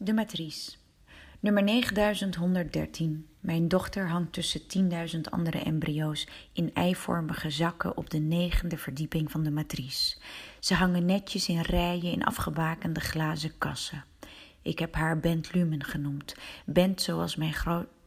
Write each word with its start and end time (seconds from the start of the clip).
De 0.00 0.12
matrice. 0.12 0.72
Nummer 1.40 1.62
9113. 1.62 3.26
Mijn 3.40 3.68
dochter 3.68 4.08
hangt 4.08 4.32
tussen 4.32 4.60
10.000 5.14 5.20
andere 5.30 5.58
embryo's 5.58 6.26
in 6.52 6.74
eivormige 6.74 7.50
zakken 7.50 7.96
op 7.96 8.10
de 8.10 8.18
negende 8.18 8.78
verdieping 8.78 9.30
van 9.30 9.42
de 9.42 9.50
matrice. 9.50 10.16
Ze 10.60 10.74
hangen 10.74 11.04
netjes 11.04 11.48
in 11.48 11.60
rijen 11.60 12.12
in 12.12 12.24
afgebakende 12.24 13.00
glazen 13.00 13.58
kassen. 13.58 14.04
Ik 14.62 14.78
heb 14.78 14.94
haar 14.94 15.18
Bent 15.18 15.54
Lumen 15.54 15.84
genoemd. 15.84 16.34
Bent 16.66 17.02
zoals 17.02 17.36
mijn, 17.36 17.54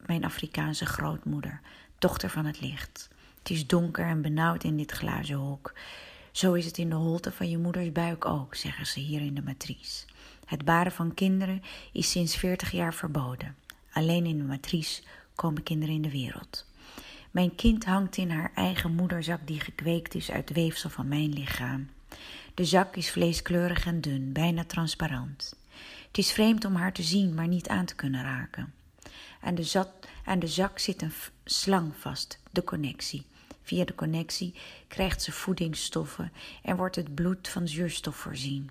mijn 0.06 0.24
Afrikaanse 0.24 0.86
grootmoeder, 0.86 1.60
dochter 1.98 2.30
van 2.30 2.44
het 2.44 2.60
licht. 2.60 3.08
Het 3.38 3.50
is 3.50 3.66
donker 3.66 4.06
en 4.06 4.22
benauwd 4.22 4.64
in 4.64 4.76
dit 4.76 4.92
glazen 4.92 5.36
hok. 5.36 5.74
Zo 6.30 6.52
is 6.52 6.64
het 6.64 6.78
in 6.78 6.88
de 6.88 6.94
holte 6.94 7.32
van 7.32 7.50
je 7.50 7.58
moeders 7.58 7.92
buik 7.92 8.24
ook, 8.24 8.54
zeggen 8.54 8.86
ze 8.86 9.00
hier 9.00 9.20
in 9.20 9.34
de 9.34 9.42
matrice. 9.42 10.06
Het 10.52 10.64
baren 10.64 10.92
van 10.92 11.14
kinderen 11.14 11.62
is 11.92 12.10
sinds 12.10 12.36
40 12.36 12.70
jaar 12.70 12.94
verboden. 12.94 13.56
Alleen 13.92 14.26
in 14.26 14.38
de 14.38 14.44
matrice 14.44 15.02
komen 15.34 15.62
kinderen 15.62 15.94
in 15.94 16.02
de 16.02 16.10
wereld. 16.10 16.66
Mijn 17.30 17.54
kind 17.54 17.84
hangt 17.84 18.16
in 18.16 18.30
haar 18.30 18.52
eigen 18.54 18.94
moederzak 18.94 19.46
die 19.46 19.60
gekweekt 19.60 20.14
is 20.14 20.30
uit 20.30 20.52
weefsel 20.52 20.90
van 20.90 21.08
mijn 21.08 21.32
lichaam. 21.32 21.90
De 22.54 22.64
zak 22.64 22.96
is 22.96 23.10
vleeskleurig 23.10 23.86
en 23.86 24.00
dun, 24.00 24.32
bijna 24.32 24.64
transparant. 24.64 25.56
Het 26.06 26.18
is 26.18 26.32
vreemd 26.32 26.64
om 26.64 26.74
haar 26.74 26.92
te 26.92 27.02
zien, 27.02 27.34
maar 27.34 27.48
niet 27.48 27.68
aan 27.68 27.84
te 27.84 27.94
kunnen 27.94 28.22
raken. 28.22 28.72
Aan 29.40 29.54
de, 29.54 29.86
aan 30.24 30.38
de 30.38 30.48
zak 30.48 30.78
zit 30.78 31.02
een 31.02 31.12
slang 31.44 31.92
vast, 31.98 32.38
de 32.50 32.64
connectie. 32.64 33.26
Via 33.62 33.84
de 33.84 33.94
connectie 33.94 34.54
krijgt 34.88 35.22
ze 35.22 35.32
voedingsstoffen 35.32 36.32
en 36.62 36.76
wordt 36.76 36.96
het 36.96 37.14
bloed 37.14 37.48
van 37.48 37.68
zuurstof 37.68 38.16
voorzien. 38.16 38.70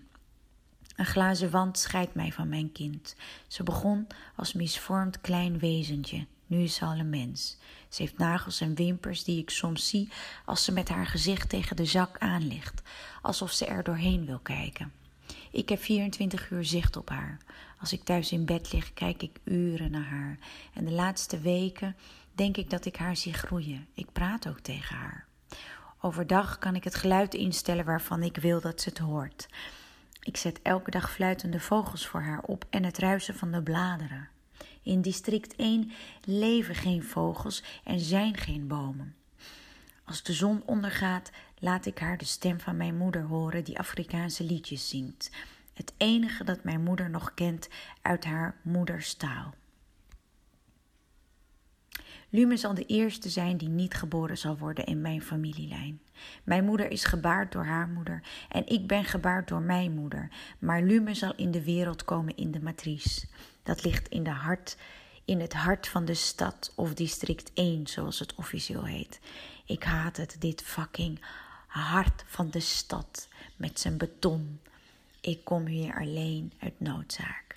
Een 0.95 1.05
glazen 1.05 1.49
wand 1.49 1.77
scheidt 1.77 2.15
mij 2.15 2.31
van 2.31 2.49
mijn 2.49 2.71
kind. 2.71 3.15
Ze 3.47 3.63
begon 3.63 4.07
als 4.35 4.53
misvormd 4.53 5.21
klein 5.21 5.59
wezentje. 5.59 6.25
Nu 6.45 6.63
is 6.63 6.75
ze 6.75 6.85
al 6.85 6.95
een 6.95 7.09
mens. 7.09 7.57
Ze 7.89 8.01
heeft 8.01 8.17
nagels 8.17 8.61
en 8.61 8.75
wimpers 8.75 9.23
die 9.23 9.41
ik 9.41 9.49
soms 9.49 9.87
zie 9.87 10.09
als 10.45 10.63
ze 10.63 10.71
met 10.71 10.89
haar 10.89 11.05
gezicht 11.05 11.49
tegen 11.49 11.75
de 11.75 11.85
zak 11.85 12.17
aanligt, 12.17 12.81
alsof 13.21 13.51
ze 13.51 13.65
er 13.65 13.83
doorheen 13.83 14.25
wil 14.25 14.39
kijken. 14.39 14.91
Ik 15.51 15.69
heb 15.69 15.81
24 15.81 16.49
uur 16.49 16.65
zicht 16.65 16.95
op 16.95 17.09
haar. 17.09 17.37
Als 17.79 17.93
ik 17.93 18.03
thuis 18.03 18.31
in 18.31 18.45
bed 18.45 18.73
lig, 18.73 18.93
kijk 18.93 19.21
ik 19.21 19.39
uren 19.43 19.91
naar 19.91 20.05
haar. 20.05 20.37
En 20.73 20.85
de 20.85 20.91
laatste 20.91 21.39
weken 21.39 21.95
denk 22.35 22.57
ik 22.57 22.69
dat 22.69 22.85
ik 22.85 22.95
haar 22.95 23.15
zie 23.15 23.33
groeien. 23.33 23.87
Ik 23.93 24.11
praat 24.11 24.47
ook 24.47 24.59
tegen 24.59 24.95
haar. 24.95 25.25
Overdag 26.01 26.57
kan 26.57 26.75
ik 26.75 26.83
het 26.83 26.95
geluid 26.95 27.33
instellen 27.33 27.85
waarvan 27.85 28.23
ik 28.23 28.37
wil 28.37 28.61
dat 28.61 28.81
ze 28.81 28.89
het 28.89 28.97
hoort. 28.97 29.47
Ik 30.21 30.37
zet 30.37 30.61
elke 30.61 30.91
dag 30.91 31.11
fluitende 31.11 31.59
vogels 31.59 32.07
voor 32.07 32.21
haar 32.21 32.41
op 32.41 32.65
en 32.69 32.83
het 32.83 32.97
ruisen 32.97 33.35
van 33.35 33.51
de 33.51 33.63
bladeren. 33.63 34.29
In 34.83 35.01
district 35.01 35.55
1 35.55 35.91
leven 36.25 36.75
geen 36.75 37.03
vogels 37.03 37.63
en 37.83 37.99
zijn 37.99 38.37
geen 38.37 38.67
bomen. 38.67 39.15
Als 40.05 40.23
de 40.23 40.33
zon 40.33 40.63
ondergaat, 40.65 41.31
laat 41.59 41.85
ik 41.85 41.99
haar 41.99 42.17
de 42.17 42.25
stem 42.25 42.59
van 42.59 42.77
mijn 42.77 42.97
moeder 42.97 43.23
horen 43.23 43.63
die 43.63 43.79
Afrikaanse 43.79 44.43
liedjes 44.43 44.89
zingt. 44.89 45.31
Het 45.73 45.93
enige 45.97 46.43
dat 46.43 46.63
mijn 46.63 46.83
moeder 46.83 47.09
nog 47.09 47.33
kent 47.33 47.69
uit 48.01 48.25
haar 48.25 48.55
moederstaal. 48.61 49.53
Lume 52.33 52.57
zal 52.57 52.73
de 52.73 52.85
eerste 52.85 53.29
zijn 53.29 53.57
die 53.57 53.69
niet 53.69 53.93
geboren 53.93 54.37
zal 54.37 54.57
worden 54.57 54.85
in 54.85 55.01
mijn 55.01 55.21
familielijn. 55.21 56.01
Mijn 56.43 56.65
moeder 56.65 56.91
is 56.91 57.03
gebaard 57.03 57.51
door 57.51 57.65
haar 57.65 57.87
moeder 57.87 58.23
en 58.49 58.67
ik 58.67 58.87
ben 58.87 59.05
gebaard 59.05 59.47
door 59.47 59.61
mijn 59.61 59.91
moeder. 59.91 60.31
Maar 60.59 60.81
Lume 60.81 61.13
zal 61.13 61.35
in 61.35 61.51
de 61.51 61.63
wereld 61.63 62.05
komen 62.05 62.37
in 62.37 62.51
de 62.51 62.61
matrice. 62.61 63.27
Dat 63.63 63.83
ligt 63.83 64.07
in, 64.07 64.23
de 64.23 64.29
hart, 64.29 64.77
in 65.25 65.39
het 65.39 65.53
hart 65.53 65.87
van 65.87 66.05
de 66.05 66.13
stad 66.13 66.73
of 66.75 66.93
district 66.93 67.51
1, 67.53 67.87
zoals 67.87 68.19
het 68.19 68.35
officieel 68.35 68.85
heet. 68.85 69.19
Ik 69.65 69.83
haat 69.83 70.17
het, 70.17 70.35
dit 70.39 70.61
fucking 70.61 71.19
hart 71.67 72.23
van 72.27 72.49
de 72.49 72.59
stad 72.59 73.27
met 73.55 73.79
zijn 73.79 73.97
beton. 73.97 74.59
Ik 75.21 75.43
kom 75.43 75.65
hier 75.65 75.99
alleen 75.99 76.53
uit 76.59 76.79
noodzaak. 76.79 77.50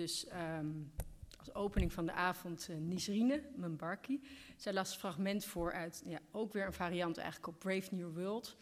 Dus 0.00 0.26
um, 0.58 0.92
als 1.38 1.54
opening 1.54 1.92
van 1.92 2.06
de 2.06 2.12
avond 2.12 2.68
uh, 2.70 2.76
Nisrine 2.76 3.42
Mbarki. 3.56 4.22
Zij 4.56 4.72
las 4.72 4.96
fragment 4.96 5.44
voor 5.44 5.72
uit, 5.72 6.02
ja, 6.06 6.18
ook 6.30 6.52
weer 6.52 6.66
een 6.66 6.72
variant 6.72 7.16
eigenlijk 7.16 7.46
op 7.46 7.58
Brave 7.58 7.94
New 7.94 8.14
World. 8.14 8.56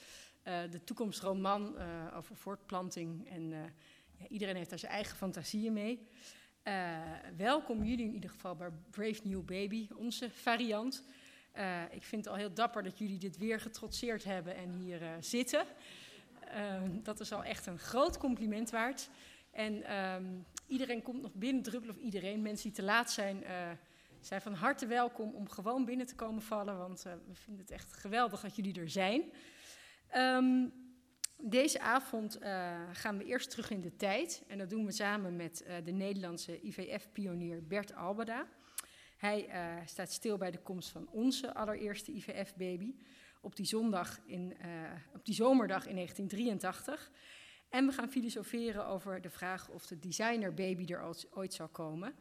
Uh, 0.45 0.61
de 0.71 0.85
toekomstroman 0.85 1.75
uh, 1.77 2.17
over 2.17 2.37
voortplanting. 2.37 3.31
En 3.31 3.51
ja, 4.19 4.29
iedereen 4.29 4.57
heeft 4.57 4.71
daar 4.71 4.79
zijn 4.79 4.93
eigen 4.93 5.17
fantasieën 5.17 5.73
mee. 5.73 6.09
welkom 7.37 7.85
jullie 7.85 8.07
in 8.07 8.15
ieder 8.15 8.31
geval 8.31 8.57
bij 8.57 8.71
Brave 8.91 9.21
New 9.25 9.45
Baby, 9.45 9.89
onze 9.97 10.31
variant. 10.31 11.05
ik 11.91 12.03
vind 12.03 12.25
het 12.25 12.35
al 12.35 12.39
heel 12.39 12.55
dapper 12.55 12.83
dat 12.83 12.99
jullie 12.99 13.19
dit 13.19 13.37
weer 13.37 13.61
getrotseerd 13.61 14.25
hebben 14.25 14.57
en 14.57 14.71
hier 14.71 15.01
zitten. 15.21 15.65
dat 17.03 17.21
is 17.21 17.33
al 17.33 17.45
echt 17.45 17.67
een 17.67 17.79
groot 17.79 18.19
compliment 18.19 18.71
waard. 18.71 19.11
En 19.51 19.97
um, 19.97 20.47
iedereen 20.69 21.03
komt 21.03 21.23
nog 21.23 21.35
binnen 21.35 21.63
druppelen, 21.63 21.97
of 21.97 22.03
iedereen, 22.03 22.43
mensen 22.43 22.67
die 22.67 22.77
te 22.77 22.83
laat 22.83 23.11
zijn, 23.11 23.43
uh, 23.43 23.71
zijn 24.21 24.41
van 24.41 24.55
harte 24.55 24.87
welkom 24.87 25.35
om 25.35 25.49
gewoon 25.49 25.85
binnen 25.85 26.07
te 26.07 26.15
komen 26.15 26.43
vallen, 26.43 26.79
want 26.79 27.07
uh, 27.07 27.13
we 27.13 27.35
vinden 27.35 27.63
het 27.63 27.73
echt 27.73 27.93
geweldig 27.93 28.41
dat 28.41 28.57
jullie 28.57 28.81
er 28.81 28.91
zijn. 28.91 29.23
Um, 30.17 30.73
deze 31.41 31.81
avond 31.81 32.43
uh, 32.43 32.81
gaan 32.93 33.19
we 33.19 33.25
eerst 33.25 33.51
terug 33.51 33.71
in 33.71 33.81
de 33.81 33.97
tijd 33.97 34.45
en 34.49 34.59
dat 34.59 34.71
doen 34.71 34.85
we 34.85 34.93
samen 34.93 35.37
met 35.37 35.65
de 35.85 35.93
Nederlandse 35.93 36.61
IVF-pionier 36.61 37.67
Bert 37.67 37.95
Albeda. 37.95 38.47
Hij 39.17 39.49
staat 39.85 40.13
stil 40.13 40.37
bij 40.37 40.51
de 40.51 40.59
komst 40.59 40.91
van 40.91 41.09
onze 41.11 41.55
allereerste 41.55 42.13
IVF-baby 42.13 42.95
op 43.41 43.57
die 43.57 43.67
zondag 43.67 44.19
in, 44.27 44.57
op 45.15 45.25
die 45.25 45.35
zomerdag 45.35 45.87
in 45.87 45.95
1983. 45.95 47.11
En 47.69 47.87
we 47.87 47.93
gaan 47.93 48.11
filosoferen 48.11 48.87
over 48.87 49.21
de 49.21 49.31
vraag 49.31 49.69
of 49.69 49.87
de 49.87 49.99
designer 49.99 50.55
baby 50.55 50.93
er 50.93 51.15
ooit 51.31 51.55
zal 51.55 51.69
komen. 51.69 52.15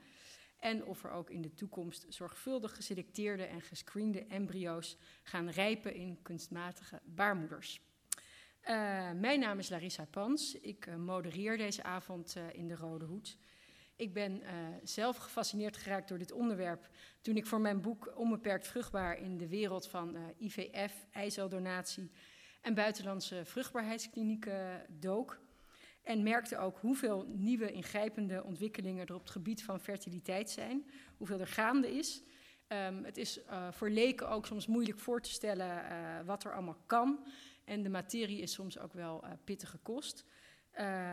En 0.59 0.85
of 0.85 1.03
er 1.03 1.12
ook 1.12 1.30
in 1.30 1.41
de 1.41 1.53
toekomst 1.53 2.06
zorgvuldig 2.09 2.75
geselecteerde 2.75 3.44
en 3.44 3.62
gescreende 3.62 4.25
embryo's 4.25 4.97
gaan 5.24 5.50
rijpen 5.50 5.94
in 5.94 6.22
kunstmatige 6.22 7.02
baarmoeders. 7.06 7.81
Uh, 8.62 9.12
mijn 9.12 9.40
naam 9.40 9.59
is 9.59 9.69
Larissa 9.69 10.06
Pans. 10.06 10.59
Ik 10.59 10.85
uh, 10.85 10.96
modereer 10.96 11.58
deze 11.58 11.84
avond 11.84 12.35
uh, 12.38 12.44
in 12.52 12.68
de 12.68 12.75
Rode 12.75 13.06
Hoed. 13.06 13.38
Ik 13.96 14.14
ben 14.14 14.41
zelf 14.84 15.18
gefascineerd 15.18 15.78
geraakt 15.78 16.09
door 16.09 16.18
dit 16.18 16.31
onderwerp 16.31 16.90
toen 17.22 17.35
ik 17.35 17.46
voor 17.46 17.62
mijn 17.62 17.81
boek 17.81 18.14
Onbeperkt 18.16 18.68
Vruchtbaar 18.68 19.19
in 19.19 19.38
de 19.38 19.47
wereld 19.47 19.88
van 19.88 20.18
IVF, 20.38 21.06
eiceldonatie 21.12 22.12
en 22.67 22.73
buitenlandse 22.73 23.41
vruchtbaarheidsklinieken 23.45 24.85
dook. 24.89 25.39
En 26.03 26.23
merkte 26.23 26.57
ook 26.57 26.78
hoeveel 26.78 27.25
nieuwe 27.28 27.72
ingrijpende 27.72 28.44
ontwikkelingen 28.44 29.05
er 29.05 29.13
op 29.13 29.22
het 29.22 29.29
gebied 29.29 29.63
van 29.63 29.79
fertiliteit 29.79 30.50
zijn, 30.50 30.89
hoeveel 31.17 31.39
er 31.39 31.47
gaande 31.47 31.95
is. 31.95 32.23
Um, 32.67 33.03
het 33.03 33.17
is 33.17 33.39
uh, 33.39 33.72
voor 33.72 33.89
leken 33.89 34.29
ook 34.29 34.45
soms 34.45 34.67
moeilijk 34.67 35.00
voor 35.00 35.22
te 35.22 35.29
stellen 35.29 35.67
uh, 35.67 36.25
wat 36.25 36.44
er 36.44 36.53
allemaal 36.53 36.83
kan. 36.85 37.25
En 37.66 37.83
de 37.83 37.89
materie 37.89 38.41
is 38.41 38.53
soms 38.53 38.79
ook 38.79 38.94
wel 38.94 39.23
uh, 39.23 39.31
pittige 39.44 39.78
kost. 39.78 40.25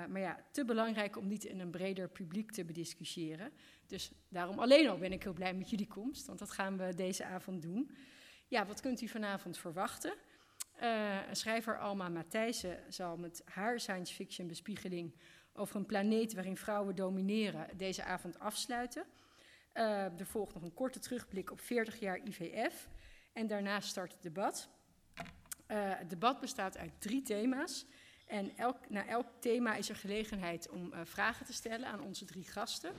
maar 0.08 0.20
ja, 0.20 0.44
te 0.50 0.64
belangrijk 0.64 1.16
om 1.16 1.26
niet 1.26 1.44
in 1.44 1.60
een 1.60 1.70
breder 1.70 2.08
publiek 2.08 2.50
te 2.50 2.64
bediscussiëren. 2.64 3.52
Dus 3.86 4.12
daarom 4.28 4.58
alleen 4.58 4.88
al 4.88 4.98
ben 4.98 5.12
ik 5.12 5.22
heel 5.22 5.32
blij 5.32 5.54
met 5.54 5.70
jullie 5.70 5.86
komst, 5.86 6.26
want 6.26 6.38
dat 6.38 6.50
gaan 6.50 6.76
we 6.76 6.94
deze 6.94 7.24
avond 7.24 7.62
doen. 7.62 7.90
Ja, 8.48 8.66
wat 8.66 8.80
kunt 8.80 9.00
u 9.00 9.08
vanavond 9.08 9.58
verwachten? 9.58 10.14
Uh, 10.82 11.18
schrijver 11.32 11.78
Alma 11.78 12.08
Matthijssen 12.08 12.78
zal 12.88 13.16
met 13.16 13.42
haar 13.44 13.80
science 13.80 14.14
fiction 14.14 14.46
bespiegeling 14.46 15.14
over 15.52 15.76
een 15.76 15.86
planeet 15.86 16.34
waarin 16.34 16.56
vrouwen 16.56 16.94
domineren 16.94 17.76
deze 17.76 18.04
avond 18.04 18.38
afsluiten. 18.38 19.04
Uh, 19.74 20.20
er 20.20 20.26
volgt 20.26 20.54
nog 20.54 20.62
een 20.62 20.74
korte 20.74 20.98
terugblik 20.98 21.50
op 21.50 21.60
40 21.60 22.00
jaar 22.00 22.20
IVF 22.24 22.88
en 23.32 23.46
daarna 23.46 23.80
start 23.80 24.12
het 24.12 24.22
debat. 24.22 24.68
Uh, 25.18 25.24
het 25.76 26.10
debat 26.10 26.40
bestaat 26.40 26.78
uit 26.78 26.92
drie 26.98 27.22
thema's. 27.22 27.86
En 28.26 28.56
elk, 28.56 28.90
na 28.90 29.06
elk 29.06 29.26
thema 29.40 29.74
is 29.74 29.88
er 29.88 29.96
gelegenheid 29.96 30.70
om 30.70 30.92
vragen 31.04 31.46
te 31.46 31.52
stellen 31.52 31.86
aan 31.86 32.00
onze 32.00 32.24
drie 32.24 32.44
gasten. 32.44 32.92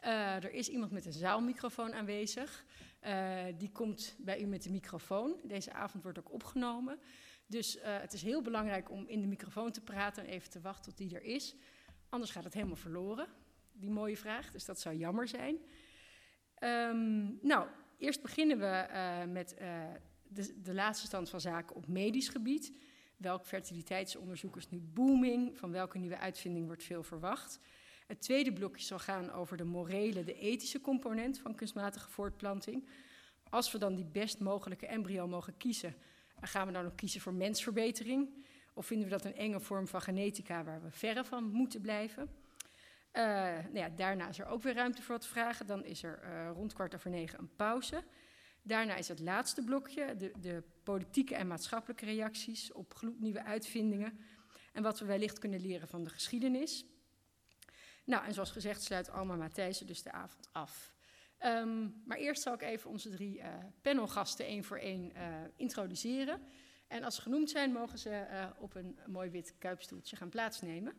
Er 0.00 0.52
is 0.52 0.68
iemand 0.68 0.90
met 0.90 1.06
een 1.06 1.12
zaalmicrofoon 1.12 1.94
aanwezig. 1.94 2.64
Uh, 3.06 3.44
die 3.58 3.70
komt 3.72 4.16
bij 4.18 4.40
u 4.40 4.46
met 4.46 4.62
de 4.62 4.70
microfoon. 4.70 5.36
Deze 5.44 5.72
avond 5.72 6.02
wordt 6.02 6.18
ook 6.18 6.32
opgenomen. 6.32 6.98
Dus 7.46 7.76
uh, 7.76 7.82
het 7.84 8.12
is 8.12 8.22
heel 8.22 8.42
belangrijk 8.42 8.90
om 8.90 9.06
in 9.06 9.20
de 9.20 9.26
microfoon 9.26 9.70
te 9.70 9.80
praten 9.80 10.24
en 10.24 10.30
even 10.30 10.50
te 10.50 10.60
wachten 10.60 10.84
tot 10.84 10.96
die 10.96 11.14
er 11.14 11.22
is. 11.22 11.54
Anders 12.08 12.30
gaat 12.30 12.44
het 12.44 12.54
helemaal 12.54 12.76
verloren, 12.76 13.26
die 13.72 13.90
mooie 13.90 14.16
vraag. 14.16 14.50
Dus 14.50 14.64
dat 14.64 14.80
zou 14.80 14.96
jammer 14.96 15.28
zijn. 15.28 15.56
Um, 16.62 17.38
nou, 17.42 17.68
eerst 17.98 18.22
beginnen 18.22 18.58
we 18.58 18.86
met 19.28 19.54
de, 20.28 20.60
de 20.62 20.74
laatste 20.74 21.06
stand 21.06 21.30
van 21.30 21.40
zaken 21.40 21.76
op 21.76 21.88
medisch 21.88 22.28
gebied. 22.28 22.72
Welk 23.16 23.46
fertiliteitsonderzoek 23.46 24.56
is 24.56 24.70
nu 24.70 24.80
booming? 24.80 25.58
Van 25.58 25.70
welke 25.70 25.98
nieuwe 25.98 26.18
uitvinding 26.18 26.66
wordt 26.66 26.84
veel 26.84 27.02
verwacht? 27.02 27.60
Het 28.10 28.20
tweede 28.20 28.52
blokje 28.52 28.84
zal 28.84 28.98
gaan 28.98 29.32
over 29.32 29.56
de 29.56 29.64
morele, 29.64 30.24
de 30.24 30.34
ethische 30.34 30.80
component 30.80 31.38
van 31.38 31.54
kunstmatige 31.54 32.08
voortplanting. 32.08 32.88
Als 33.50 33.72
we 33.72 33.78
dan 33.78 33.94
die 33.94 34.04
best 34.04 34.40
mogelijke 34.40 34.86
embryo 34.86 35.26
mogen 35.26 35.56
kiezen, 35.56 35.94
gaan 36.40 36.66
we 36.66 36.72
dan 36.72 36.86
ook 36.86 36.96
kiezen 36.96 37.20
voor 37.20 37.34
mensverbetering? 37.34 38.44
Of 38.74 38.86
vinden 38.86 39.08
we 39.08 39.12
dat 39.12 39.24
een 39.24 39.34
enge 39.34 39.60
vorm 39.60 39.86
van 39.88 40.02
genetica 40.02 40.64
waar 40.64 40.82
we 40.82 40.90
verre 40.90 41.24
van 41.24 41.44
moeten 41.44 41.80
blijven? 41.80 42.22
Uh, 42.22 43.22
nou 43.52 43.76
ja, 43.76 43.88
daarna 43.88 44.28
is 44.28 44.38
er 44.38 44.46
ook 44.46 44.62
weer 44.62 44.74
ruimte 44.74 45.02
voor 45.02 45.14
wat 45.14 45.26
vragen. 45.26 45.66
Dan 45.66 45.84
is 45.84 46.02
er 46.02 46.20
uh, 46.24 46.50
rond 46.54 46.72
kwart 46.72 46.94
over 46.94 47.10
negen 47.10 47.38
een 47.38 47.56
pauze. 47.56 48.04
Daarna 48.62 48.96
is 48.96 49.08
het 49.08 49.20
laatste 49.20 49.64
blokje, 49.64 50.16
de, 50.16 50.32
de 50.40 50.62
politieke 50.82 51.34
en 51.34 51.46
maatschappelijke 51.46 52.04
reacties 52.04 52.72
op 52.72 52.94
gloednieuwe 52.94 53.44
uitvindingen. 53.44 54.18
En 54.72 54.82
wat 54.82 54.98
we 54.98 55.06
wellicht 55.06 55.38
kunnen 55.38 55.60
leren 55.60 55.88
van 55.88 56.04
de 56.04 56.10
geschiedenis. 56.10 56.84
Nou, 58.04 58.24
en 58.24 58.34
zoals 58.34 58.50
gezegd 58.50 58.82
sluit 58.82 59.10
Alma 59.10 59.36
Matthijssen 59.36 59.86
dus 59.86 60.02
de 60.02 60.12
avond 60.12 60.48
af. 60.52 60.94
Um, 61.44 62.02
maar 62.06 62.16
eerst 62.16 62.42
zal 62.42 62.54
ik 62.54 62.62
even 62.62 62.90
onze 62.90 63.10
drie 63.10 63.38
uh, 63.38 63.46
panelgasten 63.82 64.46
één 64.46 64.64
voor 64.64 64.78
één 64.78 65.12
uh, 65.16 65.22
introduceren. 65.56 66.42
En 66.88 67.04
als 67.04 67.14
ze 67.14 67.22
genoemd 67.22 67.50
zijn, 67.50 67.72
mogen 67.72 67.98
ze 67.98 68.26
uh, 68.30 68.46
op 68.58 68.74
een 68.74 68.98
mooi 69.06 69.30
wit 69.30 69.54
kuipstoeltje 69.58 70.16
gaan 70.16 70.28
plaatsnemen. 70.28 70.96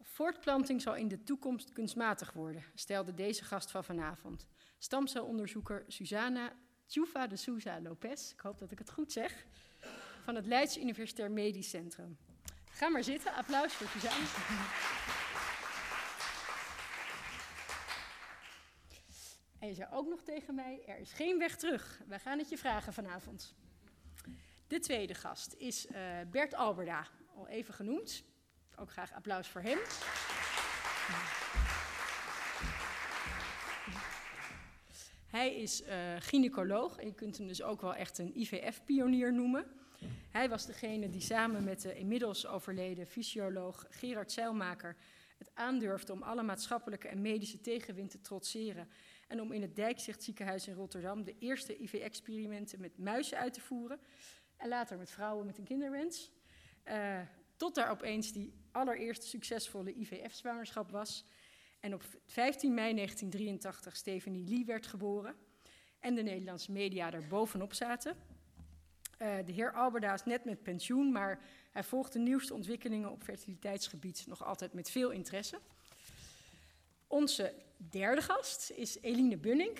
Voortplanting 0.00 0.82
zal 0.82 0.94
in 0.94 1.08
de 1.08 1.22
toekomst 1.22 1.72
kunstmatig 1.72 2.32
worden, 2.32 2.64
stelde 2.74 3.14
deze 3.14 3.44
gast 3.44 3.70
van 3.70 3.84
vanavond. 3.84 4.46
Stamcelonderzoeker 4.78 5.84
Susana 5.86 6.52
Chufa 6.86 7.26
de 7.26 7.36
Souza 7.36 7.80
Lopez, 7.80 8.32
ik 8.32 8.40
hoop 8.40 8.58
dat 8.58 8.70
ik 8.70 8.78
het 8.78 8.90
goed 8.90 9.12
zeg, 9.12 9.46
van 10.24 10.34
het 10.34 10.46
Leids 10.46 10.78
Universitair 10.78 11.30
Medisch 11.30 11.68
Centrum. 11.68 12.16
Ga 12.70 12.88
maar 12.88 13.04
zitten, 13.04 13.34
applaus 13.34 13.72
voor 13.72 13.88
Susana. 13.88 14.26
En 19.58 19.68
je 19.68 19.74
zei 19.74 19.88
ook 19.92 20.08
nog 20.08 20.22
tegen 20.22 20.54
mij, 20.54 20.82
er 20.86 20.98
is 20.98 21.12
geen 21.12 21.38
weg 21.38 21.56
terug. 21.56 22.00
Wij 22.06 22.18
gaan 22.18 22.38
het 22.38 22.48
je 22.48 22.58
vragen 22.58 22.92
vanavond. 22.92 23.54
De 24.66 24.78
tweede 24.78 25.14
gast 25.14 25.54
is 25.54 25.86
uh, 25.86 25.96
Bert 26.30 26.54
Alberda, 26.54 27.06
al 27.34 27.48
even 27.48 27.74
genoemd. 27.74 28.24
Ook 28.76 28.90
graag 28.90 29.12
applaus 29.12 29.48
voor 29.48 29.60
hem. 29.60 29.78
Hij 35.26 35.54
is 35.54 35.82
uh, 35.82 36.16
gynaecoloog 36.18 37.02
je 37.02 37.14
kunt 37.14 37.38
hem 37.38 37.46
dus 37.46 37.62
ook 37.62 37.80
wel 37.80 37.94
echt 37.94 38.18
een 38.18 38.40
IVF-pionier 38.40 39.32
noemen. 39.32 39.66
Hij 40.30 40.48
was 40.48 40.66
degene 40.66 41.10
die 41.10 41.20
samen 41.20 41.64
met 41.64 41.80
de 41.80 41.94
inmiddels 41.94 42.46
overleden 42.46 43.06
fysioloog 43.06 43.86
Gerard 43.90 44.32
Zeilmaker 44.32 44.96
het 45.38 45.50
aandurfde 45.54 46.12
om 46.12 46.22
alle 46.22 46.42
maatschappelijke 46.42 47.08
en 47.08 47.20
medische 47.20 47.60
tegenwind 47.60 48.10
te 48.10 48.20
trotseren 48.20 48.88
en 49.26 49.40
om 49.40 49.52
in 49.52 49.62
het 49.62 49.76
Dijkzicht 49.76 50.22
ziekenhuis 50.22 50.68
in 50.68 50.74
Rotterdam 50.74 51.24
de 51.24 51.38
eerste 51.38 51.82
IV-experimenten 51.82 52.80
met 52.80 52.98
muizen 52.98 53.38
uit 53.38 53.52
te 53.52 53.60
voeren 53.60 54.00
en 54.56 54.68
later 54.68 54.98
met 54.98 55.10
vrouwen 55.10 55.46
met 55.46 55.58
een 55.58 55.64
kinderwens. 55.64 56.32
Uh, 56.84 57.20
tot 57.56 57.74
daar 57.74 57.90
opeens 57.90 58.32
die 58.32 58.52
allereerste 58.72 59.26
succesvolle 59.26 59.94
IVF-zwangerschap 59.94 60.90
was. 60.90 61.26
En 61.80 61.94
op 61.94 62.02
15 62.24 62.74
mei 62.74 62.94
1983 62.94 63.96
Stephanie 63.96 64.48
Lee 64.48 64.64
werd 64.64 64.86
geboren. 64.86 65.36
En 66.00 66.14
de 66.14 66.22
Nederlandse 66.22 66.72
media 66.72 67.12
er 67.12 67.26
bovenop 67.26 67.74
zaten. 67.74 68.16
Uh, 69.18 69.36
de 69.46 69.52
heer 69.52 69.72
Alberda 69.72 70.14
is 70.14 70.24
net 70.24 70.44
met 70.44 70.62
pensioen, 70.62 71.12
maar 71.12 71.40
hij 71.70 71.82
volgt 71.82 72.12
de 72.12 72.18
nieuwste 72.18 72.54
ontwikkelingen 72.54 73.10
op 73.10 73.22
fertiliteitsgebied 73.22 74.24
nog 74.26 74.44
altijd 74.44 74.72
met 74.72 74.90
veel 74.90 75.10
interesse. 75.10 75.60
Onze 77.08 77.54
derde 77.76 78.22
gast 78.22 78.70
is 78.70 78.98
Eline 79.00 79.36
Bunning. 79.36 79.78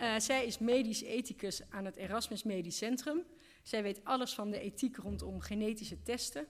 Uh, 0.00 0.18
zij 0.18 0.46
is 0.46 0.58
medisch 0.58 1.02
ethicus 1.02 1.70
aan 1.70 1.84
het 1.84 1.96
Erasmus 1.96 2.42
Medisch 2.42 2.76
Centrum. 2.76 3.24
Zij 3.62 3.82
weet 3.82 4.04
alles 4.04 4.34
van 4.34 4.50
de 4.50 4.60
ethiek 4.60 4.96
rondom 4.96 5.40
genetische 5.40 6.02
testen. 6.02 6.46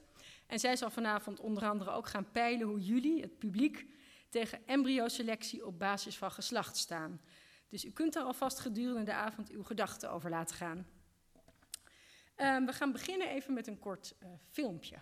En 0.46 0.58
zij 0.58 0.76
zal 0.76 0.90
vanavond 0.90 1.40
onder 1.40 1.68
andere 1.68 1.90
ook 1.90 2.08
gaan 2.08 2.30
peilen 2.30 2.66
hoe 2.66 2.80
jullie, 2.80 3.20
het 3.20 3.38
publiek, 3.38 3.86
tegen 4.28 4.66
embryoselectie 4.66 5.66
op 5.66 5.78
basis 5.78 6.16
van 6.16 6.30
geslacht 6.30 6.76
staan. 6.76 7.20
Dus 7.68 7.84
u 7.84 7.90
kunt 7.90 8.12
daar 8.12 8.24
alvast 8.24 8.58
gedurende 8.58 9.04
de 9.04 9.12
avond 9.12 9.50
uw 9.50 9.62
gedachten 9.62 10.10
over 10.10 10.30
laten 10.30 10.56
gaan. 10.56 10.86
Uh, 12.40 12.56
we 12.66 12.72
gaan 12.72 12.92
beginnen 12.92 13.28
even 13.28 13.54
met 13.54 13.66
een 13.66 13.78
kort 13.78 14.14
uh, 14.22 14.28
filmpje. 14.50 14.96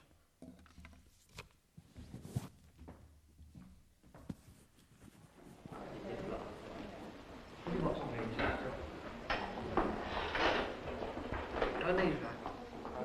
Uh, 11.88 11.94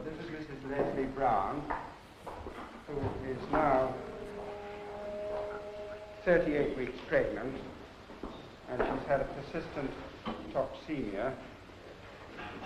this 0.04 0.14
is 0.24 0.30
Mrs. 0.30 0.70
Leslie 0.70 1.08
Brown, 1.08 1.64
who 2.88 2.98
is 3.30 3.52
now 3.52 3.94
38 6.24 6.78
weeks 6.78 7.00
pregnant, 7.08 7.56
and 8.70 8.80
she's 8.80 9.08
had 9.08 9.22
a 9.22 9.24
persistent 9.24 9.92
toxemia. 10.54 11.34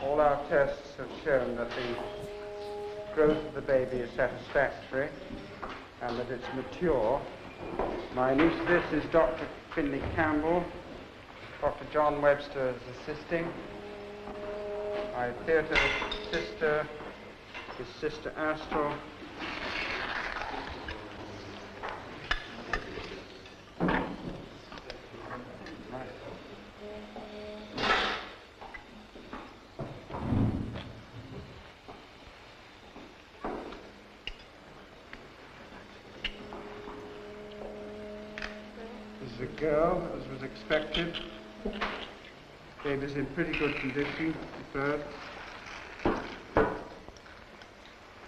All 0.02 0.20
our 0.20 0.42
tests 0.50 0.96
have 0.98 1.10
shown 1.24 1.56
that 1.56 1.70
the 1.70 3.14
growth 3.16 3.44
of 3.46 3.54
the 3.54 3.62
baby 3.62 3.98
is 3.98 4.10
satisfactory 4.12 5.10
and 6.02 6.20
that 6.20 6.30
it's 6.30 6.46
mature. 6.56 7.22
My 8.14 8.34
niece, 8.34 8.54
this 8.68 8.84
is 8.94 9.04
Dr. 9.12 9.48
Finley 9.74 10.02
Campbell. 10.16 10.64
Dr. 11.62 11.86
John 11.92 12.22
Webster 12.22 12.70
is 12.70 12.82
assisting. 13.02 13.48
My 15.16 15.32
theatre 15.46 15.78
sister 16.32 16.86
is 17.80 17.88
Sister 18.00 18.34
Astral. 18.38 18.94
This 39.22 39.32
is 39.34 39.40
a 39.42 39.46
girl, 39.60 40.08
as 40.18 40.28
was 40.30 40.44
expected. 40.44 41.18
Baby's 42.84 43.16
in 43.16 43.25
pretty 43.36 43.60
good 43.60 43.76
condition, 43.76 44.34
birth. 44.72 45.02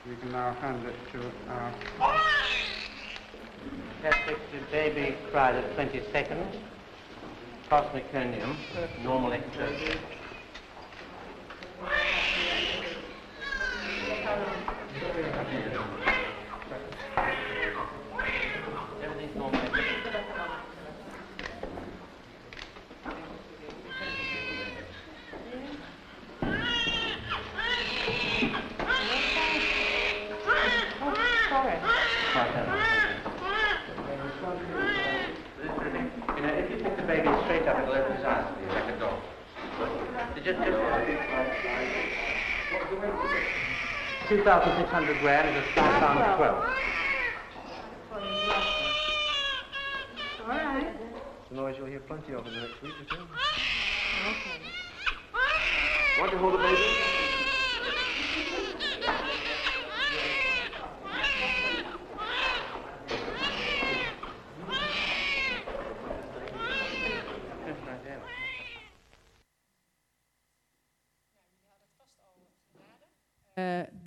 We 0.06 0.16
can 0.18 0.32
now 0.34 0.52
hand 0.56 0.86
it 0.86 0.96
to 1.14 1.32
our... 1.50 1.74
Affected 4.00 4.70
baby 4.70 5.16
cried 5.32 5.56
at 5.56 5.76
20 5.76 6.02
seconds. 6.12 6.58
Pulse 7.70 7.88
meconium, 7.94 8.58
normal 9.02 9.32
ectopy. 9.32 9.98
Everything's 19.02 19.36
normal 19.38 19.60
ectopy. 19.60 19.98
You 36.38 36.44
know, 36.44 36.54
if 36.54 36.70
you 36.70 36.78
pick 36.78 36.96
the 36.96 37.04
baby 37.04 37.28
straight 37.46 37.68
up, 37.68 37.80
it'll 37.82 37.96
open 37.96 38.16
his 38.16 38.26
eyes 38.26 38.46
for 38.54 38.62
you 38.62 38.70
like 38.70 38.94
a 38.94 39.00
dog. 39.00 39.20
Just, 40.44 40.60
just 40.60 40.78
2,600 44.38 45.20
grams 45.20 45.50
is 45.50 45.64
a 45.64 45.74
slight 45.74 46.00
pound 46.00 46.20
of 46.20 46.38
12. 46.38 46.64
All 50.44 50.48
right. 50.48 50.86
It's 51.42 51.52
a 51.52 51.56
noise 51.56 51.76
you'll 51.80 51.88
hear 51.88 52.00
plenty 52.02 52.34
of 52.34 52.46
in 52.46 52.54
the 52.54 52.62
next 52.62 52.84
week 52.84 52.94
or 52.94 53.16
two. 53.16 53.24
Okay. 54.30 54.62
Want 56.20 56.32
to 56.32 56.38
hold 56.38 56.54
the 56.54 56.58
baby? 56.60 57.17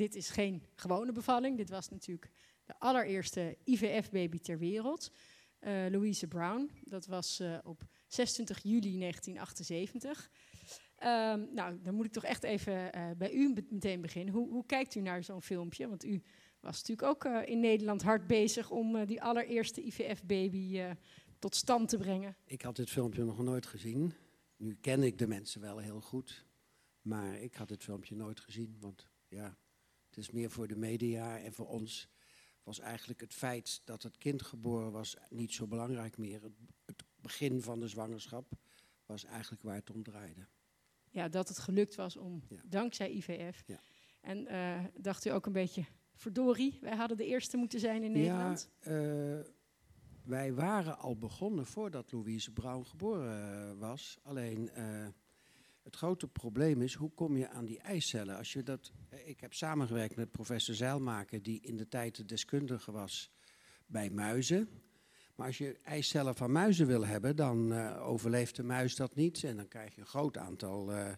Dit 0.01 0.15
is 0.15 0.31
geen 0.31 0.63
gewone 0.75 1.13
bevalling. 1.13 1.57
Dit 1.57 1.71
was 1.71 1.89
natuurlijk 1.89 2.31
de 2.65 2.79
allereerste 2.79 3.57
IVF-baby 3.65 4.39
ter 4.39 4.59
wereld. 4.59 5.13
Uh, 5.61 5.87
Louise 5.91 6.27
Brown. 6.27 6.71
Dat 6.85 7.07
was 7.07 7.41
uh, 7.41 7.59
op 7.65 7.83
26 8.07 8.63
juli 8.63 8.99
1978. 8.99 10.31
Um, 11.03 11.55
nou, 11.55 11.79
dan 11.83 11.95
moet 11.95 12.07
ik 12.07 12.13
toch 12.13 12.25
echt 12.25 12.43
even 12.43 12.91
bij 13.19 13.33
u 13.33 13.55
meteen 13.69 14.01
beginnen. 14.01 14.35
Hoe, 14.35 14.49
hoe 14.51 14.67
kijkt 14.67 14.95
u 14.95 15.01
naar 15.01 15.25
zo'n 15.25 15.43
filmpje? 15.43 15.89
Want 15.89 16.05
u 16.05 16.23
was 16.61 16.77
natuurlijk 16.77 17.09
ook 17.09 17.45
in 17.47 17.61
Nederland 17.61 18.03
hard 18.03 18.27
bezig 18.27 18.71
om 18.71 19.05
die 19.07 19.23
allereerste 19.23 19.87
IVF-baby 19.87 20.95
tot 21.39 21.55
stand 21.55 21.89
te 21.89 21.97
brengen. 21.97 22.37
Ik 22.45 22.63
had 22.63 22.77
dit 22.77 22.91
filmpje 22.91 23.25
nog 23.25 23.43
nooit 23.43 23.67
gezien. 23.67 24.13
Nu 24.57 24.77
ken 24.81 25.03
ik 25.03 25.19
de 25.19 25.27
mensen 25.27 25.61
wel 25.61 25.79
heel 25.79 26.01
goed. 26.01 26.45
Maar 27.03 27.35
ik 27.35 27.55
had 27.55 27.69
dit 27.69 27.83
filmpje 27.83 28.15
nooit 28.15 28.41
gezien, 28.41 28.77
want 28.81 29.09
ja, 29.29 29.57
is 30.21 30.31
meer 30.31 30.51
voor 30.51 30.69
de 30.69 30.77
media 30.77 31.39
en 31.39 31.53
voor 31.53 31.69
ons 31.69 32.09
was 32.63 32.79
eigenlijk 32.79 33.21
het 33.21 33.35
feit 33.35 33.81
dat 33.85 34.03
het 34.03 34.19
kind 34.19 34.43
geboren 34.43 34.93
was 34.93 35.17
niet 35.29 35.53
zo 35.53 35.67
belangrijk 35.67 36.19
meer. 36.19 36.43
Het, 36.43 36.53
het 36.85 37.05
begin 37.17 37.63
van 37.63 37.81
de 37.81 37.89
zwangerschap 37.89 38.53
was 39.07 39.25
eigenlijk 39.25 39.63
waar 39.63 39.75
het 39.75 39.91
om 39.91 40.03
draaide. 40.03 40.47
Ja, 41.11 41.29
dat 41.29 41.49
het 41.49 41.59
gelukt 41.59 41.95
was 41.95 42.17
om, 42.17 42.43
ja. 42.49 42.61
dankzij 42.65 43.11
IVF. 43.11 43.63
Ja. 43.67 43.81
En 44.21 44.53
uh, 44.53 44.85
dacht 44.95 45.25
u 45.25 45.31
ook 45.31 45.47
een 45.47 45.53
beetje, 45.53 45.85
verdorie, 46.15 46.79
wij 46.81 46.97
hadden 46.97 47.17
de 47.17 47.27
eerste 47.27 47.57
moeten 47.57 47.81
zijn 47.81 48.03
in 48.03 48.13
Nederland? 48.13 48.71
Ja, 48.81 48.91
uh, 48.91 49.41
wij 50.25 50.55
waren 50.55 50.99
al 50.99 51.17
begonnen 51.17 51.67
voordat 51.67 52.13
Louise 52.13 52.53
Brown 52.53 52.85
geboren 52.85 53.79
was. 53.79 54.19
Alleen 54.23 54.71
het 55.83 55.97
grote 55.97 56.29
probleem 56.29 56.83
is, 56.83 56.95
hoe 56.95 57.15
kom 57.15 57.37
je 57.37 57.49
aan 57.49 57.65
die 57.65 57.79
eicellen? 57.79 58.37
Als 58.37 58.53
je 58.53 58.63
dat, 58.63 58.93
ik 59.25 59.41
heb 59.41 59.55
samengewerkt 59.55 60.17
met 60.17 60.31
professor 60.31 60.75
Zeilmaker, 60.75 61.43
die 61.43 61.61
in 61.61 61.77
de 61.77 61.89
tijd 61.89 62.17
de 62.17 62.25
deskundige 62.25 62.93
was 62.93 63.31
bij 63.87 64.11
muizen. 64.11 64.69
Maar 65.35 65.47
als 65.47 65.59
je 65.59 65.79
eicellen 65.83 66.35
van 66.35 66.53
muizen 66.53 66.87
wil 66.87 67.07
hebben, 67.07 67.37
dan 67.37 67.73
uh, 67.73 68.09
overleeft 68.09 68.57
de 68.57 68.63
muis 68.63 68.97
dat 68.97 69.15
niet. 69.15 69.45
En 69.45 69.57
dan 69.57 69.69
krijg 69.69 69.95
je 69.95 70.01
een 70.01 70.07
groot 70.07 70.37
aantal 70.37 70.93
uh, 70.93 71.09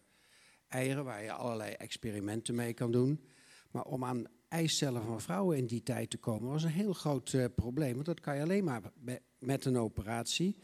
eieren 0.69 1.05
waar 1.05 1.23
je 1.23 1.33
allerlei 1.33 1.73
experimenten 1.73 2.55
mee 2.55 2.75
kan 2.75 2.93
doen. 2.93 3.25
Maar 3.71 3.85
om 3.85 4.05
aan 4.05 4.27
eicellen 4.49 5.03
van 5.03 5.21
vrouwen 5.21 5.57
in 5.57 5.67
die 5.67 5.83
tijd 5.83 6.11
te 6.11 6.19
komen 6.19 6.51
was 6.51 6.63
een 6.63 6.71
heel 6.71 6.93
groot 6.93 7.55
probleem. 7.55 7.95
Want 7.95 8.07
dat 8.07 8.21
kan 8.21 8.37
je 8.37 8.43
alleen 8.43 8.65
maar 8.65 8.83
met 9.39 9.65
een 9.65 9.77
operatie. 9.77 10.57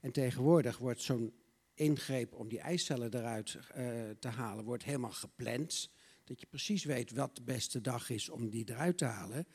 En 0.00 0.12
tegenwoordig 0.12 0.78
wordt 0.78 1.02
zo'n 1.02 1.32
ingreep 1.74 2.34
om 2.34 2.48
die 2.48 2.60
eicellen 2.60 3.14
eruit 3.14 3.58
uh, 3.76 4.10
te 4.18 4.28
halen, 4.28 4.64
wordt 4.64 4.84
helemaal 4.84 5.10
gepland. 5.10 5.90
Dat 6.24 6.40
je 6.40 6.46
precies 6.46 6.84
weet 6.84 7.12
wat 7.12 7.36
de 7.36 7.42
beste 7.42 7.80
dag 7.80 8.10
is 8.10 8.28
om 8.28 8.50
die 8.50 8.70
eruit 8.70 8.98
te 8.98 9.04
halen. 9.04 9.46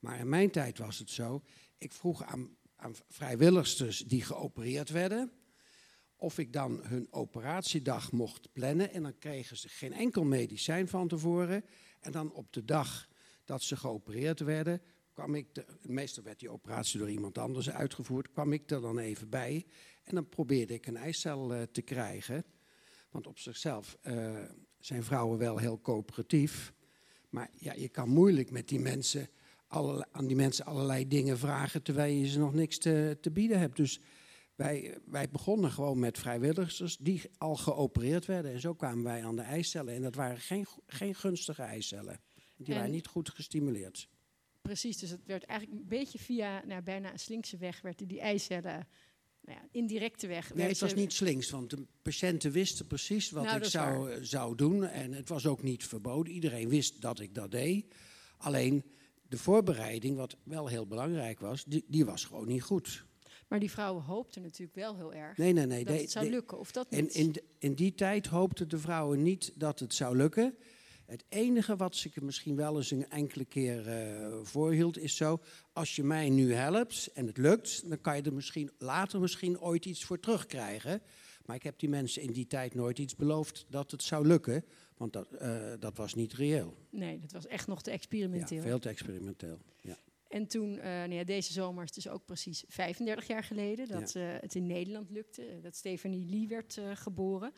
Maar 0.00 0.18
in 0.18 0.28
mijn 0.28 0.50
tijd 0.50 0.78
was 0.78 0.98
het 0.98 1.10
zo, 1.10 1.42
ik 1.78 1.92
vroeg 1.92 2.22
aan, 2.24 2.56
aan 2.76 2.94
vrijwilligers 3.08 3.98
die 3.98 4.22
geopereerd 4.22 4.90
werden, 4.90 5.32
of 6.16 6.38
ik 6.38 6.52
dan 6.52 6.80
hun 6.82 7.06
operatiedag 7.10 8.12
mocht 8.12 8.52
plannen. 8.52 8.92
En 8.92 9.02
dan 9.02 9.18
kregen 9.18 9.56
ze 9.56 9.68
geen 9.68 9.92
enkel 9.92 10.24
medicijn 10.24 10.88
van 10.88 11.08
tevoren. 11.08 11.64
En 12.00 12.12
dan 12.12 12.32
op 12.32 12.52
de 12.52 12.64
dag 12.64 13.08
dat 13.44 13.62
ze 13.62 13.76
geopereerd 13.76 14.40
werden, 14.40 14.82
kwam 15.12 15.34
ik, 15.34 15.54
de, 15.54 15.66
meestal 15.82 16.22
werd 16.22 16.38
die 16.38 16.50
operatie 16.50 16.98
door 16.98 17.10
iemand 17.10 17.38
anders 17.38 17.70
uitgevoerd, 17.70 18.30
kwam 18.30 18.52
ik 18.52 18.70
er 18.70 18.80
dan 18.80 18.98
even 18.98 19.28
bij 19.28 19.66
en 20.08 20.14
dan 20.14 20.28
probeerde 20.28 20.74
ik 20.74 20.86
een 20.86 20.96
eicel 20.96 21.54
uh, 21.54 21.62
te 21.62 21.82
krijgen. 21.82 22.44
Want 23.10 23.26
op 23.26 23.38
zichzelf 23.38 23.96
uh, 24.02 24.40
zijn 24.78 25.02
vrouwen 25.02 25.38
wel 25.38 25.58
heel 25.58 25.80
coöperatief, 25.80 26.72
maar 27.30 27.50
ja, 27.52 27.72
je 27.72 27.88
kan 27.88 28.08
moeilijk 28.08 28.50
met 28.50 28.68
die 28.68 28.80
mensen, 28.80 29.28
alle, 29.66 30.06
aan 30.12 30.26
die 30.26 30.36
mensen 30.36 30.64
allerlei 30.64 31.08
dingen 31.08 31.38
vragen 31.38 31.82
terwijl 31.82 32.14
je 32.14 32.28
ze 32.28 32.38
nog 32.38 32.54
niks 32.54 32.78
te, 32.78 33.18
te 33.20 33.30
bieden 33.30 33.58
hebt. 33.58 33.76
Dus 33.76 34.00
wij, 34.54 34.98
wij 35.04 35.28
begonnen 35.28 35.70
gewoon 35.70 35.98
met 35.98 36.18
vrijwilligers 36.18 36.96
die 36.96 37.22
al 37.38 37.56
geopereerd 37.56 38.26
werden. 38.26 38.52
En 38.52 38.60
zo 38.60 38.74
kwamen 38.74 39.04
wij 39.04 39.24
aan 39.24 39.36
de 39.36 39.42
eicellen. 39.42 39.94
En 39.94 40.02
dat 40.02 40.14
waren 40.14 40.38
geen, 40.38 40.66
geen 40.86 41.14
gunstige 41.14 41.62
eicellen. 41.62 42.20
Die 42.56 42.74
waren 42.74 42.90
niet 42.90 43.06
goed 43.06 43.28
gestimuleerd. 43.30 44.08
Precies, 44.62 44.98
dus 44.98 45.10
het 45.10 45.24
werd 45.26 45.44
eigenlijk 45.44 45.80
een 45.80 45.88
beetje 45.88 46.18
via 46.18 46.64
nou, 46.64 46.82
bijna 46.82 47.12
een 47.12 47.18
slinkse 47.18 47.56
weg... 47.56 47.80
werden 47.80 48.08
die 48.08 48.20
eicellen 48.20 48.88
nou 49.48 49.60
ja, 49.60 49.68
indirecte 49.70 50.26
weg. 50.26 50.54
Nee, 50.54 50.68
het 50.68 50.78
was 50.78 50.94
niet 50.94 51.12
slinks, 51.12 51.50
want 51.50 51.70
de 51.70 51.86
patiënten 52.02 52.50
wisten 52.50 52.86
precies 52.86 53.30
wat 53.30 53.44
nou, 53.44 53.56
ik 53.56 53.64
zou, 53.64 54.24
zou 54.24 54.54
doen. 54.54 54.84
En 54.84 55.12
het 55.12 55.28
was 55.28 55.46
ook 55.46 55.62
niet 55.62 55.86
verboden. 55.86 56.32
Iedereen 56.32 56.68
wist 56.68 57.00
dat 57.00 57.20
ik 57.20 57.34
dat 57.34 57.50
deed. 57.50 57.94
Alleen 58.36 58.84
de 59.28 59.38
voorbereiding, 59.38 60.16
wat 60.16 60.36
wel 60.42 60.66
heel 60.66 60.86
belangrijk 60.86 61.40
was, 61.40 61.64
die, 61.64 61.84
die 61.86 62.04
was 62.04 62.24
gewoon 62.24 62.46
niet 62.46 62.62
goed. 62.62 63.06
Maar 63.48 63.58
die 63.58 63.70
vrouwen 63.70 64.02
hoopten 64.02 64.42
natuurlijk 64.42 64.74
wel 64.74 64.96
heel 64.96 65.12
erg 65.12 65.36
nee, 65.36 65.52
nee, 65.52 65.66
nee, 65.66 65.84
dat 65.84 66.00
het 66.00 66.10
zou 66.10 66.30
lukken. 66.30 66.58
Of 66.58 66.72
dat 66.72 66.90
niet? 66.90 67.00
En 67.00 67.08
in, 67.14 67.34
in 67.58 67.74
die 67.74 67.94
tijd 67.94 68.26
hoopten 68.26 68.68
de 68.68 68.78
vrouwen 68.78 69.22
niet 69.22 69.52
dat 69.54 69.80
het 69.80 69.94
zou 69.94 70.16
lukken. 70.16 70.56
Het 71.08 71.24
enige 71.28 71.76
wat 71.76 71.96
ze 71.96 72.10
misschien 72.20 72.56
wel 72.56 72.76
eens 72.76 72.90
een 72.90 73.10
enkele 73.10 73.44
keer 73.44 73.86
uh, 73.86 74.38
voorhield 74.42 74.98
is 74.98 75.16
zo... 75.16 75.40
als 75.72 75.96
je 75.96 76.02
mij 76.02 76.28
nu 76.28 76.52
helpt 76.52 77.10
en 77.14 77.26
het 77.26 77.36
lukt, 77.36 77.88
dan 77.88 78.00
kan 78.00 78.16
je 78.16 78.22
er 78.22 78.34
misschien 78.34 78.70
later 78.78 79.20
misschien 79.20 79.60
ooit 79.60 79.84
iets 79.84 80.04
voor 80.04 80.20
terugkrijgen. 80.20 81.02
Maar 81.44 81.56
ik 81.56 81.62
heb 81.62 81.78
die 81.78 81.88
mensen 81.88 82.22
in 82.22 82.32
die 82.32 82.46
tijd 82.46 82.74
nooit 82.74 82.98
iets 82.98 83.16
beloofd 83.16 83.66
dat 83.68 83.90
het 83.90 84.02
zou 84.02 84.26
lukken. 84.26 84.64
Want 84.96 85.12
dat, 85.12 85.28
uh, 85.42 85.72
dat 85.78 85.96
was 85.96 86.14
niet 86.14 86.32
reëel. 86.32 86.76
Nee, 86.90 87.18
dat 87.20 87.32
was 87.32 87.46
echt 87.46 87.66
nog 87.66 87.82
te 87.82 87.90
experimenteel. 87.90 88.56
Ja, 88.56 88.62
veel 88.62 88.78
te 88.78 88.88
experimenteel, 88.88 89.58
ja. 89.80 89.98
En 90.28 90.46
toen, 90.46 90.74
uh, 90.74 90.82
nou 90.82 91.12
ja, 91.14 91.24
deze 91.24 91.52
zomer 91.52 91.84
is 91.84 91.92
dus 91.92 92.08
ook 92.08 92.24
precies 92.24 92.64
35 92.68 93.26
jaar 93.26 93.44
geleden... 93.44 93.88
dat 93.88 94.12
ja. 94.12 94.20
het 94.20 94.54
in 94.54 94.66
Nederland 94.66 95.10
lukte, 95.10 95.58
dat 95.62 95.76
Stephanie 95.76 96.30
Lee 96.30 96.48
werd 96.48 96.80
geboren... 96.94 97.52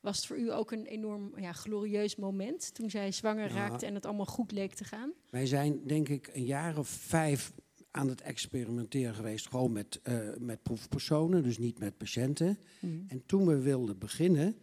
Was 0.00 0.16
het 0.16 0.26
voor 0.26 0.38
u 0.38 0.52
ook 0.52 0.70
een 0.70 0.86
enorm 0.86 1.32
ja, 1.40 1.52
glorieus 1.52 2.16
moment 2.16 2.74
toen 2.74 2.90
zij 2.90 3.12
zwanger 3.12 3.48
raakte 3.48 3.86
en 3.86 3.94
het 3.94 4.06
allemaal 4.06 4.26
goed 4.26 4.52
leek 4.52 4.74
te 4.74 4.84
gaan? 4.84 5.12
Wij 5.30 5.46
zijn 5.46 5.86
denk 5.86 6.08
ik 6.08 6.30
een 6.32 6.44
jaar 6.44 6.78
of 6.78 6.88
vijf 6.88 7.52
aan 7.90 8.08
het 8.08 8.20
experimenteren 8.20 9.14
geweest. 9.14 9.48
Gewoon 9.48 9.72
met, 9.72 10.00
uh, 10.08 10.28
met 10.38 10.62
proefpersonen, 10.62 11.42
dus 11.42 11.58
niet 11.58 11.78
met 11.78 11.96
patiënten. 11.96 12.58
Mm. 12.80 13.04
En 13.08 13.22
toen 13.26 13.46
we 13.46 13.60
wilden 13.60 13.98
beginnen, 13.98 14.56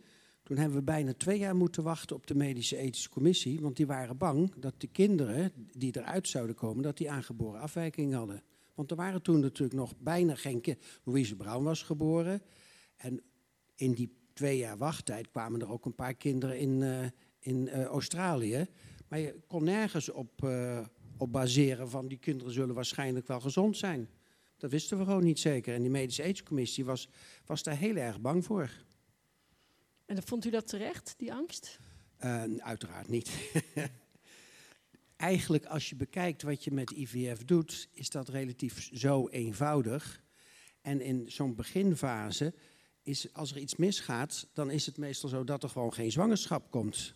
toen 0.44 0.58
hebben 0.58 0.78
we 0.78 0.84
bijna 0.84 1.14
twee 1.14 1.40
jaar 1.40 1.56
moeten 1.56 1.84
wachten 1.84 2.16
op 2.16 2.28
de 2.28 2.36
medische 2.36 2.78
ethische 2.78 3.10
commissie. 3.10 3.62
Want 3.62 3.76
die 3.76 3.86
waren 3.86 4.18
bang 4.18 4.54
dat 4.56 4.74
de 4.78 4.88
kinderen 4.88 5.52
die 5.72 5.98
eruit 5.98 6.28
zouden 6.28 6.56
komen, 6.56 6.84
dat 6.84 6.98
die 6.98 7.12
aangeboren 7.12 7.62
afwijkingen 7.62 8.18
hadden. 8.18 8.44
Want 8.74 8.92
er 8.92 8.98
waren 8.98 9.22
toen 9.22 9.40
natuurlijk 9.40 9.80
nog 9.80 9.94
bijna 9.98 10.36
geen 10.36 10.62
kinderen. 10.62 10.90
Louise 11.04 11.36
Brown 11.36 11.64
was 11.64 11.84
geboren. 11.84 12.42
En 12.96 13.22
in 13.76 13.92
die 13.92 14.17
twee 14.38 14.58
jaar 14.58 14.78
wachttijd 14.78 15.30
kwamen 15.30 15.62
er 15.62 15.72
ook 15.72 15.86
een 15.86 15.96
paar 15.96 16.14
kinderen 16.14 16.60
in, 16.60 16.82
uh, 16.82 17.06
in 17.40 17.68
uh, 17.68 17.84
Australië. 17.84 18.68
Maar 19.08 19.20
je 19.20 19.40
kon 19.48 19.64
nergens 19.64 20.10
op, 20.10 20.44
uh, 20.44 20.80
op 21.18 21.32
baseren 21.32 21.90
van 21.90 22.08
die 22.08 22.18
kinderen 22.18 22.54
zullen 22.54 22.76
waarschijnlijk 22.76 23.28
wel 23.28 23.40
gezond 23.40 23.78
zijn. 23.78 24.10
Dat 24.58 24.72
wisten 24.72 24.98
we 24.98 25.04
gewoon 25.04 25.24
niet 25.24 25.40
zeker. 25.40 25.74
En 25.74 25.82
die 25.82 25.92
medische 25.92 26.24
aidscommissie 26.24 26.86
was, 26.86 27.10
was 27.46 27.64
daar 27.64 27.78
heel 27.78 27.96
erg 27.96 28.22
bang 28.22 28.46
voor. 28.46 28.70
En 30.06 30.24
vond 30.24 30.46
u 30.46 30.50
dat 30.50 30.68
terecht, 30.68 31.14
die 31.18 31.34
angst? 31.34 31.80
Uiteraard 32.58 33.08
niet. 33.08 33.32
Eigenlijk 35.16 35.66
als 35.66 35.90
je 35.90 35.96
bekijkt 35.96 36.42
wat 36.42 36.64
je 36.64 36.72
met 36.72 36.92
IVF 36.92 37.44
doet, 37.44 37.90
is 37.94 38.10
dat 38.10 38.30
relatief 38.30 38.90
zo 38.94 39.28
eenvoudig. 39.28 40.24
En 40.82 41.02
in 41.02 41.32
zo'n 41.32 41.56
beginfase 41.56 42.54
is 43.08 43.34
als 43.34 43.52
er 43.52 43.58
iets 43.58 43.76
misgaat, 43.76 44.48
dan 44.54 44.72
is 44.72 44.86
het 44.86 44.98
meestal 44.98 45.30
zo 45.30 45.44
dat 45.44 45.64
er 45.64 45.70
gewoon 45.70 45.94
geen 45.94 46.12
zwangerschap 46.12 46.72
komt. 46.72 47.16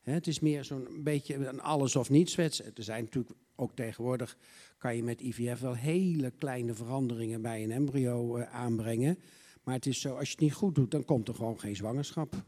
Hè, 0.00 0.12
het 0.12 0.26
is 0.26 0.40
meer 0.40 0.64
zo'n 0.64 1.02
beetje 1.02 1.34
een 1.34 1.60
alles 1.60 1.96
of 1.96 2.10
niets 2.10 2.34
wedstrijd. 2.34 2.78
Er 2.78 2.84
zijn 2.84 3.04
natuurlijk 3.04 3.34
ook 3.56 3.74
tegenwoordig, 3.74 4.36
kan 4.78 4.96
je 4.96 5.02
met 5.02 5.20
IVF 5.20 5.60
wel 5.60 5.74
hele 5.74 6.30
kleine 6.30 6.74
veranderingen 6.74 7.42
bij 7.42 7.62
een 7.62 7.70
embryo 7.70 8.38
uh, 8.38 8.54
aanbrengen. 8.54 9.18
Maar 9.62 9.74
het 9.74 9.86
is 9.86 10.00
zo, 10.00 10.16
als 10.16 10.26
je 10.26 10.30
het 10.30 10.40
niet 10.40 10.54
goed 10.54 10.74
doet, 10.74 10.90
dan 10.90 11.04
komt 11.04 11.28
er 11.28 11.34
gewoon 11.34 11.60
geen 11.60 11.76
zwangerschap. 11.76 12.44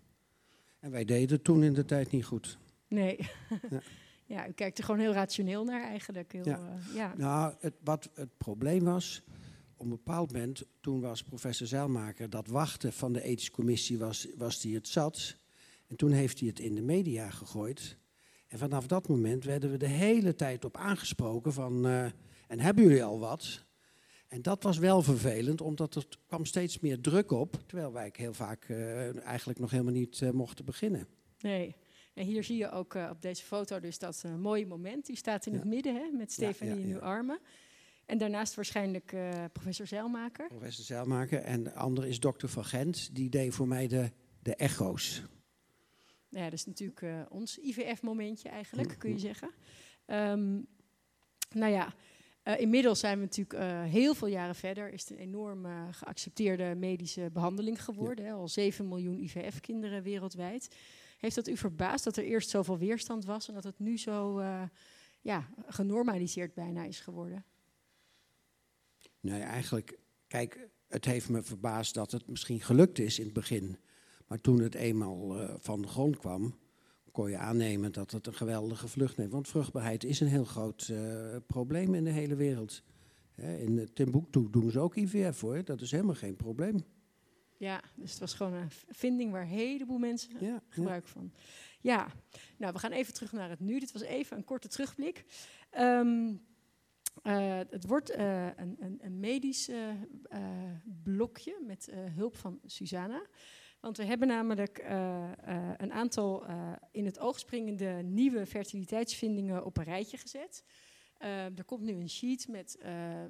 En 0.80 0.90
wij 0.90 1.04
deden 1.04 1.37
het 1.37 1.45
toen 1.45 1.62
in 1.62 1.73
de 1.73 1.85
tijd 1.85 2.11
niet 2.11 2.25
goed. 2.25 2.59
Nee. 2.88 3.18
Ja, 3.71 3.80
ja 4.37 4.49
u 4.49 4.52
kijkt 4.52 4.78
er 4.78 4.85
gewoon 4.85 5.00
heel 5.00 5.12
rationeel 5.12 5.64
naar 5.64 5.83
eigenlijk. 5.83 6.33
Heel, 6.33 6.45
ja. 6.45 6.59
Uh, 6.59 6.95
ja. 6.95 7.14
Nou, 7.16 7.54
het, 7.61 7.75
wat 7.85 8.11
het 8.14 8.37
probleem 8.37 8.85
was, 8.85 9.23
een 9.78 9.88
bepaald 9.88 10.33
moment, 10.33 10.62
toen 10.80 11.00
was 11.00 11.23
professor 11.23 11.66
Zeilmaker, 11.66 12.30
dat 12.30 12.47
wachten 12.47 12.92
van 12.92 13.12
de 13.12 13.23
ethische 13.23 13.50
commissie 13.50 13.99
was, 13.99 14.26
was 14.37 14.61
die 14.61 14.75
het 14.75 14.88
zat. 14.88 15.37
En 15.87 15.97
toen 15.97 16.11
heeft 16.11 16.38
hij 16.38 16.49
het 16.49 16.59
in 16.59 16.75
de 16.75 16.83
media 16.83 17.30
gegooid. 17.30 17.97
En 18.49 18.59
vanaf 18.59 18.87
dat 18.87 19.09
moment 19.09 19.45
werden 19.45 19.71
we 19.71 19.76
de 19.76 19.87
hele 19.87 20.35
tijd 20.35 20.64
op 20.64 20.76
aangesproken 20.76 21.52
van, 21.52 21.87
uh, 21.87 22.04
en 22.49 22.61
hebben 22.61 22.85
jullie 22.85 23.04
al 23.04 23.18
wat? 23.18 23.64
En 24.28 24.42
dat 24.42 24.62
was 24.62 24.78
wel 24.78 25.02
vervelend, 25.02 25.61
omdat 25.61 25.95
er 25.95 26.06
kwam 26.26 26.45
steeds 26.45 26.80
meer 26.80 27.00
druk 27.00 27.30
op, 27.30 27.59
terwijl 27.66 27.92
wij 27.92 28.11
heel 28.12 28.35
vaak 28.35 28.64
eh, 28.68 29.25
eigenlijk 29.25 29.59
nog 29.59 29.71
helemaal 29.71 29.92
niet 29.92 30.23
eh, 30.23 30.30
mochten 30.30 30.64
beginnen. 30.64 31.06
Nee. 31.40 31.76
En 32.14 32.25
hier 32.25 32.45
zie 32.45 32.56
je 32.56 32.71
ook 32.71 32.95
eh, 32.95 33.09
op 33.11 33.23
deze 33.23 33.42
foto 33.45 33.80
dus 33.80 33.99
dat 33.99 34.23
eh, 34.25 34.35
mooie 34.35 34.66
moment. 34.66 35.06
Die 35.06 35.16
staat 35.16 35.47
in 35.47 35.52
Ja. 35.52 35.59
het 35.59 35.68
midden 35.68 35.95
hè, 35.95 36.11
met 36.12 36.33
Stefanie 36.33 36.75
ja, 36.75 36.80
in 36.80 36.92
uw 36.95 37.00
armen. 37.00 37.38
En 38.07 38.19
daarnaast 38.19 38.55
waarschijnlijk 38.55 39.13
eh, 39.13 39.45
professor 39.53 39.87
Zeilmaker. 39.87 40.47
Professor 40.47 40.85
Zeilmaker. 40.85 41.41
En 41.41 41.63
de 41.63 41.75
andere 41.75 42.09
is 42.09 42.21
dokter 42.21 42.49
Van 42.49 42.65
Gent, 42.65 43.15
die 43.15 43.29
deed 43.31 43.55
voor 43.55 43.69
mij 43.69 43.87
de, 43.87 44.11
de 44.43 44.55
echo's. 44.55 45.23
Nou 46.29 46.45
ja, 46.45 46.51
dat 46.51 46.59
is 46.59 46.67
natuurlijk 46.67 47.03
eh, 47.03 47.21
ons 47.29 47.59
IVF-momentje 47.59 48.49
eigenlijk, 48.49 48.95
kun 48.99 49.09
je 49.09 49.15
mm. 49.15 49.21
zeggen. 49.21 49.51
Ehm, 50.05 50.61
nou 51.51 51.73
ja, 51.73 51.95
eh, 52.43 52.61
inmiddels 52.61 53.01
zijn 53.01 53.19
we 53.19 53.25
natuurlijk 53.25 53.89
heel 53.91 54.15
veel 54.15 54.29
jaren 54.29 54.55
verder. 54.55 54.93
Is 54.93 55.01
het 55.01 55.11
een 55.11 55.25
enorm 55.25 55.67
geaccepteerde 55.91 56.75
medische 56.75 57.31
behandeling 57.33 57.85
geworden. 57.85 58.25
Hè? 58.25 58.33
Al 58.33 58.49
7 58.49 58.89
miljoen 58.89 59.19
IVF-kinderen 59.19 60.03
wereldwijd. 60.03 60.77
Heeft 61.19 61.35
dat 61.35 61.49
u 61.49 61.57
verbaasd 61.57 62.05
dat 62.05 62.17
er 62.17 62.25
eerst 62.25 62.51
zoveel 62.51 62.79
weerstand 62.79 63.25
was 63.25 63.49
en 63.49 63.55
dat 63.55 63.65
het 63.65 63.79
nu 63.79 63.99
zo 63.99 64.43
ja, 65.21 65.49
genormaliseerd 65.67 66.55
bijna 66.55 66.85
is 66.85 67.01
geworden? 67.01 67.45
Nee, 69.26 69.40
eigenlijk, 69.40 69.99
kijk, 70.26 70.68
het 70.88 71.04
heeft 71.04 71.28
me 71.28 71.42
verbaasd 71.42 71.95
dat 71.95 72.12
het 72.12 72.28
misschien 72.28 72.61
gelukt 72.61 72.99
is 72.99 73.18
in 73.18 73.25
het 73.25 73.35
begin. 73.35 73.78
Maar 74.26 74.40
toen 74.40 74.61
het 74.61 74.75
eenmaal 74.75 75.40
eh, 75.40 75.54
van 75.59 75.83
de 75.83 75.88
grond 75.88 76.16
kwam, 76.16 76.59
kon 77.12 77.30
je 77.30 77.38
aannemen 77.38 77.92
dat 77.92 78.11
het 78.11 78.26
een 78.26 78.35
geweldige 78.35 78.88
vlucht 78.88 79.16
neemt. 79.16 79.33
Want 79.33 79.49
vruchtbaarheid 79.49 80.04
is 80.04 80.21
een 80.21 80.28
heel 80.28 80.45
groot 80.45 80.88
eh, 80.88 81.37
probleem 81.47 81.95
in 81.95 82.04
de 82.04 82.11
hele 82.11 82.35
wereld. 82.35 82.83
Hè, 83.35 83.56
in 83.56 83.78
eh, 83.78 83.87
Timbuktu 83.87 84.47
doen 84.50 84.71
ze 84.71 84.80
ook 84.80 84.97
IVF 84.97 85.40
hoor, 85.40 85.64
dat 85.64 85.80
is 85.80 85.90
helemaal 85.90 86.14
geen 86.14 86.37
probleem. 86.37 86.85
Ja, 87.59 87.83
dus 87.95 88.11
het 88.11 88.21
was 88.21 88.35
gewoon 88.35 88.52
een 88.52 88.71
vinding 88.88 89.33
waar 89.33 89.42
een 89.42 89.49
heleboel 89.49 89.99
mensen 89.99 90.30
Ja, 90.40 90.47
ja. 90.47 90.62
gebruik 90.68 91.09
van. 91.09 91.33
Ja, 91.80 92.09
nou, 92.59 92.73
we 92.73 92.78
gaan 92.78 92.92
even 92.92 93.14
terug 93.14 93.33
naar 93.33 93.50
het 93.50 93.61
nu. 93.61 93.78
Dit 93.78 93.92
was 93.92 94.02
even 94.02 94.37
een 94.37 94.45
korte 94.45 94.68
terugblik. 94.68 95.25
Ehm, 95.71 96.35
eh, 97.26 97.59
het 97.71 97.87
wordt 97.87 98.11
eh, 98.11 98.47
een, 98.56 98.76
een, 98.78 98.99
een 99.02 99.21
medisch 99.21 99.68
eh, 99.68 99.88
blokje 101.02 101.59
met 101.66 101.90
hulp 101.92 102.37
van 102.37 102.61
Susanna. 102.64 103.26
Want 103.80 103.97
we 103.97 104.04
hebben 104.04 104.28
namelijk 104.28 104.85
een 105.76 105.92
aantal 105.92 106.47
in 106.90 107.04
het 107.04 107.18
oog 107.18 107.38
springende 107.38 108.02
nieuwe 108.02 108.47
fertiliteitsvindingen 108.47 109.64
op 109.64 109.76
een 109.76 109.85
rijtje 109.85 110.16
gezet. 110.16 110.64
Er 111.18 111.64
komt 111.64 111.83
nu 111.83 111.92
een 111.92 112.09
sheet 112.09 112.49
met 112.49 112.78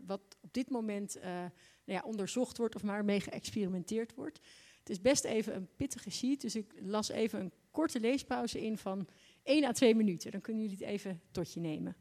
wat 0.06 0.20
op 0.40 0.52
dit 0.52 0.70
moment 0.70 1.18
nou 1.22 1.50
ja, 1.84 2.02
onderzocht 2.04 2.56
wordt 2.56 2.74
of 2.74 2.82
maar 2.82 3.04
mee 3.04 3.20
geëxperimenteerd 3.20 4.14
wordt. 4.14 4.40
Het 4.78 4.90
is 4.90 5.00
best 5.00 5.24
even 5.24 5.54
een 5.54 5.68
pittige 5.76 6.10
sheet, 6.10 6.40
dus 6.40 6.56
ik 6.56 6.74
las 6.80 7.08
even 7.08 7.40
een 7.40 7.52
korte 7.70 8.00
leespauze 8.00 8.64
in 8.64 8.78
van 8.78 9.08
1 9.42 9.64
à 9.64 9.72
2 9.72 9.94
minuten. 9.94 10.30
Dan 10.30 10.40
kunnen 10.40 10.62
jullie 10.62 10.78
het 10.78 10.86
even 10.86 11.20
tot 11.30 11.52
je 11.52 11.60
nemen. 11.60 11.96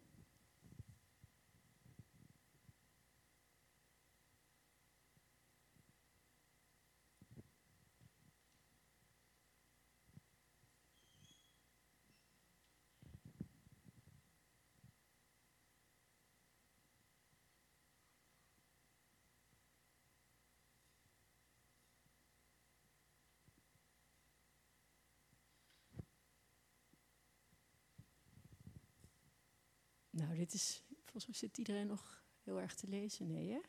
Dit 30.35 30.53
is. 30.53 30.83
Volgens 31.03 31.25
mij 31.25 31.35
zit 31.35 31.57
iedereen 31.57 31.87
nog 31.87 32.23
heel 32.43 32.61
erg 32.61 32.75
te 32.75 32.87
lezen. 32.87 33.27
Nee, 33.27 33.49
hè? 33.49 33.59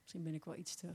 Misschien 0.00 0.22
ben 0.22 0.34
ik 0.34 0.44
wel 0.44 0.56
iets 0.56 0.74
te 0.74 0.92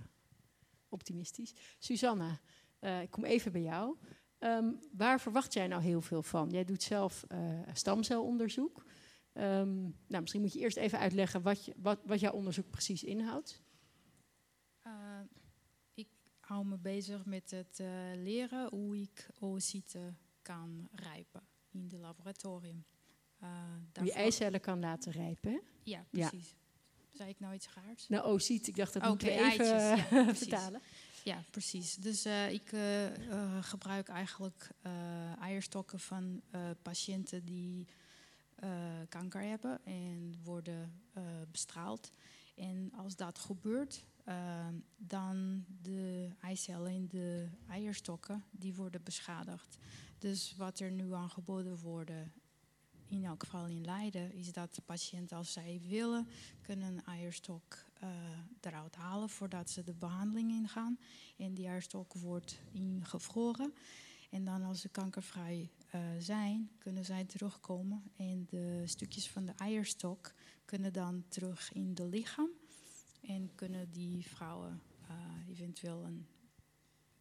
optimistisch. 0.90 1.54
Susanna, 1.80 2.40
eh, 2.80 3.02
ik 3.02 3.12
kom 3.12 3.26
even 3.26 3.52
bij 3.52 3.62
jou. 3.62 3.98
Ehm, 4.38 4.72
waar 4.92 5.20
verwacht 5.20 5.54
jij 5.54 5.68
nou 5.68 5.82
heel 5.82 6.02
veel 6.02 6.24
van? 6.24 6.50
Jij 6.50 6.64
doet 6.64 6.84
zelf 6.84 7.24
eh, 7.28 7.60
stamcelonderzoek. 7.74 8.86
Ehm, 9.34 9.82
nou, 9.82 10.22
misschien 10.22 10.42
moet 10.42 10.54
je 10.54 10.60
eerst 10.60 10.78
even 10.78 11.00
uitleggen 11.00 11.42
wat, 11.42 11.66
je, 11.66 11.74
wat, 11.78 12.00
wat 12.06 12.20
jouw 12.20 12.32
onderzoek 12.32 12.70
precies 12.70 13.04
inhoudt. 13.04 13.62
Uh, 14.88 15.20
ik 15.94 16.08
hou 16.40 16.66
me 16.66 16.78
bezig 16.78 17.26
met 17.26 17.52
het 17.52 17.80
leren 18.16 18.70
hoe 18.70 19.02
ik 19.02 19.30
oocyten 19.40 20.18
kan 20.42 20.88
rijpen 20.92 21.48
in 21.70 21.84
het 21.84 21.92
laboratorium. 21.92 22.86
Hoe 23.94 24.06
je 24.06 24.14
eicellen 24.14 24.62
kan 24.62 24.80
laten 24.80 25.12
rijpen, 25.12 25.52
hè? 25.52 25.60
Ja, 25.84 26.06
precies. 26.10 26.50
Ja. 26.50 27.18
Zei 27.18 27.30
ik 27.30 27.40
nou 27.40 27.54
iets 27.54 27.68
gaars? 27.68 28.08
Nou, 28.08 28.24
oocyt, 28.24 28.68
ik 28.68 28.76
dacht 28.76 28.94
dat 28.94 29.02
okay, 29.02 29.12
moeten 29.12 29.28
we 29.28 29.34
even 29.34 29.76
eitjes, 29.76 30.10
ja, 30.10 30.34
vertalen. 30.46 30.82
Ja, 31.24 31.44
precies. 31.52 31.96
Dus 31.96 32.26
uh, 32.26 32.52
ik 32.52 32.72
uh, 32.72 33.08
gebruik 33.62 34.08
eigenlijk 34.08 34.70
eierstokken 35.40 36.00
van 36.00 36.42
patiënten 36.82 37.46
die 37.46 37.88
kanker 39.10 39.42
hebben 39.42 39.86
en 39.86 40.36
worden 40.44 41.02
bestraald. 41.52 42.12
En 42.56 42.92
als 42.96 43.16
dat 43.16 43.40
gebeurt, 43.40 44.06
uh, 44.28 44.68
dan 44.98 45.66
de 45.82 46.30
eicellen 46.42 46.92
in 46.92 47.08
de 47.08 47.48
eierstokken 47.68 48.44
die 48.52 48.74
worden 48.74 49.04
beschadigd. 49.04 49.78
Dus 50.18 50.56
wat 50.58 50.80
er 50.80 50.92
nu 50.92 51.14
aangeboden 51.14 51.78
wordt, 51.78 52.12
in 53.12 53.26
elk 53.26 53.44
geval 53.44 53.68
in 53.68 53.86
Leiden, 53.86 54.34
is 54.34 54.54
dat 54.54 54.76
de 54.76 54.82
patiënten 54.82 55.38
als 55.38 55.54
zij 55.54 55.82
willen, 55.88 56.28
kunnen 56.62 56.88
een 56.88 57.06
eierstok 57.06 57.86
uh, 58.04 58.10
eruit 58.62 58.96
halen 58.96 59.30
voordat 59.30 59.70
ze 59.70 59.84
de 59.84 59.94
behandeling 59.94 60.52
ingaan. 60.52 61.00
En 61.38 61.54
die 61.54 61.68
eierstok 61.68 62.14
wordt 62.14 62.60
ingevroren. 62.72 63.74
En 64.30 64.46
dan 64.46 64.64
als 64.64 64.82
ze 64.82 64.90
kankervrij 64.90 65.70
uh, 65.96 66.02
zijn, 66.20 66.70
kunnen 66.78 67.06
zij 67.06 67.26
terugkomen. 67.26 68.04
En 68.16 68.46
de 68.50 68.84
stukjes 68.86 69.30
van 69.30 69.46
de 69.46 69.54
eierstok 69.58 70.34
kunnen 70.66 70.94
dan 70.94 71.24
terug 71.28 71.74
in 71.74 71.94
de 71.94 72.08
lichaam. 72.08 72.50
En 73.22 73.52
kunnen 73.56 73.92
die 73.92 74.28
vrouwen 74.28 74.82
uh, 75.10 75.50
eventueel 75.50 76.04
een, 76.04 76.28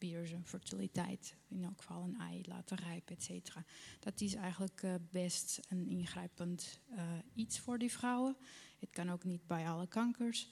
weer 0.00 0.26
zijn 0.26 0.46
fertiliteit, 0.46 1.36
in 1.48 1.64
elk 1.64 1.78
geval 1.78 2.02
een 2.02 2.20
ei 2.20 2.42
laten 2.46 2.76
rijpen, 2.76 3.16
et 3.16 3.22
cetera. 3.22 3.64
Dat 3.98 4.20
is 4.20 4.34
eigenlijk 4.34 4.82
uh, 4.82 4.94
best 5.10 5.60
een 5.68 5.86
ingrijpend 5.86 6.80
uh, 6.90 7.02
iets 7.34 7.58
voor 7.58 7.78
die 7.78 7.92
vrouwen. 7.92 8.36
Het 8.78 8.90
kan 8.90 9.10
ook 9.10 9.24
niet 9.24 9.46
bij 9.46 9.68
alle 9.68 9.86
kankers. 9.86 10.48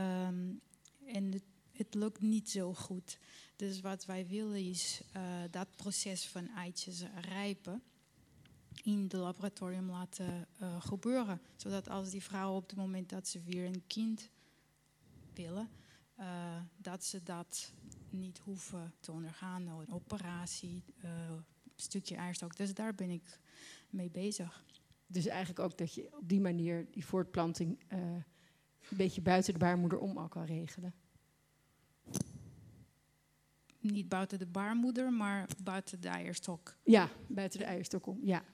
Um, 0.00 0.60
en 1.04 1.32
het, 1.32 1.44
het, 1.72 1.94
lukt 1.94 2.20
niet 2.20 2.50
zo 2.50 2.74
goed. 2.74 3.18
Dus 3.56 3.80
wat 3.80 4.04
wij 4.04 4.26
willen 4.26 4.64
is 4.68 5.02
uh, 5.16 5.22
dat 5.50 5.76
proces 5.76 6.26
van 6.26 6.48
eitjes 6.48 7.02
rijpen 7.20 7.82
in 8.82 9.02
het 9.02 9.12
laboratorium 9.12 9.90
laten 9.90 10.46
gebeuren. 10.78 11.40
Zodat 11.56 11.88
als 11.88 12.10
die 12.10 12.22
vrouwen 12.22 12.56
op 12.56 12.68
het 12.68 12.78
moment 12.78 13.08
dat 13.08 13.28
ze 13.28 13.42
weer 13.42 13.64
een 13.64 13.86
kind 13.86 14.30
willen, 15.34 15.68
dat 16.76 17.04
ze 17.04 17.22
dat 17.22 17.72
niet 18.12 18.38
hoeven 18.38 18.94
te 19.00 19.12
ondergaan, 19.12 19.64
nou, 19.64 19.82
een 19.82 19.92
operatie, 19.92 20.84
uh, 21.04 21.10
een 21.30 21.44
stukje 21.76 22.16
eierstok. 22.16 22.56
Dus 22.56 22.74
daar 22.74 22.94
ben 22.94 23.10
ik 23.10 23.40
mee 23.90 24.10
bezig. 24.10 24.64
Dus 25.06 25.26
eigenlijk 25.26 25.58
ook 25.58 25.78
dat 25.78 25.94
je 25.94 26.16
op 26.16 26.28
die 26.28 26.40
manier 26.40 26.86
die 26.90 27.06
voortplanting 27.06 27.78
uh, 27.92 27.98
een 28.88 28.96
beetje 28.96 29.20
buiten 29.20 29.52
de 29.52 29.58
baarmoeder 29.58 29.98
om 29.98 30.16
al 30.16 30.28
kan 30.28 30.44
regelen. 30.44 30.94
Niet 33.80 34.08
buiten 34.08 34.38
de 34.38 34.46
baarmoeder, 34.46 35.12
maar 35.12 35.48
buiten 35.62 36.00
de 36.00 36.08
eierstok. 36.08 36.76
Ja, 36.84 37.08
buiten 37.28 37.58
de 37.58 37.64
eierstok 37.64 38.06
om, 38.06 38.18
ja. 38.22 38.44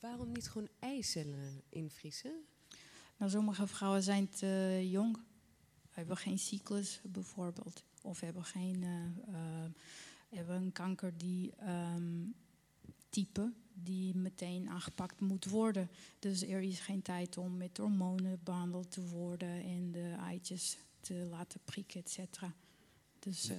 Waarom 0.00 0.32
niet 0.32 0.48
gewoon 0.48 0.68
eicellen 0.78 1.62
invriezen? 1.68 2.44
Nou, 3.16 3.30
sommige 3.30 3.66
vrouwen 3.66 4.02
zijn 4.02 4.28
te 4.28 4.80
jong 4.90 5.18
hebben 5.90 6.16
geen 6.16 6.38
cyclus 6.38 7.00
bijvoorbeeld. 7.04 7.84
Of 8.06 8.20
hebben 8.20 8.44
geen 8.44 8.82
uh, 8.82 9.34
uh, 9.34 9.64
hebben 10.28 10.56
een 10.56 10.72
kanker 10.72 11.12
die 11.16 11.52
um, 11.94 12.34
type 13.08 13.52
die 13.82 14.14
meteen 14.14 14.68
aangepakt 14.68 15.20
moet 15.20 15.44
worden. 15.44 15.88
Dus 16.18 16.42
er 16.42 16.62
is 16.62 16.80
geen 16.80 17.02
tijd 17.02 17.36
om 17.36 17.56
met 17.56 17.76
hormonen 17.76 18.40
behandeld 18.44 18.90
te 18.90 19.06
worden 19.06 19.62
en 19.62 19.92
de 19.92 20.14
eitjes 20.18 20.78
te 21.00 21.14
laten 21.14 21.60
prikken, 21.64 22.00
et 22.00 22.10
cetera. 22.10 22.54
Dus, 23.18 23.50
uh, 23.50 23.56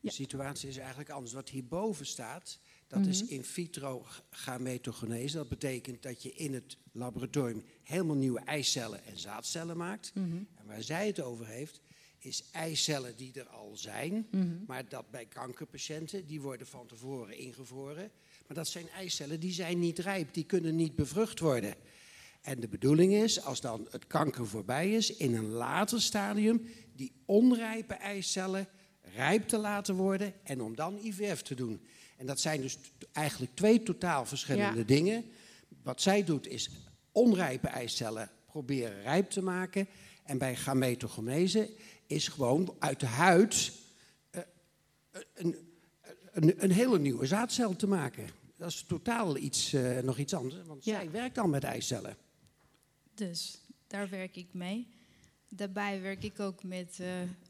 de 0.00 0.10
situatie 0.10 0.68
is 0.68 0.76
eigenlijk 0.76 1.10
anders. 1.10 1.32
Wat 1.32 1.48
hierboven 1.48 2.06
staat, 2.06 2.58
dat 2.86 2.98
mm 2.98 3.04
-hmm. 3.04 3.12
is 3.12 3.24
in 3.24 3.44
vitro 3.44 4.06
gametogenese. 4.30 5.36
Dat 5.36 5.48
betekent 5.48 6.02
dat 6.02 6.22
je 6.22 6.32
in 6.32 6.54
het 6.54 6.76
laboratorium 6.92 7.64
helemaal 7.82 8.16
nieuwe 8.16 8.40
eicellen 8.40 9.04
en 9.04 9.18
zaadcellen 9.18 9.76
maakt. 9.76 10.12
Mm 10.14 10.30
-hmm. 10.30 10.46
En 10.54 10.66
waar 10.66 10.82
zij 10.82 11.06
het 11.06 11.20
over 11.20 11.46
heeft, 11.46 11.80
is 12.24 12.44
eicellen 12.52 13.16
die 13.16 13.32
er 13.34 13.48
al 13.48 13.72
zijn. 13.76 14.26
Mhm. 14.30 14.46
Maar 14.66 14.88
dat 14.88 15.10
bij 15.10 15.26
kankerpatiënten, 15.26 16.26
die 16.26 16.40
worden 16.40 16.66
van 16.66 16.86
tevoren 16.86 17.38
ingevroren. 17.38 18.10
Maar 18.46 18.56
dat 18.56 18.68
zijn 18.68 18.88
eicellen 18.88 19.40
die 19.40 19.52
zijn 19.52 19.78
niet 19.78 19.98
rijp, 19.98 20.34
die 20.34 20.44
kunnen 20.44 20.76
niet 20.76 20.94
bevrucht 20.94 21.40
worden. 21.40 21.74
En 22.40 22.60
de 22.60 22.68
bedoeling 22.68 23.12
is, 23.12 23.44
als 23.44 23.60
dan 23.60 23.86
het 23.90 24.06
kanker 24.06 24.46
voorbij 24.46 24.92
is, 24.92 25.16
in 25.16 25.34
een 25.34 25.48
later 25.50 26.02
stadium 26.02 26.66
die 26.94 27.12
onrijpe 27.24 27.94
eicellen 27.94 28.68
rijp 29.14 29.48
te 29.48 29.58
laten 29.58 29.94
worden 29.94 30.34
en 30.42 30.60
om 30.60 30.74
dan 30.74 30.98
IVF 31.02 31.42
te 31.42 31.54
doen. 31.54 31.80
En 32.16 32.26
dat 32.26 32.40
zijn 32.40 32.60
dus 32.60 32.78
eigenlijk 33.12 33.54
twee 33.54 33.82
totaal 33.82 34.26
verschillende 34.26 34.78
Ja. 34.78 34.84
dingen. 34.84 35.24
Wat 35.82 36.00
zij 36.02 36.24
doet 36.24 36.46
is 36.46 36.70
onrijpe 37.12 37.68
eicellen 37.68 38.30
proberen 38.46 39.02
rijp 39.02 39.30
te 39.30 39.42
maken. 39.42 39.88
En 40.22 40.38
bij 40.38 40.56
gametogenese 40.56 41.70
is 42.14 42.28
gewoon 42.28 42.76
uit 42.78 43.00
de 43.00 43.06
huid 43.06 43.72
eh, 44.30 44.42
een, 45.34 45.56
een, 46.32 46.62
een 46.64 46.70
hele 46.70 46.98
nieuwe 46.98 47.26
zaadcel 47.26 47.76
te 47.76 47.86
maken. 47.86 48.28
Dat 48.56 48.68
is 48.70 48.82
totaal 48.82 49.36
iets, 49.36 49.72
eh, 49.72 49.98
nog 49.98 50.18
iets 50.18 50.34
anders, 50.34 50.66
want 50.66 50.84
Ja. 50.84 50.94
zij 50.96 51.10
werkt 51.10 51.38
al 51.38 51.48
met 51.48 51.64
eicellen. 51.64 52.16
Dus 53.14 53.60
daar 53.86 54.08
werk 54.08 54.36
ik 54.36 54.52
mee. 54.52 54.86
Daarbij 55.48 56.00
werk 56.00 56.22
ik 56.22 56.40
ook 56.40 56.62
met 56.62 57.00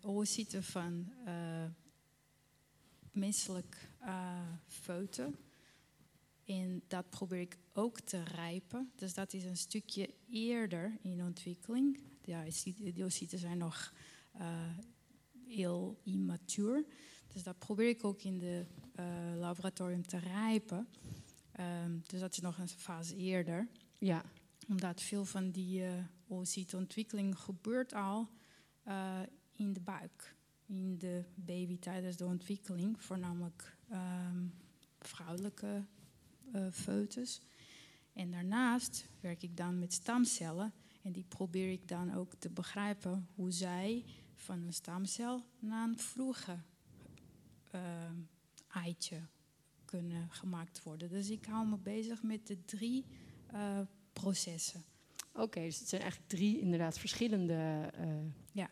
oocyten 0.00 0.62
van 0.62 1.12
eh 1.24 1.64
menselijk 3.12 3.88
fouten. 4.66 5.36
En 6.44 6.82
dat 6.88 7.10
probeer 7.10 7.40
ik 7.40 7.56
ook 7.72 8.00
te 8.00 8.22
rijpen. 8.22 8.92
Dus 8.96 9.14
dat 9.14 9.32
is 9.32 9.44
een 9.44 9.56
stukje 9.56 10.10
eerder 10.30 10.98
in 11.02 11.22
ontwikkeling. 11.22 12.00
Ja, 12.24 12.44
die 12.76 13.04
oocyten 13.04 13.38
zijn 13.38 13.58
nog 13.58 13.92
heel 15.46 16.00
immatuur. 16.02 16.84
Dus 17.32 17.42
dat 17.42 17.58
probeer 17.58 17.88
ik 17.88 18.04
ook 18.04 18.22
in 18.22 18.38
de 18.38 18.66
eh, 18.94 19.04
laboratorium 19.36 20.06
te 20.06 20.18
rijpen. 20.18 20.88
Ehm, 21.52 21.98
dus 22.06 22.20
dat 22.20 22.32
is 22.32 22.40
nog 22.40 22.58
een 22.58 22.68
fase 22.68 23.16
eerder 23.16 23.68
Ja, 23.98 24.24
omdat 24.68 25.02
veel 25.02 25.24
van 25.24 25.50
die 25.50 25.82
uh, 25.82 25.92
oocytontwikkeling 26.28 27.38
gebeurt 27.38 27.94
al 27.94 28.28
eh, 28.82 29.20
in 29.56 29.72
de 29.72 29.80
buik. 29.80 30.36
In 30.66 30.98
de 30.98 31.24
baby 31.34 31.78
tijdens 31.78 32.16
de 32.16 32.24
ontwikkeling, 32.24 33.02
voornamelijk 33.02 33.76
ehm, 33.88 34.46
vrouwelijke 34.98 35.84
uh, 36.54 36.66
foetus. 36.70 37.40
En 38.12 38.30
daarnaast 38.30 39.08
werk 39.20 39.42
ik 39.42 39.56
dan 39.56 39.78
met 39.78 39.92
stamcellen. 39.92 40.72
En 41.02 41.12
die 41.12 41.24
probeer 41.28 41.70
ik 41.70 41.88
dan 41.88 42.14
ook 42.14 42.34
te 42.34 42.50
begrijpen 42.50 43.28
hoe 43.34 43.50
zij 43.50 44.04
van 44.42 44.62
een 44.62 44.72
stamcel 44.72 45.44
naar 45.58 45.88
een 45.88 45.98
vroege 45.98 46.58
uh, 47.74 47.80
eitje 48.68 49.20
kunnen 49.84 50.28
gemaakt 50.30 50.82
worden. 50.82 51.08
Dus 51.08 51.30
ik 51.30 51.44
hou 51.44 51.66
me 51.66 51.76
bezig 51.76 52.22
met 52.22 52.46
de 52.46 52.64
drie 52.64 53.04
uh, 53.54 53.80
processen. 54.12 54.84
Oké, 55.32 55.42
okay, 55.42 55.64
dus 55.64 55.78
het 55.78 55.88
zijn 55.88 56.00
eigenlijk 56.02 56.30
drie 56.30 56.60
inderdaad 56.60 56.98
verschillende. 56.98 57.90
Uh, 58.00 58.06
ja, 58.52 58.70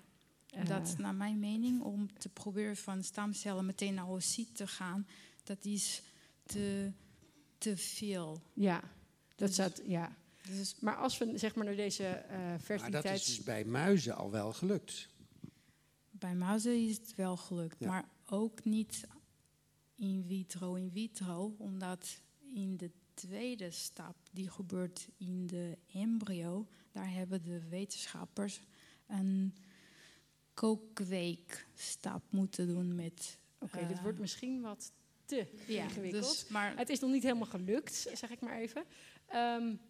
uh, 0.56 0.64
dat 0.64 0.87
is 0.87 0.96
naar 0.96 1.14
mijn 1.14 1.38
mening 1.38 1.80
om 1.80 2.18
te 2.18 2.28
proberen 2.28 2.76
van 2.76 3.02
stamcellen 3.02 3.66
meteen 3.66 3.94
naar 3.94 4.09
oocyt 4.09 4.56
te 4.56 4.66
gaan. 4.66 5.06
Dat 5.44 5.64
is 5.64 6.02
te, 6.42 6.92
te 7.59 7.76
veel. 7.76 8.42
Ja, 8.54 8.83
dat 9.37 9.52
staat, 9.52 9.80
ja. 9.85 10.16
Dus, 10.46 10.76
maar 10.80 10.96
als 10.96 11.18
we 11.18 11.38
zeg 11.38 11.54
maar 11.54 11.64
naar 11.64 11.76
deze 11.76 12.02
uh, 12.02 12.37
fertiliteits... 12.38 12.80
Maar 12.80 13.02
dat 13.02 13.14
is 13.14 13.26
dus 13.26 13.42
bij 13.42 13.64
muizen 13.64 14.16
al 14.16 14.30
wel 14.30 14.52
gelukt. 14.52 15.09
Bij 16.20 16.35
muizen 16.35 16.88
is 16.88 16.96
het 16.96 17.14
wel 17.14 17.37
gelukt, 17.37 17.76
ja. 17.78 17.88
maar 17.88 18.09
ook 18.26 18.64
niet 18.64 19.06
in 19.94 20.24
vitro, 20.26 20.74
in 20.74 20.90
vitro, 20.90 21.54
omdat 21.59 22.20
in 22.54 22.76
de 22.76 22.90
tweede 23.14 23.70
stap, 23.70 24.16
die 24.33 24.50
gebeurt 24.50 25.09
in 25.16 25.46
de 25.46 25.78
embryo, 25.92 26.66
daar 26.92 27.12
hebben 27.12 27.42
de 27.42 27.68
wetenschappers 27.68 28.61
een 29.06 29.54
kookweekstap 30.54 32.22
moeten 32.30 32.66
doen 32.66 32.94
met. 32.94 33.38
Oké, 33.59 33.64
okay, 33.64 33.83
uh, 33.83 33.88
dit 33.88 34.02
wordt 34.02 34.18
misschien 34.18 34.61
wat 34.61 34.92
te 35.24 35.46
ja, 35.66 35.83
ingewikkeld. 35.83 36.22
Dus, 36.22 36.48
maar 36.48 36.76
het 36.76 36.88
is 36.88 37.00
nog 37.00 37.11
niet 37.11 37.22
helemaal 37.22 37.46
gelukt, 37.46 37.94
zeg 38.14 38.30
ik 38.30 38.40
maar 38.40 38.59
even. 38.59 38.85
Um, 39.35 39.80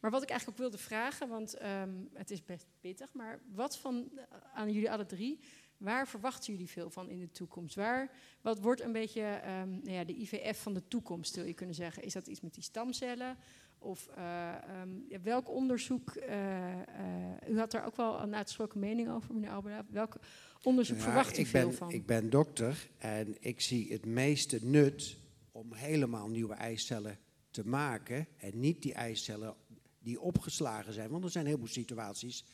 maar 0.00 0.10
wat 0.10 0.22
ik 0.22 0.30
eigenlijk 0.30 0.60
ook 0.60 0.68
wilde 0.70 0.84
vragen, 0.84 1.28
want 1.28 1.62
um, 1.62 2.08
het 2.14 2.30
is 2.30 2.44
best 2.44 2.66
pittig, 2.80 3.12
maar 3.12 3.40
wat 3.54 3.78
van 3.78 4.08
uh, 4.14 4.22
aan 4.54 4.72
jullie 4.72 4.90
alle 4.90 5.06
drie, 5.06 5.40
waar 5.78 6.08
verwachten 6.08 6.52
jullie 6.52 6.68
veel 6.68 6.90
van 6.90 7.08
in 7.08 7.18
de 7.18 7.30
toekomst? 7.30 7.74
Waar, 7.74 8.10
wat 8.40 8.60
wordt 8.60 8.80
een 8.80 8.92
beetje 8.92 9.40
um, 9.62 9.70
nou 9.70 9.90
ja, 9.90 10.04
de 10.04 10.20
IVF 10.20 10.62
van 10.62 10.74
de 10.74 10.88
toekomst, 10.88 11.34
wil 11.34 11.44
je 11.44 11.54
kunnen 11.54 11.74
zeggen? 11.74 12.02
Is 12.02 12.12
dat 12.12 12.26
iets 12.26 12.40
met 12.40 12.54
die 12.54 12.62
stamcellen? 12.62 13.36
Of 13.78 14.08
uh, 14.18 14.54
um, 14.80 15.04
ja, 15.08 15.20
welk 15.20 15.50
onderzoek, 15.50 16.16
uh, 16.16 17.50
u 17.50 17.58
had 17.58 17.70
daar 17.70 17.86
ook 17.86 17.96
wel 17.96 18.20
een 18.20 18.34
uitgesproken 18.34 18.80
mening 18.80 19.10
over, 19.10 19.34
meneer 19.34 19.50
Albera. 19.50 19.84
Welk 19.90 20.16
onderzoek 20.62 21.00
verwacht 21.00 21.38
u 21.38 21.40
ik 21.40 21.46
veel 21.46 21.68
ben, 21.68 21.76
van? 21.76 21.90
Ik 21.90 22.06
ben 22.06 22.30
dokter 22.30 22.88
en 22.98 23.36
ik 23.40 23.60
zie 23.60 23.92
het 23.92 24.06
meeste 24.06 24.58
nut 24.62 25.16
om 25.52 25.72
helemaal 25.74 26.28
nieuwe 26.28 26.54
eicellen 26.54 27.18
te 27.50 27.66
maken 27.66 28.26
en 28.36 28.60
niet 28.60 28.82
die 28.82 28.94
eicellen 28.94 29.54
die 29.98 30.20
opgeslagen 30.20 30.92
zijn. 30.92 31.10
Want 31.10 31.24
er 31.24 31.30
zijn 31.30 31.46
heel 31.46 31.58
veel 31.58 31.66
situaties 31.66 32.44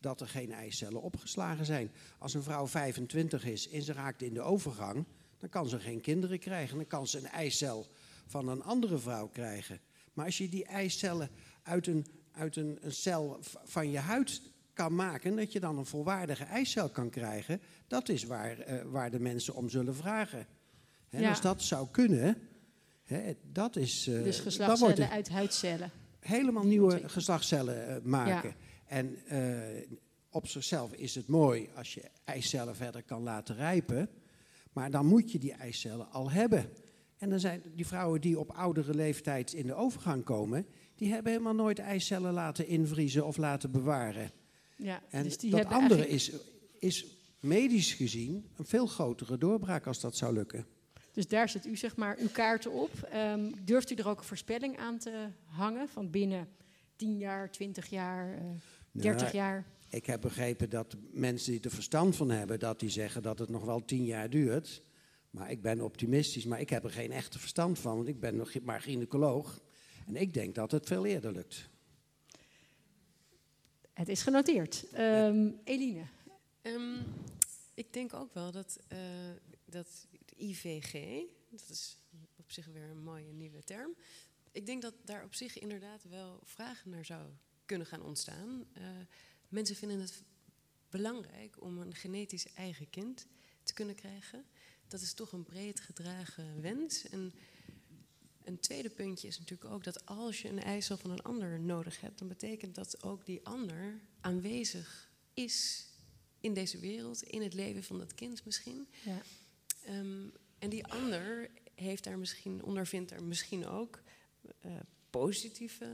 dat 0.00 0.20
er 0.20 0.28
geen 0.28 0.52
eicellen 0.52 1.02
opgeslagen 1.02 1.66
zijn. 1.66 1.90
Als 2.18 2.34
een 2.34 2.42
vrouw 2.42 2.66
25 2.66 3.44
is 3.44 3.68
en 3.68 3.82
ze 3.82 3.92
raakt 3.92 4.22
in 4.22 4.34
de 4.34 4.40
overgang, 4.40 5.04
dan 5.38 5.48
kan 5.48 5.68
ze 5.68 5.80
geen 5.80 6.00
kinderen 6.00 6.38
krijgen. 6.38 6.76
Dan 6.76 6.86
kan 6.86 7.06
ze 7.06 7.18
een 7.18 7.26
eicel 7.26 7.86
van 8.26 8.48
een 8.48 8.62
andere 8.62 8.98
vrouw 8.98 9.28
krijgen. 9.28 9.80
Maar 10.12 10.24
als 10.24 10.38
je 10.38 10.48
die 10.48 10.64
eicellen 10.64 11.30
uit 11.62 11.86
een, 11.86 12.06
uit 12.32 12.56
een, 12.56 12.78
een 12.80 12.92
cel 12.92 13.38
van 13.64 13.90
je 13.90 13.98
huid 13.98 14.42
kan 14.72 14.94
maken, 14.94 15.36
dat 15.36 15.52
je 15.52 15.60
dan 15.60 15.78
een 15.78 15.86
volwaardige 15.86 16.44
eicel 16.44 16.88
kan 16.88 17.10
krijgen, 17.10 17.60
dat 17.86 18.08
is 18.08 18.24
waar, 18.24 18.68
uh, 18.68 18.82
waar 18.82 19.10
de 19.10 19.20
mensen 19.20 19.54
om 19.54 19.68
zullen 19.68 19.94
vragen. 19.94 20.46
Hè, 21.08 21.20
ja. 21.20 21.28
Als 21.28 21.40
dat 21.40 21.62
zou 21.62 21.88
kunnen, 21.90 22.38
hè, 23.02 23.34
dat 23.52 23.76
is. 23.76 24.08
Uh, 24.08 24.22
dus 24.22 24.40
geslachtscellen 24.40 25.10
uit 25.10 25.28
huidcellen. 25.28 25.90
Helemaal 26.20 26.64
nieuwe 26.64 27.08
geslachtscellen 27.08 27.88
uh, 27.88 27.96
maken. 28.04 28.48
Ja. 28.48 28.54
En 28.86 29.18
uh, 29.32 29.58
op 30.30 30.46
zichzelf 30.46 30.92
is 30.92 31.14
het 31.14 31.26
mooi 31.26 31.68
als 31.74 31.94
je 31.94 32.02
eicellen 32.24 32.76
verder 32.76 33.02
kan 33.02 33.22
laten 33.22 33.56
rijpen. 33.56 34.08
Maar 34.72 34.90
dan 34.90 35.06
moet 35.06 35.32
je 35.32 35.38
die 35.38 35.52
eicellen 35.52 36.10
al 36.10 36.30
hebben. 36.30 36.70
En 37.18 37.30
dan 37.30 37.40
zijn 37.40 37.62
die 37.74 37.86
vrouwen 37.86 38.20
die 38.20 38.38
op 38.38 38.50
oudere 38.50 38.94
leeftijd 38.94 39.52
in 39.52 39.66
de 39.66 39.74
overgang 39.74 40.24
komen, 40.24 40.66
die 40.94 41.12
hebben 41.12 41.32
helemaal 41.32 41.54
nooit 41.54 41.78
eicellen 41.78 42.32
laten 42.32 42.66
invriezen 42.66 43.26
of 43.26 43.36
laten 43.36 43.70
bewaren. 43.70 44.30
Ja, 44.76 45.02
en 45.10 45.22
dus 45.22 45.38
die 45.38 45.50
dat 45.50 45.64
andere 45.64 46.06
eigenlijk... 46.06 46.42
is, 46.78 47.02
is 47.02 47.06
medisch 47.40 47.92
gezien 47.92 48.48
een 48.56 48.64
veel 48.64 48.86
grotere 48.86 49.38
doorbraak 49.38 49.86
als 49.86 50.00
dat 50.00 50.16
zou 50.16 50.34
lukken. 50.34 50.66
Dus 51.12 51.28
daar 51.28 51.48
zet 51.48 51.66
u 51.66 51.76
zeg 51.76 51.96
maar 51.96 52.16
uw 52.18 52.28
kaarten 52.32 52.72
op. 52.72 53.08
Um, 53.14 53.54
durft 53.64 53.90
u 53.90 53.94
er 53.94 54.08
ook 54.08 54.18
een 54.18 54.24
voorspelling 54.24 54.78
aan 54.78 54.98
te 54.98 55.28
hangen 55.44 55.88
van 55.88 56.10
binnen 56.10 56.48
10 56.96 57.18
jaar, 57.18 57.50
20 57.50 57.86
jaar, 57.86 58.38
uh, 58.38 58.50
30 58.90 59.22
nou, 59.22 59.36
jaar? 59.36 59.64
Ik 59.88 60.06
heb 60.06 60.20
begrepen 60.20 60.70
dat 60.70 60.96
mensen 61.12 61.52
die 61.52 61.60
er 61.60 61.70
verstand 61.70 62.16
van 62.16 62.30
hebben, 62.30 62.58
dat 62.58 62.80
die 62.80 62.90
zeggen 62.90 63.22
dat 63.22 63.38
het 63.38 63.48
nog 63.48 63.64
wel 63.64 63.84
10 63.84 64.04
jaar 64.04 64.30
duurt. 64.30 64.82
Maar 65.30 65.50
ik 65.50 65.62
ben 65.62 65.80
optimistisch, 65.80 66.44
maar 66.44 66.60
ik 66.60 66.70
heb 66.70 66.84
er 66.84 66.90
geen 66.90 67.12
echte 67.12 67.38
verstand 67.38 67.78
van, 67.78 67.96
want 67.96 68.08
ik 68.08 68.20
ben 68.20 68.36
nog 68.36 68.60
maar 68.62 68.80
gynaecoloog. 68.80 69.62
En 70.06 70.16
ik 70.16 70.34
denk 70.34 70.54
dat 70.54 70.70
het 70.70 70.86
veel 70.86 71.06
eerder 71.06 71.32
lukt. 71.32 71.68
Het 73.92 74.08
is 74.08 74.22
genoteerd. 74.22 74.84
Um, 74.98 75.60
Eline? 75.64 76.04
Um, 76.62 76.96
ik 77.74 77.92
denk 77.92 78.14
ook 78.14 78.34
wel 78.34 78.50
dat, 78.50 78.78
uh, 78.92 78.98
dat 79.64 80.06
IVG, 80.36 81.22
dat 81.50 81.64
is 81.70 81.98
op 82.36 82.50
zich 82.50 82.66
weer 82.66 82.90
een 82.90 83.02
mooie 83.02 83.32
nieuwe 83.32 83.62
term. 83.62 83.94
Ik 84.54 84.66
denk 84.66 84.82
dat 84.82 84.94
daar 85.04 85.24
op 85.24 85.34
zich 85.34 85.58
inderdaad 85.58 86.04
wel 86.04 86.40
vragen 86.44 86.90
naar 86.90 87.04
zou 87.04 87.30
kunnen 87.64 87.86
gaan 87.86 88.02
ontstaan. 88.02 88.64
Uh, 88.78 88.84
mensen 89.48 89.76
vinden 89.76 90.00
het 90.00 90.22
belangrijk 90.90 91.62
om 91.62 91.78
een 91.78 91.94
genetisch 91.94 92.52
eigen 92.52 92.90
kind 92.90 93.26
te 93.62 93.74
kunnen 93.74 93.94
krijgen. 93.94 94.44
Dat 94.88 95.00
is 95.00 95.14
toch 95.14 95.32
een 95.32 95.44
breed 95.44 95.80
gedragen 95.80 96.60
wens. 96.60 97.08
En 97.08 97.32
een 98.44 98.60
tweede 98.60 98.90
puntje 98.90 99.28
is 99.28 99.38
natuurlijk 99.38 99.70
ook 99.70 99.84
dat 99.84 100.06
als 100.06 100.42
je 100.42 100.48
een 100.48 100.62
eicel 100.62 100.96
van 100.96 101.10
een 101.10 101.22
ander 101.22 101.60
nodig 101.60 102.00
hebt, 102.00 102.18
dan 102.18 102.28
betekent 102.28 102.74
dat 102.74 103.02
ook 103.02 103.26
die 103.26 103.46
ander 103.46 104.00
aanwezig 104.20 105.10
is 105.32 105.86
in 106.40 106.54
deze 106.54 106.78
wereld, 106.78 107.22
in 107.22 107.42
het 107.42 107.54
leven 107.54 107.84
van 107.84 107.98
dat 107.98 108.14
kind 108.14 108.44
misschien. 108.44 108.88
Ja. 109.04 109.22
Um, 109.88 110.32
en 110.58 110.70
die 110.70 110.86
ander 110.86 111.50
heeft 111.74 112.04
daar 112.04 112.18
misschien, 112.18 112.62
ondervindt 112.62 113.10
daar 113.10 113.22
misschien 113.22 113.66
ook 113.66 114.02
uh, 114.66 114.72
positieve 115.10 115.86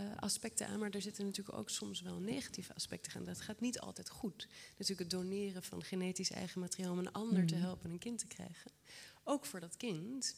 uh, 0.00 0.06
aspecten 0.16 0.66
aan, 0.66 0.78
maar 0.78 0.90
er 0.90 1.02
zitten 1.02 1.24
natuurlijk 1.24 1.58
ook 1.58 1.70
soms 1.70 2.00
wel 2.00 2.18
negatieve 2.18 2.74
aspecten 2.74 3.12
aan. 3.14 3.24
Dat 3.24 3.40
gaat 3.40 3.60
niet 3.60 3.80
altijd 3.80 4.08
goed. 4.10 4.48
Natuurlijk 4.70 5.00
het 5.00 5.20
doneren 5.20 5.62
van 5.62 5.82
genetisch 5.82 6.30
eigen 6.30 6.60
materiaal 6.60 6.92
om 6.92 6.98
een 6.98 7.12
ander 7.12 7.46
te 7.46 7.54
Mhm. 7.54 7.64
helpen 7.64 7.90
een 7.90 7.98
kind 7.98 8.18
te 8.18 8.26
krijgen. 8.26 8.70
Ook 9.24 9.46
voor 9.46 9.60
dat 9.60 9.76
kind. 9.76 10.34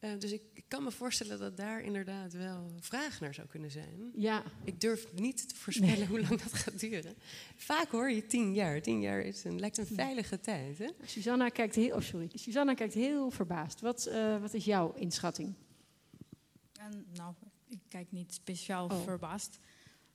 Uh, 0.00 0.10
dus 0.18 0.32
ik, 0.32 0.42
ik, 0.54 0.64
kan 0.68 0.82
me 0.82 0.90
voorstellen 0.90 1.38
dat 1.38 1.56
daar 1.56 1.80
inderdaad 1.80 2.32
wel 2.32 2.72
vraag 2.80 3.20
naar 3.20 3.34
zou 3.34 3.46
kunnen 3.46 3.70
zijn. 3.70 4.12
Ja. 4.14 4.42
Ik 4.64 4.80
durf 4.80 5.12
niet 5.12 5.48
te 5.48 5.54
voorspellen 5.54 6.06
hoe 6.06 6.20
lang 6.20 6.40
dat 6.42 6.52
gaat 6.52 6.80
duren. 6.80 7.14
Vaak 7.56 7.90
hoor 7.90 8.10
je 8.10 8.26
tien 8.26 8.54
jaar. 8.54 8.82
Tien 8.82 9.00
jaar 9.00 9.20
is 9.20 9.44
een, 9.44 9.60
lijkt 9.60 9.78
een 9.78 9.86
veilige 9.86 10.40
tijd. 10.40 10.78
Hè? 10.78 10.88
Susanna 11.04 11.48
kijkt 11.48 11.74
heel, 11.74 11.96
oh 11.96 12.00
sorry. 12.02 12.30
Susanna 12.34 12.74
kijkt 12.74 12.94
heel 12.94 13.30
verbaasd. 13.30 13.80
Wat, 13.80 14.08
uh, 14.08 14.40
wat 14.40 14.54
is 14.54 14.64
jouw 14.64 14.94
inschatting? 14.94 15.54
En, 16.88 17.06
nou, 17.14 17.34
ik 17.66 17.80
kijk 17.88 18.12
niet 18.12 18.34
speciaal 18.34 18.88
Oh. 18.88 19.02
verbaasd. 19.02 19.58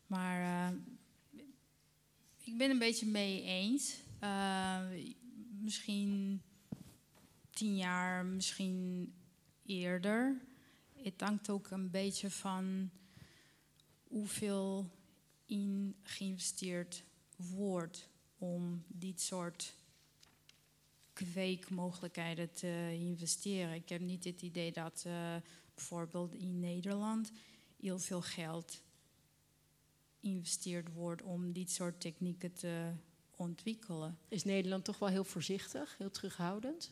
Maar 0.08 0.72
uh, 0.72 0.78
ik 2.44 2.58
ben 2.58 2.70
een 2.70 2.80
beetje 2.80 3.06
mee 3.06 3.44
eens. 3.44 4.00
Uh, 4.24 4.80
misschien 5.62 6.42
tien 7.50 7.76
jaar, 7.76 8.26
misschien 8.26 9.14
eerder. 9.66 10.42
Het 10.94 11.22
hangt 11.22 11.50
ook 11.50 11.70
een 11.70 11.90
beetje 11.90 12.30
van 12.30 12.90
hoeveel 14.08 14.90
in 15.46 15.96
geïnvesteerd 16.02 17.04
wordt 17.36 18.10
om 18.38 18.84
dit 18.88 19.22
soort 19.22 19.76
kweekmogelijkheden 21.14 22.54
te 22.54 22.96
investeren. 23.00 23.74
Ik 23.74 23.90
heb 23.90 24.02
niet 24.02 24.24
het 24.24 24.42
idee 24.42 24.72
dat 24.72 25.04
uh, 25.08 25.36
bijvoorbeeld 25.89 26.34
in 26.34 26.60
Nederland 26.60 27.32
heel 27.80 28.00
veel 28.00 28.22
geld 28.22 28.82
investeerd 30.19 30.93
wordt 30.93 31.22
om 31.22 31.52
dit 31.52 31.72
soort 31.72 32.00
technieken 32.00 32.54
te 32.54 32.91
ontwikkelen. 33.36 34.17
Is 34.28 34.43
Nederland 34.43 34.86
toch 34.86 35.00
wel 35.00 35.10
heel 35.10 35.24
voorzichtig, 35.24 35.98
heel 35.98 36.12
terughoudend? 36.12 36.91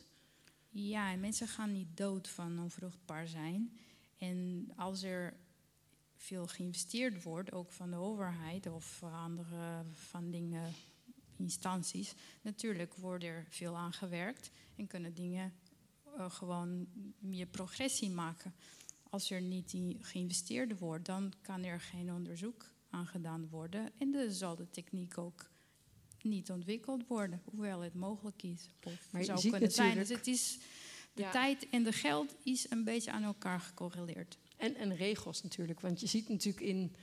Ja, 0.70 1.12
en 1.12 1.20
mensen 1.20 1.48
gaan 1.48 1.72
niet 1.72 1.96
dood 1.96 2.28
van 2.28 2.58
onvruchtbaar 2.58 3.28
zijn. 3.28 3.78
En 4.18 4.68
als 4.76 5.02
er 5.02 5.36
veel 6.16 6.46
geïnvesteerd 6.46 7.22
wordt, 7.22 7.52
ook 7.52 7.72
van 7.72 7.90
de 7.90 7.96
overheid 7.96 8.66
of 8.66 9.02
andere 9.02 9.84
funding 9.94 10.56
instanties, 11.36 12.14
natuurlijk 12.42 12.94
wordt 12.94 13.24
er 13.24 13.46
veel 13.48 13.76
aan 13.76 13.92
gewerkt 13.92 14.50
en 14.76 14.86
kunnen 14.86 15.14
dingen 15.14 15.52
uh, 16.18 16.30
gewoon 16.30 16.86
meer 17.18 17.46
progressie 17.46 18.10
maken. 18.10 18.54
Als 19.12 19.30
er 19.30 19.40
niet 19.40 19.72
in 19.72 19.96
geïnvesteerd 20.00 20.78
wordt, 20.78 21.04
dan 21.04 21.32
kan 21.42 21.64
er 21.64 21.80
geen 21.80 22.12
onderzoek 22.12 22.66
aan 22.90 23.06
gedaan 23.06 23.48
worden 23.48 23.92
en 23.98 24.12
dan 24.12 24.30
zal 24.30 24.56
de 24.56 24.70
techniek 24.70 25.18
ook 25.18 25.50
niet 26.22 26.50
ontwikkeld 26.50 27.06
worden, 27.06 27.42
hoewel 27.44 27.80
het 27.80 27.94
mogelijk 27.94 28.42
is. 28.42 28.68
Of 28.82 29.08
maar 29.10 29.24
zou 29.24 29.50
kunnen 29.50 29.70
zijn. 29.70 29.94
Dus 29.94 30.08
het 30.08 30.26
is, 30.26 30.58
de 31.12 31.22
Ja. 31.22 31.30
tijd 31.30 31.68
en 31.70 31.82
de 31.82 31.92
geld 31.92 32.34
is 32.42 32.70
een 32.70 32.84
beetje 32.84 33.10
aan 33.10 33.22
elkaar 33.22 33.60
gecorreleerd. 33.60 34.38
En, 34.56 34.74
en 34.74 34.96
regels 34.96 35.42
natuurlijk. 35.42 35.80
Want 35.80 36.00
je 36.00 36.06
ziet 36.06 36.28
natuurlijk 36.28 36.66
in 36.66 36.94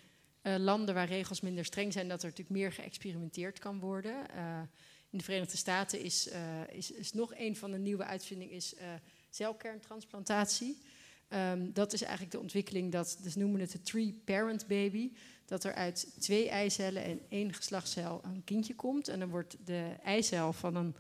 eh, 0.42 0.56
landen 0.58 0.94
waar 0.96 1.08
regels 1.08 1.42
minder 1.42 1.66
streng 1.66 1.94
zijn, 1.94 2.08
dat 2.08 2.24
er 2.24 2.30
natuurlijk 2.30 2.58
meer 2.58 2.72
geëxperimenteerd 2.72 3.60
kan 3.60 3.80
worden. 3.80 4.30
Eh, 4.30 4.62
in 5.10 5.18
de 5.18 5.24
Verenigde 5.24 5.58
Staten 5.58 6.02
is, 6.02 6.28
eh, 6.28 6.62
is, 6.72 6.92
is 6.92 7.14
nog 7.14 7.34
een 7.36 7.56
van 7.56 7.72
de 7.72 7.78
nieuwe 7.80 8.04
uitvindingen 8.04 8.56
is 8.56 8.76
celkerntransplantatie. 9.30 10.82
Ehm, 11.30 11.72
dat 11.74 11.94
is 11.94 12.02
eigenlijk 12.02 12.32
de 12.32 12.40
ontwikkeling 12.40 12.92
dat, 12.92 13.18
dus 13.22 13.36
noemen 13.36 13.60
het 13.60 13.72
de 13.72 13.82
three-parent 13.82 14.68
baby, 14.68 15.12
dat 15.46 15.64
er 15.64 15.74
uit 15.74 16.16
twee 16.20 16.50
eicellen 16.50 17.04
en 17.04 17.20
één 17.30 17.54
geslachtscel 17.54 18.22
een 18.24 18.44
kindje 18.44 18.76
komt. 18.76 19.08
En 19.08 19.20
dan 19.20 19.30
wordt 19.30 19.58
de 19.66 19.96
eicel 20.04 20.54
van 20.54 20.76
een 20.76 20.96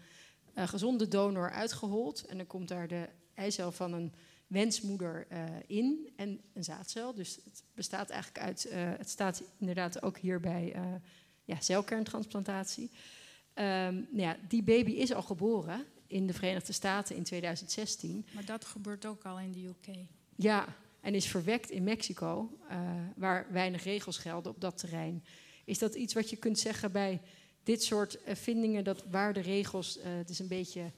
eh, 0.53 0.67
gezonde 0.67 1.07
donor 1.07 1.51
uitgehold. 1.51 2.25
En 2.25 2.37
dan 2.37 2.47
komt 2.47 2.67
daar 2.67 2.87
de 2.87 3.09
eicel 3.33 3.71
van 3.71 3.93
een 3.93 4.13
wensmoeder 4.47 5.25
eh, 5.29 5.43
in 5.67 6.09
en 6.15 6.41
een 6.53 6.63
zaadcel. 6.63 7.13
Dus 7.13 7.39
het 7.43 7.63
bestaat 7.73 8.09
eigenlijk 8.09 8.45
uit, 8.45 8.65
eh, 8.65 8.91
het 8.97 9.09
staat 9.09 9.43
inderdaad 9.57 10.01
ook 10.01 10.17
hier 10.17 10.39
bij 10.39 10.75
ja, 11.45 11.59
celkerntransplantatie. 11.59 12.91
Ehm, 13.53 13.93
nou 13.93 14.21
ja, 14.21 14.37
die 14.47 14.63
baby 14.63 14.91
is 14.91 15.13
al 15.13 15.21
geboren 15.21 15.85
in 16.07 16.27
de 16.27 16.33
Verenigde 16.33 16.73
Staten 16.73 17.15
in 17.15 17.23
2016. 17.23 18.25
Maar 18.33 18.45
dat 18.45 18.65
gebeurt 18.65 19.05
ook 19.05 19.25
al 19.25 19.39
in 19.39 19.51
de 19.51 19.65
UK. 19.65 20.18
Ja, 20.41 20.75
en 21.01 21.15
is 21.15 21.27
verwekt 21.27 21.69
in 21.69 21.83
Mexico, 21.83 22.57
eh, 22.69 22.79
waar 23.15 23.47
weinig 23.51 23.83
regels 23.83 24.17
gelden 24.17 24.51
op 24.51 24.61
dat 24.61 24.77
terrein. 24.77 25.23
Is 25.65 25.79
dat 25.79 25.95
iets 25.95 26.13
wat 26.13 26.29
je 26.29 26.35
kunt 26.35 26.59
zeggen 26.59 26.91
bij 26.91 27.21
dit 27.63 27.83
soort 27.83 28.23
eh, 28.23 28.35
vindingen, 28.35 28.83
dat 28.83 29.03
waar 29.09 29.33
de 29.33 29.39
regels 29.39 29.99
het 30.01 30.29
is 30.29 30.39
een 30.39 30.47
beetje 30.47 30.91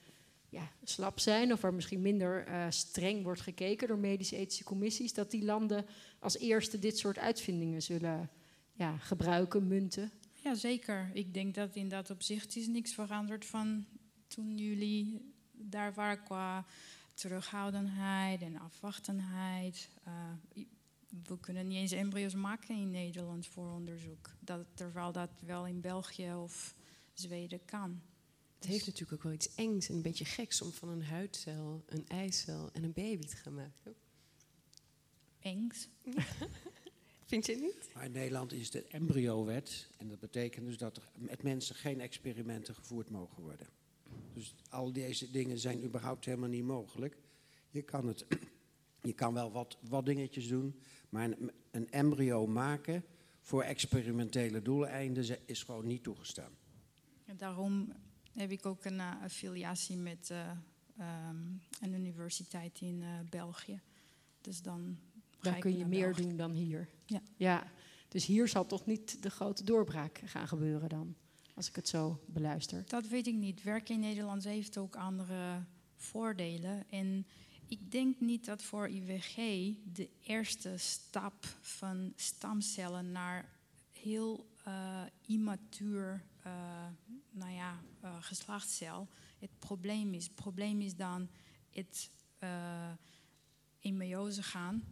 ja, 0.50 0.72
slap 0.84 1.20
zijn, 1.20 1.54
of 1.54 1.62
waar 1.62 1.74
misschien 1.74 2.02
minder 2.02 2.48
streng 2.70 3.24
wordt 3.24 3.42
gekeken 3.42 3.88
door 3.88 3.98
medische-ethische 3.98 4.64
commissies, 4.64 5.14
dat 5.14 5.32
die 5.32 5.44
landen 5.44 5.86
als 6.20 6.38
eerste 6.38 6.80
dit 6.80 6.98
soort 6.98 7.18
uitvindingen 7.18 7.82
zullen 7.82 8.30
ja, 8.74 8.98
gebruiken, 8.98 9.68
munten? 9.68 10.12
Ja, 10.34 10.54
zeker. 10.54 11.10
Ik 11.14 11.34
denk 11.34 11.56
dat 11.56 11.76
in 11.76 11.90
dat 11.90 12.10
opzicht 12.10 12.56
is 12.56 12.68
niks 12.68 12.94
veranderd 12.94 13.46
van 13.46 13.86
toen 14.28 14.58
jullie 14.58 15.34
daar 15.52 15.94
waren 15.94 16.24
qua 16.24 16.66
terughoudendheid 17.22 18.42
en 18.42 18.60
afwachtenheid. 18.60 19.90
Uh, 20.08 20.66
we 21.28 21.40
kunnen 21.40 21.68
niet 21.68 21.78
eens 21.78 21.92
embryo's 21.92 22.34
maken 22.34 22.76
in 22.76 22.92
Nederland 22.92 23.48
voor 23.48 23.72
onderzoek. 23.72 24.30
Dat, 24.40 24.66
terwijl 24.74 25.12
dat 25.12 25.30
wel 25.46 25.68
in 25.68 25.82
België 25.82 26.34
of 26.34 26.76
Zweden 27.14 27.66
kan. 27.66 28.02
Het 28.56 28.66
heeft 28.66 28.86
natuurlijk 28.86 29.14
ook 29.14 29.24
wel 29.24 29.32
iets 29.32 29.56
engs 29.56 29.90
en 29.90 29.96
een 29.96 30.02
beetje 30.02 30.26
geks 30.26 30.62
om 30.62 30.72
van 30.72 30.90
een 30.90 31.04
huidcel, 31.04 31.84
een 31.86 32.08
eicel 32.08 32.70
en 32.72 32.84
een 32.84 32.94
baby 32.94 33.26
te 33.26 33.36
gaan 33.36 33.54
maken. 33.54 33.96
Engs? 35.40 35.88
Vind 37.32 37.46
je 37.46 37.56
niet? 37.56 37.94
Maar 37.94 38.06
in 38.06 38.12
Nederland 38.12 38.54
is 38.54 38.72
de 38.72 38.84
embryowet. 38.84 39.90
En 39.98 40.08
dat 40.08 40.20
betekent 40.20 40.66
dus 40.66 40.78
dat 40.78 40.98
er 40.98 41.10
met 41.14 41.44
mensen 41.44 41.76
geen 41.76 42.02
experimenten 42.02 42.76
gevoerd 42.76 43.10
mogen 43.10 43.44
worden. 43.44 43.68
Dus 44.34 44.56
al 44.70 44.94
deze 44.94 45.32
dingen 45.32 45.60
zijn 45.60 45.84
überhaupt 45.84 46.26
helemaal 46.26 46.50
niet 46.50 46.64
mogelijk. 46.64 47.18
Je 47.70 47.82
kan, 47.82 48.08
het, 48.08 48.26
je 49.10 49.14
kan 49.14 49.34
wel 49.34 49.52
wat, 49.52 49.78
wat 49.90 50.06
dingetjes 50.06 50.48
doen, 50.48 50.80
maar 51.10 51.26
een, 51.26 51.52
een 51.72 51.92
embryo 51.92 52.48
maken 52.48 53.04
voor 53.42 53.64
experimentele 53.64 54.62
doeleinden 54.62 55.40
is 55.46 55.64
gewoon 55.64 55.88
niet 55.88 56.04
toegestaan. 56.04 56.52
En 57.26 57.38
daarom 57.38 57.94
heb 58.34 58.52
ik 58.52 58.66
ook 58.66 58.86
een 58.86 58.96
uh, 58.98 59.22
affiliatie 59.24 59.98
met 59.98 60.30
uh, 60.32 60.52
um, 61.30 61.62
een 61.82 61.94
universiteit 61.94 62.82
in 62.82 63.02
uh, 63.02 63.20
België. 63.30 63.82
Dus 64.42 64.62
dan 64.62 64.98
Daar 65.42 65.60
kun 65.60 65.78
je 65.78 65.86
meer 65.86 66.06
België. 66.06 66.22
doen 66.22 66.38
dan 66.38 66.52
hier. 66.52 66.88
Ja. 67.06 67.22
ja. 67.36 67.72
Dus 68.08 68.26
hier 68.26 68.48
zal 68.48 68.66
toch 68.66 68.86
niet 68.86 69.24
de 69.24 69.30
grote 69.30 69.64
doorbraak 69.64 70.22
gaan 70.26 70.48
gebeuren 70.48 70.90
dan, 70.90 71.16
als 71.62 71.70
ik 71.70 71.76
het 71.76 71.88
zo 71.88 72.20
beluister. 72.26 72.84
Dat 72.88 73.08
weet 73.08 73.28
ik 73.28 73.36
niet. 73.36 73.64
Werken 73.64 73.94
in 73.94 74.00
Nederland 74.00 74.44
heeft 74.44 74.78
ook 74.78 74.96
andere 74.96 75.64
voordelen. 75.96 76.90
En 76.90 77.28
ik 77.68 77.92
denk 77.92 78.20
niet 78.20 78.46
dat 78.46 78.64
voor 78.64 78.90
IWG 78.90 79.36
de 79.94 80.10
eerste 80.24 80.78
stap 80.78 81.46
van 81.60 82.14
stamcellen 82.16 83.12
naar 83.12 83.50
heel 83.92 84.50
uh, 84.68 85.02
immatuur 85.26 86.24
uh, 86.46 86.54
nou 87.30 87.52
ja, 87.52 87.80
uh, 88.04 88.16
geslachtscel 88.20 89.08
het 89.40 89.60
probleem 89.60 90.14
is. 90.14 90.24
Het 90.24 90.36
probleem 90.36 90.82
is 90.82 90.96
dan 90.96 91.30
het 91.70 92.10
in 93.80 93.98
meiose 93.98 94.44
gaan. 94.44 94.84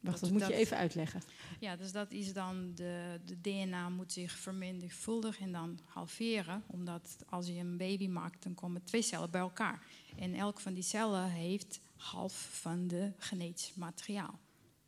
Wacht, 0.00 0.20
dat, 0.20 0.30
dat 0.30 0.38
moet 0.38 0.48
je 0.48 0.54
even 0.54 0.76
uitleggen. 0.76 1.22
Ja, 1.60 1.76
dus 1.76 1.92
dat 1.92 2.12
is 2.12 2.32
dan 2.32 2.74
de, 2.74 3.20
de 3.24 3.40
DNA 3.40 3.88
moet 3.88 4.12
zich 4.12 4.32
vermenigvuldigen 4.32 5.44
en 5.44 5.52
dan 5.52 5.78
halveren. 5.84 6.62
Omdat 6.66 7.16
als 7.28 7.46
je 7.46 7.58
een 7.58 7.76
baby 7.76 8.08
maakt, 8.08 8.42
dan 8.42 8.54
komen 8.54 8.84
twee 8.84 9.02
cellen 9.02 9.30
bij 9.30 9.40
elkaar. 9.40 9.82
En 10.16 10.34
elk 10.34 10.60
van 10.60 10.74
die 10.74 10.82
cellen 10.82 11.30
heeft 11.30 11.80
half 11.96 12.48
van 12.60 12.88
de 12.88 13.12
genetisch 13.18 13.74
materiaal. 13.74 14.38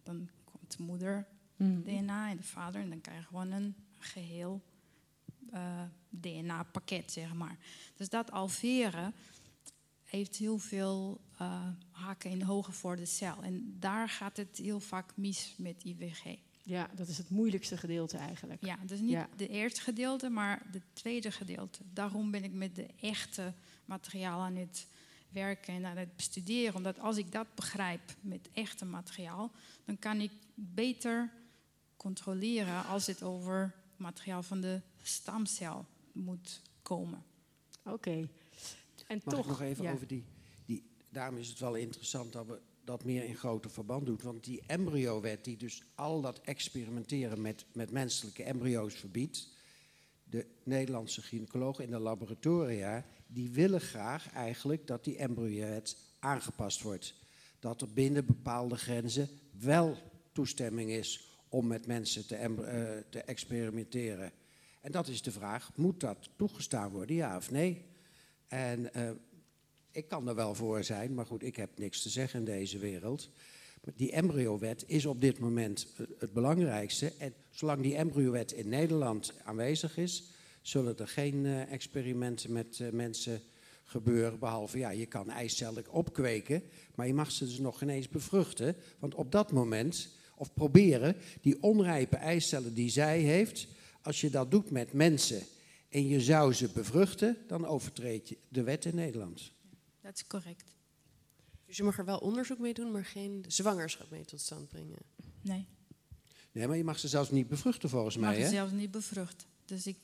Dan 0.02 0.28
komt 0.44 0.76
de 0.76 0.82
moeder 0.82 1.26
Mm. 1.62 1.82
DNA 1.82 2.30
en 2.30 2.36
de 2.36 2.42
vader 2.42 2.80
en 2.80 2.88
dan 2.88 3.00
krijg 3.00 3.18
je 3.18 3.26
gewoon 3.26 3.50
een 3.50 3.74
geheel 3.98 4.62
uh, 5.54 5.82
DNA-pakket, 6.08 7.12
zeg 7.12 7.34
maar. 7.34 7.58
Dus 7.96 8.08
dat 8.08 8.30
alveren 8.30 9.14
heeft 10.04 10.36
heel 10.36 10.58
veel 10.58 11.20
uh, 11.42 11.66
haken 11.90 12.30
in 12.30 12.42
hogen 12.42 12.72
voor 12.72 12.96
de 12.96 13.06
cel. 13.06 13.42
En 13.42 13.76
daar 13.78 14.08
gaat 14.08 14.36
het 14.36 14.56
heel 14.62 14.80
vaak 14.80 15.12
mis 15.16 15.54
met 15.58 15.84
IVG. 15.84 16.36
Ja, 16.62 16.90
dat 16.94 17.08
is 17.08 17.18
het 17.18 17.30
moeilijkste 17.30 17.76
gedeelte 17.76 18.16
eigenlijk. 18.16 18.64
Ja, 18.64 18.78
dus 18.86 19.00
niet 19.00 19.10
Ja. 19.10 19.28
de 19.36 19.48
eerste 19.48 19.80
gedeelte, 19.80 20.28
maar 20.28 20.62
het 20.70 20.82
tweede 20.92 21.30
gedeelte. 21.30 21.78
Daarom 21.92 22.30
ben 22.30 22.44
ik 22.44 22.52
met 22.52 22.74
de 22.76 22.86
echte 23.00 23.52
materiaal 23.84 24.40
aan 24.40 24.56
het 24.56 24.86
werken 25.28 25.74
en 25.74 25.84
aan 25.84 25.96
het 25.96 26.16
bestuderen. 26.16 26.74
Omdat 26.74 26.98
als 27.00 27.16
ik 27.16 27.32
dat 27.32 27.54
begrijp 27.54 28.00
met 28.20 28.48
echte 28.52 28.84
materiaal, 28.84 29.50
dan 29.84 29.98
kan 29.98 30.20
ik 30.20 30.32
beter 30.54 31.30
controleren 31.96 32.86
als 32.86 33.06
het 33.06 33.22
over 33.22 33.74
materiaal 33.96 34.42
van 34.42 34.60
de 34.60 34.80
stamcel 35.02 35.86
moet 36.12 36.60
komen. 36.82 37.22
Oké. 37.84 38.28
En 39.06 39.20
Mag 39.24 39.34
toch, 39.34 39.42
ik 39.44 39.50
nog 39.50 39.60
even 39.60 39.84
ja. 39.84 39.92
over 39.92 40.06
die... 40.06 40.24
Daarom 41.12 41.38
is 41.38 41.48
het 41.48 41.58
wel 41.58 41.74
interessant 41.74 42.32
dat 42.32 42.46
we 42.46 42.60
dat 42.84 43.04
meer 43.04 43.24
in 43.24 43.36
groter 43.36 43.70
verband 43.70 44.06
doen. 44.06 44.20
Want 44.22 44.44
die 44.44 44.62
embryowet 44.66 45.44
die 45.44 45.56
dus 45.56 45.82
al 45.94 46.20
dat 46.20 46.40
experimenteren 46.40 47.40
met, 47.40 47.64
met 47.72 47.90
menselijke 47.90 48.42
embryo's 48.42 48.94
verbiedt... 48.94 49.48
de 50.24 50.46
Nederlandse 50.64 51.22
gynaecologen 51.22 51.84
in 51.84 51.90
de 51.90 51.98
laboratoria... 51.98 53.04
die 53.26 53.50
willen 53.50 53.80
graag 53.80 54.32
eigenlijk 54.32 54.86
dat 54.86 55.04
die 55.04 55.16
embryowet 55.16 55.96
aangepast 56.18 56.82
wordt. 56.82 57.14
Dat 57.58 57.80
er 57.80 57.92
binnen 57.92 58.26
bepaalde 58.26 58.76
grenzen 58.76 59.28
wel 59.58 59.96
toestemming 60.32 60.90
is 60.90 61.30
om 61.48 61.66
met 61.66 61.86
mensen 61.86 62.26
te, 62.26 62.36
eh, 62.36 62.48
te 63.10 63.22
experimenteren. 63.22 64.32
En 64.80 64.92
dat 64.92 65.08
is 65.08 65.22
de 65.22 65.32
vraag, 65.32 65.76
moet 65.76 66.00
dat 66.00 66.28
toegestaan 66.36 66.90
worden, 66.90 67.16
ja 67.16 67.36
of 67.36 67.50
nee? 67.50 67.84
En 68.48 68.94
eh, 68.94 69.10
ik 69.92 70.08
kan 70.08 70.28
er 70.28 70.34
wel 70.34 70.54
voor 70.54 70.84
zijn, 70.84 71.14
maar 71.14 71.26
goed, 71.26 71.42
ik 71.42 71.56
heb 71.56 71.78
niks 71.78 72.02
te 72.02 72.08
zeggen 72.08 72.38
in 72.38 72.44
deze 72.44 72.78
wereld. 72.78 73.28
Die 73.96 74.12
embryowet 74.12 74.84
is 74.86 75.06
op 75.06 75.20
dit 75.20 75.38
moment 75.38 75.86
het 76.18 76.32
belangrijkste. 76.32 77.12
En 77.18 77.34
zolang 77.50 77.82
die 77.82 77.96
embryowet 77.96 78.52
in 78.52 78.68
Nederland 78.68 79.32
aanwezig 79.44 79.96
is, 79.96 80.24
zullen 80.60 80.98
er 80.98 81.08
geen 81.08 81.46
eh, 81.46 81.72
experimenten 81.72 82.52
met 82.52 82.80
eh, 82.80 82.90
mensen 82.90 83.42
gebeuren. 83.84 84.38
Behalve, 84.38 84.78
ja, 84.78 84.90
je 84.90 85.06
kan 85.06 85.30
eicellen 85.30 85.90
opkweken, 85.90 86.62
maar 86.94 87.06
je 87.06 87.14
mag 87.14 87.30
ze 87.30 87.44
dus 87.44 87.58
nog 87.58 87.82
ineens 87.82 88.08
bevruchten. 88.08 88.76
Want 88.98 89.14
op 89.14 89.32
dat 89.32 89.52
moment, 89.52 90.08
of 90.36 90.54
proberen, 90.54 91.16
die 91.40 91.62
onrijpe 91.62 92.16
eicellen 92.16 92.74
die 92.74 92.90
zij 92.90 93.20
heeft, 93.20 93.66
als 94.02 94.20
je 94.20 94.30
dat 94.30 94.50
doet 94.50 94.70
met 94.70 94.92
mensen 94.92 95.42
en 95.88 96.08
je 96.08 96.20
zou 96.20 96.52
ze 96.52 96.68
bevruchten, 96.68 97.36
dan 97.46 97.66
overtreed 97.66 98.28
je 98.28 98.36
de 98.48 98.62
wet 98.62 98.84
in 98.84 98.94
Nederland. 98.94 99.52
Dat 100.02 100.14
is 100.14 100.26
correct. 100.26 100.72
Dus 101.66 101.76
je 101.76 101.82
mag 101.82 101.98
er 101.98 102.04
wel 102.04 102.18
onderzoek 102.18 102.58
mee 102.58 102.74
doen, 102.74 102.90
maar 102.90 103.04
geen 103.04 103.44
zwangerschap 103.48 104.10
mee 104.10 104.24
tot 104.24 104.40
stand 104.40 104.68
brengen. 104.68 104.98
Nee, 105.42 105.66
Nee, 106.52 106.66
maar 106.66 106.76
je 106.76 106.84
mag 106.84 106.98
ze 106.98 107.08
zelfs 107.08 107.30
niet 107.30 107.48
bevruchten 107.48 107.88
volgens 107.88 108.14
ik 108.14 108.20
mag 108.20 108.30
mij, 108.30 108.38
ze 108.38 108.44
hè? 108.44 108.50
zelfs 108.50 108.72
niet 108.72 108.90
bevruchten. 108.90 109.48
Dus 109.64 109.86
ik 109.86 109.98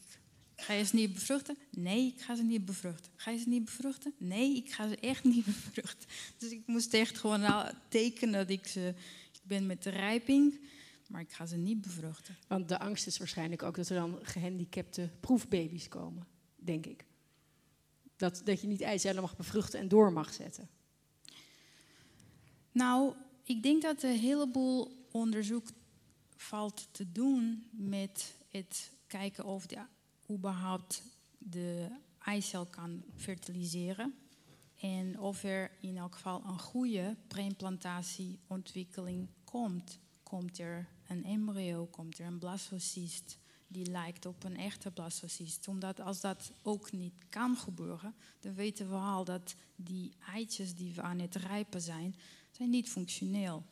ga 0.57 0.73
je 0.73 0.85
ze 0.85 0.95
niet 0.97 1.13
bevruchten? 1.15 1.57
Nee, 1.71 2.07
ik 2.07 2.21
ga 2.21 2.37
ze 2.37 2.43
niet 2.43 2.65
bevruchten. 2.65 3.13
Ga 3.17 3.31
je 3.31 3.39
ze 3.39 3.49
niet 3.49 3.65
bevruchten? 3.65 4.15
Nee, 4.19 4.57
ik 4.57 4.73
ga 4.73 4.89
ze 4.89 4.97
echt 4.97 5.25
niet 5.25 5.45
bevruchten. 5.55 6.09
Dus 6.39 6.51
ik 6.51 6.63
moest 6.67 6.95
echt 6.95 7.19
gewoon 7.19 7.43
al 7.43 7.71
tekenen 7.89 8.33
dat 8.33 8.51
ik 8.51 8.67
ze... 8.67 8.95
Ik 9.33 9.41
ben 9.43 9.67
met 9.67 9.83
de 9.83 9.91
rijping, 9.91 10.61
maar 11.09 11.21
ik 11.21 11.33
ga 11.33 11.47
ze 11.47 11.57
niet 11.57 11.81
bevruchten. 11.81 12.37
Want 12.47 12.69
de 12.69 12.79
angst 12.79 13.07
is 13.07 13.19
waarschijnlijk 13.19 13.63
ook 13.63 13.77
dat 13.77 13.89
er 13.89 13.97
dan 13.97 14.19
gehandicapte 14.23 15.11
proefbaby's 15.21 15.89
komen, 15.89 16.27
denk 16.57 16.87
ik. 16.87 17.05
Dat, 18.19 18.41
dat 18.45 18.61
je 18.61 18.67
niet 18.67 18.81
eicellen 18.81 19.23
mag 19.23 19.37
bevruchten 19.37 19.81
en 19.81 19.89
door 19.89 20.13
mag 20.13 20.33
zetten. 20.33 20.69
Nou, 22.73 23.15
ik 23.43 23.63
denk 23.63 23.83
dat 23.83 24.03
een 24.03 24.19
heleboel 24.19 25.07
onderzoek 25.11 25.69
valt 26.37 26.89
te 26.91 27.13
doen 27.13 27.69
met 27.71 28.35
het 28.49 28.93
kijken 29.07 29.45
of 29.45 29.67
de, 29.67 29.79
überhaupt 30.31 31.03
de 31.39 31.89
eicel 32.19 32.67
kan 32.67 33.05
fertiliseren. 33.15 34.15
En 34.77 35.21
of 35.21 35.45
er 35.45 35.71
in 35.81 35.97
elk 35.97 36.15
geval 36.15 36.45
een 36.45 36.59
goede 36.59 37.17
preimplantatieontwikkeling 37.29 39.29
komt. 39.45 39.99
Komt 40.23 40.59
er 40.59 40.89
een 41.07 41.25
embryo, 41.25 41.87
komt 41.87 42.19
er 42.19 42.27
een 42.27 42.39
blastocyst 42.39 43.39
die 43.69 43.87
lijkt 43.87 44.27
op 44.27 44.45
een 44.45 44.57
echte 44.57 44.91
blastocyst. 44.91 45.69
Omdat 45.69 46.01
als 46.01 46.21
dat 46.21 46.53
ook 46.63 46.93
niet 46.93 47.15
kan 47.29 47.57
gebeuren, 47.57 48.15
dan 48.41 48.55
weten 48.55 48.89
we 48.89 48.97
al 48.97 49.25
dat 49.25 49.55
die 49.77 50.13
eitjes 50.33 50.75
die 50.75 50.95
we 50.95 51.03
aan 51.03 51.19
het 51.19 51.35
rijpen 51.35 51.81
zijn, 51.81 52.15
zijn 52.51 52.71
niet 52.71 52.89
functioneel. 52.89 53.65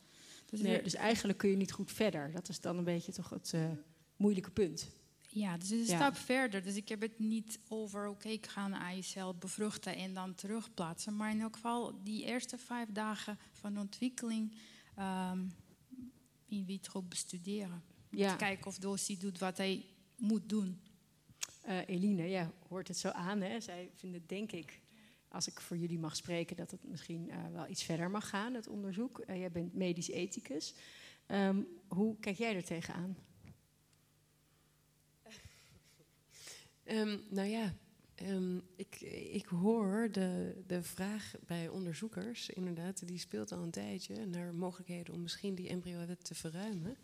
Dus 0.45 0.61
Nee, 0.61 0.81
dus 0.83 0.93
eigenlijk 0.93 1.37
kun 1.37 1.49
je 1.49 1.55
niet 1.55 1.71
goed 1.71 1.91
verder. 1.91 2.31
Dat 2.31 2.49
is 2.49 2.59
dan 2.61 2.77
een 2.77 2.83
beetje 2.83 3.11
toch 3.11 3.29
het 3.29 3.53
eh, 3.53 3.69
moeilijke 4.15 4.51
punt. 4.51 4.87
Ja, 5.29 5.57
dus 5.57 5.69
het 5.69 5.79
is 5.79 5.87
een 5.89 5.97
Ja. 5.97 6.01
stap 6.01 6.15
verder. 6.17 6.63
Dus 6.63 6.75
ik 6.75 6.89
heb 6.89 7.01
het 7.01 7.19
niet 7.19 7.59
over, 7.67 8.07
oké, 8.07 8.27
ik 8.29 8.45
ga 8.47 8.65
een 8.65 8.73
eicel 8.73 9.33
bevruchten 9.35 9.95
en 9.95 10.13
dan 10.13 10.35
terugplaatsen. 10.35 11.15
Maar 11.15 11.31
in 11.31 11.41
elk 11.41 11.53
geval 11.55 12.03
die 12.03 12.23
eerste 12.25 12.57
vijf 12.57 12.91
dagen 12.91 13.39
van 13.51 13.77
ontwikkeling 13.79 14.55
ehm, 14.95 15.45
in 16.45 16.65
vitro 16.65 17.01
bestuderen. 17.01 17.83
Ja. 18.17 18.35
Kijken 18.35 18.67
of 18.67 18.77
Dossi 18.77 19.17
doet 19.17 19.39
wat 19.39 19.57
hij 19.57 19.85
moet 20.15 20.49
doen. 20.49 20.81
Eh, 21.61 21.87
Eline, 21.87 22.23
ja, 22.23 22.51
hoort 22.67 22.87
het 22.87 22.97
zo 22.97 23.09
aan. 23.09 23.41
Hè? 23.41 23.59
Zij 23.59 23.89
vinden, 23.93 24.23
denk 24.27 24.51
ik, 24.51 24.81
als 25.27 25.47
ik 25.47 25.59
voor 25.59 25.77
jullie 25.77 25.99
mag 25.99 26.15
spreken, 26.15 26.55
dat 26.55 26.71
het 26.71 26.83
misschien 26.83 27.29
eh, 27.29 27.37
wel 27.53 27.67
iets 27.67 27.83
verder 27.83 28.09
mag 28.09 28.29
gaan, 28.29 28.53
het 28.53 28.67
onderzoek. 28.67 29.19
Eh, 29.19 29.37
jij 29.37 29.51
bent 29.51 29.73
medisch 29.73 30.09
ethicus. 30.09 30.73
Ehm, 31.25 31.61
hoe 31.87 32.19
kijk 32.19 32.37
jij 32.37 32.55
er 32.55 32.63
tegenaan? 32.63 33.17
Ehm, 36.83 37.17
nou 37.29 37.47
ja, 37.47 37.73
ehm, 38.15 38.57
ik, 38.75 39.01
ik 39.31 39.45
hoor 39.45 40.09
de, 40.11 40.61
de 40.67 40.83
vraag 40.83 41.33
bij 41.45 41.69
onderzoekers, 41.69 42.49
inderdaad, 42.49 43.07
die 43.07 43.19
speelt 43.19 43.51
al 43.51 43.63
een 43.63 43.71
tijdje 43.71 44.25
naar 44.25 44.55
mogelijkheden 44.55 45.13
om 45.13 45.21
misschien 45.21 45.55
die 45.55 45.69
embryo-wet 45.69 46.23
te 46.23 46.35
verruimen. 46.35 46.97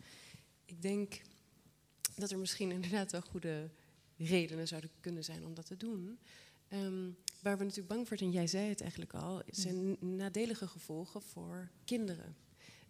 Ik 0.74 0.82
denk 0.82 1.20
dat 2.16 2.30
er 2.30 2.38
misschien 2.38 2.70
inderdaad 2.70 3.12
wel 3.12 3.20
goede 3.20 3.70
redenen 4.16 4.68
zouden 4.68 4.90
kunnen 5.00 5.24
zijn 5.24 5.44
om 5.44 5.54
dat 5.54 5.66
te 5.66 5.76
doen. 5.76 6.18
Ehm, 6.68 7.10
waar 7.42 7.58
we 7.58 7.64
natuurlijk 7.64 7.94
bang 7.94 8.08
voor 8.08 8.18
zijn, 8.18 8.30
en 8.30 8.36
jij 8.36 8.46
zei 8.46 8.68
het 8.68 8.80
eigenlijk 8.80 9.14
al, 9.14 9.42
zijn 9.46 9.96
nadelige 10.00 10.66
gevolgen 10.66 11.22
voor 11.22 11.70
kinderen. 11.84 12.36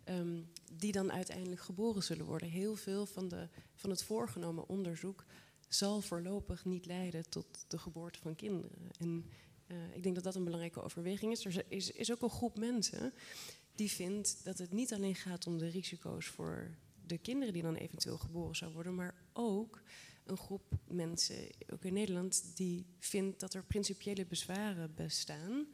Ehm, 0.05 0.42
die 0.73 0.92
dan 0.92 1.12
uiteindelijk 1.12 1.61
geboren 1.61 2.03
zullen 2.03 2.27
worden. 2.27 2.49
Heel 2.49 2.77
veel 2.77 3.07
van, 3.07 3.29
de, 3.29 3.49
van 3.75 3.90
het 3.90 4.03
voorgenomen 4.03 4.68
onderzoek 4.68 5.25
zal 5.68 6.01
voorlopig 6.01 6.64
niet 6.64 6.87
leiden 6.87 7.29
tot 7.29 7.64
de 7.68 7.79
geboorte 7.79 8.18
van 8.18 8.37
kinderen. 8.37 8.90
En 8.99 9.25
eh, 9.66 9.77
ik 9.97 10.03
denk 10.03 10.14
dat 10.14 10.25
dat 10.25 10.35
een 10.35 10.44
belangrijke 10.44 10.83
overweging 10.83 11.33
is. 11.33 11.44
Er 11.44 11.64
is, 11.68 11.90
is 11.90 12.12
ook 12.12 12.23
een 12.23 12.31
groep 12.31 12.59
mensen 12.59 13.12
die 13.75 13.90
vindt 13.90 14.44
dat 14.44 14.59
het 14.59 14.73
niet 14.73 14.92
alleen 14.92 15.14
gaat 15.14 15.47
om 15.47 15.59
de 15.59 15.68
risico's 15.68 16.27
voor 16.27 16.70
de 17.07 17.19
kinderen 17.19 17.53
die 17.53 17.62
dan 17.62 17.75
eventueel 17.75 18.19
geboren 18.19 18.57
zou 18.57 18.73
worden, 18.73 18.95
maar 18.95 19.14
ook 19.33 19.83
een 20.25 20.37
groep 20.37 20.79
mensen, 20.87 21.37
ook 21.73 21.85
in 21.85 21.93
Nederland, 21.93 22.57
die 22.57 22.87
vindt 22.99 23.40
dat 23.40 23.55
er 23.55 23.64
principiële 23.64 24.27
bezwaren 24.27 24.95
bestaan 24.95 25.67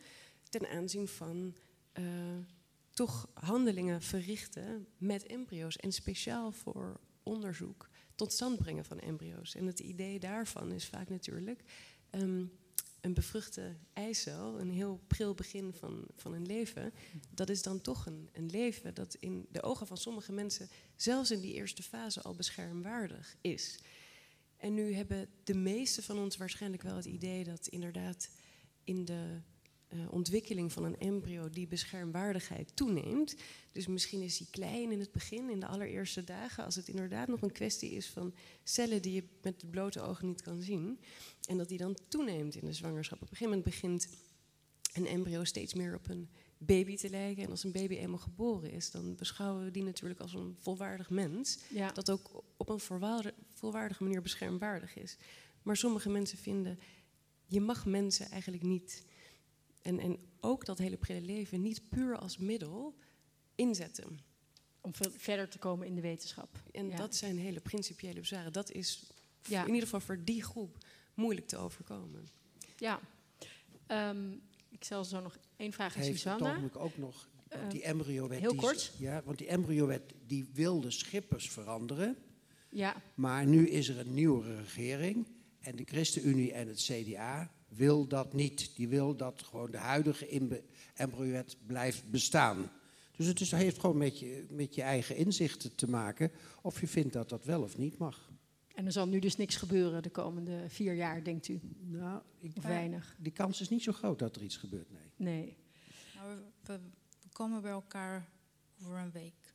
ten 0.48 0.68
aanzien 0.68 1.08
van 1.08 1.56
eh, 1.92 2.04
toch 2.90 3.30
handelingen 3.34 4.02
verrichten 4.02 4.86
met 4.96 5.26
embryo's 5.26 5.76
en 5.76 5.92
speciaal 5.92 6.52
voor 6.52 7.00
onderzoek 7.22 7.88
tot 8.14 8.32
stand 8.32 8.58
brengen 8.58 8.84
van 8.84 8.98
embryo's. 8.98 9.54
En 9.54 9.66
het 9.66 9.80
idee 9.80 10.18
daarvan 10.18 10.72
is 10.72 10.88
vaak 10.88 11.08
natuurlijk 11.08 11.64
ehm, 12.10 12.44
een 13.00 13.14
bevruchte 13.14 13.76
eicel, 13.92 14.60
een 14.60 14.70
heel 14.70 15.00
pril 15.06 15.34
begin 15.34 15.72
van, 15.72 16.04
van 16.16 16.32
een 16.32 16.46
leven. 16.46 16.92
Dat 17.34 17.48
is 17.48 17.62
dan 17.62 17.80
toch 17.80 18.06
een, 18.06 18.28
een 18.32 18.50
leven 18.50 18.94
dat 18.94 19.14
in 19.14 19.46
de 19.50 19.62
ogen 19.62 19.86
van 19.86 19.96
sommige 19.96 20.32
mensen 20.32 20.68
zelfs 20.96 21.30
in 21.30 21.40
die 21.40 21.54
eerste 21.54 21.82
fase 21.82 22.22
al 22.22 22.34
beschermwaardig 22.34 23.36
is. 23.40 23.78
En 24.56 24.74
nu 24.74 24.94
hebben 24.94 25.28
de 25.44 25.54
meeste 25.54 26.02
van 26.02 26.18
ons 26.18 26.36
waarschijnlijk 26.36 26.82
wel 26.82 26.96
het 26.96 27.04
idee 27.04 27.44
dat 27.44 27.66
inderdaad 27.66 28.30
in 28.84 29.04
de 29.04 29.40
eh, 29.90 29.98
ontwikkeling 30.10 30.72
van 30.72 30.84
een 30.84 30.98
embryo 30.98 31.50
die 31.50 31.66
beschermwaardigheid 31.66 32.76
toeneemt. 32.76 33.36
Dus 33.72 33.86
misschien 33.86 34.22
is 34.22 34.38
die 34.38 34.46
klein 34.50 34.92
in 34.92 35.00
het 35.00 35.12
begin, 35.12 35.50
in 35.50 35.60
de 35.60 35.66
allereerste 35.66 36.24
dagen, 36.24 36.64
als 36.64 36.74
het 36.74 36.88
inderdaad 36.88 37.28
nog 37.28 37.42
een 37.42 37.52
kwestie 37.52 37.90
is 37.90 38.06
van 38.06 38.34
cellen 38.64 39.02
die 39.02 39.12
je 39.12 39.24
met 39.42 39.60
het 39.60 39.70
blote 39.70 40.00
oog 40.00 40.22
niet 40.22 40.42
kan 40.42 40.60
zien. 40.60 41.00
En 41.48 41.58
dat 41.58 41.68
die 41.68 41.78
dan 41.78 41.96
toeneemt 42.08 42.54
in 42.54 42.66
de 42.66 42.72
zwangerschap. 42.72 43.22
Op 43.22 43.30
een 43.30 43.36
gegeven 43.36 43.56
moment 43.56 43.70
begint 43.70 44.08
een 44.92 45.06
embryo 45.06 45.44
steeds 45.44 45.74
meer 45.74 45.94
op 45.94 46.08
een 46.08 46.28
baby 46.58 46.96
te 46.96 47.10
lijken. 47.10 47.44
En 47.44 47.50
als 47.50 47.64
een 47.64 47.72
baby 47.72 47.94
eenmaal 47.94 48.18
geboren 48.18 48.70
is, 48.70 48.90
dan 48.90 49.14
beschouwen 49.16 49.64
we 49.64 49.70
die 49.70 49.82
natuurlijk 49.82 50.20
als 50.20 50.34
een 50.34 50.56
volwaardig 50.60 51.10
mens. 51.10 51.58
Ja. 51.68 51.92
Dat 51.92 52.10
ook 52.10 52.44
op 52.56 52.68
een 52.68 52.80
volwaardige, 52.80 53.34
volwaardige 53.54 54.02
manier 54.02 54.22
beschermwaardig 54.22 54.96
is. 54.96 55.16
Maar 55.62 55.76
sommige 55.76 56.08
mensen 56.08 56.38
vinden, 56.38 56.78
je 57.46 57.60
mag 57.60 57.86
mensen 57.86 58.30
eigenlijk 58.30 58.62
niet, 58.62 59.04
en, 59.82 59.98
en 59.98 60.18
ook 60.40 60.64
dat 60.64 60.78
hele 60.78 60.96
prille 60.96 61.20
leven, 61.20 61.60
niet 61.62 61.88
puur 61.88 62.16
als 62.18 62.36
middel 62.38 62.94
inzetten. 63.54 64.18
Om 64.80 64.90
verder 65.16 65.48
te 65.48 65.58
komen 65.58 65.86
in 65.86 65.94
de 65.94 66.00
wetenschap. 66.00 66.48
En 66.72 66.88
Ja. 66.88 66.96
dat 66.96 67.14
zijn 67.16 67.38
hele 67.38 67.60
principiële 67.60 68.20
bezwaren. 68.20 68.52
Dat 68.52 68.70
is 68.70 69.10
Ja. 69.48 69.60
in 69.60 69.66
ieder 69.68 69.82
geval 69.82 70.00
voor 70.00 70.24
die 70.24 70.42
groep 70.42 70.76
moeilijk 71.14 71.46
te 71.46 71.56
overkomen. 71.56 72.28
Ja. 72.76 73.00
Ehm, 73.86 74.32
ik 74.68 74.84
zal 74.84 75.04
zo 75.04 75.20
nog 75.20 75.38
Eén 75.56 75.72
vraag 75.72 75.96
aan 75.96 76.02
heeft 76.02 76.08
op 76.08 76.24
het 76.24 76.32
Susanna. 76.32 76.50
ogenblik 76.56 76.76
ook 76.76 76.96
nog 76.96 77.28
want 77.48 77.62
Eh, 77.62 77.70
die 77.70 77.82
embryowet. 77.82 78.40
heel 78.40 78.50
die, 78.50 78.60
kort. 78.60 78.92
Ja, 78.98 79.22
want 79.24 79.38
die 79.38 79.46
embryowet 79.46 80.14
die 80.26 80.48
wilde 80.52 80.90
Schippers 80.90 81.50
veranderen. 81.50 82.16
Ja, 82.68 83.02
Maar 83.14 83.46
nu 83.46 83.68
is 83.68 83.88
er 83.88 83.98
een 83.98 84.14
nieuwe 84.14 84.56
regering. 84.56 85.26
En 85.60 85.76
de 85.76 85.84
ChristenUnie 85.84 86.52
en 86.52 86.68
het 86.68 86.78
CDA 86.80 87.50
wil 87.70 88.06
dat 88.06 88.32
niet. 88.32 88.76
Die 88.76 88.88
wil 88.88 89.16
dat 89.16 89.42
gewoon 89.42 89.70
de 89.70 89.78
huidige 89.78 90.52
embryowet 90.94 91.56
blijft 91.66 92.10
bestaan. 92.10 92.70
Dus 93.16 93.26
het 93.26 93.40
is, 93.40 93.50
heeft 93.50 93.78
gewoon 93.78 93.96
met 93.96 94.18
je, 94.18 94.46
met 94.50 94.74
je 94.74 94.82
eigen 94.82 95.16
inzichten 95.16 95.74
te 95.74 95.88
maken. 95.90 96.30
Of 96.62 96.80
je 96.80 96.86
vindt 96.86 97.12
dat 97.12 97.28
dat 97.28 97.44
wel 97.44 97.62
of 97.62 97.76
niet 97.78 97.98
mag. 97.98 98.30
en 98.74 98.86
er 98.86 98.92
zal 98.92 99.06
nu 99.08 99.18
dus 99.18 99.36
niks 99.36 99.56
gebeuren 99.56 100.02
de 100.02 100.10
komende 100.10 100.64
vier 100.68 100.94
jaar, 100.94 101.24
denkt 101.24 101.48
u? 101.48 101.60
Nou, 101.80 102.20
ik, 102.38 102.52
Of 102.56 102.62
weinig? 102.64 103.16
die 103.18 103.32
kans 103.32 103.60
is 103.60 103.68
niet 103.68 103.82
zo 103.82 103.92
groot 103.92 104.18
dat 104.18 104.36
er 104.36 104.42
iets 104.42 104.56
gebeurt, 104.56 104.88
nee. 104.90 105.02
Nee. 105.34 105.56
Nou, 106.16 106.36
we, 106.36 106.42
we- 106.72 106.80
we 107.22 107.28
komen 107.32 107.62
bij 107.62 107.70
elkaar 107.70 108.28
over 108.82 108.96
een 108.98 109.10
week. 109.10 109.54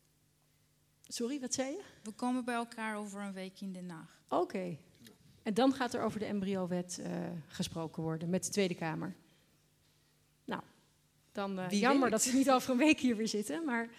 Sorry, 1.08 1.40
wat 1.40 1.54
zei 1.54 1.70
je? 1.72 1.82
We 2.04 2.12
komen 2.12 2.46
bij 2.46 2.56
elkaar 2.56 2.98
over 2.98 3.22
een 3.22 3.34
week 3.34 3.62
in 3.62 3.74
Den 3.74 3.90
Haag. 3.90 4.22
Oké. 4.30 4.78
En 5.46 5.54
dan 5.54 5.74
gaat 5.74 5.94
er 5.94 6.02
over 6.02 6.20
de 6.20 6.26
embryowet 6.26 7.00
eh 7.04 7.12
gesproken 7.48 8.04
worden 8.04 8.30
met 8.30 8.44
de 8.44 8.50
Tweede 8.50 8.76
Kamer. 8.76 9.16
Nou, 10.46 10.62
dan 11.32 11.68
Wie 11.68 11.80
jammer 11.80 12.10
dat 12.10 12.26
we 12.26 12.32
niet 12.32 12.52
over 12.52 12.72
een 12.72 12.78
week 12.78 13.00
hier 13.00 13.16
weer 13.16 13.28
zitten, 13.28 13.66
maar 13.66 13.90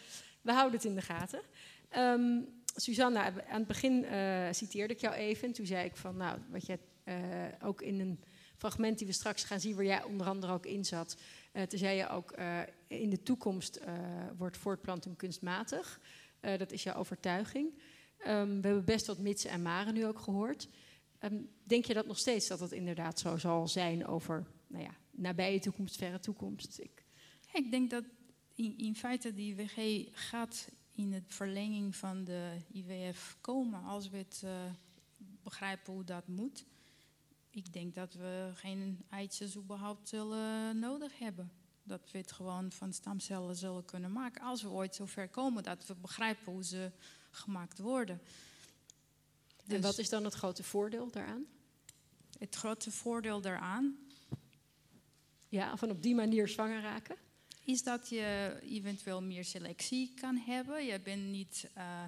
we 0.41 0.53
houden 0.53 0.75
het 0.75 0.85
in 0.85 0.95
de 0.95 1.01
gaten. 1.01 1.41
Ehm 1.89 2.41
Susanna, 2.77 3.25
aan 3.25 3.59
het 3.59 3.67
begin 3.67 4.05
eh, 4.05 4.47
citeerde 4.51 4.95
ik 4.95 5.01
jou 5.01 5.15
even. 5.15 5.49
En 5.49 5.55
toen 5.55 5.67
zei 5.67 5.85
ik 5.85 5.97
van, 5.97 6.17
nou, 6.17 6.39
wat 6.51 6.67
je 6.67 6.79
eh, 7.05 7.15
ook 7.63 7.83
in 7.83 8.01
een 8.01 8.21
fragment 8.57 8.99
die 8.99 9.07
we 9.07 9.13
straks 9.13 9.45
gaan 9.45 9.61
zien, 9.61 9.75
waar 9.75 9.85
jij 9.85 10.03
onder 10.03 10.27
andere 10.27 10.53
ook 10.53 10.67
in 10.67 10.85
zat. 10.85 11.17
toen 11.69 11.79
zei 11.79 11.97
je 11.97 12.09
ook, 12.09 12.35
in 12.87 13.11
de 13.11 13.23
toekomst 13.23 13.81
wordt 14.37 14.57
voortplanting 14.57 15.17
kunstmatig. 15.17 16.01
Dat 16.41 16.73
is 16.73 16.83
jouw 16.83 16.95
overtuiging. 16.95 17.79
Ehm, 18.19 18.61
we 18.61 18.67
hebben 18.67 18.85
best 18.85 19.07
wat 19.07 19.19
mitsen 19.19 19.51
en 19.51 19.63
maren 19.63 19.95
nu 19.95 20.07
ook 20.07 20.19
gehoord. 20.19 20.69
Ehm, 21.19 21.43
denk 21.65 21.85
je 21.85 21.95
dat 21.95 22.07
nog 22.07 22.19
steeds 22.19 22.47
dat 22.47 22.59
dat 22.59 22.73
inderdaad 22.73 23.19
zo 23.19 23.37
zal 23.37 23.69
zijn 23.69 24.07
over 24.07 24.47
nou 24.67 24.85
ja, 24.85 24.95
nabije 25.11 25.61
toekomst, 25.61 25.97
verre 25.97 26.21
toekomst? 26.21 26.79
Ik, 26.79 27.05
Ik 27.53 27.71
denk 27.71 27.91
dat 27.91 28.05
in, 28.55 28.79
in 28.79 28.97
feite 28.97 29.35
die 29.35 29.57
WG 29.57 30.09
gaat 30.13 30.69
in 30.93 31.13
het 31.13 31.25
verlenging 31.27 31.97
van 31.97 32.25
de 32.25 32.57
IWF 32.73 33.37
komen 33.41 33.83
als 33.83 34.09
we 34.09 34.17
het 34.17 34.43
eh, 34.45 34.51
begrijpen 35.43 35.93
hoe 35.93 36.05
dat 36.05 36.27
moet. 36.27 36.65
Ik 37.51 37.73
denk 37.73 37.95
dat 37.95 38.15
we 38.15 38.51
geen 38.55 39.05
eitjes 39.11 39.57
überhaupt 39.57 40.09
zullen 40.09 40.79
nodig 40.79 41.19
hebben. 41.19 41.53
Dat 41.83 42.11
we 42.11 42.19
het 42.19 42.33
gewoon 42.33 42.73
van 42.73 42.93
stamcellen 42.93 43.57
zullen 43.57 43.85
kunnen 43.85 44.13
maken. 44.13 44.43
Als 44.43 44.63
we 44.63 44.69
ooit 44.69 44.95
zover 44.95 45.29
komen 45.29 45.63
dat 45.63 45.87
we 45.87 45.95
begrijpen 45.95 46.53
hoe 46.53 46.65
ze 46.65 46.91
gemaakt 47.31 47.79
worden. 47.79 48.21
En 49.69 49.75
Dus 49.75 49.81
wat 49.81 49.99
is 49.99 50.09
dan 50.09 50.25
het 50.25 50.35
grote 50.35 50.63
voordeel 50.63 51.11
daaraan? 51.11 51.45
het 52.39 52.55
grote 52.55 52.91
voordeel 52.91 53.41
daaraan 53.41 53.97
Ja, 55.49 55.77
van 55.77 55.91
op 55.91 56.03
die 56.03 56.15
manier 56.15 56.49
zwanger 56.49 56.83
raken? 56.83 57.17
is 57.65 57.83
dat 57.83 58.09
je 58.09 58.59
eventueel 58.63 59.23
meer 59.23 59.45
selectie 59.45 60.15
kan 60.21 60.37
hebben. 60.37 60.85
Je 60.85 61.01
bent 61.01 61.23
niet 61.31 61.71
eh, 61.75 62.05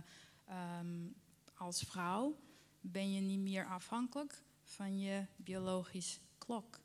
ehm, 0.47 1.07
als 1.55 1.81
vrouw 1.83 2.37
ben 2.81 3.13
je 3.13 3.21
niet 3.21 3.39
meer 3.41 3.67
afhankelijk 3.67 4.43
van 4.63 4.99
je 4.99 5.25
biologisch 5.37 6.21
klok. 6.39 6.81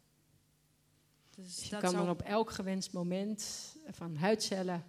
Dus 1.36 1.46
Dus 1.56 1.64
je 1.64 1.70
dat 1.70 1.82
kan 1.82 1.90
zou- 1.92 2.04
dan 2.06 2.14
op 2.14 2.22
elk 2.22 2.52
gewenst 2.52 2.92
moment 2.94 3.76
van 3.92 4.16
huidcellen 4.16 4.84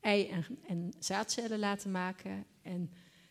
ei- 0.00 0.28
en, 0.28 0.58
en 0.68 0.92
zaadcellen 0.98 1.58
laten 1.58 1.90
maken. 1.90 2.46
En 2.62 2.90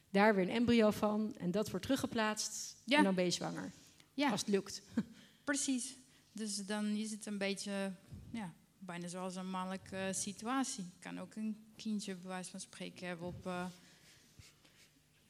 daar 0.10 0.36
weer 0.36 0.44
een 0.44 0.50
embryo 0.56 0.92
van. 0.92 1.34
En 1.38 1.52
dat 1.52 1.70
wordt 1.70 1.86
teruggeplaatst. 1.86 2.76
Ja. 2.86 2.98
En 2.98 3.04
dan 3.04 3.16
ben 3.16 3.24
je 3.24 3.32
zwanger. 3.32 3.72
Ja. 4.14 4.30
Als 4.32 4.40
het 4.40 4.50
lukt. 4.50 4.82
Precies. 5.44 5.96
Dus 6.32 6.66
dan 6.66 6.86
is 6.86 7.12
het 7.12 7.26
een 7.26 7.38
beetje, 7.38 7.92
ja, 8.32 8.54
bijna 8.80 9.08
zoals 9.08 9.36
een 9.36 9.50
mannelijke 9.50 10.10
situatie. 10.14 10.84
Je 10.84 11.00
kan 11.00 11.20
ook 11.20 11.36
een 11.36 11.58
kindje, 11.76 12.16
bij 12.16 12.28
wijze 12.28 12.50
van 12.52 12.60
spreken, 12.60 13.08
hebben 13.08 13.28
op. 13.28 13.46
eh, 13.46 13.66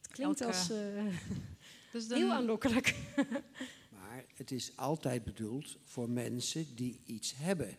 Het 0.02 0.08
klinkt 0.12 0.42
elke- 0.42 0.54
als 0.58 0.70
eh, 0.70 1.04
dus 1.92 2.08
dan, 2.08 2.18
heel 2.18 2.32
aanlokkelijk. 2.32 2.96
Maar 4.00 4.26
het 4.36 4.52
is 4.52 4.72
altijd 4.78 5.24
bedoeld 5.24 5.78
voor 5.84 6.10
mensen 6.10 6.76
die 6.76 7.00
iets 7.06 7.34
hebben. 7.36 7.78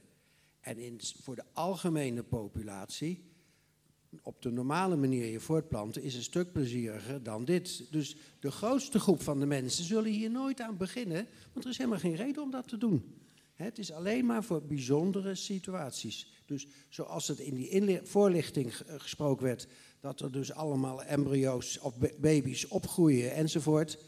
En 0.60 0.78
in, 0.78 1.00
voor 1.22 1.34
de 1.36 1.44
algemene 1.52 2.22
populatie, 2.22 3.29
op 4.22 4.42
de 4.42 4.50
normale 4.50 4.96
manier 4.96 5.26
je 5.26 5.40
voortplanten, 5.40 6.02
is 6.02 6.14
een 6.14 6.22
stuk 6.22 6.52
plezieriger 6.52 7.22
dan 7.22 7.44
dit. 7.44 7.86
Dus 7.90 8.16
de 8.40 8.50
grootste 8.50 8.98
groep 8.98 9.22
van 9.22 9.40
de 9.40 9.46
mensen 9.46 9.84
zullen 9.84 10.10
hier 10.10 10.30
nooit 10.30 10.60
aan 10.60 10.76
beginnen, 10.76 11.26
want 11.52 11.64
er 11.64 11.70
is 11.70 11.76
helemaal 11.78 11.98
geen 11.98 12.16
reden 12.16 12.42
om 12.42 12.50
dat 12.50 12.68
te 12.68 12.78
doen. 12.78 13.14
Het 13.54 13.78
is 13.78 13.92
alleen 13.92 14.26
maar 14.26 14.44
voor 14.44 14.62
bijzondere 14.62 15.34
situaties. 15.34 16.28
Dus 16.46 16.66
zoals 16.88 17.28
het 17.28 17.38
in 17.38 17.54
die 17.86 18.00
voorlichting 18.02 18.76
ge- 18.76 18.84
gesproken 18.98 19.44
werd, 19.44 19.66
dat 20.00 20.20
er 20.20 20.32
dus 20.32 20.52
allemaal 20.52 21.02
embryo's 21.02 21.78
of 21.82 21.98
ba- 21.98 22.10
baby's 22.20 22.68
opgroeien 22.68 23.34
enzovoort. 23.34 23.98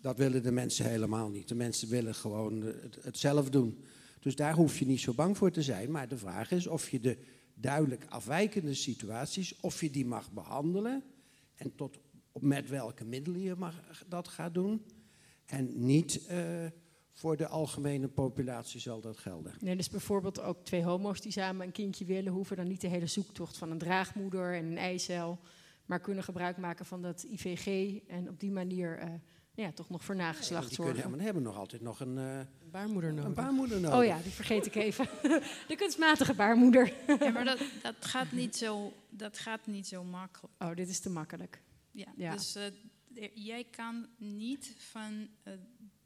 Dat 0.00 0.16
willen 0.16 0.42
de 0.42 0.52
mensen 0.52 0.84
helemaal 0.90 1.28
niet. 1.28 1.48
De 1.48 1.54
mensen 1.54 1.88
willen 1.88 2.14
gewoon 2.14 2.62
het 3.00 3.18
zelf 3.18 3.50
doen. 3.50 3.84
Dus 4.20 4.36
daar 4.36 4.54
hoef 4.54 4.78
je 4.78 4.86
niet 4.86 5.00
zo 5.00 5.12
bang 5.14 5.36
voor 5.36 5.50
te 5.50 5.62
zijn. 5.62 5.90
Maar 5.90 6.08
de 6.08 6.18
vraag 6.18 6.50
is 6.50 6.66
of 6.66 6.90
je 6.90 7.00
de 7.00 7.16
duidelijk 7.54 8.04
afwijkende 8.08 8.74
situaties, 8.74 9.60
of 9.60 9.80
je 9.80 9.90
die 9.90 10.06
mag 10.06 10.32
behandelen. 10.32 11.02
En 11.54 11.74
tot 11.74 11.98
met 12.40 12.68
welke 12.68 13.04
middelen 13.04 13.40
je 13.40 13.54
mag, 13.54 14.04
dat 14.06 14.28
gaat 14.28 14.54
doen. 14.54 14.84
En 15.44 15.84
niet 15.86 16.26
eh, 16.26 16.66
voor 17.12 17.36
de 17.36 17.46
algemene 17.46 18.08
populatie 18.08 18.80
zal 18.80 19.00
dat 19.00 19.18
gelden. 19.18 19.54
Nee, 19.60 19.76
dus 19.76 19.90
bijvoorbeeld 19.90 20.40
ook 20.40 20.64
twee 20.64 20.84
homo's 20.84 21.20
die 21.20 21.32
samen 21.32 21.66
een 21.66 21.72
kindje 21.72 22.04
willen, 22.04 22.32
hoeven 22.32 22.56
dan 22.56 22.68
niet 22.68 22.80
de 22.80 22.88
hele 22.88 23.06
zoektocht 23.06 23.56
van 23.56 23.70
een 23.70 23.78
draagmoeder 23.78 24.54
en 24.54 24.64
een 24.64 24.78
eicel, 24.78 25.38
maar 25.86 26.00
kunnen 26.00 26.24
gebruik 26.24 26.56
maken 26.56 26.86
van 26.86 27.02
dat 27.02 27.22
IVG 27.22 27.98
en 28.06 28.28
op 28.28 28.40
die 28.40 28.50
manier 28.50 28.98
eh, 28.98 29.10
ja, 29.54 29.72
toch 29.72 29.88
nog 29.88 30.04
voor 30.04 30.16
nageslacht 30.16 30.50
Want 30.50 30.68
die 30.68 30.76
kunnen, 30.76 30.94
zorgen. 30.94 31.10
maar 31.10 31.24
hebben 31.24 31.42
nog 31.42 31.56
altijd 31.56 31.82
nog 31.82 32.00
een, 32.00 32.18
eh, 32.18 32.38
Een 32.38 32.61
baarmoeder 32.72 33.10
nodig. 33.10 33.24
een 33.24 33.34
baarmoeder 33.34 33.80
nodig. 33.80 33.98
Oh 33.98 34.04
ja, 34.04 34.18
die 34.22 34.32
vergeet 34.32 34.66
ik 34.66 34.74
even. 34.74 35.08
De 35.68 35.76
kunstmatige 35.76 36.34
baarmoeder. 36.34 36.92
Ja, 37.06 37.30
maar 37.30 37.44
dat, 37.44 37.58
dat, 37.82 37.94
gaat 38.00 38.32
niet 38.32 38.56
zo, 38.56 38.92
dat 39.08 39.38
gaat 39.38 39.66
niet 39.66 39.86
zo 39.86 40.04
makkelijk. 40.04 40.54
Oh, 40.58 40.74
dit 40.74 40.88
is 40.88 41.00
te 41.00 41.10
makkelijk. 41.10 41.62
Ja, 41.90 42.12
Ja. 42.16 42.32
Dus 42.32 42.54
eh, 42.54 43.28
jij 43.34 43.64
kan 43.64 44.06
niet 44.16 44.74
van 44.78 45.28
eh, 45.42 45.52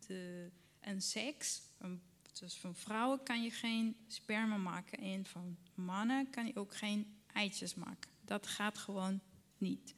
de, 0.06 0.50
een 0.80 1.02
seks, 1.02 1.60
een, 1.78 2.02
dus 2.40 2.54
van 2.54 2.74
vrouwen 2.74 3.22
kan 3.22 3.42
je 3.42 3.50
geen 3.50 3.96
sperma 4.06 4.56
maken 4.56 4.98
en 4.98 5.26
van 5.26 5.56
mannen 5.74 6.30
kan 6.30 6.46
je 6.46 6.56
ook 6.56 6.76
geen 6.76 7.16
eitjes 7.32 7.74
maken. 7.74 8.10
Dat 8.24 8.46
gaat 8.46 8.78
gewoon 8.78 9.20
niet. 9.58 9.94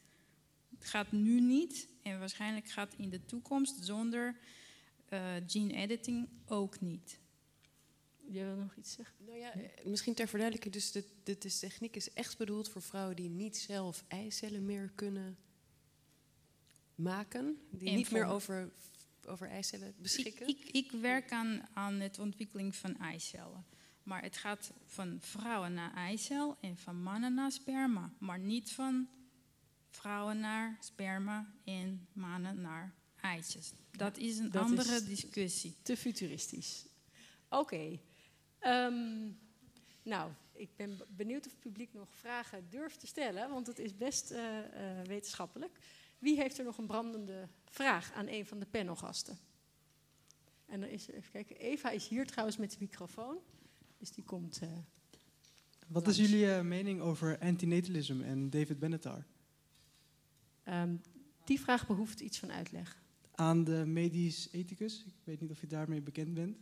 Het 0.79 0.89
gaat 0.89 1.12
nu 1.12 1.41
niet 1.41 1.89
en 2.03 2.19
waarschijnlijk 2.19 2.69
gaat 2.69 2.95
in 2.97 3.09
de 3.09 3.25
toekomst 3.25 3.85
zonder 3.85 4.37
eh, 5.09 5.35
gene 5.47 5.73
editing 5.73 6.29
ook 6.47 6.81
niet. 6.81 7.19
Je 8.31 8.45
wil 8.45 8.57
nog 8.57 8.75
iets 8.77 8.93
zeggen? 8.93 9.15
Nou 9.27 9.39
ja, 9.39 9.53
eh, 9.53 9.85
misschien 9.85 10.15
ter 10.15 10.29
verduidelijking, 10.29 10.75
dus 10.75 10.93
de, 10.93 11.05
de, 11.23 11.39
de 11.39 11.59
techniek 11.59 11.97
is 11.97 12.13
echt 12.13 12.39
bedoeld 12.39 12.69
voor 12.69 12.83
vrouwen 12.83 13.17
die 13.17 13.31
niet 13.31 13.57
zelf 13.57 14.05
eicellen 14.09 14.65
meer 14.65 14.91
kunnen 14.95 15.39
maken. 16.95 17.59
Die 17.71 17.89
En 17.89 17.97
niet 17.97 18.11
meer 18.11 18.25
over, 18.25 18.73
over 19.27 19.49
eicellen 19.49 19.95
beschikken. 19.99 20.49
Ik, 20.49 20.59
ik, 20.59 20.71
ik 20.71 21.01
werk 21.01 21.33
aan, 21.33 21.63
aan 21.73 21.95
het 21.95 22.19
ontwikkeling 22.19 22.77
van 22.77 22.97
eicellen. 22.97 23.67
Maar 24.03 24.23
het 24.23 24.37
gaat 24.37 24.73
van 24.85 25.17
vrouwen 25.21 25.75
naar 25.75 25.95
eicel 25.95 26.57
en 26.61 26.77
van 26.77 27.03
mannen 27.03 27.35
naar 27.35 27.53
sperma. 27.53 28.13
Maar 28.19 28.39
niet 28.39 28.73
van 28.73 29.09
vrouwen 29.91 30.39
naar 30.39 30.77
sperma 30.81 31.55
en 31.65 32.09
mannen 32.13 32.61
naar 32.61 32.95
eitjes. 33.21 33.73
Dat 33.91 34.16
is 34.19 34.39
een 34.39 34.51
dat 34.51 34.62
andere 34.62 34.95
is- 34.95 35.05
discussie. 35.05 35.75
Te 35.83 35.97
futuristisch. 35.97 36.87
Oké. 37.49 37.99
Ehm, 38.59 39.29
nou, 40.03 40.31
ik 40.53 40.69
ben 40.77 41.01
benieuwd 41.16 41.47
of 41.47 41.53
het 41.53 41.61
publiek 41.61 41.93
nog 41.95 42.09
vragen 42.14 42.66
durft 42.71 43.01
te 43.01 43.07
stellen, 43.07 43.51
want 43.51 43.66
het 43.66 43.79
is 43.79 43.97
best 43.97 44.31
eh, 44.31 44.59
eh, 44.59 45.07
wetenschappelijk. 45.07 45.79
Wie 46.19 46.37
heeft 46.37 46.59
er 46.59 46.64
nog 46.64 46.79
een 46.79 46.87
brandende 46.87 47.49
vraag 47.64 48.12
aan 48.12 48.27
een 48.29 48.47
van 48.47 48.59
de 48.59 48.66
panelgasten? 48.66 49.39
En 50.66 50.81
dan 50.81 50.89
is 50.89 51.09
er, 51.09 51.14
even 51.14 51.31
kijken, 51.33 51.57
Eva 51.57 51.91
is 51.91 52.09
hier 52.09 52.27
trouwens 52.27 52.57
met 52.57 52.71
de 52.71 52.77
microfoon, 52.81 53.39
dus 53.99 54.11
die 54.11 54.25
komt. 54.25 54.59
eh, 54.62 54.69
Wat 55.87 56.07
is 56.07 56.16
jullie 56.16 56.62
mening 56.62 57.01
over 57.01 57.39
antinatalism 57.39 58.21
en 58.21 58.51
David 58.51 58.79
Benatar? 58.79 59.25
Ehm, 60.62 60.97
die 61.45 61.61
vraag 61.61 61.87
behoeft 61.87 62.21
iets 62.21 62.39
van 62.39 62.53
uitleg. 62.53 63.03
Aan 63.39 63.64
de 63.64 63.84
medisch 63.86 64.49
ethicus, 64.53 65.05
ik 65.07 65.12
weet 65.24 65.41
niet 65.41 65.51
of 65.51 65.61
je 65.61 65.66
daarmee 65.66 66.01
bekend 66.01 66.34
bent, 66.34 66.57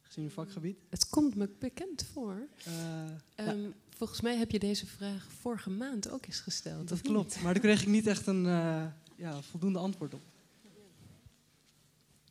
gezien 0.00 0.24
uw 0.24 0.30
vakgebied? 0.30 0.78
Het 0.88 1.08
komt 1.08 1.34
me 1.34 1.48
bekend 1.58 2.02
voor. 2.12 2.48
Eh, 2.64 2.72
ja, 2.74 3.16
Ehm, 3.34 3.70
Volgens 3.88 4.20
mij 4.20 4.36
heb 4.36 4.50
je 4.50 4.58
deze 4.58 4.86
vraag 4.86 5.26
vorige 5.40 5.70
maand 5.70 6.10
ook 6.10 6.26
eens 6.26 6.40
gesteld. 6.40 6.88
dat 6.88 7.02
niet? 7.02 7.12
klopt. 7.12 7.40
Maar 7.42 7.52
daar 7.52 7.62
kreeg 7.62 7.80
ik 7.82 7.88
niet 7.88 8.06
echt 8.06 8.26
een 8.26 8.46
eh, 8.46 8.86
ja, 9.16 9.42
voldoende 9.42 9.78
antwoord 9.78 10.14
op. 10.14 10.20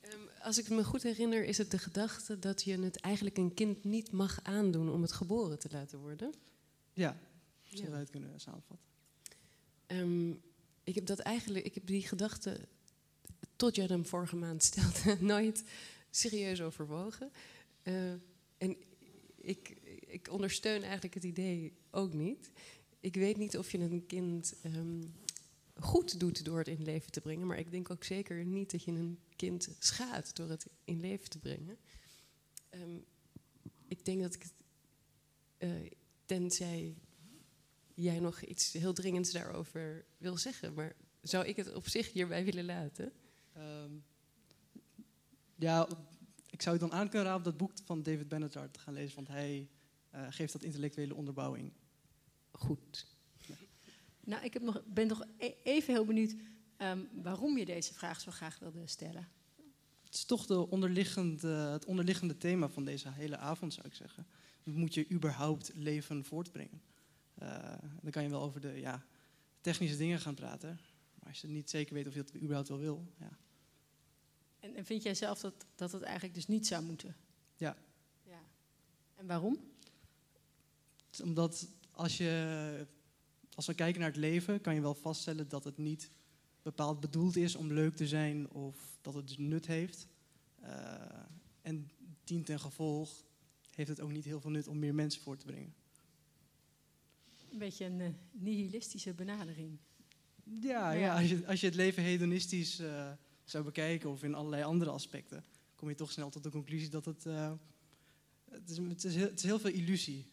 Ehm, 0.02 0.20
als 0.42 0.58
ik 0.58 0.70
me 0.70 0.84
goed 0.84 1.04
herinner, 1.04 1.44
is 1.46 1.58
het 1.58 1.72
de 1.72 1.78
gedachte 1.78 2.40
dat 2.40 2.64
je 2.64 2.80
het 2.80 3.00
eigenlijk 3.00 3.38
een 3.38 3.54
kind 3.54 3.84
niet 3.84 4.12
mag 4.12 4.40
aandoen 4.44 4.90
om 4.92 5.02
het 5.02 5.12
geboren 5.12 5.60
te 5.60 5.68
laten 5.72 6.00
worden. 6.00 6.34
Ja, 6.94 7.18
zo 7.64 7.76
Ja. 7.76 7.78
zou 7.78 7.92
je 7.92 7.98
het 7.98 8.10
kunnen 8.10 8.40
samenvatten. 8.40 8.86
Ehm, 9.88 10.30
ik 10.84 10.96
heb 10.96 11.06
dat 11.06 11.20
eigenlijk, 11.20 11.66
ik 11.66 11.74
heb 11.74 11.86
die 11.88 12.08
gedachte 12.08 12.60
tot 13.58 13.76
je 13.76 13.82
hem 13.82 14.06
vorige 14.06 14.36
maand 14.36 14.64
stelde, 14.64 15.18
nooit 15.34 15.64
serieus 16.10 16.62
overwogen. 16.62 17.32
Eh, 17.82 18.12
en 18.58 18.78
ik, 19.36 19.70
ik 20.08 20.32
ondersteun 20.32 20.82
eigenlijk 20.82 21.14
het 21.14 21.24
idee 21.24 21.74
ook 21.92 22.14
niet. 22.14 22.52
Ik 23.00 23.16
weet 23.16 23.38
niet 23.38 23.58
of 23.58 23.72
je 23.72 23.78
een 23.78 24.06
kind 24.06 24.54
ehm, 24.62 25.04
goed 25.76 26.20
doet 26.20 26.46
door 26.46 26.58
het 26.58 26.68
in 26.68 26.84
leven 26.84 27.12
te 27.12 27.22
brengen, 27.22 27.48
maar 27.48 27.60
ik 27.60 27.72
denk 27.72 27.90
ook 27.90 28.04
zeker 28.04 28.46
niet 28.46 28.72
dat 28.72 28.84
je 28.84 28.92
een 28.92 29.20
kind 29.36 29.70
schaadt 29.80 30.36
door 30.36 30.50
het 30.50 30.66
in 30.84 31.00
leven 31.00 31.30
te 31.30 31.40
brengen. 31.40 31.78
Ehm, 32.70 32.98
ik 33.88 34.06
denk 34.06 34.22
dat 34.22 34.34
ik 34.34 34.42
het, 34.42 34.54
eh, 35.58 35.92
tenzij 36.26 36.96
jij 37.94 38.20
nog 38.20 38.42
iets 38.42 38.74
heel 38.74 38.94
dringends 38.94 39.32
daarover 39.32 40.06
wil 40.18 40.38
zeggen, 40.38 40.74
maar 40.74 40.96
zou 41.22 41.46
ik 41.46 41.56
het 41.56 41.74
op 41.74 41.88
zich 41.88 42.12
hierbij 42.12 42.46
willen 42.46 42.66
laten? 42.66 43.14
Ehm, 43.58 43.92
ja, 45.56 45.88
ik 46.50 46.62
zou 46.62 46.76
je 46.76 46.82
dan 46.82 46.92
aan 46.94 47.10
kunnen 47.10 47.28
raden 47.28 47.44
dat 47.44 47.58
boek 47.58 47.72
van 47.86 48.04
David 48.04 48.28
Benatar 48.28 48.72
te 48.72 48.80
gaan 48.80 48.94
lezen, 48.94 49.16
want 49.16 49.28
hij 49.28 49.70
eh, 50.10 50.26
geeft 50.30 50.54
dat 50.54 50.64
intellectuele 50.64 51.16
onderbouwing. 51.16 51.72
Goed. 52.52 53.16
Nou, 54.20 54.44
ik 54.44 54.54
heb 54.54 54.62
nog, 54.62 54.84
ben 54.86 55.08
nog 55.08 55.26
e- 55.38 55.54
even 55.64 55.94
heel 55.94 56.06
benieuwd 56.06 56.36
ehm, 56.78 57.00
waarom 57.14 57.58
je 57.58 57.66
deze 57.66 57.94
vraag 57.94 58.22
zo 58.22 58.32
graag 58.32 58.60
wilde 58.60 58.88
stellen. 58.88 59.28
Het 60.04 60.14
is 60.14 60.26
toch 60.26 60.46
de 60.46 60.70
onderliggende, 60.70 61.48
het 61.48 61.86
onderliggende 61.86 62.38
thema 62.38 62.70
van 62.70 62.86
deze 62.86 63.12
hele 63.12 63.38
avond, 63.38 63.74
zou 63.74 63.88
ik 63.88 63.94
zeggen. 63.94 64.28
Moet 64.64 64.94
je 64.94 65.12
überhaupt 65.12 65.72
leven 65.74 66.26
voortbrengen? 66.26 66.82
Eh, 67.34 67.74
dan 68.02 68.12
kan 68.12 68.24
je 68.24 68.30
wel 68.30 68.42
over 68.42 68.62
de 68.62 68.80
ja, 68.80 69.06
technische 69.62 69.98
dingen 69.98 70.20
gaan 70.20 70.36
praten. 70.36 70.80
Maar 71.14 71.30
als 71.30 71.42
je 71.42 71.48
niet 71.48 71.70
zeker 71.70 71.94
weet 71.94 72.08
of 72.08 72.14
je 72.14 72.24
dat 72.24 72.36
überhaupt 72.36 72.70
wel 72.70 72.80
wil. 72.80 73.14
Ja. 73.20 73.38
En, 74.60 74.76
en 74.76 74.86
vind 74.86 75.04
jij 75.04 75.16
zelf 75.16 75.40
dat, 75.40 75.66
dat 75.76 75.92
het 75.92 76.02
eigenlijk 76.02 76.36
dus 76.36 76.48
niet 76.48 76.68
zou 76.68 76.84
moeten? 76.84 77.16
Ja. 77.56 77.78
ja. 78.24 78.42
En 79.16 79.28
waarom? 79.28 79.58
Omdat 81.24 81.68
als, 81.92 82.18
je, 82.18 82.88
als 83.54 83.66
we 83.66 83.74
kijken 83.74 84.00
naar 84.00 84.10
het 84.10 84.20
leven, 84.20 84.62
kan 84.62 84.74
je 84.74 84.82
wel 84.82 84.96
vaststellen 84.96 85.50
dat 85.50 85.64
het 85.64 85.78
niet 85.78 86.12
bepaald 86.62 87.00
bedoeld 87.00 87.36
is 87.36 87.56
om 87.56 87.74
leuk 87.74 87.96
te 87.96 88.08
zijn 88.08 88.50
of 88.50 88.98
dat 89.02 89.14
het 89.14 89.28
dus 89.28 89.38
nut 89.38 89.68
heeft. 89.68 90.08
Eh, 90.60 90.94
en 91.62 91.90
dient 92.24 92.46
ten 92.46 92.60
gevolg 92.60 93.26
heeft 93.76 93.90
het 93.90 94.02
ook 94.02 94.12
niet 94.12 94.26
heel 94.26 94.42
veel 94.42 94.52
nut 94.52 94.68
om 94.68 94.80
meer 94.80 94.96
mensen 94.96 95.22
voor 95.22 95.38
te 95.38 95.46
brengen. 95.46 95.74
Een 97.52 97.58
beetje 97.58 97.86
een 97.86 98.02
eh, 98.02 98.10
nihilistische 98.32 99.14
benadering. 99.14 99.78
Ja, 100.62 100.92
ja. 100.92 101.20
als, 101.20 101.30
je, 101.30 101.48
als 101.48 101.60
je 101.60 101.66
het 101.66 101.76
leven 101.76 102.04
hedonistisch 102.04 102.80
eh, 102.80 103.12
zou 103.50 103.64
bekijken 103.64 104.10
of 104.10 104.24
in 104.24 104.36
allerlei 104.36 104.64
andere 104.64 104.90
aspecten, 104.90 105.44
kom 105.76 105.90
je 105.90 105.96
toch 105.96 106.12
snel 106.12 106.30
tot 106.30 106.44
de 106.44 106.50
conclusie 106.50 106.90
dat 106.90 107.06
het. 107.06 107.26
eh, 107.26 107.52
het, 108.50 108.70
is, 108.70 108.78
het, 108.78 109.04
is 109.04 109.16
heel, 109.16 109.28
het 109.28 109.38
is 109.38 109.44
heel 109.44 109.60
veel 109.60 109.72
illusie. 109.72 110.26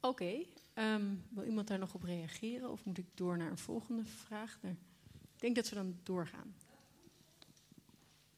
Oké, 0.00 0.44
ehm, 0.74 1.14
wil 1.28 1.44
iemand 1.44 1.68
daar 1.68 1.78
nog 1.78 1.94
op 1.94 2.02
reageren 2.02 2.70
of 2.70 2.84
moet 2.84 2.98
ik 2.98 3.06
door 3.14 3.36
naar 3.36 3.50
een 3.50 3.58
volgende 3.58 4.04
vraag? 4.04 4.58
Ik 4.62 5.40
denk 5.40 5.56
dat 5.56 5.68
we 5.68 5.74
dan 5.74 5.98
doorgaan. 6.02 6.54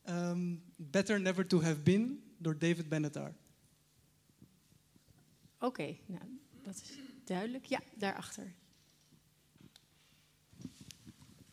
Ehm, 0.02 0.56
Better 0.76 1.20
Never 1.20 1.46
to 1.46 1.62
Have 1.62 1.80
Been 1.80 2.22
door 2.36 2.58
David 2.58 2.88
Benatar. 2.88 3.34
Oké, 5.58 5.96
nou, 6.06 6.38
dat 6.62 6.74
is 6.74 6.98
duidelijk. 7.24 7.64
Ja, 7.64 7.80
daarachter. 7.96 8.54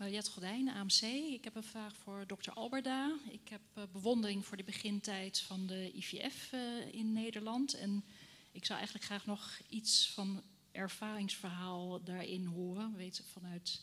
Mariette 0.06 0.32
Gordijn, 0.32 0.70
AMC. 0.70 1.01
Ik 1.34 1.43
heb 1.43 1.56
een 1.56 1.64
vraag 1.64 1.95
voor 1.97 2.28
dokter 2.28 2.53
Alberda. 2.53 3.16
Ik 3.30 3.49
heb 3.49 3.62
eh, 3.74 3.84
bewondering 3.91 4.45
voor 4.45 4.58
de 4.58 4.64
begintijd 4.64 5.39
van 5.39 5.68
de 5.68 5.91
IVF 5.95 6.51
eh, 6.51 6.93
in 6.93 7.14
Nederland. 7.14 7.74
En 7.74 8.03
ik 8.51 8.66
zou 8.66 8.78
eigenlijk 8.78 9.08
graag 9.08 9.26
nog 9.26 9.60
iets 9.70 10.10
van 10.12 10.43
ervaringsverhaal 10.72 12.03
daarin 12.03 12.45
horen. 12.45 12.91
We 12.91 12.97
weten 12.97 13.26
vanuit 13.26 13.82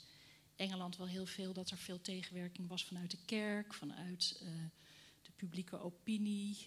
Engeland 0.56 0.96
wel 0.96 1.06
heel 1.06 1.26
veel 1.26 1.52
dat 1.52 1.70
er 1.70 1.78
veel 1.78 2.00
tegenwerking 2.00 2.68
was 2.68 2.84
vanuit 2.84 3.10
de 3.10 3.24
kerk, 3.24 3.74
vanuit 3.74 4.38
eh, 4.40 4.48
de 5.22 5.30
publieke 5.36 5.80
opinie. 5.80 6.66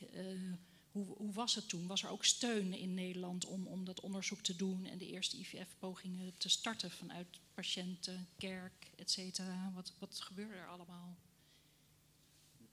Hoe, 0.95 1.05
hoe 1.17 1.33
was 1.33 1.55
het 1.55 1.69
toen? 1.69 1.87
Was 1.87 2.03
er 2.03 2.09
ook 2.09 2.25
steun 2.25 2.73
in 2.73 2.93
Nederland 2.93 3.45
om, 3.45 3.67
om 3.67 3.85
dat 3.85 3.99
onderzoek 3.99 4.41
te 4.41 4.55
doen 4.55 4.85
en 4.85 4.97
de 4.97 5.07
eerste 5.07 5.37
IVF-pogingen 5.37 6.37
te 6.37 6.49
starten 6.49 6.91
vanuit 6.91 7.27
patiënten, 7.53 8.27
kerk, 8.37 8.91
et 8.95 9.11
cetera? 9.11 9.71
Wat, 9.73 9.93
wat 9.99 10.19
gebeurde 10.19 10.53
er 10.53 10.67
allemaal? 10.67 11.17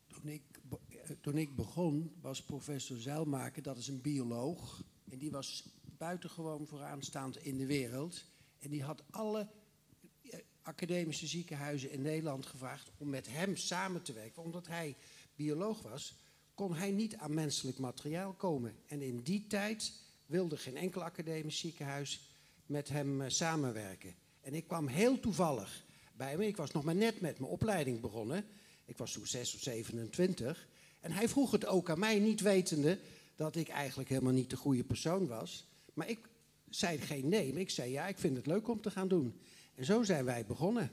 Toen 0.07 0.29
ik, 0.29 0.43
eh, 0.89 1.11
toen 1.21 1.39
ik 1.39 1.57
begon, 1.57 2.15
was 2.21 2.43
professor 2.43 2.99
Zeilmaker, 2.99 3.63
dat 3.63 3.79
is 3.79 3.89
een 3.89 4.01
bioloog. 4.01 4.85
En 5.11 5.19
die 5.19 5.31
was 5.31 5.69
buitengewoon 5.99 6.67
vooraanstaand 6.67 7.37
in 7.37 7.57
de 7.57 7.67
wereld. 7.67 8.25
En 8.59 8.71
die 8.71 8.83
had 8.83 9.03
alle 9.11 9.49
eh, 10.23 10.39
academische 10.63 11.27
ziekenhuizen 11.27 11.91
in 11.91 12.03
Nederland 12.03 12.47
gevraagd 12.47 12.91
om 12.97 13.09
met 13.09 13.27
hem 13.29 13.57
samen 13.57 14.03
te 14.03 14.13
werken. 14.13 14.43
Omdat 14.43 14.67
hij 14.67 14.97
bioloog 15.35 15.83
was, 15.83 16.15
kon 16.55 16.75
hij 16.75 16.91
niet 16.91 17.17
aan 17.17 17.35
menselijk 17.35 17.79
materiaal 17.79 18.33
komen. 18.33 18.75
En 18.87 19.03
in 19.03 19.21
die 19.23 19.47
tijd 19.47 19.93
wilde 20.27 20.57
geen 20.57 20.77
enkel 20.77 21.03
academisch 21.03 21.59
ziekenhuis 21.59 22.21
met 22.67 22.89
hem 22.89 23.21
eh, 23.21 23.29
samenwerken. 23.29 24.15
En 24.41 24.55
ik 24.55 24.67
kwam 24.67 24.87
heel 24.87 25.21
toevallig 25.21 25.85
bij 26.17 26.31
hem. 26.31 26.41
Ik 26.41 26.57
was 26.57 26.71
nog 26.71 26.85
maar 26.85 26.95
net 26.95 27.21
met 27.21 27.39
mijn 27.39 27.51
opleiding 27.51 28.01
begonnen. 28.01 28.45
Ik 28.85 28.99
was 28.99 29.13
toen 29.13 29.27
6 29.27 29.55
of 29.55 29.61
27. 29.61 30.69
En 31.01 31.13
hij 31.13 31.29
vroeg 31.29 31.51
het 31.51 31.67
ook 31.67 31.91
aan 31.91 31.99
mij, 31.99 32.19
niet 32.19 32.41
wetende 32.41 32.99
dat 33.37 33.57
ik 33.57 33.69
eigenlijk 33.69 34.09
helemaal 34.09 34.33
niet 34.33 34.51
de 34.51 34.57
goede 34.57 34.85
persoon 34.85 35.27
was. 35.27 35.67
Maar 35.95 36.09
ik 36.09 36.29
zei 36.71 36.99
geen 36.99 37.29
nee, 37.29 37.53
maar 37.53 37.61
ik 37.61 37.71
zei 37.71 37.91
ja, 37.91 38.07
ik 38.07 38.19
vind 38.19 38.37
het 38.37 38.47
leuk 38.47 38.69
om 38.69 38.81
te 38.81 38.91
gaan 38.91 39.09
doen. 39.09 39.41
En 39.75 39.85
zo 39.85 40.03
zijn 40.03 40.25
wij 40.25 40.47
begonnen. 40.47 40.91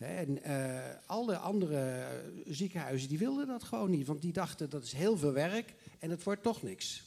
En 0.00 0.42
eh, 0.42 0.78
alle 1.06 1.36
andere 1.36 2.06
ziekenhuizen 2.46 3.08
die 3.08 3.18
wilden 3.18 3.46
dat 3.46 3.62
gewoon 3.62 3.90
niet, 3.90 4.06
want 4.06 4.22
die 4.22 4.32
dachten 4.32 4.70
dat 4.70 4.82
is 4.82 4.92
heel 4.92 5.18
veel 5.18 5.32
werk 5.32 5.74
en 5.98 6.10
het 6.10 6.22
wordt 6.22 6.42
toch 6.42 6.62
niks. 6.62 7.02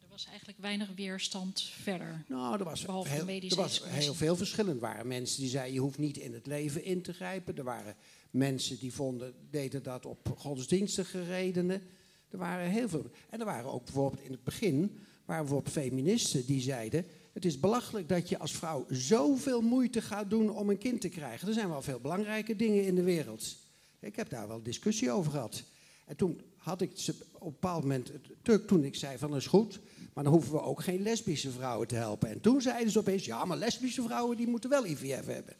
Er 0.00 0.08
was 0.08 0.26
eigenlijk 0.26 0.58
weinig 0.58 0.88
weerstand 0.94 1.62
verder. 1.62 2.24
Nou, 2.28 2.58
er 2.58 2.64
was, 2.64 2.84
Behalve 2.84 3.10
heel, 3.10 3.50
er 3.50 3.56
was 3.56 3.82
heel 3.84 4.14
veel 4.14 4.36
verschil. 4.36 4.68
Er 4.68 4.78
waren 4.78 5.06
mensen 5.06 5.40
die 5.40 5.50
zeiden, 5.50 5.74
je 5.74 5.80
hoeft 5.80 5.98
niet 5.98 6.16
in 6.16 6.32
het 6.32 6.46
leven 6.46 6.84
in 6.84 7.02
te 7.02 7.12
grijpen. 7.12 7.56
Er 7.56 7.64
waren 7.64 7.96
mensen 8.30 8.78
die 8.78 8.92
vonden, 8.92 9.34
deden 9.50 9.82
dat 9.82 10.06
op 10.06 10.34
godsdienstige 10.36 11.24
redenen. 11.24 11.82
Er 12.30 12.38
waren 12.38 12.70
heel 12.70 12.88
veel. 12.88 13.10
En 13.30 13.40
er 13.40 13.46
waren 13.46 13.72
ook 13.72 13.84
bijvoorbeeld 13.84 14.22
in 14.22 14.32
het 14.32 14.44
begin, 14.44 14.98
waren 15.24 15.44
bijvoorbeeld 15.44 15.74
feministen 15.74 16.46
die 16.46 16.60
zeiden... 16.60 17.06
het 17.36 17.44
is 17.44 17.60
belachelijk 17.60 18.08
dat 18.08 18.28
je 18.28 18.38
als 18.38 18.52
vrouw 18.52 18.86
zoveel 18.90 19.60
moeite 19.60 20.02
gaat 20.02 20.30
doen 20.30 20.50
om 20.50 20.70
een 20.70 20.78
kind 20.78 21.00
te 21.00 21.08
krijgen. 21.08 21.48
Er 21.48 21.54
zijn 21.54 21.68
wel 21.68 21.82
veel 21.82 22.00
belangrijke 22.00 22.56
dingen 22.56 22.84
in 22.84 22.94
de 22.94 23.02
wereld. 23.02 23.56
Ik 24.00 24.16
heb 24.16 24.28
daar 24.28 24.48
wel 24.48 24.62
discussie 24.62 25.10
over 25.10 25.30
gehad. 25.30 25.62
En 26.04 26.16
toen 26.16 26.40
had 26.56 26.80
ik 26.80 26.90
op 27.32 27.40
een 27.40 27.50
bepaald 27.50 27.82
moment 27.82 28.10
tuk 28.42 28.66
toen 28.66 28.84
ik 28.84 28.94
zei 28.94 29.18
van 29.18 29.30
dat 29.30 29.40
is 29.40 29.46
goed, 29.46 29.80
maar 30.12 30.24
dan 30.24 30.32
hoeven 30.32 30.52
we 30.52 30.60
ook 30.60 30.82
geen 30.82 31.02
lesbische 31.02 31.50
vrouwen 31.50 31.88
te 31.88 31.94
helpen. 31.94 32.28
En 32.28 32.40
toen 32.40 32.60
zeiden 32.60 32.92
ze 32.92 32.98
opeens, 32.98 33.24
ja, 33.24 33.44
maar 33.44 33.56
lesbische 33.56 34.02
vrouwen 34.02 34.36
die 34.36 34.46
moeten 34.46 34.70
wel 34.70 34.86
IVF 34.86 35.26
hebben. 35.26 35.54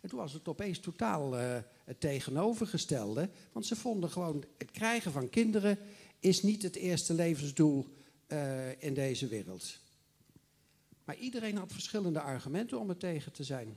En 0.00 0.08
toen 0.08 0.18
was 0.18 0.32
het 0.32 0.48
opeens 0.48 0.78
totaal 0.78 1.38
eh, 1.38 1.56
het 1.84 2.00
tegenovergestelde, 2.00 3.28
want 3.52 3.66
ze 3.66 3.76
vonden 3.76 4.10
gewoon 4.10 4.44
het 4.58 4.70
krijgen 4.70 5.12
van 5.12 5.30
kinderen 5.30 5.78
is 6.20 6.42
niet 6.42 6.62
het 6.62 6.76
eerste 6.76 7.14
levensdoel 7.14 7.86
eh, 8.26 8.82
in 8.82 8.94
deze 8.94 9.26
wereld. 9.26 9.80
Maar 11.12 11.20
iedereen 11.20 11.56
had 11.56 11.72
verschillende 11.72 12.20
argumenten 12.20 12.78
om 12.78 12.88
er 12.88 12.96
tegen 12.96 13.32
te 13.32 13.44
zijn. 13.44 13.76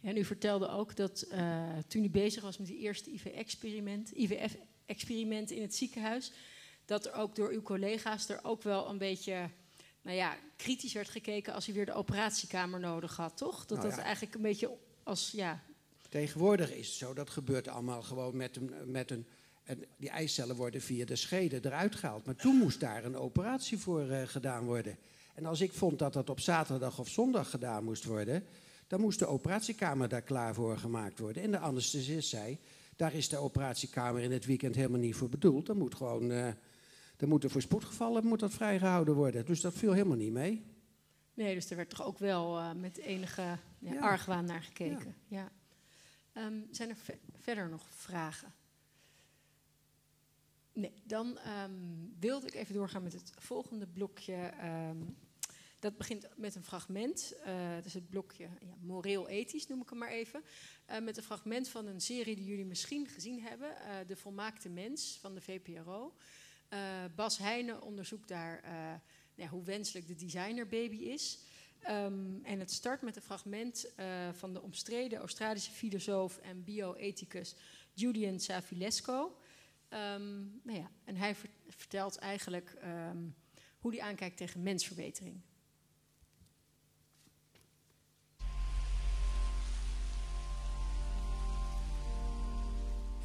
Ja, 0.00 0.08
en 0.08 0.16
u 0.16 0.24
vertelde 0.24 0.68
ook 0.68 0.96
dat 0.96 1.22
eh, 1.22 1.78
toen 1.88 2.04
u 2.04 2.10
bezig 2.10 2.42
was 2.42 2.58
met 2.58 2.66
die 2.66 2.78
eerste 2.78 3.10
IVF-experiment, 3.10 4.10
IVF-experiment 4.10 5.50
in 5.50 5.62
het 5.62 5.74
ziekenhuis, 5.74 6.32
dat 6.84 7.06
er 7.06 7.12
ook 7.12 7.34
door 7.34 7.50
uw 7.50 7.62
collega's 7.62 8.28
er 8.28 8.38
ook 8.42 8.62
wel 8.62 8.88
een 8.88 8.98
beetje, 8.98 9.50
nou 10.02 10.16
ja, 10.16 10.36
kritisch 10.56 10.92
werd 10.92 11.08
gekeken 11.08 11.54
als 11.54 11.68
u 11.68 11.72
weer 11.72 11.86
de 11.86 11.92
operatiekamer 11.92 12.80
nodig 12.80 13.16
had, 13.16 13.36
toch? 13.36 13.66
Dat 13.66 13.78
Nou 13.78 13.90
dat 13.90 13.98
eigenlijk 13.98 14.34
een 14.34 14.42
beetje 14.42 14.76
als, 15.02 15.30
ja, 15.30 15.62
Tegenwoordig 16.08 16.72
is 16.72 16.86
het 16.86 16.96
zo, 16.96 17.14
dat 17.14 17.30
gebeurt 17.30 17.68
allemaal 17.68 18.02
gewoon 18.02 18.36
met 18.36 18.56
een, 18.56 18.72
met 18.84 19.10
een 19.10 19.26
En 19.64 19.84
die 19.96 20.10
eicellen 20.10 20.56
worden 20.56 20.80
via 20.80 21.04
de 21.04 21.16
schede 21.16 21.60
eruit 21.62 21.94
gehaald. 21.94 22.26
Maar 22.26 22.36
toen 22.36 22.56
moest 22.56 22.80
daar 22.80 23.04
een 23.04 23.16
operatie 23.16 23.78
voor 23.78 24.10
eh, 24.10 24.22
gedaan 24.26 24.64
worden. 24.64 24.98
En 25.36 25.46
als 25.46 25.60
ik 25.60 25.72
vond 25.72 25.98
dat 25.98 26.12
dat 26.12 26.30
op 26.30 26.40
zaterdag 26.40 26.98
of 26.98 27.08
zondag 27.08 27.50
gedaan 27.50 27.84
moest 27.84 28.04
worden, 28.04 28.44
dan 28.86 29.00
moest 29.00 29.18
de 29.18 29.26
operatiekamer 29.26 30.08
daar 30.08 30.22
klaar 30.22 30.54
voor 30.54 30.78
gemaakt 30.78 31.18
worden. 31.18 31.42
En 31.42 31.50
de 31.50 31.58
anesthesist 31.58 32.28
zei, 32.28 32.58
daar 32.96 33.14
is 33.14 33.28
de 33.28 33.36
operatiekamer 33.36 34.22
in 34.22 34.32
het 34.32 34.44
weekend 34.44 34.74
helemaal 34.74 35.00
niet 35.00 35.14
voor 35.14 35.28
bedoeld. 35.28 35.66
Dan 35.66 35.78
moet 35.78 35.94
gewoon, 35.94 36.30
uh, 36.30 36.48
dan 37.16 37.28
moet 37.28 37.44
er 37.44 37.50
voor 37.50 37.62
spoedgevallen 37.62 38.26
moet 38.26 38.40
dat 38.40 38.52
vrijgehouden 38.52 39.14
worden. 39.14 39.46
Dus 39.46 39.60
dat 39.60 39.74
viel 39.74 39.92
helemaal 39.92 40.16
niet 40.16 40.32
mee. 40.32 40.64
Nee, 41.34 41.54
dus 41.54 41.70
er 41.70 41.76
werd 41.76 41.90
toch 41.90 42.04
ook 42.04 42.18
wel 42.18 42.58
uh, 42.58 42.72
met 42.72 42.98
enige 42.98 43.42
ja, 43.78 43.92
ja. 43.92 44.00
argwaan 44.00 44.44
naar 44.44 44.62
gekeken. 44.62 45.14
Ja. 45.28 45.50
ja. 46.34 46.46
Um, 46.46 46.66
zijn 46.70 46.88
er 46.88 46.96
ve 46.96 47.18
verder 47.40 47.68
nog 47.68 47.86
vragen? 47.90 48.54
Nee, 50.72 50.92
dan 51.04 51.38
um, 51.64 52.14
wilde 52.18 52.46
ik 52.46 52.54
even 52.54 52.74
doorgaan 52.74 53.02
met 53.02 53.12
het 53.12 53.32
volgende 53.38 53.86
blokje. 53.86 54.52
Um, 54.90 55.16
dat 55.78 55.96
begint 55.96 56.28
met 56.36 56.54
een 56.54 56.64
fragment. 56.64 57.34
Uh, 57.46 57.74
dat 57.74 57.84
is 57.84 57.94
het 57.94 58.08
blokje 58.08 58.48
ja, 58.60 58.74
moreel-ethisch, 58.80 59.66
noem 59.66 59.82
ik 59.82 59.88
hem 59.88 59.98
maar 59.98 60.10
even. 60.10 60.44
Uh, 60.90 60.98
met 60.98 61.16
een 61.16 61.22
fragment 61.22 61.68
van 61.68 61.86
een 61.86 62.00
serie 62.00 62.36
die 62.36 62.44
jullie 62.44 62.64
misschien 62.64 63.06
gezien 63.06 63.40
hebben. 63.40 63.70
Uh, 63.70 63.96
de 64.06 64.16
Volmaakte 64.16 64.68
Mens 64.68 65.18
van 65.20 65.34
de 65.34 65.40
VPRO. 65.40 66.14
Bas 67.14 67.38
Heijnen 67.38 67.82
onderzoekt 67.82 68.28
daar 68.28 68.64
ja, 69.34 69.46
hoe 69.48 69.64
wenselijk 69.64 70.06
de 70.06 70.14
designerbaby 70.14 70.96
is. 70.96 71.38
Um, 71.90 72.40
en 72.44 72.58
het 72.58 72.72
start 72.72 73.02
met 73.02 73.16
een 73.16 73.22
fragment 73.22 73.92
van 74.32 74.52
de 74.52 74.62
omstreden 74.62 75.18
Australische 75.18 75.70
filosoof 75.70 76.38
en 76.38 76.64
bioethicus 76.64 77.54
Julian 77.92 78.40
Savulesco. 78.40 79.36
Um, 79.90 80.60
nou 80.62 80.78
ja, 80.78 80.90
en 81.04 81.16
hij 81.16 81.36
vertelt 81.68 82.16
eigenlijk 82.16 82.76
um, 82.84 83.34
hoe 83.78 83.94
hij 83.94 84.00
aankijkt 84.00 84.36
tegen 84.36 84.62
mensverbetering. 84.62 85.40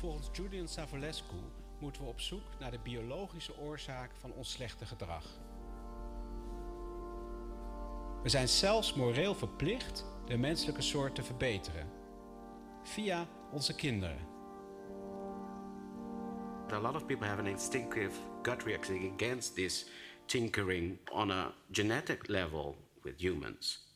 Volgens 0.02 0.30
Julian 0.32 0.68
Savulescu 0.68 1.36
moeten 1.80 2.02
we 2.02 2.08
op 2.08 2.20
zoek 2.20 2.60
naar 2.60 2.72
de 2.72 2.80
biologische 2.80 3.58
oorzaak 3.58 4.12
van 4.16 4.32
ons 4.32 4.52
slechte 4.52 4.86
gedrag. 4.86 5.26
We 8.24 8.30
zijn 8.30 8.48
zelfs 8.48 8.94
moreel 8.94 9.36
verplicht 9.36 10.06
de 10.26 10.38
menselijke 10.38 10.82
soort 10.82 11.16
te 11.16 11.24
verbeteren. 11.24 11.90
Via 12.84 13.28
onze 13.52 13.76
kinderen. 13.76 14.18
A 16.72 16.80
lot 16.80 16.96
of 16.96 17.06
people 17.06 17.28
have 17.28 17.40
an 17.40 17.48
instinctive 17.48 18.12
gut 18.42 18.64
reaction 18.64 19.14
against 19.14 19.56
this 19.56 19.86
tinkering 20.26 21.10
on 21.12 21.32
a 21.32 21.54
genetic 21.72 22.28
level 22.28 22.78
with 23.02 23.20
humans. 23.20 23.90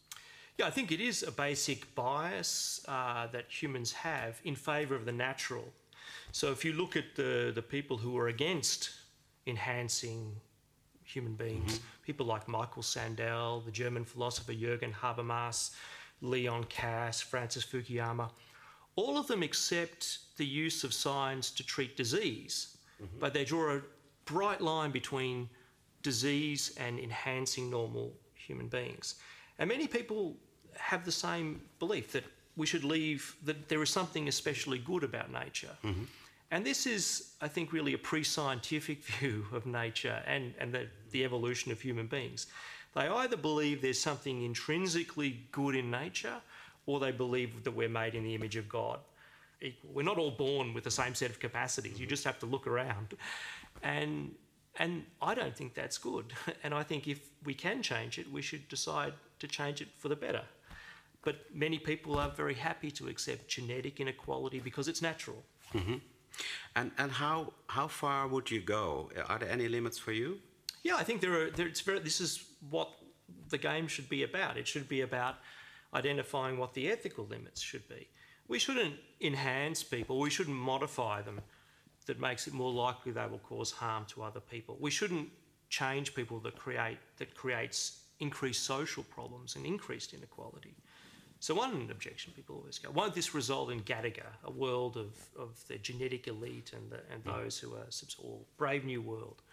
Yeah, 0.55 0.69
I 0.69 0.73
think 0.73 0.91
it 0.91 0.99
is 0.99 1.27
a 1.27 1.31
basic 1.31 1.93
bias 1.93 2.81
uh, 2.87 3.23
that 3.31 3.61
humans 3.61 3.93
have 3.93 4.33
in 4.41 4.55
favor 4.55 4.97
of 4.97 5.05
the 5.05 5.11
natural. 5.11 5.73
So 6.31 6.51
if 6.51 6.65
you 6.65 6.73
look 6.73 6.95
at 6.95 7.15
the, 7.15 7.51
the 7.53 7.61
people 7.61 7.97
who 7.97 8.17
are 8.17 8.27
against 8.27 8.91
enhancing 9.47 10.35
human 11.03 11.35
beings, 11.35 11.79
mm-hmm. 11.79 12.03
people 12.03 12.25
like 12.25 12.47
Michael 12.47 12.83
Sandel, 12.83 13.61
the 13.63 13.71
German 13.71 14.03
philosopher 14.03 14.53
Jürgen 14.53 14.93
Habermas, 14.93 15.71
Leon 16.21 16.65
Kass, 16.65 17.21
Francis 17.21 17.65
Fukuyama, 17.65 18.29
all 18.95 19.17
of 19.17 19.27
them 19.27 19.43
accept 19.43 20.19
the 20.37 20.45
use 20.45 20.83
of 20.83 20.93
science 20.93 21.51
to 21.51 21.65
treat 21.65 21.97
disease, 21.97 22.77
mm-hmm. 23.01 23.19
but 23.19 23.33
they 23.33 23.45
draw 23.45 23.75
a 23.77 23.81
bright 24.25 24.61
line 24.61 24.91
between 24.91 25.49
disease 26.01 26.75
and 26.77 26.99
enhancing 26.99 27.69
normal 27.69 28.13
human 28.33 28.67
beings. 28.67 29.15
And 29.59 29.67
many 29.69 29.87
people 29.87 30.37
have 30.77 31.05
the 31.05 31.11
same 31.11 31.61
belief 31.79 32.11
that 32.11 32.23
we 32.57 32.65
should 32.65 32.83
leave, 32.83 33.35
that 33.43 33.69
there 33.69 33.81
is 33.81 33.89
something 33.89 34.27
especially 34.27 34.77
good 34.79 35.03
about 35.03 35.31
nature. 35.31 35.75
Mm-hmm. 35.83 36.03
And 36.51 36.65
this 36.65 36.85
is, 36.85 37.33
I 37.41 37.47
think, 37.47 37.73
really 37.73 37.93
a 37.93 37.97
pre 37.97 38.23
scientific 38.23 39.03
view 39.19 39.45
of 39.51 39.65
nature 39.65 40.21
and, 40.25 40.53
and 40.59 40.73
the, 40.73 40.87
the 41.11 41.23
evolution 41.23 41.71
of 41.71 41.81
human 41.81 42.07
beings. 42.07 42.47
They 42.93 43.07
either 43.07 43.35
believe 43.35 43.81
there's 43.81 43.99
something 43.99 44.43
intrinsically 44.43 45.41
good 45.51 45.75
in 45.75 45.91
nature 45.91 46.35
or 46.85 46.99
they 46.99 47.11
believe 47.11 47.63
that 47.63 47.71
we're 47.71 47.89
made 47.89 48.15
in 48.15 48.23
the 48.23 48.33
image 48.35 48.55
of 48.55 48.69
God. 48.69 48.99
Equal. 49.61 49.89
We're 49.93 50.03
not 50.03 50.17
all 50.17 50.31
born 50.31 50.73
with 50.73 50.83
the 50.83 50.91
same 50.91 51.15
set 51.15 51.29
of 51.29 51.39
capacities. 51.39 51.99
You 51.99 52.05
just 52.05 52.23
have 52.23 52.39
to 52.39 52.45
look 52.45 52.67
around. 52.67 53.15
And, 53.83 54.31
and 54.77 55.03
I 55.21 55.35
don't 55.35 55.55
think 55.55 55.73
that's 55.73 55.97
good. 55.97 56.33
And 56.63 56.73
I 56.73 56.83
think 56.83 57.07
if 57.07 57.19
we 57.43 57.53
can 57.53 57.81
change 57.81 58.17
it, 58.17 58.31
we 58.31 58.41
should 58.41 58.67
decide 58.69 59.13
to 59.39 59.47
change 59.47 59.81
it 59.81 59.89
for 59.97 60.07
the 60.07 60.15
better. 60.15 60.43
But 61.25 61.35
many 61.53 61.79
people 61.79 62.17
are 62.17 62.29
very 62.29 62.53
happy 62.53 62.91
to 62.91 63.07
accept 63.09 63.49
genetic 63.49 63.99
inequality 63.99 64.59
because 64.59 64.87
it's 64.87 65.01
natural. 65.01 65.43
Mm-hmm. 65.73 65.97
And 66.75 66.91
and 66.97 67.11
how 67.11 67.53
how 67.67 67.87
far 67.87 68.27
would 68.27 68.49
you 68.49 68.61
go? 68.61 69.09
Are 69.27 69.39
there 69.39 69.49
any 69.49 69.67
limits 69.67 69.97
for 69.97 70.13
you? 70.13 70.39
Yeah, 70.83 70.95
I 71.01 71.03
think 71.03 71.19
there 71.21 71.33
are. 71.41 71.49
There, 71.51 71.67
it's 71.67 71.81
very, 71.81 71.99
this 71.99 72.21
is 72.21 72.45
what 72.69 72.89
the 73.49 73.57
game 73.57 73.87
should 73.87 74.07
be 74.07 74.23
about. 74.23 74.57
It 74.57 74.67
should 74.67 74.87
be 74.87 75.01
about 75.01 75.35
identifying 75.93 76.57
what 76.57 76.73
the 76.73 76.89
ethical 76.89 77.25
limits 77.25 77.61
should 77.61 77.87
be. 77.89 78.07
We 78.47 78.59
shouldn't 78.59 78.95
enhance 79.19 79.83
people. 79.83 80.19
We 80.19 80.29
shouldn't 80.29 80.57
modify 80.57 81.21
them 81.21 81.41
that 82.05 82.19
makes 82.19 82.47
it 82.47 82.53
more 82.53 82.71
likely 82.71 83.11
they 83.11 83.25
will 83.25 83.39
cause 83.39 83.71
harm 83.71 84.05
to 84.05 84.21
other 84.21 84.39
people. 84.39 84.77
We 84.79 84.91
shouldn't 84.91 85.29
change 85.69 86.13
people 86.13 86.39
that 86.41 86.55
create 86.55 86.99
that 87.17 87.33
creates 87.35 88.01
increased 88.19 88.63
social 88.63 89.03
problems 89.03 89.55
and 89.55 89.65
increased 89.65 90.13
inequality. 90.13 90.75
So 91.45 91.53
one 91.53 91.89
objection 91.91 92.33
people 92.35 92.55
always 92.55 92.79
go, 92.79 92.89
won't 92.89 93.13
this 93.13 93.35
result 93.35 93.69
in 93.71 93.81
Gattaca, 93.81 94.25
a 94.45 94.49
world 94.49 94.97
of, 94.97 95.13
of 95.37 95.63
the 95.67 95.77
genetic 95.77 96.27
elite 96.27 96.71
and, 96.73 96.89
the, 96.89 97.01
and 97.13 97.23
those 97.23 97.59
who 97.59 97.75
are 97.75 97.85
or 98.17 98.39
brave 98.57 98.83
new 98.83 98.99
world? 98.99 99.43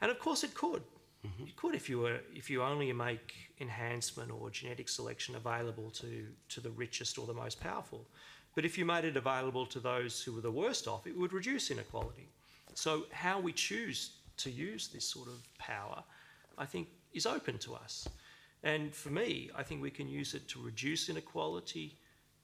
And 0.00 0.10
of 0.10 0.18
course 0.18 0.42
it 0.42 0.54
could. 0.54 0.82
Mm-hmm. 1.26 1.48
It 1.48 1.54
could 1.54 1.74
if 1.74 1.90
you 1.90 1.98
were 1.98 2.20
if 2.34 2.48
you 2.48 2.62
only 2.62 2.90
make 2.94 3.34
enhancement 3.60 4.30
or 4.30 4.48
genetic 4.48 4.88
selection 4.88 5.34
available 5.34 5.90
to, 6.00 6.28
to 6.48 6.62
the 6.62 6.70
richest 6.70 7.18
or 7.18 7.26
the 7.26 7.34
most 7.34 7.60
powerful. 7.60 8.08
But 8.54 8.64
if 8.64 8.78
you 8.78 8.86
made 8.86 9.04
it 9.04 9.18
available 9.18 9.66
to 9.66 9.80
those 9.80 10.22
who 10.22 10.32
were 10.32 10.40
the 10.40 10.50
worst 10.62 10.88
off, 10.88 11.06
it 11.06 11.14
would 11.14 11.34
reduce 11.34 11.70
inequality. 11.70 12.30
So 12.72 13.04
how 13.12 13.38
we 13.38 13.52
choose 13.52 14.12
to 14.38 14.50
use 14.50 14.88
this 14.88 15.04
sort 15.04 15.28
of 15.28 15.46
power, 15.58 16.02
I 16.56 16.64
think, 16.64 16.88
is 17.12 17.26
open 17.26 17.58
to 17.58 17.74
us. 17.74 18.08
And 18.62 18.94
for 18.94 19.10
me, 19.10 19.50
I 19.54 19.62
think 19.62 19.82
we 19.82 19.90
can 19.90 20.08
use 20.08 20.34
it 20.34 20.48
to 20.48 20.60
reduce 20.60 21.08
inequality, 21.08 21.96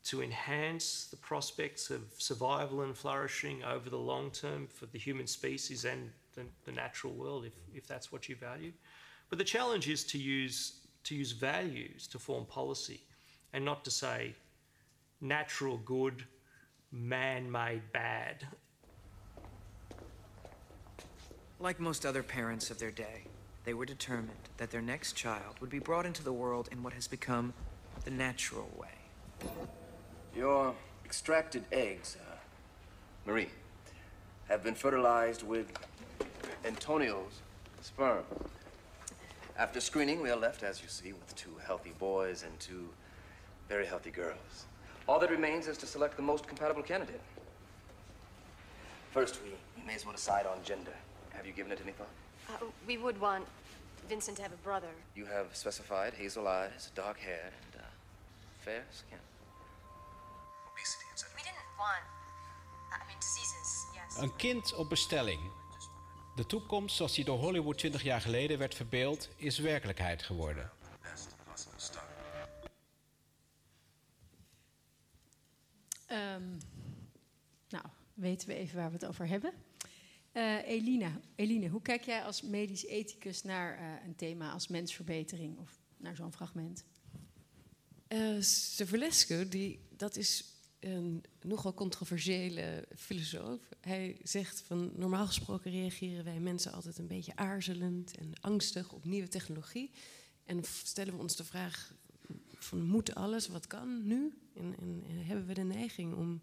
to 0.05 0.23
enhance 0.23 1.07
the 1.11 1.17
prospects 1.17 1.91
of 1.91 2.03
survival 2.19 2.83
and 2.83 2.97
flourishing 2.97 3.65
over 3.65 3.91
the 3.91 3.99
long 3.99 4.31
term 4.31 4.67
for 4.67 4.87
the 4.87 4.99
human 4.99 5.27
species 5.27 5.85
and 5.85 6.11
the, 6.35 6.43
the 6.65 6.73
natural 6.73 7.15
world, 7.15 7.47
if, 7.47 7.53
if 7.75 7.87
that's 7.87 8.13
what 8.13 8.29
you 8.29 8.37
value. 8.37 8.73
But 9.31 9.39
the 9.39 9.45
challenge 9.45 9.89
is 9.89 10.05
to 10.05 10.19
use, 10.19 10.81
to 11.05 11.15
use 11.15 11.33
values 11.33 12.07
to 12.09 12.19
form 12.19 12.45
policy 12.45 13.01
and 13.53 13.65
not 13.65 13.85
to 13.85 13.91
say 13.91 14.35
natural 15.21 15.79
good, 15.79 16.25
man 16.93 17.51
made 17.51 17.83
bad. 17.93 18.47
Like 21.59 21.81
most 21.81 22.05
other 22.05 22.23
parents 22.23 22.71
of 22.71 22.79
their 22.79 22.91
day, 22.91 23.25
they 23.65 23.75
were 23.75 23.87
determined 23.87 24.49
that 24.59 24.71
their 24.71 24.83
next 24.83 25.15
child 25.15 25.57
would 25.61 25.71
be 25.71 25.79
brought 25.79 26.07
into 26.07 26.23
the 26.23 26.33
world 26.33 26.69
in 26.71 26.83
what 26.83 26.93
has 26.93 27.09
become 27.09 27.55
the 28.05 28.11
natural 28.11 28.71
way. 28.79 29.49
Your 30.37 30.75
extracted 31.05 31.65
eggs, 31.73 32.17
uh, 32.21 32.37
Marie, 33.27 33.49
have 34.49 34.63
been 34.63 34.75
fertilized 34.75 35.43
with 35.43 35.73
Antonio's 36.65 37.41
sperm. 37.81 38.25
After 39.57 39.81
screening, 39.81 40.21
we 40.21 40.31
are 40.31 40.37
left, 40.37 40.63
as 40.63 40.83
you 40.83 40.89
see, 40.89 41.13
with 41.13 41.35
two 41.37 41.55
healthy 41.65 41.93
boys 41.99 42.43
and 42.43 42.59
two 42.59 42.89
very 43.69 43.87
healthy 43.87 44.11
girls. 44.11 44.67
All 45.09 45.19
that 45.21 45.31
remains 45.31 45.69
is 45.69 45.79
to 45.79 45.87
select 45.87 46.17
the 46.17 46.23
most 46.23 46.47
compatible 46.47 46.83
candidate. 46.83 47.21
First, 49.13 49.39
we, 49.45 49.51
we 49.79 49.87
may 49.87 49.95
as 49.95 50.05
well 50.05 50.15
decide 50.15 50.45
on 50.45 50.59
gender. 50.65 50.95
Have 51.31 51.47
you 51.47 51.53
given 51.53 51.71
it 51.73 51.81
any 51.83 51.93
thought? 51.93 52.09
Uh, 52.49 52.53
we 52.87 52.99
would 52.99 53.19
want 53.19 53.45
Vincent 54.09 54.37
to 54.37 54.43
have 54.43 54.53
a 54.53 54.63
brother. 54.63 54.93
You 55.15 55.27
have 55.27 55.47
specified 55.53 56.13
hazel 56.15 56.47
eyes, 56.47 56.91
dark 56.95 57.19
hair, 57.19 57.53
and 57.63 57.81
uh, 57.81 57.85
fair 58.61 58.85
skin. 58.91 59.19
Obesity, 60.71 61.07
etc. 61.13 61.31
We 61.37 61.43
didn't 61.43 61.71
want. 61.79 62.05
I 62.93 63.07
mean, 63.07 63.19
diseases, 63.19 63.87
yes. 63.95 64.23
Een 64.23 64.37
kind 64.37 64.75
op 64.75 64.89
bestelling. 64.89 65.41
De 66.35 66.47
toekomst 66.47 66.97
zoals 66.97 67.15
die 67.15 67.25
door 67.25 67.39
Hollywood 67.39 67.79
20 67.79 68.03
jaar 68.03 68.21
geleden 68.21 68.59
werd 68.59 68.75
verbeeld, 68.75 69.29
is 69.37 69.59
werkelijkheid 69.59 70.23
geworden. 70.23 70.71
Um, 76.11 76.59
nou, 77.69 77.85
weten 78.15 78.49
we 78.49 78.55
even 78.55 78.77
waar 78.77 78.89
we 78.89 78.95
het 78.95 79.07
over 79.07 79.29
hebben. 79.29 79.53
Uh, 80.37 80.69
Elina, 80.69 81.21
Eline, 81.35 81.69
hoe 81.69 81.83
kijk 81.83 82.05
jij 82.05 82.23
als 82.23 82.43
medisch 82.43 82.85
ethicus 82.85 83.43
naar 83.43 83.81
uh, 83.81 84.07
een 84.07 84.17
thema 84.17 84.53
als 84.53 84.69
mensverbetering 84.69 85.59
of 85.59 85.81
naar 85.97 86.17
zo'n 86.17 86.33
fragment? 86.33 86.85
Uh, 88.09 89.51
die, 89.51 89.81
dat 89.97 90.17
is 90.17 90.45
een 90.81 91.25
nogal 91.41 91.75
controversiële 91.75 92.89
filosoof. 92.97 93.61
Hij 93.81 94.21
zegt 94.23 94.61
van 94.61 94.93
normaal 94.97 95.27
gesproken 95.27 95.71
reageren 95.71 96.25
wij 96.25 96.41
mensen 96.41 96.73
altijd 96.73 96.99
een 96.99 97.07
beetje 97.07 97.37
aarzelend 97.37 98.17
en 98.17 98.33
angstig 98.41 98.93
op 98.93 99.05
nieuwe 99.05 99.29
technologie. 99.29 99.91
En 100.45 100.65
stellen 100.65 101.15
we 101.15 101.21
ons 101.21 101.37
de 101.37 101.45
vraag 101.45 101.95
van 102.53 102.83
moet 102.83 103.15
alles, 103.15 103.49
wat 103.49 103.67
kan 103.67 104.07
nu? 104.07 104.39
En, 104.55 104.75
en 104.79 105.03
hebben 105.07 105.47
we 105.47 105.55
de 105.55 105.63
neiging 105.63 106.15
om, 106.15 106.43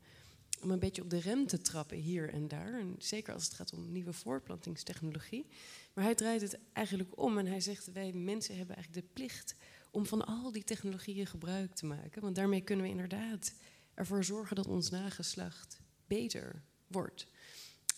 om 0.64 0.72
een 0.72 0.80
beetje 0.80 1.02
op 1.02 1.10
de 1.10 1.20
rem 1.20 1.48
te 1.48 1.62
trappen 1.62 1.98
hier 1.98 2.30
en 2.30 2.48
daar. 2.48 2.80
En 2.80 2.96
zeker 2.98 3.34
als 3.34 3.44
het 3.44 3.54
gaat 3.54 3.74
om 3.74 3.92
nieuwe 3.92 4.14
voortplantingstechnologie. 4.14 5.46
Maar 5.94 6.04
hij 6.04 6.16
draait 6.16 6.42
het 6.42 6.58
eigenlijk 6.74 7.22
om 7.22 7.38
en 7.38 7.46
hij 7.46 7.62
zegt 7.62 7.92
wij 7.92 8.12
mensen 8.12 8.58
hebben 8.58 8.76
eigenlijk 8.76 9.06
de 9.06 9.14
plicht 9.14 9.56
om 9.92 10.06
van 10.06 10.26
al 10.26 10.52
die 10.52 10.64
technologieën 10.64 11.28
gebruik 11.28 11.74
te 11.74 11.86
maken. 11.86 12.22
Want 12.22 12.36
daarmee 12.36 12.62
kunnen 12.62 12.86
we 12.86 12.92
inderdaad 12.92 13.54
ervoor 13.94 14.24
zorgen 14.24 14.56
dat 14.56 14.68
ons 14.68 14.90
nageslacht 14.90 15.80
beter 16.08 16.62
wordt. 16.88 17.28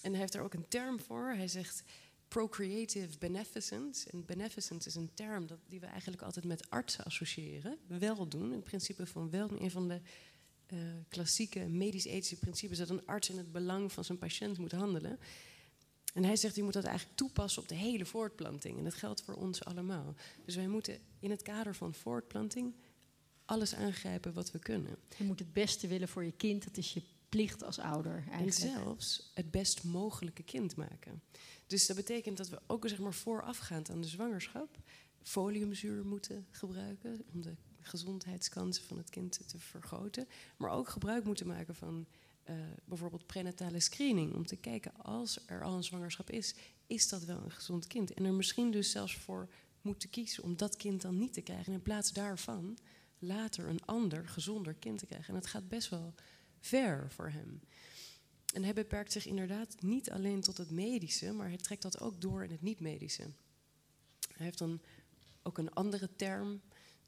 En 0.01 0.11
hij 0.11 0.19
heeft 0.19 0.33
daar 0.33 0.43
ook 0.43 0.53
een 0.53 0.67
term 0.67 0.99
voor. 0.99 1.33
Hij 1.35 1.47
zegt 1.47 1.83
procreative 2.27 3.17
beneficence. 3.17 4.09
En 4.09 4.25
beneficence 4.25 4.87
is 4.87 4.95
een 4.95 5.13
term 5.13 5.47
dat, 5.47 5.59
die 5.67 5.79
we 5.79 5.85
eigenlijk 5.85 6.21
altijd 6.21 6.45
met 6.45 6.69
artsen 6.69 7.03
associëren. 7.03 7.77
Weldoen, 7.87 8.51
het 8.51 8.63
principe 8.63 9.05
van 9.05 9.29
weldoen. 9.29 9.63
Een 9.63 9.71
van 9.71 9.87
de 9.87 10.01
uh, 10.73 10.79
klassieke 11.09 11.59
medisch-ethische 11.59 12.35
principes 12.35 12.77
dat 12.77 12.89
een 12.89 13.05
arts 13.05 13.29
in 13.29 13.37
het 13.37 13.51
belang 13.51 13.91
van 13.91 14.03
zijn 14.03 14.17
patiënt 14.17 14.57
moet 14.57 14.71
handelen. 14.71 15.19
En 16.13 16.23
hij 16.23 16.35
zegt, 16.35 16.55
je 16.55 16.63
moet 16.63 16.73
dat 16.73 16.83
eigenlijk 16.83 17.17
toepassen 17.17 17.61
op 17.61 17.67
de 17.67 17.75
hele 17.75 18.05
voortplanting. 18.05 18.77
En 18.77 18.83
dat 18.83 18.93
geldt 18.93 19.21
voor 19.21 19.33
ons 19.33 19.63
allemaal. 19.63 20.15
Dus 20.45 20.55
wij 20.55 20.67
moeten 20.67 20.99
in 21.19 21.29
het 21.29 21.41
kader 21.41 21.75
van 21.75 21.93
voortplanting 21.93 22.73
alles 23.45 23.75
aangrijpen 23.75 24.33
wat 24.33 24.51
we 24.51 24.59
kunnen. 24.59 24.97
Je 25.17 25.23
moet 25.23 25.39
het 25.39 25.53
beste 25.53 25.87
willen 25.87 26.07
voor 26.07 26.23
je 26.23 26.31
kind, 26.31 26.63
dat 26.63 26.77
is 26.77 26.93
je 26.93 27.01
plicht 27.29 27.63
als 27.63 27.79
ouder 27.79 28.23
eigenlijk. 28.29 28.45
En 28.45 28.69
zelfs 28.69 29.31
het 29.33 29.51
best 29.51 29.83
mogelijke 29.83 30.43
kind 30.43 30.75
maken. 30.75 31.21
Dus 31.67 31.87
dat 31.87 31.95
betekent 31.95 32.37
dat 32.37 32.49
we 32.49 32.61
ook 32.67 32.87
zeg 32.87 32.99
maar, 32.99 33.13
voorafgaand 33.13 33.89
aan 33.89 34.01
de 34.01 34.07
zwangerschap 34.07 34.77
foliumzuur 35.21 36.05
moeten 36.05 36.47
gebruiken 36.51 37.23
om 37.33 37.41
de 37.41 37.55
gezondheidskansen 37.83 38.83
van 38.83 38.97
het 38.97 39.09
kind 39.09 39.47
te 39.47 39.59
vergroten. 39.59 40.27
Maar 40.57 40.71
ook 40.71 40.89
gebruik 40.89 41.23
moeten 41.23 41.47
maken 41.47 41.75
van 41.75 42.07
uh, 42.49 42.55
bijvoorbeeld 42.85 43.25
prenatale 43.25 43.79
screening. 43.79 44.33
Om 44.33 44.45
te 44.45 44.55
kijken 44.55 44.93
als 44.95 45.39
er 45.45 45.63
al 45.63 45.75
een 45.75 45.83
zwangerschap 45.83 46.29
is, 46.29 46.55
is 46.87 47.09
dat 47.09 47.23
wel 47.23 47.41
een 47.43 47.51
gezond 47.51 47.87
kind? 47.87 48.13
En 48.13 48.25
er 48.25 48.33
misschien 48.33 48.71
dus 48.71 48.91
zelfs 48.91 49.15
voor 49.17 49.49
moeten 49.81 50.09
kiezen 50.09 50.43
om 50.43 50.57
dat 50.57 50.75
kind 50.75 51.01
dan 51.01 51.17
niet 51.17 51.33
te 51.33 51.41
krijgen. 51.41 51.65
En 51.65 51.73
in 51.73 51.81
plaats 51.81 52.13
daarvan 52.13 52.77
later 53.19 53.67
een 53.67 53.85
ander, 53.85 54.27
gezonder 54.27 54.73
kind 54.73 54.99
te 54.99 55.05
krijgen. 55.05 55.27
En 55.27 55.39
dat 55.39 55.49
gaat 55.49 55.67
best 55.67 55.89
wel 55.89 56.13
ver 56.59 57.11
voor 57.11 57.29
hem. 57.29 57.61
En 58.53 58.63
hij 58.63 58.73
beperkt 58.73 59.11
zich 59.11 59.25
inderdaad 59.25 59.75
niet 59.81 60.11
alleen 60.11 60.41
tot 60.41 60.57
het 60.57 60.71
medische, 60.71 61.31
maar 61.31 61.47
hij 61.47 61.57
trekt 61.57 61.81
dat 61.81 62.01
ook 62.01 62.21
door 62.21 62.43
in 62.43 62.51
het 62.51 62.61
niet-medische. 62.61 63.23
Hij 64.33 64.45
heeft 64.45 64.57
dan 64.57 64.81
ook 65.43 65.57
een 65.57 65.73
andere 65.73 66.15
term. 66.15 66.61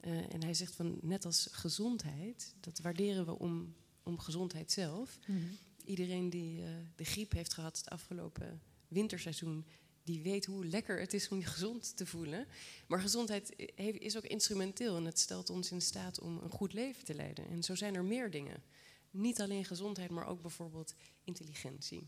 Uh, 0.06 0.34
en 0.34 0.43
hij 0.43 0.53
zegt 0.53 0.76
van 0.76 0.97
net 1.01 1.26
als 1.26 1.47
gezondheid, 1.51 2.53
dat 2.60 2.80
waarderen 2.80 3.26
we 3.26 3.39
om, 3.39 3.76
om 4.03 4.20
gezondheid 4.20 4.72
zelf. 4.72 5.20
Mm 5.28 5.36
-hmm. 5.36 5.58
Iedereen 5.86 6.30
die 6.30 6.62
uh, 6.62 6.68
de 6.95 7.06
griep 7.06 7.32
heeft 7.32 7.53
gehad 7.53 7.78
het 7.78 7.89
afgelopen 7.89 8.62
winterseizoen, 8.88 9.66
die 10.03 10.22
weet 10.22 10.45
hoe 10.45 10.66
lekker 10.66 10.99
het 10.99 11.14
is 11.14 11.28
om 11.28 11.38
je 11.38 11.45
gezond 11.45 11.97
te 11.97 12.06
voelen. 12.06 12.47
Maar 12.88 12.99
gezondheid 13.01 13.53
is 13.76 14.18
ook 14.18 14.24
instrumenteel 14.24 14.95
en 14.95 15.06
het 15.06 15.20
stelt 15.20 15.49
ons 15.49 15.72
in 15.72 15.82
staat 15.82 16.20
om 16.20 16.38
een 16.38 16.49
goed 16.49 16.74
leven 16.74 17.06
te 17.06 17.14
leiden. 17.14 17.47
En 17.47 17.64
zo 17.64 17.76
zijn 17.76 17.95
er 17.95 18.03
meer 18.03 18.32
dingen. 18.32 18.64
Niet 19.12 19.41
alleen 19.41 19.66
gezondheid, 19.66 20.10
maar 20.10 20.28
ook 20.28 20.41
bijvoorbeeld 20.41 20.95
intelligentie. 21.24 22.08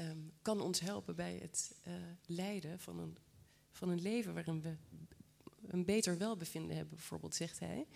Um, 0.00 0.32
kan 0.42 0.60
ons 0.60 0.80
helpen 0.80 1.16
bij 1.16 1.38
het 1.42 1.74
uh, 1.86 1.94
leiden 2.26 2.80
van 2.80 2.98
een, 2.98 3.16
van 3.72 3.88
een 3.88 4.00
leven 4.00 4.34
waarin 4.34 4.60
we 4.60 4.76
een 5.68 5.84
beter 5.84 6.18
welbevinden 6.18 6.76
hebben, 6.76 6.96
bijvoorbeeld, 6.96 7.34
zegt 7.34 7.58
hij. 7.58 7.86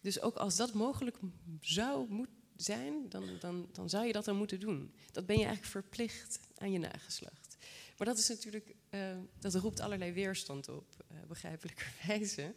Dus 0.00 0.20
ook 0.20 0.36
als 0.36 0.56
dat 0.56 0.72
mogelijk 0.72 1.16
zou 1.60 2.08
moeten 2.08 2.34
zijn, 2.56 3.08
dan, 3.08 3.24
dan, 3.40 3.68
dan 3.72 3.90
zou 3.90 4.06
je 4.06 4.12
dat 4.12 4.24
dan 4.24 4.36
moeten 4.36 4.60
doen. 4.60 4.94
Dat 5.12 5.26
ben 5.26 5.38
je 5.38 5.44
eigenlijk 5.44 5.72
verplicht 5.72 6.40
aan 6.56 6.72
je 6.72 6.78
nageslacht. 6.78 7.56
Maar 7.98 8.06
dat 8.06 8.18
is 8.18 8.28
natuurlijk, 8.28 8.74
uh, 8.90 9.16
dat 9.38 9.54
roept 9.54 9.80
allerlei 9.80 10.12
weerstand 10.12 10.68
op, 10.68 11.04
uh, 11.12 11.18
begrijpelijkerwijze. 11.28 12.54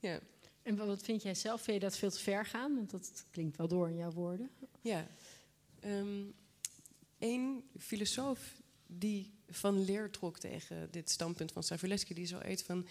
Ja. 0.00 0.20
En 0.62 0.76
wat 0.76 1.02
vind 1.02 1.22
jij 1.22 1.34
zelf? 1.34 1.62
Vind 1.62 1.76
je 1.76 1.88
dat 1.88 1.96
veel 1.96 2.10
te 2.10 2.18
ver 2.18 2.46
gaan? 2.46 2.74
Want 2.74 2.90
dat 2.90 3.24
klinkt 3.30 3.56
wel 3.56 3.68
door 3.68 3.88
in 3.88 3.96
jouw 3.96 4.12
woorden. 4.12 4.50
Ja. 4.80 5.08
Um, 5.84 6.34
een 7.18 7.64
filosoof 7.78 8.62
die 8.86 9.32
van 9.48 9.84
leer 9.84 10.10
trok 10.10 10.38
tegen 10.38 10.90
dit 10.90 11.10
standpunt 11.10 11.52
van 11.52 11.62
Savulescu, 11.62 12.14
die 12.14 12.26
zo 12.26 12.38
eet 12.42 12.62
van 12.62 12.86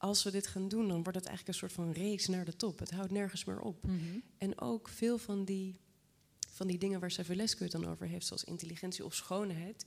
als 0.00 0.22
we 0.22 0.30
dit 0.30 0.46
gaan 0.46 0.68
doen, 0.68 0.88
dan 0.88 1.02
wordt 1.02 1.18
het 1.18 1.26
eigenlijk 1.26 1.48
een 1.48 1.68
soort 1.68 1.72
van 1.72 1.92
race 1.92 2.30
naar 2.30 2.44
de 2.44 2.56
top. 2.56 2.78
Het 2.78 2.90
houdt 2.90 3.10
nergens 3.12 3.44
meer 3.44 3.60
op. 3.60 3.82
Mhm. 3.82 3.92
Mm 3.92 3.98
-hmm. 4.00 4.22
En 4.38 4.60
ook 4.60 4.88
veel 4.88 5.18
van 5.18 5.44
die, 5.44 5.78
van 6.48 6.66
die 6.66 6.78
dingen 6.78 7.00
waar 7.00 7.10
Savulescu 7.10 7.62
het 7.62 7.72
dan 7.72 7.86
over 7.88 8.06
heeft, 8.06 8.26
zoals 8.26 8.44
intelligentie 8.44 9.04
of 9.04 9.14
schoonheid, 9.14 9.86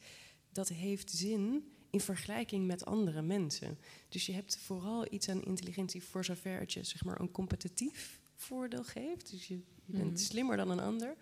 dat 0.51 0.69
heeft 0.69 1.11
zin 1.11 1.71
in 1.89 1.99
vergelijking 1.99 2.67
met 2.67 2.85
andere 2.85 3.21
mensen. 3.21 3.77
Dus 4.09 4.25
je 4.25 4.33
hebt 4.33 4.57
vooral 4.57 5.13
iets 5.13 5.29
aan 5.29 5.43
intelligentie 5.43 6.03
voor 6.03 6.25
zover 6.25 6.59
het 6.59 6.73
je 6.73 6.83
zeg 6.83 7.03
maar, 7.03 7.19
een 7.19 7.31
competitief 7.31 8.19
voordeel 8.35 8.83
geeft. 8.83 9.31
Dus 9.31 9.47
je, 9.47 9.53
je 9.85 9.93
bent 9.97 10.11
Mhm. 10.11 10.17
slimmer 10.17 10.57
dan 10.57 10.69
een 10.69 10.79
ander. 10.79 11.15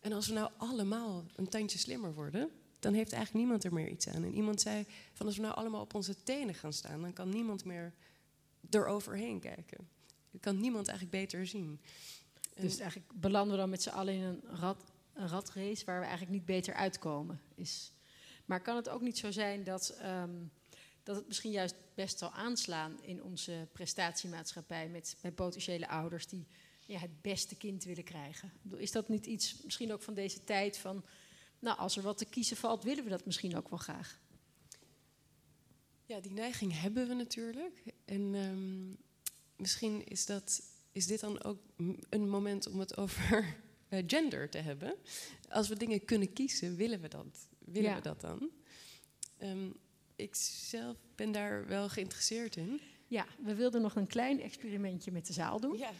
En 0.00 0.12
als 0.12 0.26
we 0.26 0.32
nou 0.34 0.50
allemaal 0.56 1.24
een 1.36 1.48
tandje 1.48 1.78
slimmer 1.78 2.14
worden, 2.14 2.50
dan 2.78 2.94
heeft 2.94 3.12
eigenlijk 3.12 3.44
niemand 3.44 3.64
er 3.64 3.72
meer 3.72 3.88
iets 3.88 4.08
aan. 4.08 4.24
En 4.24 4.34
iemand 4.34 4.60
zei 4.60 4.84
van 5.12 5.26
als 5.26 5.36
we 5.36 5.42
nou 5.42 5.54
allemaal 5.54 5.80
op 5.80 5.94
onze 5.94 6.22
tenen 6.22 6.54
gaan 6.54 6.72
staan, 6.72 7.00
dan 7.00 7.12
kan 7.12 7.28
niemand 7.28 7.64
meer 7.64 7.94
eroverheen 8.74 9.40
kijken. 9.40 9.88
Dan 10.30 10.40
kan 10.40 10.60
niemand 10.60 10.88
eigenlijk 10.88 11.18
beter 11.18 11.46
zien. 11.46 11.80
En- 12.54 12.62
Dus 12.62 12.78
eigenlijk 12.78 13.12
belanden 13.14 13.52
we 13.54 13.60
dan 13.60 13.70
met 13.70 13.82
z'n 13.82 13.88
allen 13.88 14.14
in 14.14 14.22
een, 14.22 14.40
rat, 14.56 14.84
een 15.12 15.28
ratrace 15.28 15.84
waar 15.84 15.98
we 16.00 16.06
eigenlijk 16.06 16.36
niet 16.36 16.44
beter 16.44 16.74
uitkomen. 16.74 17.40
Is. 17.54 17.92
Maar 18.44 18.60
kan 18.62 18.76
het 18.76 18.88
ook 18.88 19.00
niet 19.00 19.18
zo 19.18 19.30
zijn 19.30 19.64
dat, 19.64 19.88
ehm, 19.88 20.34
dat 21.02 21.16
het 21.16 21.26
misschien 21.26 21.50
juist 21.50 21.74
best 21.94 22.18
zal 22.18 22.32
aanslaan 22.32 23.02
in 23.02 23.22
onze 23.22 23.68
prestatiemaatschappij 23.72 24.88
met, 24.88 25.16
met 25.22 25.34
potentiële 25.34 25.88
ouders 25.88 26.26
die 26.26 26.46
ja, 26.86 26.98
het 26.98 27.22
beste 27.22 27.56
kind 27.56 27.84
willen 27.84 28.04
krijgen? 28.04 28.52
Is 28.76 28.92
dat 28.92 29.08
niet 29.08 29.26
iets 29.26 29.62
misschien 29.62 29.92
ook 29.92 30.02
van 30.02 30.14
deze 30.14 30.44
tijd 30.44 30.78
van, 30.78 31.04
nou 31.58 31.78
als 31.78 31.96
er 31.96 32.02
wat 32.02 32.18
te 32.18 32.24
kiezen 32.24 32.56
valt, 32.56 32.82
willen 32.84 33.04
we 33.04 33.10
dat 33.10 33.26
misschien 33.26 33.56
ook 33.56 33.68
wel 33.68 33.78
graag? 33.78 34.20
Ja, 36.06 36.20
die 36.20 36.32
neiging 36.32 36.80
hebben 36.80 37.08
we 37.08 37.14
natuurlijk. 37.14 37.82
En 38.04 38.34
ehm, 38.34 38.92
misschien 39.56 40.06
is, 40.06 40.26
dat, 40.26 40.62
is 40.92 41.06
dit 41.06 41.20
dan 41.20 41.42
ook 41.42 41.58
een 42.08 42.28
moment 42.28 42.68
om 42.68 42.78
het 42.78 42.96
over 42.96 43.56
eh, 43.88 44.02
gender 44.06 44.50
te 44.50 44.58
hebben. 44.58 44.94
Als 45.48 45.68
we 45.68 45.76
dingen 45.76 46.04
kunnen 46.04 46.32
kiezen, 46.32 46.76
willen 46.76 47.00
we 47.00 47.08
dat, 47.08 47.48
willen 47.58 47.90
Ja. 47.90 47.94
we 47.96 48.02
dat 48.02 48.20
dan? 48.20 48.50
Ehm, 49.38 49.70
ik 50.16 50.34
zelf 50.34 50.96
ben 51.14 51.32
daar 51.32 51.66
wel 51.66 51.88
geïnteresseerd 51.88 52.56
in. 52.56 52.80
Ja, 53.06 53.26
we 53.42 53.54
wilden 53.54 53.82
nog 53.82 53.96
een 53.96 54.06
klein 54.06 54.40
experimentje 54.40 55.12
met 55.12 55.26
de 55.26 55.32
zaal 55.32 55.60
doen. 55.60 55.78
Ja. 55.78 55.90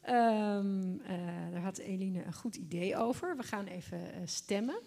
Ehm, 0.00 0.98
eh, 1.00 1.50
daar 1.52 1.62
had 1.62 1.78
Eline 1.78 2.24
een 2.24 2.32
goed 2.32 2.56
idee 2.56 2.96
over. 2.96 3.36
We 3.36 3.42
gaan 3.42 3.66
even 3.66 4.12
eh, 4.14 4.20
stemmen. 4.24 4.78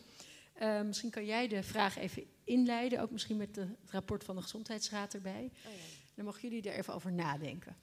Eh, 0.55 0.81
misschien 0.81 1.09
kan 1.09 1.25
jij 1.25 1.47
de 1.47 1.63
vraag 1.63 1.97
even 1.97 2.23
inleiden, 2.43 3.01
ook 3.01 3.11
misschien 3.11 3.37
met 3.37 3.55
de, 3.55 3.61
het 3.61 3.91
rapport 3.91 4.23
van 4.23 4.35
de 4.35 4.41
Gezondheidsraad 4.41 5.13
erbij. 5.13 5.51
Dan 6.13 6.25
mogen 6.25 6.41
jullie 6.41 6.69
er 6.69 6.77
even 6.77 6.93
over 6.93 7.11
nadenken. 7.11 7.75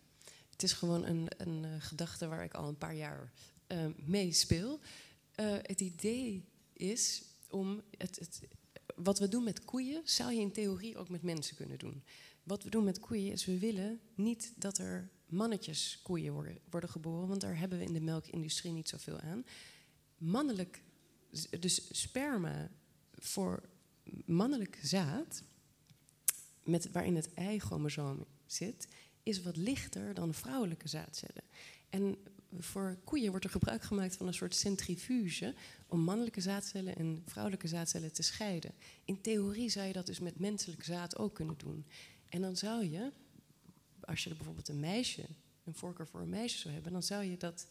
Het 0.50 0.62
is 0.62 0.72
gewoon 0.72 1.04
een, 1.04 1.26
een 1.36 1.64
eh, 1.64 1.70
gedachte 1.78 2.28
waar 2.28 2.44
ik 2.44 2.54
al 2.54 2.68
een 2.68 2.78
paar 2.78 2.94
jaar 2.94 3.32
eh, 3.66 3.86
mee 3.96 4.32
speel. 4.32 4.80
Het 5.62 5.80
idee 5.80 6.44
is 6.72 7.22
om 7.50 7.82
het, 7.98 8.18
het, 8.18 8.40
wat 8.94 9.18
we 9.18 9.28
doen 9.28 9.44
met 9.44 9.64
koeien, 9.64 10.02
zou 10.04 10.32
je 10.32 10.40
in 10.40 10.52
theorie 10.52 10.96
ook 10.96 11.08
met 11.08 11.22
mensen 11.22 11.56
kunnen 11.56 11.78
doen. 11.78 12.02
Wat 12.42 12.62
we 12.62 12.70
doen 12.70 12.84
met 12.84 13.00
koeien 13.00 13.32
is, 13.32 13.44
we 13.44 13.58
willen 13.58 14.00
niet 14.14 14.52
dat 14.56 14.78
er 14.78 15.10
mannetjes 15.26 16.00
koeien 16.02 16.32
worden, 16.32 16.58
worden 16.70 16.90
geboren, 16.90 17.28
want 17.28 17.40
daar 17.40 17.58
hebben 17.58 17.78
we 17.78 17.84
in 17.84 17.92
de 17.92 18.00
melkindustrie 18.00 18.72
niet 18.72 18.88
zoveel 18.88 19.20
aan. 19.20 19.44
Mannelijk, 20.16 20.82
dus 21.60 22.00
sperma 22.00 22.70
voor 23.14 23.62
mannelijk 24.24 24.78
zaad, 24.82 25.42
met, 26.64 26.90
waarin 26.90 27.16
het 27.16 27.28
Y-chromosoom 27.36 28.26
zit, 28.46 28.88
is 29.22 29.42
wat 29.42 29.56
lichter 29.56 30.14
dan 30.14 30.34
vrouwelijke 30.34 30.88
zaadcellen. 30.88 31.42
En 31.88 32.16
voor 32.58 32.98
koeien 33.04 33.30
wordt 33.30 33.44
er 33.44 33.50
gebruik 33.50 33.82
gemaakt 33.82 34.16
van 34.16 34.26
een 34.26 34.34
soort 34.34 34.54
centrifuge 34.54 35.54
om 35.86 36.00
mannelijke 36.00 36.40
zaadcellen 36.40 36.96
en 36.96 37.22
vrouwelijke 37.26 37.68
zaadcellen 37.68 38.12
te 38.12 38.22
scheiden. 38.22 38.74
In 39.04 39.20
theorie 39.20 39.68
zou 39.68 39.86
je 39.86 39.92
dat 39.92 40.06
dus 40.06 40.20
met 40.20 40.38
menselijk 40.38 40.84
zaad 40.84 41.16
ook 41.16 41.34
kunnen 41.34 41.58
doen. 41.58 41.86
En 42.28 42.40
dan 42.40 42.56
zou 42.56 42.84
je, 42.84 43.12
als 44.00 44.24
je 44.24 44.34
bijvoorbeeld 44.34 44.68
een 44.68 44.80
meisje, 44.80 45.24
een 45.64 45.74
voorkeur 45.74 46.06
voor 46.06 46.20
een 46.20 46.28
meisje 46.28 46.58
zou 46.58 46.74
hebben, 46.74 46.92
dan 46.92 47.02
zou 47.02 47.24
je 47.24 47.36
dat 47.36 47.66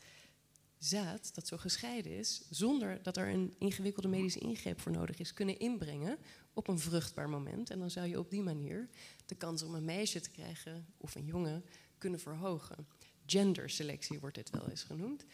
zaad, 0.84 1.36
dat 1.36 1.48
zo 1.48 1.58
gescheiden 1.58 2.12
is, 2.18 2.42
zonder 2.50 3.00
dat 3.04 3.18
er 3.18 3.28
een 3.28 3.56
ingewikkelde 3.58 4.08
medische 4.08 4.40
ingreep 4.40 4.82
voor 4.82 4.92
nodig 4.92 5.20
is, 5.20 5.34
kunnen 5.34 5.60
inbrengen 5.60 6.18
op 6.54 6.68
een 6.68 6.80
vruchtbaar 6.80 7.30
moment. 7.30 7.70
En 7.70 7.80
dan 7.80 7.90
zou 7.90 8.08
je 8.08 8.20
op 8.20 8.30
die 8.30 8.42
manier 8.42 8.90
de 9.26 9.36
kans 9.36 9.64
om 9.64 9.76
een 9.76 9.86
meisje 9.86 10.20
te 10.20 10.30
krijgen 10.30 10.86
of 10.98 11.16
een 11.16 11.26
jongen 11.26 11.66
kunnen 11.98 12.20
verhogen. 12.20 12.88
Genderselectie 13.26 14.20
wordt 14.20 14.36
dit 14.36 14.50
wel 14.50 14.70
eens 14.70 14.84
genoemd. 14.84 15.26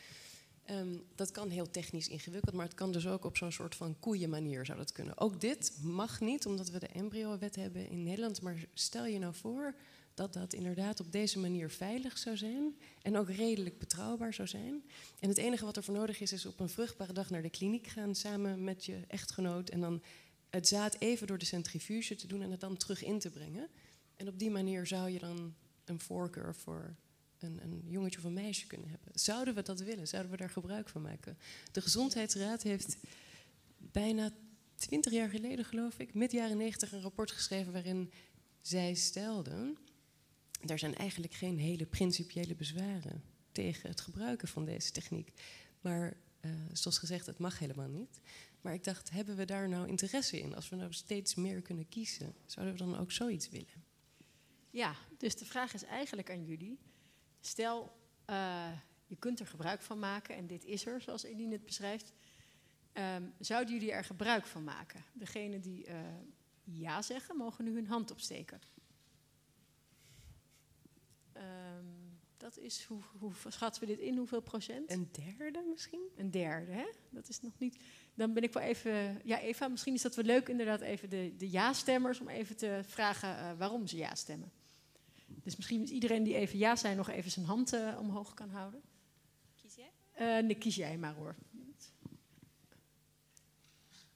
Ehm, 0.64 0.98
dat 1.16 1.32
kan 1.32 1.50
heel 1.50 1.70
technisch 1.70 2.08
ingewikkeld, 2.08 2.56
maar 2.56 2.66
het 2.66 2.76
kan 2.76 2.92
dus 2.92 3.08
ook 3.08 3.26
op 3.26 3.38
zo'n 3.38 3.52
soort 3.52 3.76
van 3.76 4.00
koeienmanier 4.00 4.66
zou 4.66 4.78
dat 4.78 4.92
kunnen. 4.92 5.18
Ook 5.18 5.42
dit 5.42 5.78
mag 5.82 6.20
niet, 6.20 6.46
omdat 6.46 6.70
we 6.70 6.80
de 6.80 6.88
embryo-wet 6.88 7.56
hebben 7.56 7.90
in 7.90 8.04
Nederland. 8.04 8.42
Maar 8.42 8.66
stel 8.74 9.06
je 9.06 9.20
nou 9.20 9.34
voor 9.34 9.76
dat 10.18 10.34
dat 10.34 10.54
inderdaad 10.54 11.00
op 11.00 11.12
deze 11.12 11.40
manier 11.40 11.70
veilig 11.70 12.18
zou 12.18 12.38
zijn 12.38 12.78
en 13.02 13.18
ook 13.18 13.30
redelijk 13.30 13.80
betrouwbaar 13.80 14.34
zou 14.34 14.48
zijn. 14.48 14.84
En 15.20 15.30
het 15.30 15.38
enige 15.38 15.66
wat 15.66 15.78
er 15.78 15.84
voor 15.84 15.94
nodig 15.94 16.20
is, 16.20 16.32
is 16.32 16.46
op 16.46 16.60
een 16.60 16.70
vruchtbare 16.70 17.14
dag 17.14 17.30
naar 17.30 17.42
de 17.42 17.50
kliniek 17.50 17.88
gaan 17.88 18.16
samen 18.16 18.64
met 18.64 18.86
je 18.86 19.00
echtgenoot 19.08 19.70
en 19.70 19.80
dan 19.80 20.02
het 20.50 20.68
zaad 20.68 20.96
even 21.00 21.28
door 21.28 21.38
de 21.38 21.46
centrifuge 21.46 22.16
te 22.16 22.28
doen 22.28 22.42
en 22.42 22.52
het 22.52 22.60
dan 22.60 22.78
terug 22.78 23.04
in 23.04 23.20
te 23.20 23.30
brengen. 23.30 23.68
En 24.16 24.28
op 24.28 24.40
die 24.40 24.50
manier 24.50 24.88
zou 24.88 25.10
je 25.10 25.20
dan 25.20 25.56
een 25.86 26.00
voorkeur 26.00 26.56
voor 26.56 26.96
een, 27.40 27.60
een, 27.64 27.84
jongetje 27.88 28.20
of 28.20 28.26
een 28.26 28.34
meisje 28.34 28.68
kunnen 28.68 28.90
hebben. 28.90 29.12
Zouden 29.14 29.54
we 29.54 29.62
dat 29.62 29.80
willen? 29.80 30.08
Zouden 30.08 30.32
we 30.32 30.38
daar 30.38 30.50
gebruik 30.50 30.90
van 30.90 31.02
maken? 31.02 31.38
De 31.72 31.82
Gezondheidsraad 31.82 32.64
heeft 32.64 32.98
bijna 33.78 34.32
twintig 34.76 35.14
jaar 35.14 35.30
geleden, 35.30 35.66
geloof 35.66 36.00
ik, 36.00 36.14
met 36.14 36.32
jaren 36.32 36.58
negentig 36.58 36.92
een 36.92 37.02
rapport 37.02 37.32
geschreven 37.32 37.74
waarin 37.74 38.12
zij 38.62 38.94
stelden. 38.94 39.78
Er 40.66 40.80
zijn 40.80 40.96
eigenlijk 40.96 41.34
geen 41.34 41.58
hele 41.58 41.86
principiële 41.86 42.56
bezwaren 42.56 43.24
tegen 43.52 43.90
het 43.90 44.02
gebruiken 44.02 44.48
van 44.48 44.66
deze 44.66 44.92
techniek. 44.92 45.32
Maar 45.82 46.18
uh, 46.42 46.52
zoals 46.74 46.98
gezegd, 46.98 47.26
het 47.26 47.38
mag 47.38 47.60
helemaal 47.60 47.88
niet. 47.88 48.20
Maar 48.62 48.74
ik 48.74 48.84
dacht, 48.84 49.10
hebben 49.10 49.36
we 49.36 49.46
daar 49.46 49.70
nou 49.70 49.88
interesse 49.88 50.40
in? 50.40 50.56
Als 50.56 50.70
we 50.70 50.76
nou 50.76 50.94
steeds 50.94 51.36
meer 51.36 51.62
kunnen 51.62 51.90
kiezen, 51.90 52.36
zouden 52.46 52.76
we 52.76 52.84
dan 52.84 52.98
ook 52.98 53.12
zoiets 53.12 53.50
willen? 53.50 53.86
Ja, 54.70 54.96
dus 55.18 55.36
de 55.36 55.46
vraag 55.46 55.74
is 55.74 55.84
eigenlijk 55.84 56.32
aan 56.32 56.46
jullie. 56.46 56.80
Stel, 57.40 57.98
uh, 58.30 58.72
je 59.06 59.16
kunt 59.16 59.40
er 59.40 59.48
gebruik 59.48 59.82
van 59.82 60.00
maken 60.00 60.36
en 60.36 60.48
dit 60.48 60.66
is 60.66 60.86
er, 60.86 61.02
zoals 61.02 61.24
Eline 61.24 61.52
het 61.52 61.66
beschrijft. 61.66 62.14
Um, 62.94 63.34
zouden 63.40 63.74
jullie 63.74 63.92
er 63.92 64.04
gebruik 64.04 64.46
van 64.46 64.64
maken? 64.64 65.04
Degene 65.14 65.60
die 65.60 65.88
uh, 65.88 65.96
ja 66.64 67.02
zeggen, 67.02 67.38
mogen 67.38 67.64
nu 67.64 67.74
hun 67.74 67.88
hand 67.88 68.12
opsteken. 68.12 68.62
Um, 71.38 72.08
dat 72.38 72.58
is, 72.58 72.84
hoe, 72.84 73.02
hoe 73.20 73.32
schatten 73.48 73.82
we 73.82 73.88
dit 73.88 74.00
in? 74.00 74.18
Hoeveel 74.18 74.42
procent? 74.42 74.92
Een 74.92 75.10
derde 75.12 75.64
misschien? 75.70 76.10
Een 76.16 76.32
derde, 76.32 76.72
hè? 76.72 76.86
Dat 77.10 77.30
is 77.30 77.42
nog 77.42 77.54
niet. 77.58 77.78
Dan 78.14 78.34
ben 78.34 78.44
ik 78.44 78.54
wel 78.54 78.64
even. 78.64 79.22
Ja, 79.24 79.40
Eva, 79.40 79.68
misschien 79.68 79.94
is 79.94 80.02
dat 80.02 80.16
wel 80.16 80.26
leuk, 80.26 80.50
inderdaad, 80.50 80.82
even 80.82 81.10
de, 81.10 81.34
de 81.38 81.50
ja-stemmers, 81.50 82.20
om 82.20 82.30
even 82.30 82.58
te 82.58 82.82
vragen 82.86 83.30
uh, 83.30 83.52
waarom 83.58 83.88
ze 83.88 83.98
ja 83.98 84.16
stemmen. 84.16 84.52
Dus 85.26 85.56
misschien 85.56 85.84
is 85.84 85.90
iedereen 85.90 86.24
die 86.24 86.36
even 86.36 86.58
ja 86.58 86.76
zijn 86.76 86.98
nog 86.98 87.10
even 87.10 87.32
zijn 87.32 87.46
hand 87.46 87.74
uh, 87.74 87.98
omhoog 88.00 88.34
kan 88.34 88.50
houden. 88.50 88.82
Kies 89.56 89.76
jij? 89.76 89.92
Uh, 90.40 90.46
nee, 90.46 90.56
kies 90.56 90.76
jij 90.76 90.98
maar 90.98 91.14
hoor. 91.14 91.36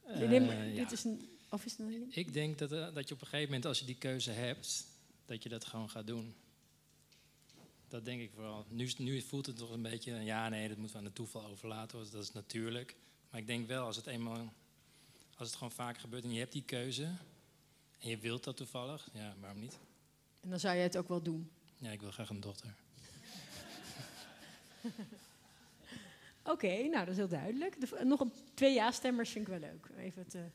Uh, 0.08 0.30
neem, 0.30 0.44
ja. 0.44 0.82
dit 0.84 0.92
is 0.92 1.04
een, 1.04 1.30
of 1.50 1.66
is 1.66 1.72
het 1.72 1.80
een, 1.80 2.08
Ik 2.10 2.34
denk 2.34 2.58
dat, 2.58 2.70
dat 2.70 3.08
je 3.08 3.14
op 3.14 3.22
een 3.22 3.28
gegeven 3.28 3.46
moment, 3.46 3.66
als 3.66 3.80
je 3.80 3.86
die 3.86 3.98
keuze 3.98 4.32
hebt, 4.32 4.86
dat 5.26 5.44
je 5.44 5.50
dat 5.50 5.66
gewoon 5.66 5.90
gaat 5.90 6.08
doen. 6.08 6.36
Dat 7.92 8.06
denk 8.06 8.22
ik 8.22 8.32
vooral. 8.36 8.66
Nu, 8.70 8.92
nu 8.98 9.22
voelt 9.22 9.46
het 9.46 9.58
toch 9.58 9.70
een 9.70 9.82
beetje, 9.82 10.14
ja 10.14 10.50
nee, 10.50 10.68
dat 10.68 10.78
moeten 10.78 10.96
we 10.96 11.02
aan 11.04 11.10
de 11.10 11.16
toeval 11.16 11.46
overlaten, 11.46 11.98
want 11.98 12.12
dat 12.12 12.24
is 12.24 12.32
natuurlijk. 12.32 12.96
Maar 13.30 13.40
ik 13.40 13.48
denk 13.48 13.68
wel, 13.68 13.86
als 13.86 13.96
het 13.96 14.08
eenmaal, 14.08 14.54
als 15.36 15.48
het 15.48 15.58
gewoon 15.58 15.72
vaak 15.72 15.98
gebeurt 15.98 16.24
en 16.24 16.34
je 16.34 16.40
hebt 16.40 16.52
die 16.52 16.64
keuze, 16.64 17.04
en 18.00 18.10
je 18.10 18.18
wilt 18.18 18.44
dat 18.44 18.58
toevallig, 18.58 19.10
ja, 19.14 19.36
waarom 19.40 19.60
niet? 19.60 19.80
En 20.40 20.50
dan 20.50 20.60
zou 20.60 20.76
je 20.76 20.82
het 20.82 20.98
ook 20.98 21.08
wel 21.08 21.22
doen. 21.22 21.52
Ja, 21.78 21.90
ik 21.92 22.02
wil 22.02 22.12
graag 22.12 22.30
een 22.30 22.40
dochter. 22.40 22.74
Oké, 26.42 26.52
okay, 26.52 26.82
nou 26.82 27.00
dat 27.06 27.08
is 27.08 27.18
heel 27.18 27.28
duidelijk. 27.28 27.80
De, 27.80 28.06
nog 28.06 28.20
een, 28.20 28.34
twee 28.54 28.74
ja-stemmers 28.74 29.30
vind 29.30 29.48
ik 29.48 29.60
wel 29.60 29.70
leuk. 29.70 29.88
Even 29.98 30.28
te... 30.28 30.38
Ja, 30.38 30.52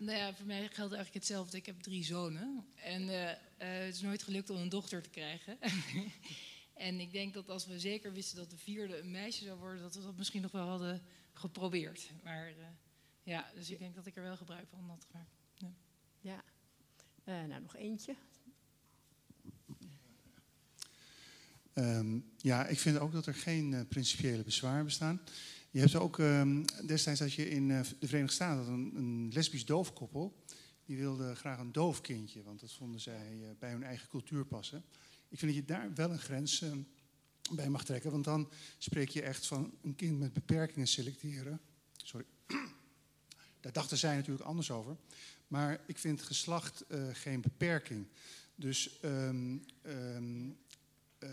nou 0.00 0.18
ja, 0.18 0.34
voor 0.34 0.46
mij 0.46 0.58
geldt 0.58 0.94
eigenlijk 0.94 1.14
hetzelfde. 1.14 1.56
Ik 1.56 1.66
heb 1.66 1.80
drie 1.80 2.04
zonen. 2.04 2.66
En 2.74 3.02
uh, 3.02 3.22
uh, 3.22 3.34
het 3.58 3.94
is 3.94 4.00
nooit 4.00 4.22
gelukt 4.22 4.50
om 4.50 4.56
een 4.56 4.68
dochter 4.68 5.02
te 5.02 5.10
krijgen. 5.10 5.58
en 6.74 7.00
ik 7.00 7.12
denk 7.12 7.34
dat 7.34 7.48
als 7.48 7.66
we 7.66 7.80
zeker 7.80 8.12
wisten 8.12 8.36
dat 8.36 8.50
de 8.50 8.56
vierde 8.56 8.98
een 8.98 9.10
meisje 9.10 9.44
zou 9.44 9.58
worden, 9.58 9.82
dat 9.82 9.94
we 9.94 10.02
dat 10.02 10.16
misschien 10.16 10.42
nog 10.42 10.52
wel 10.52 10.66
hadden 10.66 11.02
geprobeerd. 11.32 12.10
Maar 12.24 12.50
uh, 12.50 12.56
ja, 13.22 13.50
dus 13.54 13.70
ik 13.70 13.78
denk 13.78 13.94
dat 13.94 14.06
ik 14.06 14.16
er 14.16 14.22
wel 14.22 14.36
gebruik 14.36 14.68
van 14.68 14.88
had 14.88 15.06
gemaakt. 15.10 15.34
Ja. 15.54 15.72
ja. 16.20 16.44
Uh, 17.24 17.48
nou, 17.48 17.62
nog 17.62 17.76
eentje. 17.76 18.14
Um, 21.74 22.32
ja, 22.36 22.66
ik 22.66 22.78
vind 22.78 22.98
ook 22.98 23.12
dat 23.12 23.26
er 23.26 23.34
geen 23.34 23.72
uh, 23.72 23.80
principiële 23.88 24.42
bezwaren 24.42 24.84
bestaan. 24.84 25.20
Je 25.72 25.80
hebt 25.80 25.94
ook, 25.94 26.18
um, 26.18 26.64
destijds 26.86 27.20
dat 27.20 27.32
je 27.32 27.50
in 27.50 27.68
uh, 27.68 27.80
de 27.98 28.06
Verenigde 28.06 28.34
Staten 28.34 28.72
een, 28.72 28.92
een 28.96 29.30
lesbisch 29.32 29.64
doofkoppel, 29.64 30.44
die 30.84 30.96
wilde 30.96 31.34
graag 31.34 31.58
een 31.58 31.72
doof 31.72 32.00
kindje, 32.00 32.42
want 32.42 32.60
dat 32.60 32.72
vonden 32.72 33.00
zij 33.00 33.36
uh, 33.40 33.48
bij 33.58 33.70
hun 33.70 33.82
eigen 33.82 34.08
cultuur 34.08 34.44
passen. 34.44 34.84
Ik 35.28 35.38
vind 35.38 35.54
dat 35.54 35.60
je 35.60 35.66
daar 35.66 35.94
wel 35.94 36.10
een 36.10 36.18
grens 36.18 36.62
uh, 36.62 36.72
bij 37.52 37.68
mag 37.68 37.84
trekken, 37.84 38.10
want 38.10 38.24
dan 38.24 38.50
spreek 38.78 39.08
je 39.08 39.22
echt 39.22 39.46
van 39.46 39.74
een 39.82 39.94
kind 39.94 40.18
met 40.18 40.32
beperkingen 40.32 40.88
selecteren. 40.88 41.60
Sorry. 41.96 42.26
Daar 43.60 43.72
dachten 43.72 43.98
zij 43.98 44.16
natuurlijk 44.16 44.46
anders 44.46 44.70
over. 44.70 44.96
Maar 45.48 45.80
ik 45.86 45.98
vind 45.98 46.22
geslacht 46.22 46.84
uh, 46.88 47.08
geen 47.12 47.40
beperking. 47.40 48.06
Dus 48.54 48.98
um, 49.04 49.62
uh, 51.24 51.30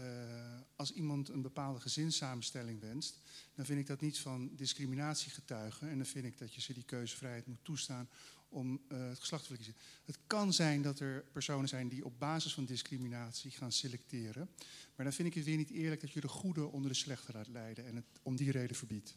als 0.75 0.91
iemand 0.91 1.29
een 1.29 1.41
bepaalde 1.41 1.79
gezinssamenstelling 1.79 2.79
wenst, 2.79 3.19
dan 3.55 3.65
vind 3.65 3.79
ik 3.79 3.87
dat 3.87 4.01
niet 4.01 4.19
van 4.19 4.49
discriminatie 4.55 5.31
getuigen. 5.31 5.89
En 5.89 5.97
dan 5.97 6.05
vind 6.05 6.25
ik 6.25 6.37
dat 6.37 6.53
je 6.53 6.61
ze 6.61 6.73
die 6.73 6.83
keuzevrijheid 6.83 7.47
moet 7.47 7.63
toestaan 7.63 8.09
om 8.49 8.81
uh, 8.91 9.07
het 9.07 9.19
geslacht 9.19 9.47
te 9.47 9.55
kiezen. 9.55 9.75
Het 10.05 10.17
kan 10.27 10.53
zijn 10.53 10.81
dat 10.81 10.99
er 10.99 11.23
personen 11.31 11.67
zijn 11.67 11.87
die 11.87 12.05
op 12.05 12.19
basis 12.19 12.53
van 12.53 12.65
discriminatie 12.65 13.51
gaan 13.51 13.71
selecteren. 13.71 14.49
Maar 14.95 15.05
dan 15.05 15.13
vind 15.13 15.27
ik 15.27 15.33
het 15.33 15.45
weer 15.45 15.57
niet 15.57 15.69
eerlijk 15.69 16.01
dat 16.01 16.11
je 16.11 16.21
de 16.21 16.27
goede 16.27 16.65
onder 16.65 16.91
de 16.91 16.97
slechte 16.97 17.31
laat 17.33 17.47
leiden 17.47 17.85
en 17.85 17.95
het 17.95 18.05
om 18.23 18.35
die 18.35 18.51
reden 18.51 18.75
verbiedt. 18.75 19.15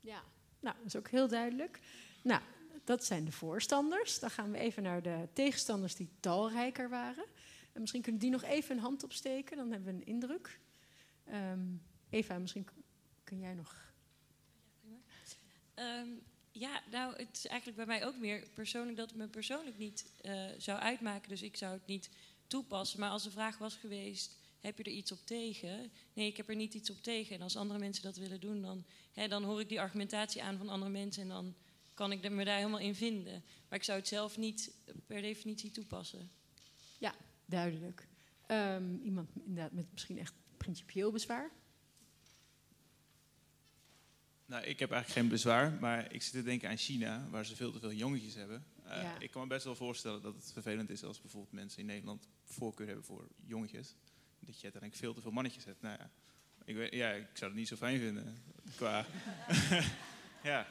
Ja, 0.00 0.22
nou, 0.60 0.76
dat 0.76 0.86
is 0.86 0.96
ook 0.96 1.08
heel 1.08 1.28
duidelijk. 1.28 1.80
Nou, 2.22 2.42
dat 2.84 3.04
zijn 3.04 3.24
de 3.24 3.32
voorstanders. 3.32 4.18
Dan 4.18 4.30
gaan 4.30 4.50
we 4.50 4.58
even 4.58 4.82
naar 4.82 5.02
de 5.02 5.28
tegenstanders 5.32 5.94
die 5.94 6.08
talrijker 6.20 6.88
waren. 6.88 7.24
En 7.72 7.80
misschien 7.80 8.02
kunnen 8.02 8.20
die 8.20 8.30
nog 8.30 8.42
even 8.42 8.76
een 8.76 8.82
hand 8.82 9.04
opsteken, 9.04 9.56
dan 9.56 9.70
hebben 9.70 9.94
we 9.94 10.00
een 10.00 10.06
indruk. 10.06 10.60
Um, 11.28 11.82
Eva, 12.10 12.38
misschien 12.38 12.66
kun 13.24 13.38
jij 13.38 13.54
nog. 13.54 13.92
Um, 15.74 16.22
ja, 16.50 16.82
nou, 16.90 17.16
het 17.16 17.36
is 17.36 17.46
eigenlijk 17.46 17.76
bij 17.76 17.86
mij 17.86 18.06
ook 18.06 18.16
meer 18.16 18.48
persoonlijk 18.54 18.96
dat 18.96 19.10
het 19.10 19.18
me 19.18 19.28
persoonlijk 19.28 19.78
niet 19.78 20.12
uh, 20.22 20.44
zou 20.58 20.78
uitmaken. 20.78 21.28
Dus 21.28 21.42
ik 21.42 21.56
zou 21.56 21.72
het 21.72 21.86
niet 21.86 22.10
toepassen. 22.46 23.00
Maar 23.00 23.10
als 23.10 23.22
de 23.22 23.30
vraag 23.30 23.58
was 23.58 23.74
geweest, 23.74 24.36
heb 24.60 24.78
je 24.78 24.84
er 24.84 24.90
iets 24.92 25.12
op 25.12 25.18
tegen? 25.24 25.92
Nee, 26.12 26.26
ik 26.26 26.36
heb 26.36 26.48
er 26.48 26.56
niet 26.56 26.74
iets 26.74 26.90
op 26.90 27.02
tegen. 27.02 27.36
En 27.36 27.42
als 27.42 27.56
andere 27.56 27.78
mensen 27.78 28.02
dat 28.02 28.16
willen 28.16 28.40
doen, 28.40 28.62
dan, 28.62 28.84
hè, 29.12 29.28
dan 29.28 29.44
hoor 29.44 29.60
ik 29.60 29.68
die 29.68 29.80
argumentatie 29.80 30.42
aan 30.42 30.58
van 30.58 30.68
andere 30.68 30.90
mensen 30.90 31.22
en 31.22 31.28
dan 31.28 31.54
kan 31.94 32.12
ik 32.12 32.30
me 32.30 32.44
daar 32.44 32.56
helemaal 32.56 32.78
in 32.78 32.94
vinden. 32.94 33.44
Maar 33.68 33.78
ik 33.78 33.84
zou 33.84 33.98
het 33.98 34.08
zelf 34.08 34.36
niet 34.36 34.74
per 35.06 35.22
definitie 35.22 35.70
toepassen. 35.70 36.30
Duidelijk. 37.52 38.06
Um, 38.48 39.00
iemand 39.04 39.28
inderdaad 39.34 39.72
met 39.72 39.86
misschien 39.92 40.18
echt 40.18 40.34
principieel 40.56 41.12
bezwaar? 41.12 41.50
Nou, 44.46 44.64
ik 44.64 44.78
heb 44.78 44.90
eigenlijk 44.90 45.20
geen 45.20 45.28
bezwaar, 45.28 45.72
maar 45.72 46.12
ik 46.12 46.22
zit 46.22 46.32
te 46.32 46.42
denken 46.42 46.68
aan 46.68 46.76
China, 46.76 47.26
waar 47.30 47.46
ze 47.46 47.56
veel 47.56 47.72
te 47.72 47.78
veel 47.78 47.92
jongetjes 47.92 48.34
hebben. 48.34 48.64
Uh, 48.86 49.02
ja. 49.02 49.18
Ik 49.18 49.30
kan 49.30 49.42
me 49.42 49.48
best 49.48 49.64
wel 49.64 49.74
voorstellen 49.74 50.22
dat 50.22 50.34
het 50.34 50.52
vervelend 50.52 50.90
is 50.90 51.04
als 51.04 51.20
bijvoorbeeld 51.20 51.52
mensen 51.52 51.80
in 51.80 51.86
Nederland 51.86 52.28
voorkeur 52.44 52.86
hebben 52.86 53.04
voor 53.04 53.28
jongetjes. 53.46 53.94
Dat 54.38 54.56
je 54.56 54.62
uiteindelijk 54.62 55.02
veel 55.02 55.14
te 55.14 55.20
veel 55.20 55.30
mannetjes 55.30 55.64
hebt. 55.64 55.82
Nou 55.82 55.98
ja, 55.98 56.10
ik, 56.64 56.76
weet, 56.76 56.92
ja, 56.92 57.10
ik 57.10 57.26
zou 57.32 57.50
het 57.50 57.60
niet 57.60 57.68
zo 57.68 57.76
fijn 57.76 57.98
vinden. 58.00 58.42
Qua. 58.76 59.06
ja. 60.50 60.66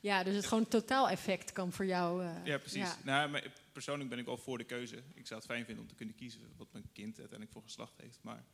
Ja, 0.00 0.22
dus 0.22 0.34
het 0.34 0.46
gewoon 0.46 0.68
totaal-effect 0.68 1.52
kan 1.52 1.72
voor 1.72 1.86
jou. 1.86 2.24
Uh, 2.24 2.30
ja, 2.44 2.58
precies. 2.58 2.80
Ja. 2.80 2.96
Nou, 3.02 3.30
maar 3.30 3.42
persoonlijk 3.74 4.10
ben 4.10 4.18
ik 4.18 4.24
wel 4.24 4.36
voor 4.36 4.58
de 4.58 4.64
keuze. 4.64 5.02
Ik 5.14 5.26
zou 5.26 5.40
het 5.40 5.50
fijn 5.50 5.64
vinden 5.64 5.82
om 5.82 5.88
te 5.88 5.94
kunnen 5.94 6.14
kiezen 6.14 6.40
wat 6.56 6.72
mijn 6.72 6.88
kind 6.92 7.18
uiteindelijk 7.18 7.52
voor 7.52 7.62
geslacht 7.62 7.96
heeft. 7.96 8.18
Maar 8.22 8.44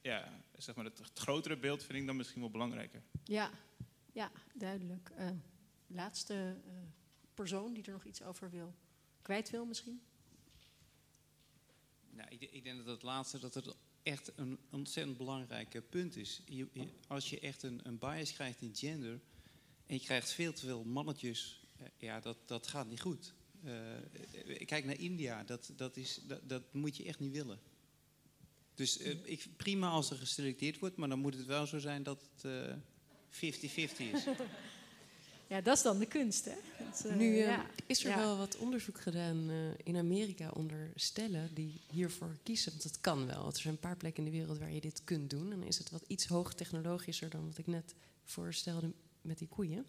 ja, 0.00 0.42
zeg 0.56 0.74
maar 0.74 0.84
het, 0.84 0.98
het 0.98 1.18
grotere 1.18 1.56
beeld 1.56 1.84
vind 1.84 1.98
ik 1.98 2.06
dan 2.06 2.16
misschien 2.16 2.40
wel 2.40 2.50
belangrijker. 2.50 3.02
Ja, 3.24 3.50
ja 4.12 4.30
duidelijk. 4.54 5.10
Uh, 5.18 5.30
laatste 5.86 6.56
uh, 6.66 6.72
persoon 7.34 7.72
die 7.72 7.84
er 7.84 7.92
nog 7.92 8.04
iets 8.04 8.22
over 8.22 8.50
wil, 8.50 8.74
kwijt 9.22 9.50
wil 9.50 9.64
misschien? 9.64 10.02
Nou, 12.10 12.28
ik, 12.28 12.40
ik, 12.40 12.64
denk 12.64 12.76
dat 12.76 12.86
het 12.86 13.02
laatste 13.02 13.38
dat 13.38 13.54
het 13.54 13.76
echt 14.02 14.32
een 14.36 14.58
ontzettend 14.70 15.16
belangrijk 15.16 15.82
punt 15.90 16.16
is. 16.16 16.42
Je, 16.44 16.68
als 17.06 17.30
je 17.30 17.40
echt 17.40 17.62
een, 17.62 17.80
een, 17.82 17.98
bias 17.98 18.32
krijgt 18.32 18.62
in 18.62 18.76
gender 18.76 19.20
en 19.86 19.94
je 19.94 20.00
krijgt 20.00 20.32
veel 20.32 20.52
te 20.52 20.66
veel 20.66 20.84
mannetjes, 20.84 21.64
uh, 21.80 21.86
ja, 21.96 22.20
dat, 22.20 22.36
dat 22.46 22.66
gaat 22.66 22.88
niet 22.88 23.00
goed. 23.00 23.34
Kijk 24.64 24.84
naar 24.84 25.00
India, 25.00 25.44
dat, 25.44 25.72
dat, 25.76 25.96
is, 25.96 26.20
dat, 26.26 26.48
dat 26.48 26.62
moet 26.72 26.96
je 26.96 27.04
echt 27.04 27.18
niet 27.18 27.32
willen. 27.32 27.58
Dus 28.74 29.00
uh, 29.00 29.14
ik, 29.22 29.46
prima 29.56 29.88
als 29.88 30.10
er 30.10 30.16
geselecteerd 30.16 30.78
wordt, 30.78 30.96
maar 30.96 31.08
dan 31.08 31.18
moet 31.18 31.34
het 31.34 31.46
wel 31.46 31.66
zo 31.66 31.78
zijn 31.78 32.02
dat 32.02 32.28
het 32.36 32.50
50-50 33.30 33.36
uh, 33.36 34.12
is. 34.12 34.26
Ja, 35.48 35.60
dat 35.60 35.76
is 35.76 35.82
dan 35.82 35.98
de 35.98 36.06
kunst, 36.06 36.44
hè? 36.44 36.54
Dat, 36.84 37.04
uh, 37.06 37.16
nu 37.16 37.36
ja. 37.36 37.66
is 37.86 38.04
er 38.04 38.10
ja. 38.10 38.18
wel 38.18 38.36
wat 38.36 38.56
onderzoek 38.56 39.00
gedaan 39.00 39.50
in 39.84 39.96
Amerika 39.96 40.50
onder 40.50 40.90
stellen 40.94 41.50
die 41.54 41.80
hiervoor 41.90 42.36
kiezen. 42.42 42.70
Want 42.70 42.82
het 42.82 43.00
kan 43.00 43.26
wel. 43.26 43.46
Er 43.46 43.56
zijn 43.56 43.74
een 43.74 43.80
paar 43.80 43.96
plekken 43.96 44.24
in 44.24 44.30
de 44.30 44.38
wereld 44.38 44.58
waar 44.58 44.72
je 44.72 44.80
dit 44.80 45.04
kunt 45.04 45.30
doen. 45.30 45.52
En 45.52 45.58
dan 45.58 45.68
is 45.68 45.78
het 45.78 45.90
wat 45.90 46.04
iets 46.06 46.26
hoogtechnologischer 46.26 47.30
dan 47.30 47.46
wat 47.46 47.58
ik 47.58 47.66
net 47.66 47.94
voorstelde 48.24 48.92
met 49.20 49.38
die 49.38 49.48
koeien. 49.48 49.86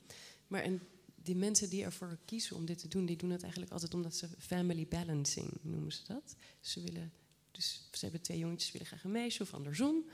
Maar 0.47 0.61
en 0.61 0.81
die 1.27 1.35
mensen 1.35 1.69
die 1.69 1.83
ervoor 1.83 2.17
kiezen 2.25 2.55
om 2.55 2.65
dit 2.65 2.77
te 2.77 2.87
doen, 2.87 3.05
die 3.05 3.17
doen 3.17 3.29
het 3.29 3.41
eigenlijk 3.41 3.71
altijd 3.71 3.93
omdat 3.93 4.15
ze 4.15 4.27
family 4.37 4.87
balancing 4.87 5.57
noemen 5.61 5.91
ze 5.91 6.03
dat. 6.07 6.35
Ze 6.59 6.81
willen 6.81 7.11
dus 7.51 7.87
ze 7.91 7.99
hebben 7.99 8.21
twee 8.21 8.37
jongetjes, 8.37 8.71
willen 8.71 8.87
graag 8.87 9.03
een 9.03 9.11
meisje 9.11 9.43
of 9.43 9.53
andersom. 9.53 10.05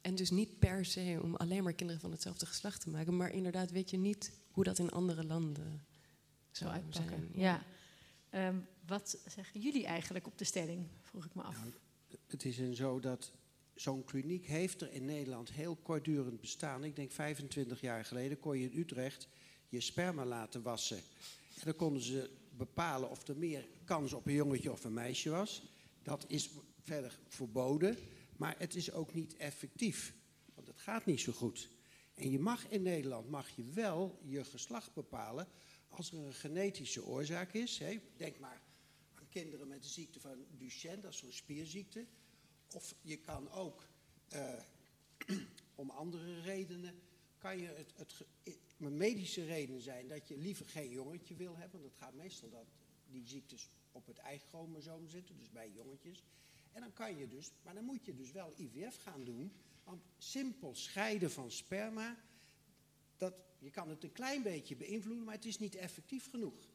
En 0.00 0.14
dus 0.14 0.30
niet 0.30 0.58
per 0.58 0.84
se 0.84 1.18
om 1.22 1.34
alleen 1.34 1.62
maar 1.62 1.72
kinderen 1.72 2.00
van 2.00 2.10
hetzelfde 2.10 2.46
geslacht 2.46 2.80
te 2.80 2.90
maken. 2.90 3.16
Maar 3.16 3.30
inderdaad 3.30 3.70
weet 3.70 3.90
je 3.90 3.96
niet 3.96 4.32
hoe 4.50 4.64
dat 4.64 4.78
in 4.78 4.90
andere 4.90 5.24
landen 5.24 5.86
zou 6.50 6.70
uitpakken. 6.70 7.28
Ja. 7.34 7.64
ja. 8.30 8.48
Um, 8.48 8.66
wat 8.86 9.18
zeggen 9.26 9.60
jullie 9.60 9.86
eigenlijk 9.86 10.26
op 10.26 10.38
de 10.38 10.44
stelling, 10.44 10.86
vroeg 11.00 11.24
ik 11.24 11.34
me 11.34 11.42
af. 11.42 11.56
Nou, 11.56 11.72
het 12.26 12.44
is 12.44 12.58
een 12.58 12.74
zo 12.74 13.00
dat 13.00 13.32
zo'n 13.74 14.04
kliniek 14.04 14.46
heeft 14.46 14.80
er 14.80 14.92
in 14.92 15.04
Nederland 15.04 15.52
heel 15.52 15.76
kortdurend 15.76 16.40
bestaan. 16.40 16.84
Ik 16.84 16.96
denk 16.96 17.10
25 17.10 17.80
jaar 17.80 18.04
geleden 18.04 18.40
kon 18.40 18.58
je 18.58 18.70
in 18.70 18.78
Utrecht 18.78 19.28
je 19.72 19.80
sperma 19.80 20.24
laten 20.24 20.62
wassen. 20.62 20.96
En 21.54 21.64
dan 21.64 21.76
konden 21.76 22.02
ze 22.02 22.30
bepalen 22.56 23.10
of 23.10 23.28
er 23.28 23.36
meer 23.36 23.68
kans 23.84 24.12
op 24.12 24.26
een 24.26 24.32
jongetje 24.32 24.72
of 24.72 24.84
een 24.84 24.92
meisje 24.92 25.30
was. 25.30 25.62
Dat 26.02 26.24
is 26.28 26.50
verder 26.82 27.18
verboden, 27.28 27.96
maar 28.36 28.54
het 28.58 28.74
is 28.74 28.92
ook 28.92 29.14
niet 29.14 29.36
effectief. 29.36 30.14
Want 30.54 30.66
het 30.66 30.80
gaat 30.80 31.06
niet 31.06 31.20
zo 31.20 31.32
goed. 31.32 31.68
En 32.14 32.30
je 32.30 32.38
mag 32.38 32.68
in 32.68 32.82
Nederland 32.82 33.30
mag 33.30 33.48
je 33.56 33.64
wel 33.64 34.18
je 34.24 34.44
geslacht 34.44 34.94
bepalen 34.94 35.48
als 35.88 36.12
er 36.12 36.18
een 36.18 36.34
genetische 36.34 37.04
oorzaak 37.04 37.52
is. 37.52 37.78
Hè. 37.78 38.00
Denk 38.16 38.38
maar 38.38 38.62
aan 39.14 39.28
kinderen 39.28 39.68
met 39.68 39.82
de 39.82 39.88
ziekte 39.88 40.20
van 40.20 40.44
Duchenne, 40.50 41.00
dat 41.00 41.12
is 41.12 41.18
zo'n 41.18 41.32
spierziekte. 41.32 42.06
Of 42.74 42.94
je 43.00 43.16
kan 43.16 43.50
ook 43.50 43.86
uh, 44.32 44.58
om 45.74 45.90
andere 45.90 46.40
redenen, 46.40 46.94
kan 47.38 47.58
je 47.58 47.66
het, 47.66 47.92
het, 47.96 48.24
medische 48.90 49.44
redenen 49.44 49.80
zijn 49.80 50.08
dat 50.08 50.28
je 50.28 50.36
liever 50.36 50.66
geen 50.66 50.90
jongetje 50.90 51.34
wil 51.34 51.56
hebben. 51.56 51.80
Want 51.80 51.92
het 51.92 52.02
gaat 52.02 52.14
meestal 52.14 52.50
dat 52.50 52.66
die 53.06 53.26
ziektes 53.26 53.68
op 53.92 54.06
het 54.06 54.18
eigen 54.18 54.48
chromosoom 54.48 55.08
zitten, 55.08 55.38
dus 55.38 55.50
bij 55.50 55.70
jongetjes. 55.70 56.24
En 56.72 56.80
dan 56.80 56.92
kan 56.92 57.16
je 57.16 57.28
dus, 57.28 57.52
maar 57.62 57.74
dan 57.74 57.84
moet 57.84 58.04
je 58.04 58.14
dus 58.14 58.32
wel 58.32 58.52
IVF 58.56 58.96
gaan 58.96 59.24
doen. 59.24 59.52
Want 59.84 60.02
simpel 60.18 60.74
scheiden 60.74 61.30
van 61.30 61.50
sperma, 61.50 62.16
dat, 63.16 63.34
je 63.58 63.70
kan 63.70 63.88
het 63.88 64.04
een 64.04 64.12
klein 64.12 64.42
beetje 64.42 64.76
beïnvloeden, 64.76 65.24
maar 65.24 65.34
het 65.34 65.44
is 65.44 65.58
niet 65.58 65.74
effectief 65.74 66.30
genoeg. 66.30 66.68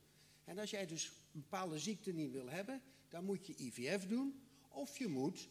En 0.44 0.58
als 0.58 0.70
jij 0.70 0.86
dus 0.86 1.06
een 1.06 1.42
bepaalde 1.42 1.80
ziekte 1.80 2.12
niet 2.12 2.32
wil 2.32 2.50
hebben, 2.50 2.82
dan 3.10 3.24
moet 3.24 3.48
je 3.48 3.56
IVF 3.58 4.08
doen. 4.08 4.42
Of 4.68 4.98
je 4.98 5.08
moet 5.08 5.50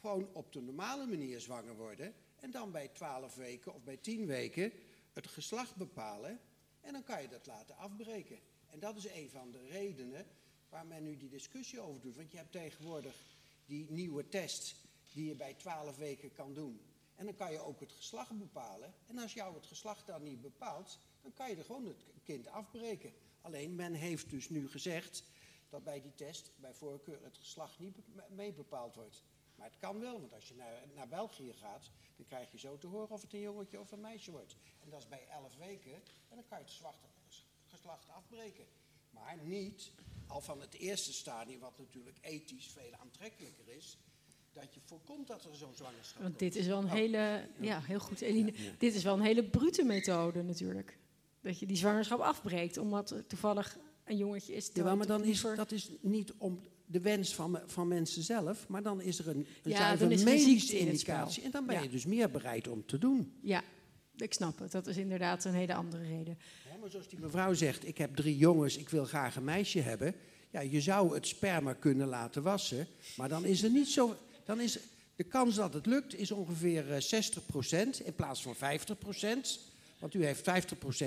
gewoon 0.00 0.28
op 0.32 0.52
de 0.52 0.60
normale 0.60 1.06
manier 1.06 1.40
zwanger 1.40 1.76
worden. 1.76 2.14
En 2.36 2.50
dan 2.50 2.72
bij 2.72 2.88
12 2.88 3.34
weken 3.34 3.74
of 3.74 3.84
bij 3.84 3.96
10 3.96 4.26
weken 4.26 4.72
het 5.14 5.26
geslacht 5.26 5.76
bepalen. 5.76 6.40
En 6.80 6.92
dan 6.92 7.04
kan 7.04 7.22
je 7.22 7.28
dat 7.28 7.46
laten 7.46 7.76
afbreken. 7.76 8.38
En 8.66 8.78
dat 8.78 8.96
is 8.96 9.08
een 9.08 9.30
van 9.30 9.50
de 9.50 9.66
redenen 9.66 10.26
waar 10.68 10.86
men 10.86 11.02
nu 11.02 11.16
die 11.16 11.28
discussie 11.28 11.80
over 11.80 12.00
doet. 12.00 12.16
Want 12.16 12.30
je 12.30 12.36
hebt 12.36 12.52
tegenwoordig 12.52 13.16
die 13.66 13.90
nieuwe 13.90 14.28
test 14.28 14.76
die 15.12 15.28
je 15.28 15.34
bij 15.34 15.54
12 15.54 15.96
weken 15.96 16.32
kan 16.32 16.54
doen. 16.54 16.80
En 17.14 17.24
dan 17.24 17.34
kan 17.34 17.52
je 17.52 17.58
ook 17.58 17.80
het 17.80 17.92
geslacht 17.92 18.38
bepalen. 18.38 18.94
En 19.06 19.18
als 19.18 19.32
jou 19.32 19.54
het 19.54 19.66
geslacht 19.66 20.06
dan 20.06 20.22
niet 20.22 20.40
bepaalt, 20.40 20.98
dan 21.22 21.32
kan 21.32 21.50
je 21.50 21.56
er 21.56 21.64
gewoon 21.64 21.86
het 21.86 22.04
kind 22.24 22.46
afbreken. 22.46 23.12
Alleen 23.40 23.74
men 23.74 23.92
heeft 23.92 24.30
dus 24.30 24.48
nu 24.48 24.68
gezegd 24.68 25.24
dat 25.68 25.84
bij 25.84 26.00
die 26.00 26.14
test 26.14 26.50
bij 26.56 26.74
voorkeur 26.74 27.18
het 27.22 27.36
geslacht 27.38 27.78
niet 27.78 27.96
mee 28.28 28.52
bepaald 28.52 28.94
wordt. 28.94 29.22
Maar 29.64 29.72
het 29.72 29.82
kan 29.82 30.00
wel, 30.00 30.20
want 30.20 30.32
als 30.32 30.48
je 30.48 30.54
naar, 30.54 30.82
naar 30.94 31.08
België 31.08 31.52
gaat, 31.52 31.90
dan 32.16 32.26
krijg 32.26 32.52
je 32.52 32.58
zo 32.58 32.78
te 32.78 32.86
horen 32.86 33.10
of 33.10 33.22
het 33.22 33.32
een 33.32 33.40
jongetje 33.40 33.80
of 33.80 33.92
een 33.92 34.00
meisje 34.00 34.30
wordt. 34.30 34.56
En 34.82 34.90
dat 34.90 35.00
is 35.00 35.08
bij 35.08 35.26
11 35.30 35.56
weken 35.56 35.94
en 36.28 36.34
dan 36.34 36.44
kan 36.48 36.58
je 36.58 36.64
het 36.64 36.74
geslacht 37.66 38.08
afbreken. 38.08 38.64
Maar 39.10 39.38
niet 39.42 39.92
al 40.26 40.40
van 40.40 40.60
het 40.60 40.74
eerste 40.74 41.12
stadium, 41.12 41.60
wat 41.60 41.78
natuurlijk 41.78 42.18
ethisch 42.20 42.66
veel 42.66 42.92
aantrekkelijker 43.00 43.68
is, 43.68 43.98
dat 44.52 44.74
je 44.74 44.80
voorkomt 44.84 45.26
dat 45.26 45.44
er 45.44 45.54
zo'n 45.54 45.74
zwangerschap 45.74 46.22
Want 46.22 46.38
dit 46.38 46.56
is 46.56 46.66
wel 46.66 46.78
een 46.78 46.84
oh. 46.84 46.92
hele, 46.92 47.48
ja, 47.60 47.80
heel 47.80 48.00
goed 48.00 48.20
Eline, 48.20 48.52
dit 48.78 48.94
is 48.94 49.02
wel 49.02 49.14
een 49.14 49.20
hele 49.20 49.44
brute 49.44 49.82
methode 49.82 50.42
natuurlijk. 50.42 50.98
Dat 51.40 51.58
je 51.58 51.66
die 51.66 51.76
zwangerschap 51.76 52.20
afbreekt, 52.20 52.76
omdat 52.76 53.10
er 53.10 53.26
toevallig 53.26 53.78
een 54.04 54.16
jongetje 54.16 54.54
is. 54.54 54.70
Ja, 54.72 54.94
maar 54.94 55.06
dan 55.06 55.24
is, 55.24 55.40
dat 55.40 55.72
is 55.72 55.90
niet 56.00 56.32
om 56.32 56.60
de 56.86 57.00
wens 57.00 57.34
van, 57.34 57.60
van 57.66 57.88
mensen 57.88 58.22
zelf, 58.22 58.68
maar 58.68 58.82
dan 58.82 59.00
is 59.00 59.18
er 59.18 59.28
een, 59.28 59.46
een 59.62 59.70
ja, 59.70 59.96
medische 60.00 60.78
indicatie. 60.78 61.42
En 61.42 61.50
dan 61.50 61.66
ben 61.66 61.82
je 61.82 61.88
dus 61.88 62.06
meer 62.06 62.30
bereid 62.30 62.68
om 62.68 62.86
te 62.86 62.98
doen. 62.98 63.32
Ja, 63.40 63.62
ik 64.16 64.32
snap 64.32 64.58
het. 64.58 64.72
Dat 64.72 64.86
is 64.86 64.96
inderdaad 64.96 65.44
een 65.44 65.54
hele 65.54 65.74
andere 65.74 66.02
reden. 66.02 66.38
Ja, 66.70 66.76
maar 66.80 66.90
zoals 66.90 67.08
die 67.08 67.18
mevrouw 67.18 67.54
zegt, 67.54 67.86
ik 67.86 67.98
heb 67.98 68.16
drie 68.16 68.36
jongens, 68.36 68.76
ik 68.76 68.88
wil 68.88 69.04
graag 69.04 69.36
een 69.36 69.44
meisje 69.44 69.80
hebben. 69.80 70.14
Ja, 70.50 70.60
je 70.60 70.80
zou 70.80 71.14
het 71.14 71.26
sperma 71.26 71.72
kunnen 71.72 72.08
laten 72.08 72.42
wassen, 72.42 72.86
maar 73.16 73.28
dan 73.28 73.44
is 73.44 73.62
er 73.62 73.70
niet 73.70 73.88
zo... 73.88 74.16
Dan 74.44 74.60
is 74.60 74.78
de 75.16 75.24
kans 75.24 75.54
dat 75.54 75.74
het 75.74 75.86
lukt 75.86 76.14
is 76.14 76.30
ongeveer 76.30 76.84
60% 76.84 76.86
eh, 77.70 77.86
in 78.04 78.14
plaats 78.14 78.42
van 78.42 78.56
50%. 78.56 78.58
Want 79.98 80.14
u 80.14 80.24
heeft 80.24 80.50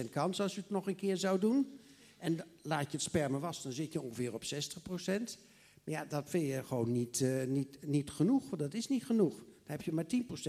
50% 0.05 0.09
kans 0.09 0.41
als 0.41 0.55
u 0.55 0.59
het 0.59 0.69
nog 0.69 0.87
een 0.87 0.95
keer 0.95 1.17
zou 1.17 1.39
doen. 1.39 1.79
En 2.17 2.45
laat 2.61 2.85
je 2.85 2.97
het 2.97 3.01
sperma 3.01 3.39
wassen, 3.39 3.63
dan 3.63 3.73
zit 3.73 3.93
je 3.93 4.01
ongeveer 4.01 4.33
op 4.33 4.43
60%. 4.43 4.47
Maar 5.87 5.95
ja, 5.95 6.05
dat 6.05 6.29
vind 6.29 6.47
je 6.47 6.63
gewoon 6.63 6.91
niet, 6.91 7.19
uh, 7.19 7.43
niet, 7.43 7.77
niet 7.85 8.09
genoeg. 8.09 8.55
Dat 8.55 8.73
is 8.73 8.87
niet 8.87 9.05
genoeg. 9.05 9.35
Dan 9.35 9.45
heb 9.65 9.81
je 9.81 9.91
maar 9.91 10.05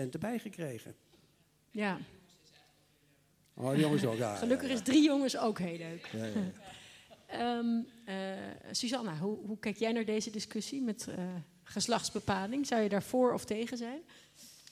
10% 0.07 0.11
erbij 0.11 0.39
gekregen. 0.39 0.95
Ja, 1.71 1.99
Oh, 3.61 3.77
jongens 3.77 4.05
ook, 4.05 4.17
ja. 4.17 4.37
Gelukkig 4.37 4.71
is 4.71 4.83
drie 4.83 5.03
jongens 5.03 5.37
ook 5.37 5.59
heel 5.59 5.77
leuk. 5.77 6.07
Ja, 6.13 6.25
ja. 6.25 7.59
um, 7.59 7.87
uh, 8.09 8.15
Susanna, 8.71 9.19
hoe, 9.19 9.39
hoe, 9.47 9.59
kijk 9.59 9.77
jij 9.77 9.93
naar 9.93 10.05
deze 10.05 10.31
discussie 10.31 10.83
met 10.83 11.07
uh, 11.09 11.35
geslachtsbepaling? 11.63 12.67
Zou 12.67 12.83
je 12.83 12.89
daar 12.89 13.03
voor 13.03 13.33
of 13.33 13.45
tegen 13.45 13.77
zijn? 13.77 14.01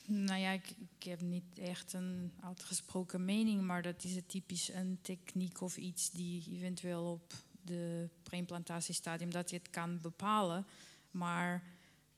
Nou 0.05 0.41
ja, 0.41 0.51
ik, 0.51 0.75
ik, 0.99 1.03
heb 1.03 1.21
niet 1.21 1.59
echt 1.59 1.93
een 1.93 2.33
uitgesproken 2.41 3.25
mening, 3.25 3.63
maar 3.63 3.83
dat 3.83 4.05
is 4.05 4.19
typisch 4.27 4.73
een 4.73 4.99
techniek 5.03 5.61
of 5.61 5.77
iets 5.77 6.11
die 6.11 6.45
eventueel 6.53 7.05
op 7.05 7.33
de 7.67 8.09
preimplantatie-stadium 8.23 9.31
dat 9.31 9.51
je 9.51 9.57
het 9.57 9.71
kan 9.71 10.01
bepalen. 10.01 10.67
Maar 11.11 11.63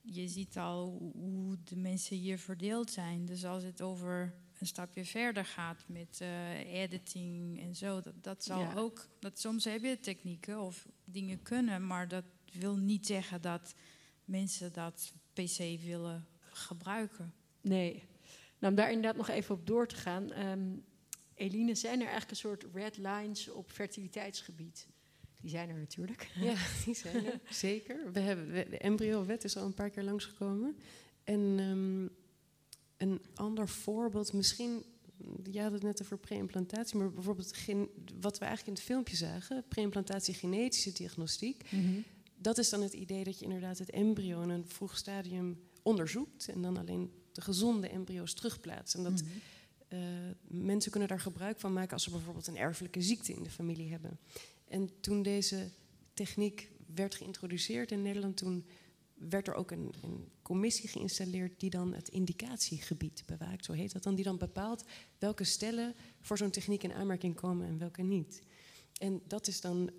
je 0.01 0.29
ziet 0.29 0.59
al 0.59 1.13
hoe 1.15 1.59
de 1.65 1.77
mensen 1.77 2.17
hier 2.17 2.39
verdeeld 2.39 2.91
zijn. 2.91 3.27
Dus 3.27 3.45
als 3.45 3.63
het 3.63 3.83
over 3.83 4.35
een 4.59 4.67
stapje 4.67 5.05
verder 5.05 5.45
gaat 5.45 5.85
met 5.87 6.19
uh, 6.23 6.75
editing 6.75 7.61
en 7.61 7.77
zo. 7.77 8.01
Dat, 8.01 8.15
dat 8.23 8.45
zal 8.45 8.77
ook. 8.77 9.09
Dat, 9.19 9.41
soms 9.41 9.65
heb 9.65 9.83
je 9.83 10.01
technieken 10.01 10.61
of 10.61 10.87
dingen 11.05 11.43
kunnen, 11.43 11.87
maar 11.87 12.09
dat 12.09 12.25
wil 12.53 12.77
niet 12.77 13.07
zeggen 13.07 13.41
dat 13.41 13.75
mensen 14.25 14.73
dat 14.73 15.13
PC 15.33 15.81
willen 15.81 16.27
gebruiken. 16.41 17.35
Nee. 17.61 18.05
Nou, 18.59 18.73
om 18.73 18.75
daar 18.75 18.91
inderdaad 18.91 19.17
nog 19.17 19.29
even 19.29 19.55
op 19.55 19.67
door 19.67 19.87
te 19.87 19.95
gaan. 19.95 20.47
Um, 20.47 20.85
Eline, 21.35 21.75
zijn 21.75 22.01
er 22.01 22.07
eigenlijk 22.07 22.31
een 22.31 22.37
soort 22.37 22.67
red 22.73 22.97
lines 22.97 23.49
op 23.49 23.71
fertiliteitsgebied? 23.71 24.87
Die 25.41 25.51
zijn 25.51 25.69
er 25.69 25.79
natuurlijk. 25.79 26.31
Ja, 26.41 26.55
die 26.85 26.95
zijn 26.95 27.27
er. 27.27 27.41
Zeker. 27.67 28.13
We 28.13 28.21
hebben, 28.21 28.53
de 28.71 28.79
embryo-wet 28.79 29.45
is 29.45 29.57
al 29.57 29.65
een 29.65 29.75
paar 29.75 29.91
keer 29.91 30.03
langsgekomen. 30.03 30.77
En 31.25 31.41
um, 31.41 32.11
een 32.97 33.21
ander 33.35 33.69
voorbeeld, 33.69 34.33
misschien, 34.33 34.85
je 35.51 35.61
had 35.61 35.73
het 35.73 35.83
net 35.83 36.03
over 36.03 36.19
preimplantatie, 36.19 36.99
maar 36.99 37.13
bijvoorbeeld 37.13 37.55
wat 38.21 38.39
we 38.39 38.45
eigenlijk 38.45 38.67
in 38.67 38.73
het 38.73 38.83
filmpje 38.83 39.17
zagen, 39.17 39.65
preimplantatie 39.69 40.35
genetische 40.35 40.93
diagnostiek. 40.93 41.71
Mhm. 41.73 42.01
Dat 42.37 42.59
is 42.59 42.69
dan 42.69 42.83
het 42.83 42.93
idee 42.93 43.25
dat 43.25 43.39
je 43.39 43.45
inderdaad 43.45 43.79
het 43.79 43.91
embryo 43.91 44.43
in 44.43 44.49
een 44.49 44.69
vroeg 44.69 44.97
stadium 44.97 45.61
onderzoekt 45.83 46.49
en 46.49 46.63
dan 46.63 46.77
alleen 46.77 47.13
de 47.33 47.41
gezonde 47.41 47.89
embryo's 47.89 48.35
terugplaatst. 48.35 48.95
En 48.95 49.03
dat 49.03 49.23
Mhm. 49.23 49.31
eh, 49.89 49.99
mensen 50.49 50.91
kunnen 50.91 51.09
daar 51.09 51.21
gebruik 51.21 51.61
van 51.61 51.73
maken 51.73 51.93
als 51.93 52.03
ze 52.03 52.11
bijvoorbeeld 52.11 52.47
een 52.47 52.57
erfelijke 52.57 53.03
ziekte 53.03 53.33
in 53.33 53.43
de 53.43 53.51
familie 53.51 53.91
hebben. 53.91 54.19
En 54.69 55.01
toen 55.01 55.23
deze 55.23 55.71
techniek 56.15 56.71
werd 56.95 57.15
geïntroduceerd 57.15 57.91
in 57.91 58.03
Nederland, 58.03 58.37
toen 58.37 58.65
werd 59.15 59.49
er 59.49 59.55
ook 59.55 59.71
een, 59.71 59.95
een 60.03 60.29
commissie 60.43 60.89
geïnstalleerd 60.89 61.61
die 61.61 61.71
dan 61.71 61.95
het 61.95 62.09
indicatiegebied 62.09 63.23
bewaakt, 63.27 63.65
zo 63.65 63.73
heet 63.73 63.93
dat 63.93 64.03
dan, 64.03 64.15
die 64.15 64.25
dan 64.25 64.39
bepaalt 64.39 64.85
welke 65.19 65.45
stellen 65.45 65.95
voor 66.21 66.39
zo'n 66.39 66.51
techniek 66.51 66.83
in 66.83 66.93
aanmerking 66.93 67.35
komen 67.35 67.67
en 67.67 67.79
welke 67.79 68.03
niet. 68.03 68.43
En 69.01 69.21
dat 69.27 69.47
is 69.47 69.61
dan 69.61 69.91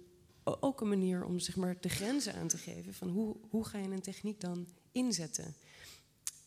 ook 0.44 0.82
een 0.82 0.90
manier 0.90 1.26
om 1.26 1.40
zeg 1.40 1.56
maar, 1.56 1.78
de 1.80 1.90
grenzen 1.90 2.34
aan 2.34 2.48
te 2.48 2.58
geven 2.58 2.94
van 2.94 3.10
hoe, 3.10 3.36
hoe 3.50 3.66
ga 3.66 3.78
je 3.78 3.90
een 3.90 4.02
techniek 4.02 4.42
dan 4.42 4.68
inzetten. 4.92 5.56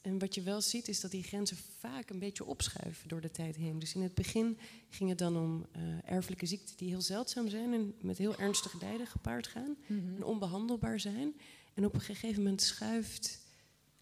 En 0.02 0.18
wat 0.18 0.34
je 0.34 0.42
wel 0.42 0.60
ziet 0.60 0.88
is 0.88 1.00
dat 1.00 1.10
die 1.10 1.22
grenzen 1.22 1.56
vaak 1.78 2.10
een 2.10 2.18
beetje 2.18 2.44
opschuiven 2.44 3.08
door 3.08 3.20
de 3.20 3.30
tijd 3.30 3.56
heen. 3.56 3.78
Dus 3.78 3.94
in 3.94 4.02
het 4.02 4.14
begin 4.14 4.58
ging 4.88 5.08
het 5.08 5.18
dan 5.18 5.36
om 5.36 5.66
eh, 5.72 5.82
erfelijke 6.12 6.46
ziekten 6.46 6.76
die 6.76 6.88
heel 6.88 7.00
zeldzaam 7.02 7.48
zijn 7.48 7.72
en 7.72 7.94
met 8.00 8.18
heel 8.18 8.36
ernstig 8.38 8.80
lijden 8.80 9.06
gepaard 9.06 9.46
gaan 9.46 9.76
Mhm. 9.86 10.14
en 10.16 10.24
onbehandelbaar 10.24 11.00
zijn. 11.00 11.34
En 11.74 11.84
op 11.84 11.94
een 11.94 12.00
gegeven 12.00 12.42
moment 12.42 12.62
schuift 12.62 13.40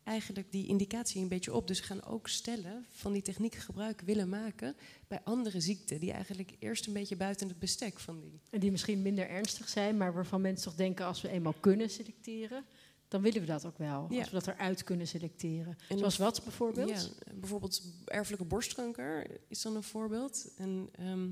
eigenlijk 0.02 0.52
die 0.52 0.66
indicatie 0.66 1.22
een 1.22 1.28
beetje 1.28 1.54
op. 1.54 1.66
Dus 1.66 1.76
ze 1.76 1.82
gaan 1.82 2.04
ook 2.04 2.28
stellen 2.28 2.86
van 2.90 3.12
die 3.12 3.22
techniek 3.22 3.54
gebruik 3.54 4.00
willen 4.00 4.28
maken 4.28 4.74
bij 5.08 5.20
andere 5.24 5.60
ziekten 5.60 6.00
die 6.00 6.12
eigenlijk 6.12 6.52
eerst 6.58 6.86
een 6.86 6.92
beetje 6.92 7.16
buiten 7.16 7.48
het 7.48 7.58
bestek 7.58 7.98
van 7.98 8.20
die. 8.20 8.40
En 8.50 8.60
die 8.60 8.70
misschien 8.70 9.02
minder 9.02 9.28
ernstig 9.28 9.68
zijn, 9.68 9.96
maar 9.96 10.12
waarvan 10.12 10.40
mensen 10.40 10.64
toch 10.64 10.74
denken 10.74 11.06
als 11.06 11.20
we 11.20 11.28
eenmaal 11.28 11.54
kunnen 11.60 11.90
selecteren, 11.90 12.64
dan 13.10 13.22
willen 13.22 13.40
we 13.40 13.46
dat 13.46 13.66
ook 13.66 13.78
wel. 13.78 14.06
Ja. 14.10 14.18
Als 14.18 14.30
we 14.30 14.34
dat 14.34 14.46
eruit 14.46 14.84
kunnen 14.84 15.06
selecteren. 15.06 15.78
En 15.88 15.98
Zoals 15.98 16.16
wat 16.16 16.42
bijvoorbeeld? 16.44 16.88
Ja, 16.88 17.32
bijvoorbeeld 17.34 17.82
erfelijke 18.04 18.44
borstkanker 18.44 19.26
is 19.48 19.62
dan 19.62 19.76
een 19.76 19.82
voorbeeld. 19.82 20.48
En 20.56 20.88
ehm, 20.92 21.28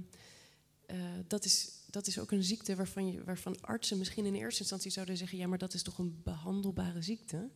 eh, 0.86 0.96
dat, 1.26 1.44
is, 1.44 1.70
dat 1.90 2.06
is 2.06 2.18
ook 2.18 2.30
een 2.30 2.42
ziekte 2.42 2.76
waarvan, 2.76 3.12
je, 3.12 3.24
waarvan 3.24 3.60
artsen 3.60 3.98
misschien 3.98 4.24
in 4.26 4.34
eerste 4.34 4.60
instantie 4.60 4.90
zouden 4.90 5.16
zeggen: 5.16 5.38
ja, 5.38 5.46
maar 5.46 5.58
dat 5.58 5.74
is 5.74 5.82
toch 5.82 5.98
een 5.98 6.20
behandelbare 6.22 7.02
ziekte. 7.02 7.50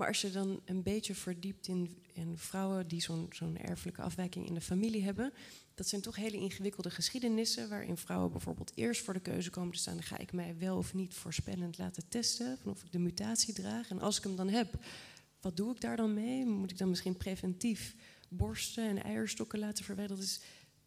Maar 0.00 0.08
als 0.08 0.20
je 0.20 0.30
dan 0.30 0.60
een 0.64 0.82
beetje 0.82 1.14
verdiept 1.14 1.68
in, 1.68 1.96
in 2.12 2.38
vrouwen 2.38 2.88
die 2.88 3.00
zo'n 3.00 3.58
erfelijke 3.58 4.02
afwijking 4.02 4.46
in 4.46 4.54
de 4.54 4.60
familie 4.60 5.02
hebben, 5.02 5.32
dat 5.74 5.88
zijn 5.88 6.00
toch 6.00 6.16
hele 6.16 6.36
ingewikkelde 6.36 6.90
geschiedenissen 6.90 7.68
waarin 7.68 7.96
vrouwen 7.96 8.30
bijvoorbeeld 8.30 8.72
eerst 8.74 9.04
voor 9.04 9.14
de 9.14 9.20
keuze 9.20 9.50
komen 9.50 9.72
te 9.72 9.78
staan: 9.78 10.02
ga 10.02 10.18
ik 10.18 10.32
mij 10.32 10.54
wel 10.58 10.76
of 10.76 10.94
niet 10.94 11.14
voorspellend 11.14 11.78
laten 11.78 12.08
testen, 12.08 12.58
van 12.62 12.70
of 12.70 12.82
ik 12.82 12.92
de 12.92 12.98
mutatie 12.98 13.54
draag. 13.54 13.90
En 13.90 14.00
als 14.00 14.16
ik 14.16 14.22
hem 14.22 14.36
dan 14.36 14.48
heb, 14.48 14.84
wat 15.40 15.56
doe 15.56 15.74
ik 15.74 15.80
daar 15.80 15.96
dan 15.96 16.14
mee? 16.14 16.44
Moet 16.44 16.70
ik 16.70 16.78
dan 16.78 16.88
misschien 16.88 17.16
preventief 17.16 17.94
borsten 18.28 18.88
en 18.88 19.02
eierstokken 19.02 19.58
laten 19.58 19.84
verwijderen? 19.84 20.20
Dat 20.20 20.30
is, 20.30 20.40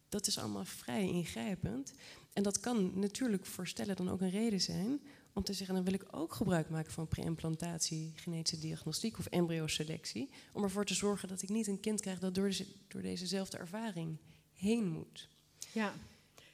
dat 0.08 0.26
is 0.26 0.38
allemaal 0.38 0.64
vrij 0.64 1.08
ingrijpend. 1.08 1.92
En 2.32 2.42
dat 2.42 2.60
kan 2.60 2.98
natuurlijk 2.98 3.46
voor 3.46 3.66
stellen 3.66 3.96
dan 3.96 4.10
ook 4.10 4.20
een 4.20 4.30
reden 4.30 4.60
zijn 4.60 5.00
om 5.34 5.42
te 5.42 5.52
zeggen: 5.52 5.74
dan 5.74 5.84
wil 5.84 5.94
ik 5.94 6.04
ook 6.10 6.34
gebruik 6.34 6.68
maken 6.68 6.92
van 6.92 7.08
preimplantatie, 7.08 8.12
genetische 8.16 8.66
diagnostiek 8.66 9.18
of 9.18 9.26
embryoselectie. 9.26 10.30
Om 10.52 10.62
ervoor 10.62 10.84
te 10.84 10.94
zorgen 10.94 11.28
dat 11.28 11.42
ik 11.42 11.48
niet 11.48 11.66
een 11.66 11.80
kind 11.80 12.00
krijg 12.00 12.18
dat 12.18 12.34
door, 12.34 12.46
deze, 12.46 12.66
door 12.88 13.02
dezezelfde 13.02 13.58
ervaring 13.58 14.18
heen 14.52 14.88
moet. 14.88 15.28
Ja, 15.72 15.94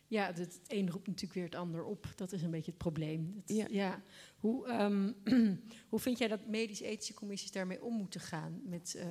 ja 0.07 0.27
het, 0.27 0.39
het 0.39 0.61
een 0.67 0.91
roept 0.91 1.07
natuurlijk 1.07 1.35
weer 1.35 1.45
het 1.45 1.55
ander 1.55 1.85
op. 1.85 2.13
Dat 2.17 2.33
is 2.33 2.43
een 2.43 2.51
beetje 2.51 2.71
het 2.71 2.81
probleem. 2.81 3.43
Het- 3.47 3.67
ja. 3.71 4.03
Hoe, 4.37 4.67
ehm, 4.67 5.13
hoe 5.91 5.99
vind 5.99 6.19
jij 6.19 6.29
dat 6.29 6.47
medisch-ethische 6.47 7.15
commissies 7.15 7.53
daarmee 7.53 7.83
om 7.83 7.95
moeten 7.95 8.21
gaan? 8.21 8.61
Met 8.65 8.95
eh, 8.95 9.07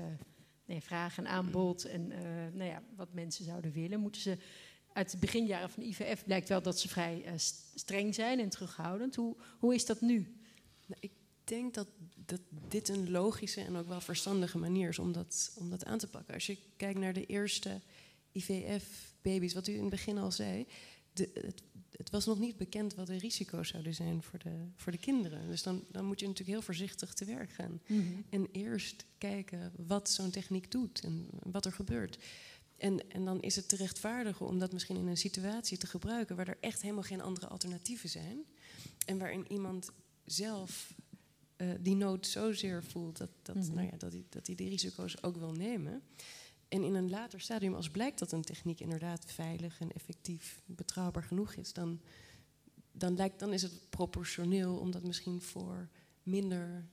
nee, 0.66 0.82
vraag 0.82 1.18
en 1.18 1.28
aanbod 1.28 1.86
en 1.86 2.12
eh, 2.12 2.22
nou 2.54 2.70
ja, 2.70 2.84
wat 2.96 3.14
mensen 3.14 3.46
zouden 3.46 3.72
willen. 3.72 4.00
Moeten 4.00 4.22
ze 4.22 4.38
uit 4.94 5.12
de 5.12 5.18
beginjaren 5.18 5.70
van 5.70 5.84
de 5.84 5.90
IVF 5.90 6.24
blijkt 6.24 6.50
wel 6.50 6.62
dat 6.62 6.80
ze 6.80 6.88
vrij 6.88 7.24
eh, 7.26 7.34
st- 7.36 7.72
streng 7.76 8.16
zijn 8.16 8.40
en 8.40 8.50
terughoudend. 8.50 9.16
Hoe, 9.16 9.36
hoe 9.60 9.74
is 9.74 9.86
dat 9.86 10.02
nu? 10.02 10.36
Nou, 10.86 11.00
ik 11.00 11.12
denk 11.44 11.74
dat, 11.74 11.88
dat 12.26 12.42
dit 12.68 12.90
een 12.90 13.12
logische 13.12 13.62
en 13.62 13.76
ook 13.76 13.88
wel 13.88 14.02
verstandige 14.02 14.58
manier 14.58 14.90
is 14.90 15.00
om 15.00 15.12
dat, 15.12 15.56
om 15.60 15.70
dat 15.70 15.86
aan 15.86 15.98
te 15.98 16.08
pakken. 16.08 16.34
Als 16.34 16.46
je 16.46 16.58
kijkt 16.78 17.00
naar 17.00 17.14
de 17.14 17.26
eerste 17.26 17.82
IVF-baby's, 18.32 19.54
wat 19.54 19.68
u 19.68 19.74
in 19.74 19.82
het 19.82 19.90
begin 19.90 20.18
al 20.18 20.32
zei, 20.32 20.68
de, 21.14 21.30
het, 21.34 21.62
het 21.98 22.10
was 22.10 22.26
nog 22.26 22.40
niet 22.40 22.58
bekend 22.58 22.96
wat 22.96 23.08
de 23.08 23.18
risico's 23.18 23.70
zouden 23.70 23.94
zijn 23.94 24.24
voor 24.24 24.40
de, 24.40 24.66
voor 24.76 24.92
de 24.92 24.98
kinderen. 24.98 25.48
Dus 25.48 25.64
dan, 25.64 25.84
dan 25.92 26.06
moet 26.06 26.20
je 26.20 26.28
natuurlijk 26.28 26.58
heel 26.58 26.66
voorzichtig 26.66 27.14
te 27.14 27.26
werk 27.26 27.52
gaan. 27.52 27.82
Mhm. 27.88 28.04
En 28.30 28.48
eerst 28.52 29.06
kijken 29.18 29.72
wat 29.88 30.10
zo'n 30.10 30.30
techniek 30.30 30.72
doet 30.72 31.04
en 31.04 31.28
wat 31.44 31.66
er 31.66 31.72
gebeurt. 31.72 32.18
En, 32.80 33.10
en 33.10 33.26
dan 33.26 33.42
is 33.42 33.56
het 33.56 33.68
te 33.68 33.76
rechtvaardigen 33.76 34.46
om 34.46 34.60
dat 34.60 34.74
misschien 34.74 34.96
in 34.96 35.08
een 35.08 35.18
situatie 35.18 35.78
te 35.78 35.88
gebruiken 35.88 36.36
waar 36.36 36.48
er 36.48 36.58
echt 36.60 36.82
helemaal 36.82 37.04
geen 37.04 37.22
andere 37.22 37.48
alternatieven 37.48 38.10
zijn. 38.10 38.46
En 39.06 39.18
waarin 39.18 39.52
iemand 39.52 39.92
zelf 40.26 40.94
eh, 41.56 41.68
die 41.80 41.96
nood 41.96 42.28
zozeer 42.28 42.84
voelt 42.84 43.18
dat, 43.18 43.30
dat, 43.42 43.56
Mhm. 43.56 43.74
nou 43.74 43.86
ja, 43.92 43.98
dat, 43.98 44.12
hij, 44.12 44.24
dat 44.30 44.48
hij 44.48 44.56
die 44.56 44.70
risico's 44.70 45.24
ook 45.24 45.38
wil 45.38 45.52
nemen. 45.52 46.02
En 46.68 46.84
in 46.84 46.94
een 46.96 47.10
later 47.10 47.42
stadium, 47.42 47.74
als 47.74 47.90
blijkt 47.90 48.20
dat 48.20 48.32
een 48.32 48.42
techniek 48.44 48.80
inderdaad 48.80 49.26
veilig 49.26 49.80
en 49.80 49.92
effectief, 49.92 50.62
betrouwbaar 50.66 51.24
genoeg 51.24 51.54
is, 51.54 51.74
dan, 51.74 52.02
dan, 52.92 53.16
lijkt, 53.16 53.40
dan 53.40 53.54
is 53.54 53.62
het 53.62 53.90
proportioneel 53.90 54.78
om 54.78 54.92
dat 54.92 55.04
misschien 55.04 55.42
voor 55.42 55.90
minder, 56.24 56.88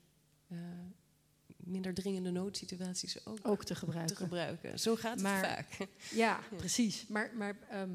eh, 0.49 0.59
minder 1.67 1.95
dringende 1.95 2.31
noodsituaties 2.31 3.27
ook, 3.27 3.39
Ook 3.43 3.65
te 3.65 3.75
gebruiken. 3.75 4.17
te 4.17 4.23
gebruiken. 4.23 4.79
Zo 4.79 4.97
gaat 4.97 5.21
het 5.21 5.29
vaak. 5.29 5.67
Ja, 6.11 6.41
precies. 6.57 7.07
Maar, 7.07 7.31
maar 7.37 7.57
ehm, 7.71 7.91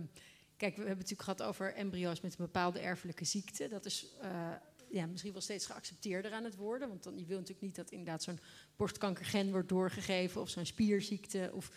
kijk, 0.58 0.76
we 0.76 0.82
hebben 0.82 0.88
het 0.88 1.10
natuurlijk 1.10 1.22
gehad 1.22 1.44
over 1.44 1.74
embryo's 1.74 2.22
met 2.22 2.32
een 2.32 2.46
bepaalde 2.46 2.80
erfelijke 2.80 3.26
ziekte. 3.26 3.68
Dat 3.68 3.86
is 3.86 4.06
eh, 4.22 4.52
ja, 4.90 5.06
misschien 5.06 5.32
wel 5.32 5.42
steeds 5.42 5.66
geaccepteerder 5.66 6.32
aan 6.32 6.44
het 6.44 6.56
worden. 6.56 6.88
Want 6.88 7.04
dan, 7.04 7.18
je 7.18 7.26
wil 7.26 7.38
natuurlijk 7.38 7.66
niet 7.66 7.76
dat 7.76 7.92
inderdaad 7.92 8.24
zo'n 8.24 8.40
borstkankergen 8.76 9.52
wordt 9.52 9.70
doorgegeven 9.70 10.42
of 10.42 10.50
zo'n 10.50 10.66
spierziekte. 10.66 11.52
Of, 11.54 11.72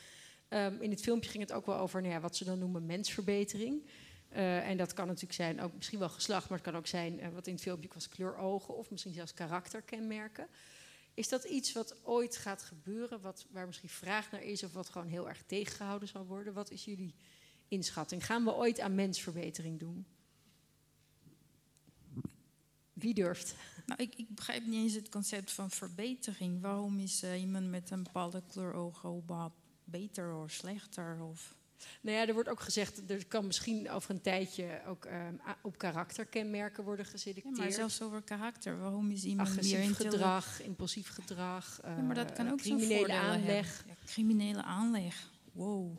ehm, 0.49 0.77
in 0.81 0.91
het 0.91 1.01
filmpje 1.01 1.31
ging 1.31 1.43
het 1.43 1.53
ook 1.53 1.67
wel 1.67 1.79
over 1.79 2.01
nou 2.01 2.15
ja, 2.15 2.21
wat 2.21 2.37
ze 2.37 2.45
dan 2.45 2.59
noemen 2.59 2.87
mensverbetering. 2.87 3.83
Eh, 4.29 4.69
en 4.69 4.77
dat 4.77 4.93
kan 4.93 5.07
natuurlijk 5.07 5.33
zijn, 5.35 5.61
ook 5.61 5.75
misschien 5.75 5.99
wel 5.99 6.09
geslacht, 6.09 6.49
maar 6.49 6.59
het 6.59 6.67
kan 6.67 6.77
ook 6.77 6.87
zijn, 6.87 7.21
eh, 7.21 7.29
wat 7.29 7.47
in 7.47 7.53
het 7.53 7.63
filmpje 7.63 7.89
was, 7.95 8.09
kleurogen 8.09 8.77
of 8.77 8.91
misschien 8.91 9.13
zelfs 9.13 9.35
karakterkenmerken. 9.35 10.47
Is 11.15 11.29
dat 11.29 11.45
iets 11.45 11.73
wat 11.73 12.05
ooit 12.05 12.37
gaat 12.37 12.63
gebeuren, 12.63 13.21
wat, 13.21 13.47
waar 13.51 13.67
misschien 13.67 13.89
vraag 13.89 14.31
naar 14.31 14.43
is 14.43 14.63
of 14.63 14.73
wat 14.73 14.89
gewoon 14.89 15.07
heel 15.07 15.29
erg 15.29 15.43
tegengehouden 15.47 16.09
zal 16.09 16.27
worden? 16.27 16.55
Wat 16.55 16.71
is 16.71 16.85
jullie 16.85 17.15
inschatting? 17.69 18.27
Gaan 18.27 18.45
we 18.45 18.53
ooit 18.53 18.81
aan 18.81 18.95
mensverbetering 18.95 19.79
doen? 19.79 20.07
Wie 22.93 23.15
durft? 23.15 23.55
Nou, 23.87 24.03
ik, 24.03 24.15
ik 24.15 24.35
begrijp 24.35 24.67
niet 24.67 24.83
eens 24.83 24.95
het 24.95 25.09
concept 25.09 25.53
van 25.53 25.71
verbetering. 25.71 26.61
Waarom 26.61 26.99
is 26.99 27.23
eh, 27.23 27.41
iemand 27.41 27.71
met 27.71 27.91
een 27.91 28.03
bepaalde 28.03 28.43
kleur 28.47 28.73
ogen 28.73 29.25
beter 29.85 30.35
of 30.35 30.51
slechter? 30.51 31.23
Of... 31.23 31.57
Nou 32.01 32.17
ja, 32.17 32.27
er 32.27 32.35
wordt 32.35 32.49
ook 32.49 32.61
gezegd, 32.61 33.11
er 33.11 33.27
kan 33.27 33.47
misschien 33.47 33.91
over 33.91 34.11
een 34.11 34.21
tijdje 34.21 34.81
ook 34.87 35.05
ehm, 35.05 35.35
op 35.63 35.79
karakterkenmerken 35.79 36.85
worden 36.85 37.05
Ja, 37.05 37.11
geselecteerd. 37.11 37.57
maar 37.57 37.73
zelfs 37.73 38.03
over 38.03 38.23
karakter. 38.23 38.79
Waarom 38.79 39.11
is 39.11 39.25
iemand 39.25 39.49
meer 39.49 39.59
Agressief 39.59 39.97
gedrag, 39.97 40.63
impulsief 40.63 41.09
gedrag, 41.09 41.81
Ja, 41.83 41.97
maar 41.97 42.15
dat 42.15 42.33
kan 42.33 42.47
eh, 42.47 42.53
ook 42.53 42.59
criminele 42.59 43.13
aanleg. 43.13 43.85
Ja, 43.87 43.95
criminele 44.07 44.63
aanleg. 44.63 45.31
Wow. 45.53 45.97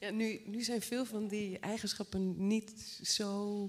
Ja, 0.00 0.10
nu, 0.10 0.40
nu 0.44 0.62
zijn 0.62 0.80
veel 0.80 1.04
van 1.04 1.28
die 1.28 1.58
eigenschappen 1.58 2.46
niet 2.46 2.98
zo 3.02 3.66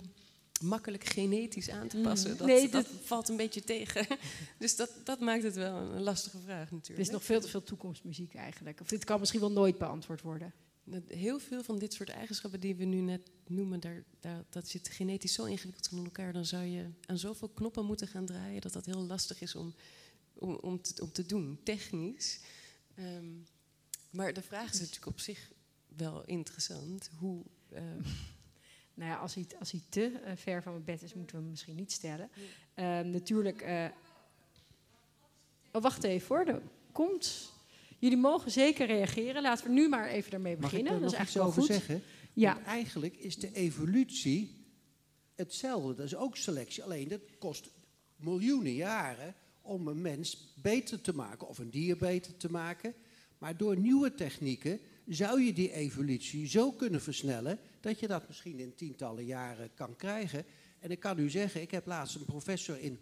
makkelijk 0.62 1.04
genetisch 1.04 1.70
aan 1.70 1.88
te 1.88 1.98
passen. 1.98 2.30
Mhm. 2.30 2.38
Dat, 2.38 2.48
Nee, 2.48 2.70
dat 2.70 2.72
dat- 2.86 2.94
valt 3.04 3.30
een 3.30 3.38
beetje 3.38 3.64
tegen. 3.64 4.08
dus 4.60 4.76
dat, 4.76 4.92
dat 5.04 5.20
maakt 5.20 5.44
het 5.44 5.56
wel 5.56 5.76
een 5.76 6.02
lastige 6.04 6.38
vraag 6.40 6.72
natuurlijk. 6.72 7.08
is 7.08 7.14
nog 7.14 7.24
veel 7.24 7.42
te 7.42 7.48
veel 7.48 7.64
toekomstmuziek 7.64 8.34
eigenlijk. 8.36 8.82
Of 8.82 8.88
dit 8.88 9.04
kan 9.04 9.20
misschien 9.20 9.40
wel 9.40 9.52
nooit 9.52 9.78
beantwoord 9.78 10.22
worden. 10.22 10.54
Heel 11.08 11.40
veel 11.40 11.64
van 11.64 11.80
dit 11.80 11.94
soort 11.94 12.10
eigenschappen 12.10 12.60
die 12.60 12.76
we 12.76 12.84
nu 12.86 13.00
net 13.02 13.30
noemen, 13.48 13.80
daar, 13.80 14.04
daar, 14.20 14.44
dat 14.50 14.68
zit 14.68 14.88
genetisch 14.90 15.34
zo 15.34 15.44
ingewikkeld 15.46 15.92
in 15.92 16.04
elkaar. 16.04 16.34
Dan 16.34 16.46
zou 16.46 16.64
je 16.66 16.90
aan 17.06 17.18
zoveel 17.18 17.50
knoppen 17.50 17.86
moeten 17.86 18.08
gaan 18.08 18.26
draaien 18.26 18.62
dat 18.62 18.74
dat 18.74 18.86
heel 18.86 19.02
lastig 19.06 19.42
is 19.42 19.56
om, 19.56 19.74
om, 20.34 20.56
om, 20.56 20.82
te, 20.82 21.02
om 21.02 21.12
te 21.12 21.26
doen, 21.26 21.60
technisch. 21.64 22.40
Ehm, 22.96 23.26
maar 24.10 24.34
de 24.34 24.42
vraag 24.42 24.72
is 24.74 24.80
natuurlijk 24.80 25.06
op 25.06 25.20
zich 25.20 25.52
wel 25.96 26.26
interessant. 26.26 27.10
Hoe, 27.18 27.44
eh, 27.70 27.84
Nou 29.02 29.14
ja, 29.14 29.20
als 29.20 29.34
hij, 29.36 29.46
als 29.60 29.72
hij 29.72 29.82
te 29.90 30.06
eh, 30.26 30.32
ver 30.36 30.64
van 30.64 30.72
mijn 30.72 30.84
bed 30.84 31.02
is, 31.04 31.14
moeten 31.14 31.36
we 31.36 31.42
hem 31.42 31.52
misschien 31.52 31.76
niet 31.76 31.92
stellen. 31.92 32.30
Ehm, 32.74 33.10
natuurlijk. 33.10 33.62
eh, 33.62 33.86
Oh, 35.72 35.82
wacht 35.82 36.04
even 36.04 36.28
hoor. 36.36 36.46
Er 36.46 36.62
komt. 36.92 37.52
Jullie 38.00 38.18
mogen 38.18 38.52
zeker 38.52 38.86
reageren. 38.88 39.42
Laten 39.42 39.66
we 39.68 39.72
nu 39.74 39.90
maar 39.90 40.08
even 40.08 40.32
daarmee 40.32 40.56
Mag 40.58 40.64
ik 40.64 40.70
beginnen. 40.70 40.92
daar 40.92 41.02
dat 41.02 41.12
is 41.12 41.18
nog 41.18 41.28
iets 41.28 41.36
eigenlijk 41.36 41.56
wel 41.66 41.66
over 41.66 41.76
goed. 41.86 41.88
zeggen? 41.88 42.10
Ja. 42.34 42.54
Want 42.54 42.66
eigenlijk 42.66 43.16
is 43.18 43.36
de 43.38 43.54
evolutie 43.54 44.66
hetzelfde. 45.36 45.96
Dat 45.96 46.06
is 46.06 46.16
ook 46.16 46.38
selectie. 46.38 46.84
Alleen 46.84 47.08
dat 47.08 47.22
kost 47.40 47.70
miljoenen 48.16 48.74
jaren 48.74 49.36
om 49.62 49.88
een 49.88 50.02
mens 50.02 50.54
beter 50.62 51.02
te 51.02 51.14
maken 51.16 51.48
of 51.48 51.58
een 51.58 51.70
dier 51.70 51.98
beter 51.98 52.38
te 52.38 52.52
maken. 52.52 52.94
Maar 53.38 53.58
door 53.58 53.78
nieuwe 53.78 54.14
technieken 54.16 54.80
zou 55.08 55.42
je 55.42 55.54
die 55.54 55.72
evolutie 55.72 56.48
zo 56.48 56.72
kunnen 56.72 57.02
versnellen 57.02 57.60
dat 57.82 58.00
je 58.00 58.08
dat 58.08 58.28
misschien 58.28 58.60
in 58.60 58.76
tientallen 58.76 59.26
jaren 59.26 59.74
kan 59.74 59.96
krijgen. 59.96 60.46
En 60.80 60.92
ik 60.92 61.00
kan 61.00 61.20
u 61.20 61.30
zeggen, 61.30 61.62
ik 61.62 61.72
heb 61.72 61.86
laatst 61.86 62.16
een 62.16 62.26
professor 62.26 62.80
in 62.80 63.00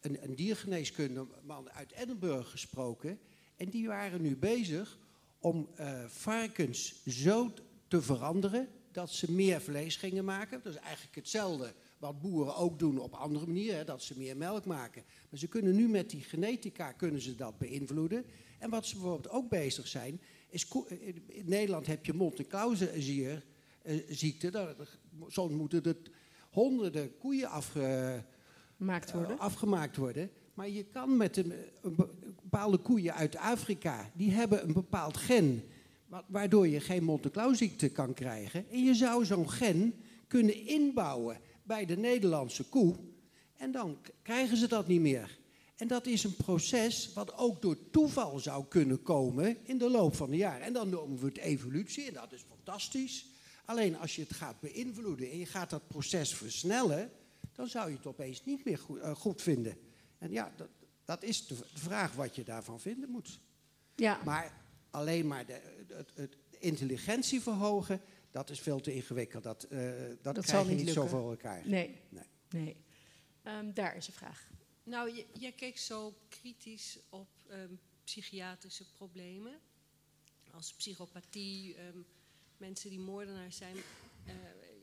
een, 0.00 0.24
een 0.24 0.34
diergeneeskunde 0.34 1.26
man 1.42 1.70
uit 1.70 1.92
Edinburgh 1.92 2.48
gesproken. 2.48 3.18
En 3.56 3.68
die 3.68 3.86
waren 3.86 4.22
nu 4.22 4.36
bezig 4.36 4.98
om 5.38 5.68
uh, 5.80 6.04
varkens 6.06 7.02
zo 7.06 7.52
te 7.88 8.02
veranderen 8.02 8.68
dat 8.92 9.10
ze 9.10 9.32
meer 9.32 9.60
vlees 9.60 9.96
gingen 9.96 10.24
maken. 10.24 10.60
Dat 10.62 10.74
is 10.74 10.80
eigenlijk 10.80 11.16
hetzelfde 11.16 11.74
wat 11.98 12.20
boeren 12.20 12.56
ook 12.56 12.78
doen 12.78 12.98
op 12.98 13.14
andere 13.14 13.46
manieren, 13.46 13.86
dat 13.86 14.02
ze 14.02 14.18
meer 14.18 14.36
melk 14.36 14.64
maken. 14.64 15.02
Maar 15.30 15.38
ze 15.38 15.46
kunnen 15.46 15.76
nu 15.76 15.88
met 15.88 16.10
die 16.10 16.22
genetica 16.22 16.92
kunnen 16.92 17.20
ze 17.20 17.34
dat 17.34 17.58
beïnvloeden. 17.58 18.24
En 18.58 18.70
wat 18.70 18.86
ze 18.86 18.94
bijvoorbeeld 18.94 19.32
ook 19.32 19.48
bezig 19.48 19.88
zijn, 19.88 20.20
is 20.48 20.68
in 21.26 21.44
Nederland 21.44 21.86
heb 21.86 22.04
je 22.04 22.12
mond- 22.12 22.46
en 23.88 24.04
klauwenziekte. 24.06 24.76
Zo 25.28 25.48
moeten 25.48 25.84
er 25.84 25.96
honderden 26.50 27.18
koeien 27.18 27.48
afgemaakt 27.48 29.12
worden. 29.12 29.38
afgemaakt 29.38 29.96
worden. 29.96 30.30
Maar 30.54 30.68
je 30.68 30.84
kan 30.84 31.16
met 31.16 31.36
een, 31.36 31.52
bepaalde 32.42 32.78
koeien 32.78 33.14
uit 33.14 33.36
Afrika, 33.36 34.10
die 34.14 34.30
hebben 34.30 34.64
een 34.64 34.72
bepaald 34.72 35.16
gen, 35.16 35.62
waardoor 36.26 36.68
je 36.68 36.80
geen 36.80 37.04
en 37.04 37.30
klauwziekte 37.30 37.88
kan 37.88 38.14
krijgen. 38.14 38.70
En 38.70 38.84
je 38.84 38.94
zou 38.94 39.24
zo'n 39.24 39.50
gen 39.50 39.94
kunnen 40.26 40.66
inbouwen 40.66 41.40
bij 41.62 41.86
de 41.86 41.96
Nederlandse 41.96 42.64
koe. 42.64 42.96
En 43.56 43.72
dan 43.72 43.98
krijgen 44.22 44.56
ze 44.56 44.68
dat 44.68 44.86
niet 44.86 45.00
meer. 45.00 45.38
En 45.76 45.88
dat 45.88 46.06
is 46.06 46.24
een 46.24 46.36
proces 46.36 47.12
wat 47.14 47.36
ook 47.36 47.62
door 47.62 47.90
toeval 47.90 48.38
zou 48.38 48.64
kunnen 48.68 49.02
komen 49.02 49.56
in 49.62 49.78
de 49.78 49.90
loop 49.90 50.14
van 50.14 50.30
de 50.30 50.36
jaren. 50.36 50.66
En 50.66 50.72
dan 50.72 50.88
noemen 50.88 51.18
we 51.18 51.26
het 51.26 51.38
evolutie 51.38 52.06
en 52.06 52.14
dat 52.14 52.32
is 52.32 52.44
fantastisch. 52.48 53.26
Alleen 53.68 53.96
als 53.96 54.16
je 54.16 54.22
het 54.22 54.32
gaat 54.32 54.60
beïnvloeden 54.60 55.30
en 55.30 55.38
je 55.38 55.46
gaat 55.46 55.70
dat 55.70 55.88
proces 55.88 56.34
versnellen, 56.34 57.12
dan 57.52 57.68
zou 57.68 57.90
je 57.90 57.96
het 57.96 58.06
opeens 58.06 58.44
niet 58.44 58.64
meer 58.64 58.78
goed, 58.78 58.98
uh, 58.98 59.14
goed 59.14 59.42
vinden. 59.42 59.78
En 60.18 60.30
ja, 60.30 60.52
dat, 60.56 60.68
dat 61.04 61.22
is 61.22 61.46
de 61.46 61.56
vraag 61.74 62.14
wat 62.14 62.34
je 62.34 62.44
daarvan 62.44 62.80
vinden 62.80 63.10
moet. 63.10 63.40
Ja. 63.94 64.20
Maar 64.24 64.52
alleen 64.90 65.26
maar 65.26 65.46
de, 65.46 65.60
het, 65.88 66.10
het 66.14 66.36
intelligentie 66.58 67.40
verhogen, 67.40 68.00
dat 68.30 68.50
is 68.50 68.60
veel 68.60 68.80
te 68.80 68.94
ingewikkeld. 68.94 69.42
Dat, 69.42 69.66
uh, 69.70 69.80
dat, 70.22 70.34
dat 70.34 70.44
krijg 70.44 70.46
zal 70.46 70.62
je 70.62 70.74
niet 70.74 70.84
niet 70.84 70.94
zo 70.94 71.00
lukken. 71.00 71.18
voor 71.18 71.30
elkaar. 71.30 71.68
Nee. 71.68 72.00
nee. 72.08 72.26
nee. 72.50 72.76
Um, 73.44 73.74
daar 73.74 73.96
is 73.96 74.06
een 74.06 74.12
vraag. 74.12 74.50
Nou, 74.82 75.14
je, 75.14 75.26
jij 75.32 75.52
keek 75.52 75.78
zo 75.78 76.18
kritisch 76.28 76.98
op 77.08 77.28
um, 77.50 77.80
psychiatrische 78.04 78.90
problemen. 78.90 79.58
Als 80.50 80.74
psychopathie, 80.74 81.80
um, 81.80 82.06
mensen 82.58 82.90
die 82.90 82.98
moordenaars 82.98 83.56
zijn. 83.56 83.76
Uh, 83.76 84.34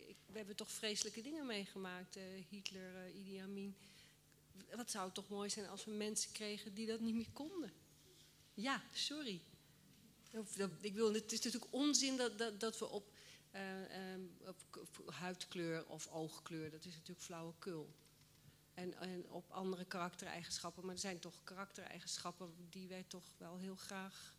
ik, 0.08 0.16
we 0.26 0.38
hebben 0.38 0.56
toch 0.56 0.72
vreselijke 0.72 1.22
dingen 1.22 1.46
meegemaakt. 1.46 2.18
Uh, 2.18 2.24
Hitler, 2.50 3.08
uh, 3.08 3.16
Idi 3.16 3.38
Amin. 3.38 3.76
Wat 4.76 4.92
zou 4.92 5.06
het 5.06 5.14
toch 5.14 5.30
mooi 5.30 5.50
zijn 5.50 5.68
als 5.68 5.86
we 5.86 5.92
mensen 5.92 6.32
kregen 6.32 6.74
die 6.74 6.88
dat 6.88 7.00
niet 7.00 7.16
meer 7.16 7.32
konden. 7.34 7.74
Ja, 8.54 8.84
sorry. 8.92 9.42
Ik 10.82 10.94
wil, 10.94 11.14
het 11.14 11.32
is 11.32 11.42
natuurlijk 11.42 11.74
onzin 11.74 12.18
dat, 12.18 12.38
dat, 12.38 12.60
dat 12.60 12.80
we 12.80 12.86
op, 12.86 13.12
op, 14.46 14.56
op 14.76 15.10
huidkleur 15.14 15.86
of 15.86 16.08
oogkleur, 16.08 16.72
dat 16.72 16.86
is 16.86 16.94
natuurlijk 16.94 17.26
flauwekul. 17.26 17.94
En, 18.74 18.94
en, 18.98 19.30
op 19.30 19.52
andere 19.52 19.86
karaktereigenschappen. 19.86 20.86
Maar 20.86 20.94
er 20.94 21.00
zijn 21.00 21.20
toch 21.20 21.44
karaktereigenschappen 21.44 22.54
die 22.70 22.88
wij 22.88 23.04
toch 23.08 23.34
wel 23.38 23.58
heel 23.58 23.76
graag 23.76 24.36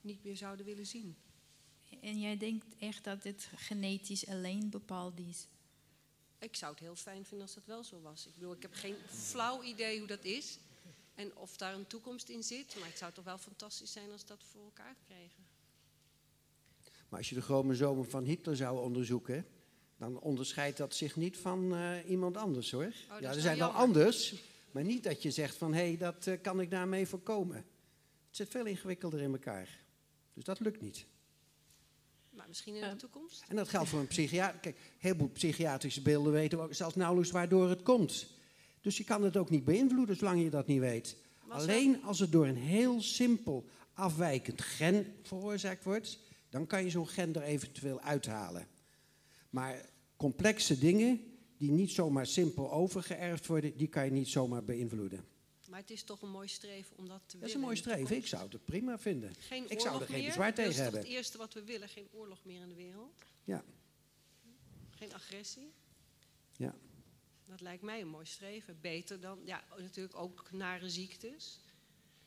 niet 0.00 0.24
meer 0.24 0.36
zouden 0.36 0.66
willen 0.66 0.86
zien. 0.86 1.16
En 2.00 2.20
jij 2.20 2.36
denkt 2.36 2.64
echt 2.78 3.04
dat 3.04 3.22
dit 3.22 3.48
genetisch 3.56 4.26
alleen 4.26 4.70
bepaald 4.70 5.18
is? 5.18 5.46
Ik 6.38 6.56
zou 6.56 6.72
het 6.72 6.80
heel 6.80 6.96
fijn 6.96 7.24
vinden 7.24 7.46
als 7.46 7.54
dat 7.54 7.66
wel 7.66 7.84
zo 7.84 8.00
was. 8.00 8.26
Ik 8.26 8.34
bedoel, 8.34 8.52
ik 8.52 8.62
heb 8.62 8.74
geen 8.74 8.96
flauw 9.08 9.62
idee 9.62 9.98
hoe 9.98 10.06
dat 10.06 10.24
is. 10.24 10.58
En 11.14 11.36
of 11.36 11.56
daar 11.56 11.74
een 11.74 11.86
toekomst 11.86 12.28
in 12.28 12.42
zit. 12.42 12.76
Maar 12.78 12.88
het 12.88 12.98
zou 12.98 13.12
toch 13.12 13.24
wel 13.24 13.38
fantastisch 13.38 13.92
zijn 13.92 14.10
als 14.12 14.26
dat 14.26 14.44
voor 14.50 14.64
elkaar 14.64 14.96
kregen. 15.06 15.44
Maar 17.08 17.18
als 17.18 17.28
je 17.28 17.34
de 17.34 17.42
chromosomen 17.42 18.10
van 18.10 18.24
Hitler 18.24 18.56
zou 18.56 18.80
onderzoeken, 18.80 19.46
dan 19.96 20.20
onderscheidt 20.20 20.76
dat 20.76 20.94
zich 20.94 21.16
niet 21.16 21.36
van 21.36 21.74
uh, 21.74 22.08
iemand 22.08 22.36
anders 22.36 22.70
hoor. 22.70 22.92
Oh, 23.10 23.20
ja, 23.20 23.32
er 23.32 23.40
zijn 23.40 23.58
wel 23.58 23.70
anders, 23.70 24.34
maar 24.70 24.84
niet 24.84 25.04
dat 25.04 25.22
je 25.22 25.30
zegt 25.30 25.56
van 25.56 25.74
hé, 25.74 25.86
hey, 25.86 25.96
dat 25.96 26.26
uh, 26.26 26.40
kan 26.42 26.60
ik 26.60 26.70
daarmee 26.70 27.06
voorkomen. 27.06 27.56
Het 27.56 28.36
zit 28.36 28.48
veel 28.48 28.66
ingewikkelder 28.66 29.20
in 29.20 29.32
elkaar. 29.32 29.80
Dus 30.34 30.44
dat 30.44 30.60
lukt 30.60 30.80
niet. 30.80 31.06
Maar 32.36 32.48
misschien 32.48 32.74
in 32.74 32.90
de 32.90 32.96
toekomst? 32.96 33.44
En 33.48 33.56
dat 33.56 33.68
geldt 33.68 33.88
voor 33.88 33.98
een 33.98 34.06
psychiater. 34.06 34.60
Kijk, 34.60 34.76
heel 34.98 35.14
veel 35.16 35.28
psychiatrische 35.28 36.02
beelden 36.02 36.32
weten 36.32 36.58
we 36.58 36.64
ook 36.64 36.74
zelfs 36.74 36.94
nauwelijks 36.94 37.30
waardoor 37.30 37.68
het 37.68 37.82
komt. 37.82 38.26
Dus 38.80 38.96
je 38.96 39.04
kan 39.04 39.22
het 39.22 39.36
ook 39.36 39.50
niet 39.50 39.64
beïnvloeden 39.64 40.16
zolang 40.16 40.42
je 40.42 40.50
dat 40.50 40.66
niet 40.66 40.80
weet. 40.80 41.16
Alleen 41.48 42.02
als 42.02 42.18
het 42.18 42.32
door 42.32 42.46
een 42.46 42.56
heel 42.56 43.02
simpel 43.02 43.68
afwijkend 43.92 44.62
gen 44.62 45.14
veroorzaakt 45.22 45.84
wordt, 45.84 46.18
dan 46.50 46.66
kan 46.66 46.84
je 46.84 46.90
zo'n 46.90 47.08
gen 47.08 47.34
er 47.34 47.42
eventueel 47.42 48.00
uithalen. 48.00 48.66
Maar 49.50 49.88
complexe 50.16 50.78
dingen 50.78 51.20
die 51.56 51.70
niet 51.70 51.90
zomaar 51.90 52.26
simpel 52.26 52.72
overgeërfd 52.72 53.46
worden, 53.46 53.76
die 53.76 53.88
kan 53.88 54.04
je 54.04 54.10
niet 54.10 54.28
zomaar 54.28 54.64
beïnvloeden. 54.64 55.24
Maar 55.76 55.84
het 55.84 55.94
is 55.94 56.02
toch 56.02 56.22
een 56.22 56.30
mooi 56.30 56.48
streven 56.48 56.96
om 56.96 57.08
dat 57.08 57.20
te 57.26 57.38
willen. 57.38 57.40
Dat 57.40 57.48
is 57.48 57.54
een 57.54 57.60
mooi 57.60 57.76
streven. 57.76 58.16
Ik 58.16 58.26
zou 58.26 58.48
het 58.50 58.64
prima 58.64 58.98
vinden. 58.98 59.34
Geen 59.34 59.70
ik 59.70 59.80
zou 59.80 60.00
er 60.00 60.06
geen 60.06 60.18
meer. 60.18 60.26
bezwaar 60.26 60.54
tegen 60.54 60.74
hebben. 60.74 60.92
Dat 60.92 61.02
is 61.02 61.08
het 61.08 61.18
eerste 61.18 61.38
wat 61.38 61.54
we 61.54 61.64
willen. 61.64 61.88
Geen 61.88 62.08
oorlog 62.12 62.44
meer 62.44 62.62
in 62.62 62.68
de 62.68 62.74
wereld. 62.74 63.12
Ja. 63.44 63.64
Geen 64.90 65.14
agressie. 65.14 65.72
Ja. 66.56 66.74
Dat 67.46 67.60
lijkt 67.60 67.82
mij 67.82 68.00
een 68.00 68.08
mooi 68.08 68.26
streven. 68.26 68.80
Beter 68.80 69.20
dan, 69.20 69.40
ja, 69.44 69.64
natuurlijk 69.78 70.16
ook 70.16 70.50
nare 70.52 70.90
ziektes. 70.90 71.60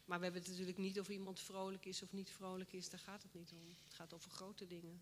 Maar 0.05 0.17
we 0.17 0.23
hebben 0.23 0.41
het 0.41 0.51
natuurlijk 0.51 0.77
niet 0.77 0.99
of 0.99 1.09
iemand 1.09 1.39
vrolijk 1.39 1.85
is 1.85 2.01
of 2.01 2.11
niet 2.11 2.29
vrolijk 2.29 2.73
is. 2.73 2.89
Daar 2.89 2.99
gaat 2.99 3.23
het 3.23 3.33
niet 3.33 3.51
om. 3.51 3.67
Het 3.83 3.93
gaat 3.93 4.13
over 4.13 4.31
grote 4.31 4.67
dingen. 4.67 5.01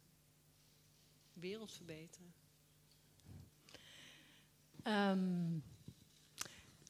Wereld 1.34 1.72
verbeteren. 1.72 2.34
Um, 4.84 5.64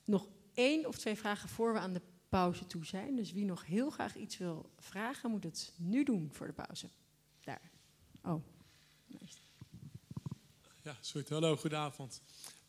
nog 0.05 0.27
één 0.57 0.85
of 0.85 0.97
twee 0.97 1.15
vragen 1.15 1.49
voor 1.49 1.73
we 1.73 1.79
aan 1.79 1.93
de 1.93 2.01
pauze 2.29 2.67
toe 2.67 2.85
zijn. 2.85 3.15
Dus 3.15 3.31
wie 3.31 3.45
nog 3.45 3.65
heel 3.65 3.89
graag 3.89 4.15
iets 4.15 4.37
wil 4.37 4.69
vragen, 4.77 5.31
moet 5.31 5.43
het 5.43 5.73
nu 5.75 6.03
doen 6.03 6.29
voor 6.31 6.47
de 6.47 6.53
pauze. 6.53 6.89
Daar. 7.43 7.71
Oh. 8.21 8.43
Ja, 10.83 10.97
sorry. 11.01 11.27
Hallo, 11.29 11.55
goedenavond. 11.55 12.21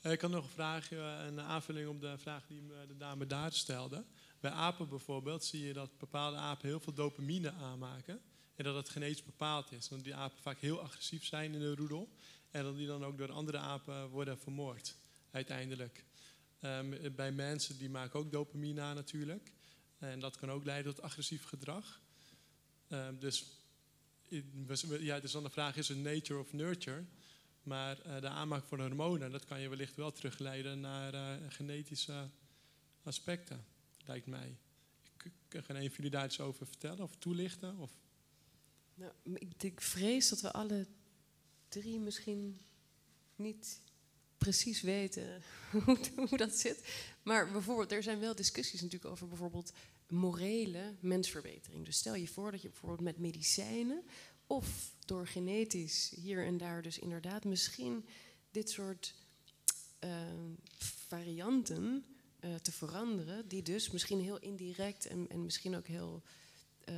Uh, 0.02 0.12
ik 0.12 0.20
had 0.20 0.31
nog 0.31 0.44
een 0.44 0.51
vraag, 0.51 0.90
uh, 0.90 1.24
een 1.27 1.40
aanvulling 1.40 1.89
op 1.89 2.01
de 2.01 2.19
vraag 2.19 2.47
die 2.47 2.66
de 2.89 2.97
dame 2.97 3.27
daar 3.27 3.52
stelde. 3.52 4.05
Bij 4.40 4.51
apen 4.51 4.89
bijvoorbeeld 4.89 5.44
zie 5.44 5.65
je 5.65 5.73
dat 5.73 5.98
bepaalde 5.98 6.36
apen 6.36 6.69
heel 6.69 6.81
veel 6.81 6.93
dopamine 6.93 7.52
aanmaken. 7.52 8.20
En 8.55 8.65
dat 8.65 8.74
het 8.74 8.89
genetisch 8.89 9.24
bepaald 9.24 9.73
is. 9.73 9.89
Dat 9.89 10.05
die 10.05 10.15
apen 10.15 10.43
vaak 10.43 10.59
heel 10.59 10.81
agressief 10.81 11.24
zijn 11.24 11.55
in 11.55 11.60
de 11.60 11.74
roedel. 11.74 12.09
En 12.51 12.62
dat 12.62 12.77
die 12.77 12.86
dan 12.86 13.05
ook 13.05 13.19
door 13.19 13.32
andere 13.32 13.59
apen 13.59 14.09
worden 14.09 14.39
vermoord, 14.39 14.97
uiteindelijk. 15.31 16.06
Um, 16.60 17.14
bij 17.14 17.32
mensen 17.32 17.78
die 17.78 17.90
maken 17.90 18.18
ook 18.18 18.32
dopamine 18.32 18.80
aan 18.80 18.94
natuurlijk. 18.94 19.52
En 19.98 20.20
dat 20.20 20.36
kan 20.36 20.51
ook 20.51 20.64
leiden 20.64 20.94
tot 20.94 21.05
agressief 21.05 21.44
gedrag. 21.44 22.01
Um, 22.89 23.18
dus 23.18 23.44
ja, 24.98 25.20
dus 25.20 25.32
dan 25.32 25.43
de 25.43 25.51
vraag 25.51 25.76
is 25.76 25.89
het 25.89 25.98
nature 25.98 26.40
of 26.40 26.52
nurture. 26.52 27.05
Maar 27.62 28.06
uh, 28.06 28.20
de 28.20 28.28
aanmaak 28.28 28.64
van 28.64 28.80
hormonen, 28.80 29.30
dat 29.30 29.44
kan 29.44 29.60
je 29.60 29.68
wellicht 29.68 29.94
wel 29.94 30.12
terugleiden 30.12 30.80
naar 30.80 31.14
uh, 31.14 31.35
genetische 31.48 32.28
aspecten, 33.02 33.64
lijkt 34.05 34.26
mij. 34.26 34.56
Kan 35.48 35.62
een 35.66 35.66
van 35.66 35.97
jullie 35.97 36.10
daar 36.10 36.24
iets 36.24 36.40
over 36.40 36.66
vertellen 36.66 37.01
of 37.01 37.16
toelichten? 37.16 37.76
Of? 37.76 37.90
Nou, 38.94 39.12
ik, 39.22 39.62
ik 39.62 39.80
vrees 39.80 40.28
dat 40.28 40.40
we 40.40 40.52
alle 40.52 40.86
drie 41.68 41.98
misschien 41.98 42.60
niet 43.36 43.80
precies 44.39 44.81
weten 44.81 45.43
hoe, 45.85 45.98
hoe, 46.16 46.36
dat 46.36 46.52
zit. 46.55 46.85
Maar 47.23 47.52
bijvoorbeeld, 47.52 47.93
er 47.93 48.02
zijn 48.02 48.20
wel 48.20 48.35
discussies 48.35 48.81
natuurlijk 48.81 49.10
over 49.10 49.28
bijvoorbeeld 49.28 49.73
morele 50.06 50.94
mensverbetering. 51.01 51.85
Dus 51.85 51.97
stel 51.97 52.15
je 52.15 52.28
voor 52.28 52.51
dat 52.51 52.62
je 52.62 52.69
bijvoorbeeld 52.69 53.01
met 53.01 53.19
medicijnen 53.19 54.02
of 54.47 54.94
door 55.05 55.27
genetisch 55.27 56.12
hier 56.15 56.44
en 56.47 56.56
daar 56.56 56.82
dus 56.82 56.98
inderdaad 56.98 57.44
misschien 57.44 58.06
dit 58.51 58.70
soort 58.70 59.15
uh, 60.05 60.10
varianten 60.78 62.05
uh, 62.40 62.55
te 62.55 62.73
veranderen, 62.73 63.48
die 63.48 63.62
dus 63.62 63.90
misschien 63.90 64.20
heel 64.20 64.39
indirect 64.39 65.06
en, 65.06 65.27
en 65.28 65.44
misschien 65.44 65.77
ook 65.77 65.86
heel 65.86 66.23
uh, 66.89 66.94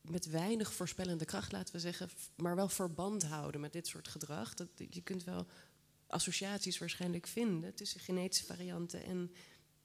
met 0.00 0.26
weinig 0.26 0.72
voorspellende 0.72 1.24
kracht, 1.24 1.52
laten 1.52 1.74
we 1.74 1.80
zeggen, 1.80 2.10
maar 2.36 2.56
wel 2.56 2.68
verband 2.68 3.22
houden 3.22 3.60
met 3.60 3.72
dit 3.72 3.86
soort 3.86 4.08
gedrag. 4.08 4.54
Dat, 4.54 4.68
je 4.90 5.02
kunt 5.02 5.24
wel 5.24 5.46
associaties 6.08 6.78
waarschijnlijk 6.78 7.26
vinden 7.26 7.74
tussen 7.74 8.00
genetische 8.00 8.44
varianten 8.44 9.04
en 9.04 9.32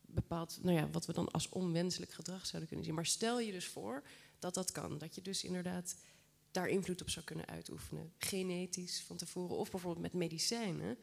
bepaald, 0.02 0.60
nou 0.62 0.78
ja, 0.78 0.90
wat 0.90 1.06
we 1.06 1.14
dan 1.14 1.32
als 1.32 1.50
onwenselijk 1.50 2.12
gedrag 2.12 2.46
zouden 2.46 2.68
kunnen 2.68 2.86
zien. 2.86 2.96
Maar 2.96 3.06
stel 3.06 3.40
je 3.40 3.52
dus 3.52 3.68
voor 3.68 4.04
dat 4.40 4.54
dat 4.54 4.72
kan. 4.72 4.98
Dat 4.98 5.16
je 5.16 5.22
dus 5.22 5.44
inderdaad 5.44 5.96
daar 6.52 6.68
invloed 6.68 7.02
op 7.02 7.10
zou 7.10 7.26
kunnen 7.26 7.48
uitoefenen. 7.48 8.14
Genetisch 8.18 9.02
van 9.02 9.18
tevoren 9.18 9.58
of 9.58 9.72
bijvoorbeeld 9.72 10.04
met 10.04 10.14
medicijnen. 10.14 10.98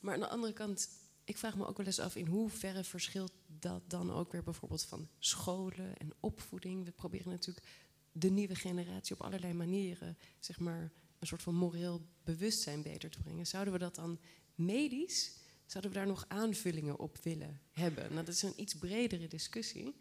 Maar 0.00 0.14
aan 0.14 0.20
de 0.20 0.28
andere 0.28 0.52
kant, 0.52 0.88
ik 1.24 1.36
vraag 1.36 1.56
me 1.56 1.66
ook 1.66 1.76
wel 1.76 1.86
eens 1.86 2.00
af 2.00 2.16
in 2.16 2.26
hoeverre 2.26 2.84
verschilt 2.84 3.32
dat 3.46 3.82
dan 3.90 4.12
ook 4.12 4.32
weer 4.32 4.42
bijvoorbeeld 4.42 4.84
van 4.84 5.08
scholen 5.18 5.96
en 5.96 6.12
opvoeding. 6.20 6.84
We 6.84 6.90
proberen 6.90 7.30
natuurlijk 7.30 7.66
de 8.12 8.30
nieuwe 8.30 8.54
generatie 8.54 9.14
op 9.14 9.22
allerlei 9.22 9.52
manieren, 9.52 10.18
zeg 10.40 10.58
maar, 10.58 10.92
een 11.18 11.26
soort 11.26 11.42
van 11.42 11.54
moreel 11.54 12.06
bewustzijn 12.24 12.82
beter 12.82 13.10
te 13.10 13.22
brengen. 13.22 13.46
Zouden 13.46 13.72
we 13.72 13.78
dat 13.78 13.94
dan 13.94 14.18
medisch, 14.54 15.32
zouden 15.66 15.92
we 15.92 15.98
daar 15.98 16.06
nog 16.06 16.24
aanvullingen 16.28 16.98
op 16.98 17.18
willen 17.22 17.60
hebben? 17.72 18.12
Nou, 18.12 18.24
dat 18.24 18.34
is 18.34 18.42
een 18.42 18.60
iets 18.60 18.74
bredere 18.74 19.28
discussie 19.28 19.94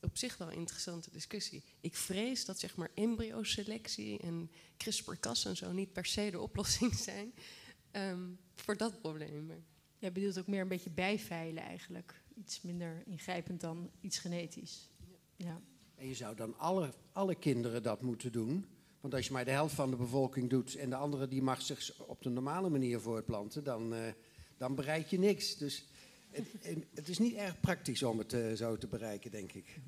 op 0.00 0.16
zich 0.16 0.36
wel 0.36 0.48
een 0.48 0.58
interessante 0.58 1.10
discussie. 1.10 1.64
Ik 1.80 1.94
vrees 1.94 2.44
dat 2.44 2.58
zeg 2.58 2.76
maar 2.76 2.90
embryoselectie 2.94 4.18
en 4.18 4.50
CRISPR-Cas 4.76 5.44
en 5.44 5.56
zo 5.56 5.72
niet 5.72 5.92
per 5.92 6.06
se 6.06 6.30
de 6.30 6.40
oplossing 6.40 6.94
zijn 7.10 7.32
ehm, 7.90 8.28
voor 8.54 8.76
dat 8.76 9.00
probleem. 9.00 9.64
Jij 9.98 10.12
bedoelt 10.12 10.38
ook 10.38 10.46
meer 10.46 10.60
een 10.60 10.68
beetje 10.68 10.90
bijveilen 10.90 11.62
eigenlijk. 11.62 12.22
Iets 12.34 12.62
minder 12.62 13.02
ingrijpend 13.06 13.60
dan 13.60 13.90
iets 14.00 14.18
genetisch. 14.18 14.88
Ja. 15.36 15.60
En 15.94 16.08
je 16.08 16.14
zou 16.14 16.36
dan 16.36 16.58
alle, 16.58 16.92
alle 17.12 17.34
kinderen 17.34 17.82
dat 17.82 18.02
moeten 18.02 18.32
doen. 18.32 18.66
Want 19.06 19.18
als 19.18 19.26
je 19.26 19.32
maar 19.32 19.44
de 19.44 19.50
helft 19.50 19.74
van 19.74 19.90
de 19.90 19.96
bevolking 19.96 20.50
doet 20.50 20.74
en 20.74 20.90
de 20.90 20.96
andere 20.96 21.28
die 21.28 21.42
mag 21.42 21.62
zich 21.62 21.98
op 21.98 22.22
de 22.22 22.28
normale 22.28 22.68
manier 22.68 23.00
voortplanten, 23.00 23.64
dan, 23.64 23.94
uh, 23.94 24.00
dan 24.56 24.74
bereik 24.74 25.06
je 25.06 25.18
niks. 25.18 25.56
Dus 25.56 25.84
het, 26.30 26.46
het, 26.94 27.08
is 27.08 27.18
niet 27.18 27.34
erg 27.34 27.60
praktisch 27.60 28.02
om 28.02 28.18
het 28.18 28.32
uh, 28.32 28.52
zo 28.52 28.76
te 28.78 28.86
bereiken, 28.86 29.30
denk 29.30 29.52
ik. 29.52 29.80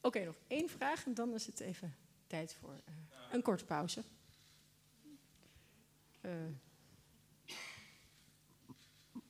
Oké, 0.00 0.24
nog 0.24 0.34
één 0.46 0.68
vraag 0.68 1.06
en 1.06 1.14
dan 1.14 1.34
is 1.34 1.46
het 1.46 1.60
even 1.60 1.96
tijd 2.26 2.56
voor 2.60 2.74
uh, 2.88 2.94
een 3.32 3.42
korte 3.42 3.64
pauze. 3.64 4.02
Uh. 6.22 6.32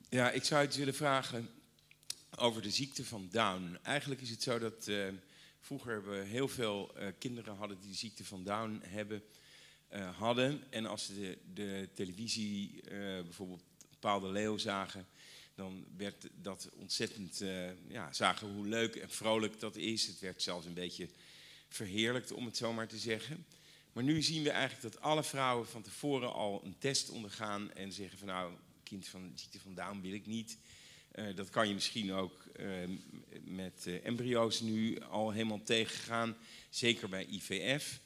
Ja, 0.09 0.31
ik 0.31 0.43
zou 0.43 0.65
het 0.65 0.75
willen 0.75 0.95
vragen 0.95 1.49
over 2.37 2.61
de 2.61 2.71
ziekte 2.71 3.05
van 3.05 3.27
Down. 3.31 3.77
Eigenlijk 3.81 4.21
is 4.21 4.29
het 4.29 4.43
zo 4.43 4.59
dat 4.59 4.87
vroeger 5.65 6.09
we 6.09 6.15
heel 6.15 6.47
veel 6.47 6.93
kinderen 7.17 7.55
hadden 7.55 7.79
die 7.79 7.89
de 7.89 7.95
ziekte 7.97 8.25
van 8.25 8.43
Down 8.43 8.81
hebben, 8.83 9.23
hadden. 10.17 10.63
En 10.69 10.85
als 10.85 11.05
ze 11.05 11.13
de, 11.13 11.37
de 11.53 11.89
televisie 11.93 12.81
bijvoorbeeld 13.23 13.63
bepaalde 13.89 14.27
leeuw 14.31 14.57
zagen, 14.57 15.07
dan 15.55 15.85
werd 15.97 16.27
dat 16.41 16.69
ontzettend, 16.75 17.41
ja, 17.87 18.13
zagen 18.13 18.53
hoe 18.53 18.67
leuk 18.67 18.95
en 18.95 19.09
vrolijk 19.09 19.59
dat 19.59 19.75
is. 19.75 20.07
Het 20.07 20.19
werd 20.19 20.41
zelfs 20.41 20.65
een 20.65 20.73
beetje 20.73 21.09
verheerlijkt, 21.67 22.31
om 22.31 22.45
het 22.45 22.57
zo 22.57 22.73
maar 22.73 22.87
te 22.87 22.97
zeggen. 22.97 23.45
Maar 23.93 24.03
nu 24.03 24.21
zien 24.21 24.43
we 24.43 24.49
eigenlijk 24.49 24.93
dat 24.93 25.01
alle 25.01 25.23
vrouwen 25.23 25.67
van 25.67 25.81
tevoren 25.81 26.33
al 26.33 26.61
een 26.63 26.77
test 26.77 27.09
ondergaan 27.09 27.73
en 27.73 27.91
zeggen 27.91 28.17
van 28.17 28.27
nou, 28.27 28.53
kind 28.83 29.07
van 29.07 29.31
ziekte 29.35 29.59
van 29.59 29.73
Down 29.73 30.01
wil 30.01 30.13
ik 30.13 30.25
niet. 30.25 30.57
Uh, 31.15 31.35
dat 31.35 31.49
kan 31.49 31.67
je 31.67 31.73
misschien 31.73 32.13
ook 32.13 32.43
uh, 32.59 32.67
met 33.43 33.87
embryo's 34.03 34.61
nu 34.61 34.99
al 34.99 35.31
helemaal 35.31 35.63
tegengaan, 35.63 36.37
zeker 36.69 37.09
bij 37.09 37.25
IVF. 37.25 37.99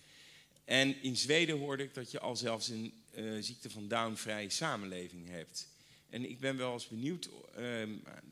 En 0.65 1.01
in 1.01 1.17
Zweden 1.17 1.57
hoorde 1.57 1.83
ik 1.83 1.93
dat 1.93 2.11
je 2.11 2.19
al 2.19 2.35
zelfs 2.35 2.67
een 2.69 2.93
ziekte 3.39 3.69
van 3.69 3.87
Down-vrije 3.87 4.49
samenleving 4.49 5.29
hebt. 5.29 5.67
En 6.09 6.29
ik 6.29 6.39
ben 6.39 6.57
wel 6.57 6.73
eens 6.73 6.87
benieuwd 6.87 7.29
uh, 7.59 7.83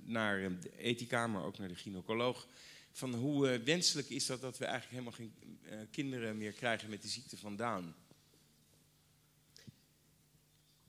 naar 0.04 0.60
de 0.62 0.78
ethica, 0.78 1.28
maar 1.28 1.44
ook 1.44 1.58
naar 1.58 1.68
de 1.68 1.76
gynaecoloog. 1.76 2.48
Van 2.92 3.14
hoe 3.14 3.52
uh, 3.52 3.64
wenselijk 3.64 4.10
is 4.10 4.26
dat 4.26 4.42
dat 4.42 4.58
we 4.58 4.66
eigenlijk 4.66 4.94
helemaal 4.94 5.20
geen 5.20 5.60
uh, 5.66 5.80
kinderen 5.92 6.38
meer 6.38 6.52
krijgen 6.52 6.90
met 6.90 7.02
de 7.02 7.08
ziekte 7.08 7.38
van 7.38 7.56
Down? 7.56 7.94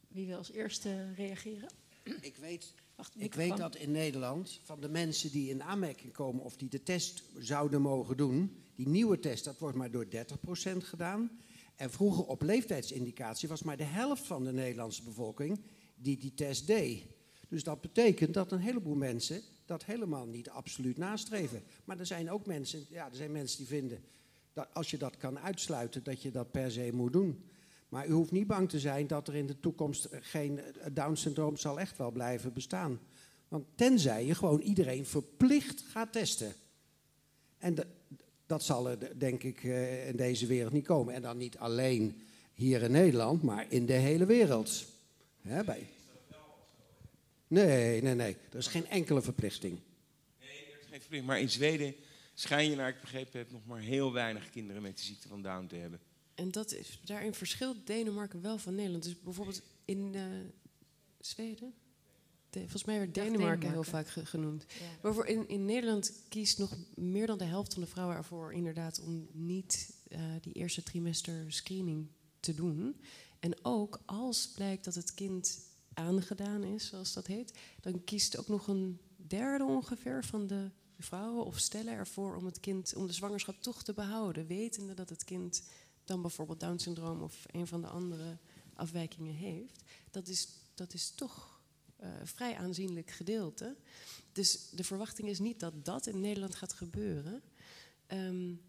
Wie 0.08 0.26
wil 0.26 0.36
als 0.36 0.52
eerste 0.52 1.14
reageren? 1.14 1.70
Ik 2.20 2.36
weet, 2.36 2.72
Wacht, 2.98 3.14
ik 3.16 3.34
weet 3.34 3.56
dat 3.56 3.76
in 3.76 3.90
Nederland 3.90 4.60
van 4.62 4.80
de 4.80 4.88
mensen 4.88 5.30
die 5.30 5.50
in 5.50 5.62
aanmerking 5.62 6.12
komen 6.12 6.44
of 6.44 6.56
die 6.56 6.68
de 6.68 6.82
test 6.82 7.22
zouden 7.38 7.82
mogen 7.82 8.16
doen, 8.16 8.56
die 8.74 8.88
nieuwe 8.88 9.18
test, 9.18 9.44
dat 9.44 9.58
wordt 9.58 9.76
maar 9.76 9.90
door 9.90 10.06
30% 10.06 10.08
gedaan. 10.76 11.30
En 11.76 11.90
vroeger 11.90 12.24
op 12.24 12.42
leeftijdsindicatie 12.42 13.48
was 13.48 13.62
maar 13.62 13.76
de 13.76 13.84
helft 13.84 14.26
van 14.26 14.44
de 14.44 14.52
Nederlandse 14.52 15.02
bevolking 15.02 15.60
die 15.94 16.18
die 16.18 16.34
test 16.34 16.66
deed. 16.66 17.02
Dus 17.48 17.62
dat 17.64 17.80
betekent 17.80 18.34
dat 18.34 18.52
een 18.52 18.60
heleboel 18.60 18.96
mensen 18.96 19.42
dat 19.64 19.84
helemaal 19.84 20.26
niet 20.26 20.48
absoluut 20.48 20.96
nastreven. 20.96 21.62
Maar 21.84 21.98
er 21.98 22.06
zijn 22.06 22.30
ook 22.30 22.46
mensen, 22.46 22.86
ja, 22.88 23.08
er 23.10 23.16
zijn 23.16 23.32
mensen 23.32 23.58
die 23.58 23.66
vinden 23.66 24.04
dat 24.52 24.68
als 24.72 24.90
je 24.90 24.98
dat 24.98 25.16
kan 25.16 25.38
uitsluiten, 25.38 26.04
dat 26.04 26.22
je 26.22 26.30
dat 26.30 26.50
per 26.50 26.70
se 26.70 26.90
moet 26.92 27.12
doen. 27.12 27.44
Maar 27.88 28.06
u 28.06 28.12
hoeft 28.12 28.30
niet 28.30 28.46
bang 28.46 28.68
te 28.68 28.78
zijn 28.78 29.06
dat 29.06 29.28
er 29.28 29.34
in 29.34 29.46
de 29.46 29.60
toekomst 29.60 30.08
geen 30.10 30.60
Down-syndroom 30.92 31.56
zal 31.56 31.80
echt 31.80 31.96
wel 31.96 32.10
blijven 32.10 32.52
bestaan. 32.52 33.00
Want 33.48 33.66
tenzij 33.74 34.26
je 34.26 34.34
gewoon 34.34 34.60
iedereen 34.60 35.06
verplicht 35.06 35.80
gaat 35.80 36.12
testen. 36.12 36.52
En 37.58 37.74
dat 38.46 38.64
zal 38.64 38.88
er 38.90 39.18
denk 39.18 39.42
ik 39.42 39.64
eh, 39.64 40.08
in 40.08 40.16
deze 40.16 40.46
wereld 40.46 40.72
niet 40.72 40.86
komen. 40.86 41.14
En 41.14 41.22
dan 41.22 41.36
niet 41.36 41.58
alleen 41.58 42.22
hier 42.54 42.82
in 42.82 42.90
Nederland, 42.90 43.42
maar 43.42 43.66
in 43.68 43.86
de 43.86 43.92
hele 43.92 44.26
wereld. 44.26 44.84
Hè, 45.40 45.64
bij. 45.64 45.86
Nee, 47.46 48.02
nee, 48.02 48.14
nee. 48.14 48.36
Er 48.50 48.58
is 48.58 48.66
geen 48.66 48.86
enkele 48.86 49.22
verplichting. 49.22 49.78
Nee, 50.40 50.48
er 50.48 50.56
is 50.56 50.64
geen 50.64 51.00
verplichting. 51.00 51.26
Maar 51.26 51.40
in 51.40 51.50
Zweden 51.50 51.94
schijn 52.34 52.70
je, 52.70 52.76
naar 52.76 52.88
ik 52.88 53.00
begrepen 53.00 53.38
heb, 53.38 53.50
nog 53.50 53.66
maar 53.66 53.80
heel 53.80 54.12
weinig 54.12 54.50
kinderen 54.50 54.82
met 54.82 54.96
de 54.96 55.04
ziekte 55.04 55.28
van 55.28 55.42
Down 55.42 55.66
te 55.66 55.76
hebben. 55.76 56.00
En 56.38 56.50
dat 56.50 56.72
is, 56.72 57.00
daarin 57.04 57.34
verschilt 57.34 57.86
Denemarken 57.86 58.40
wel 58.40 58.58
van 58.58 58.74
Nederland. 58.74 59.02
Dus 59.02 59.20
bijvoorbeeld 59.20 59.62
in 59.84 60.12
uh, 60.14 60.22
Zweden, 61.20 61.74
de, 62.50 62.60
volgens 62.60 62.84
mij 62.84 62.98
werd 62.98 63.14
Denemarken, 63.14 63.40
Denemarken, 63.40 63.70
heel 63.70 63.82
vaak 63.82 64.08
ge, 64.08 64.26
genoemd. 64.26 64.64
Ja. 64.68 64.84
Maar 65.02 65.14
voor 65.14 65.26
in, 65.26 65.48
in 65.48 65.64
Nederland 65.64 66.12
kiest 66.28 66.58
nog 66.58 66.76
meer 66.94 67.26
dan 67.26 67.38
de 67.38 67.44
helft 67.44 67.72
van 67.72 67.82
de 67.82 67.88
vrouwen 67.88 68.16
ervoor 68.16 68.52
inderdaad 68.52 69.00
om 69.00 69.28
niet 69.32 69.94
uh, 70.08 70.18
die 70.40 70.52
eerste 70.52 70.82
trimester 70.82 71.52
screening 71.52 72.06
te 72.40 72.54
doen. 72.54 73.00
En 73.40 73.64
ook 73.64 74.00
als 74.06 74.52
blijkt 74.54 74.84
dat 74.84 74.94
het 74.94 75.14
kind 75.14 75.58
aangedaan 75.92 76.64
is, 76.64 76.86
zoals 76.86 77.12
dat 77.12 77.26
heet, 77.26 77.58
dan 77.80 78.04
kiest 78.04 78.38
ook 78.38 78.48
nog 78.48 78.68
een 78.68 79.00
derde 79.16 79.64
ongeveer 79.64 80.24
van 80.24 80.46
de 80.46 80.70
vrouwen 80.98 81.44
of 81.44 81.58
stellen 81.58 81.92
ervoor 81.92 82.36
om 82.36 82.44
het 82.44 82.60
kind, 82.60 82.94
om 82.94 83.06
de 83.06 83.12
zwangerschap 83.12 83.62
toch 83.62 83.82
te 83.82 83.92
behouden, 83.92 84.46
wetende 84.46 84.94
dat 84.94 85.08
het 85.08 85.24
kind 85.24 85.62
dan 86.08 86.22
bijvoorbeeld 86.22 86.60
Down 86.60 86.78
syndroom 86.78 87.22
of 87.22 87.46
een 87.46 87.66
van 87.66 87.80
de 87.80 87.88
andere 87.88 88.38
afwijkingen 88.74 89.34
heeft. 89.34 89.82
Dat 90.10 90.28
is, 90.28 90.48
dat 90.74 90.94
is 90.94 91.10
toch 91.10 91.60
uh, 92.00 92.08
vrij 92.24 92.56
aanzienlijk 92.56 93.10
gedeelte. 93.10 93.76
Dus 94.32 94.70
de 94.70 94.84
verwachting 94.84 95.28
is 95.28 95.38
niet 95.38 95.60
dat 95.60 95.84
dat 95.84 96.06
in 96.06 96.20
Nederland 96.20 96.54
gaat 96.54 96.72
gebeuren. 96.72 97.42
Um, 98.08 98.60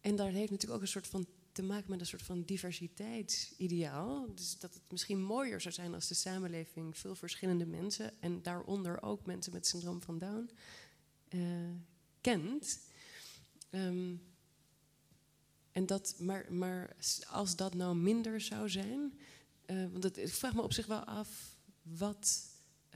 en 0.00 0.16
daar 0.16 0.30
heeft 0.30 0.50
natuurlijk 0.50 0.76
ook 0.76 0.86
een 0.86 0.92
soort 0.92 1.06
van 1.06 1.26
te 1.52 1.62
maken 1.62 1.90
met 1.90 2.00
een 2.00 2.06
soort 2.06 2.22
van 2.22 2.42
diversiteitsideaal. 2.42 4.34
Dus 4.34 4.58
dat 4.58 4.74
het 4.74 4.82
misschien 4.90 5.22
mooier 5.22 5.60
zou 5.60 5.74
zijn 5.74 5.94
als 5.94 6.08
de 6.08 6.14
samenleving 6.14 6.98
veel 6.98 7.14
verschillende 7.14 7.66
mensen, 7.66 8.12
en 8.20 8.42
daaronder 8.42 9.02
ook 9.02 9.26
mensen 9.26 9.52
met 9.52 9.66
syndroom 9.66 10.02
van 10.02 10.18
Down, 10.18 10.50
uh, 11.28 11.70
kent. 12.20 12.80
Um, 13.70 14.33
en 15.74 15.86
dat, 15.86 16.14
maar, 16.18 16.52
maar 16.52 16.96
als 17.30 17.56
dat 17.56 17.74
nou 17.74 17.96
minder 17.96 18.40
zou 18.40 18.70
zijn, 18.70 19.18
uh, 19.66 19.86
want 19.92 20.16
ik 20.16 20.28
vraag 20.28 20.54
me 20.54 20.62
op 20.62 20.72
zich 20.72 20.86
wel 20.86 21.04
af 21.04 21.56
wat, 21.82 22.46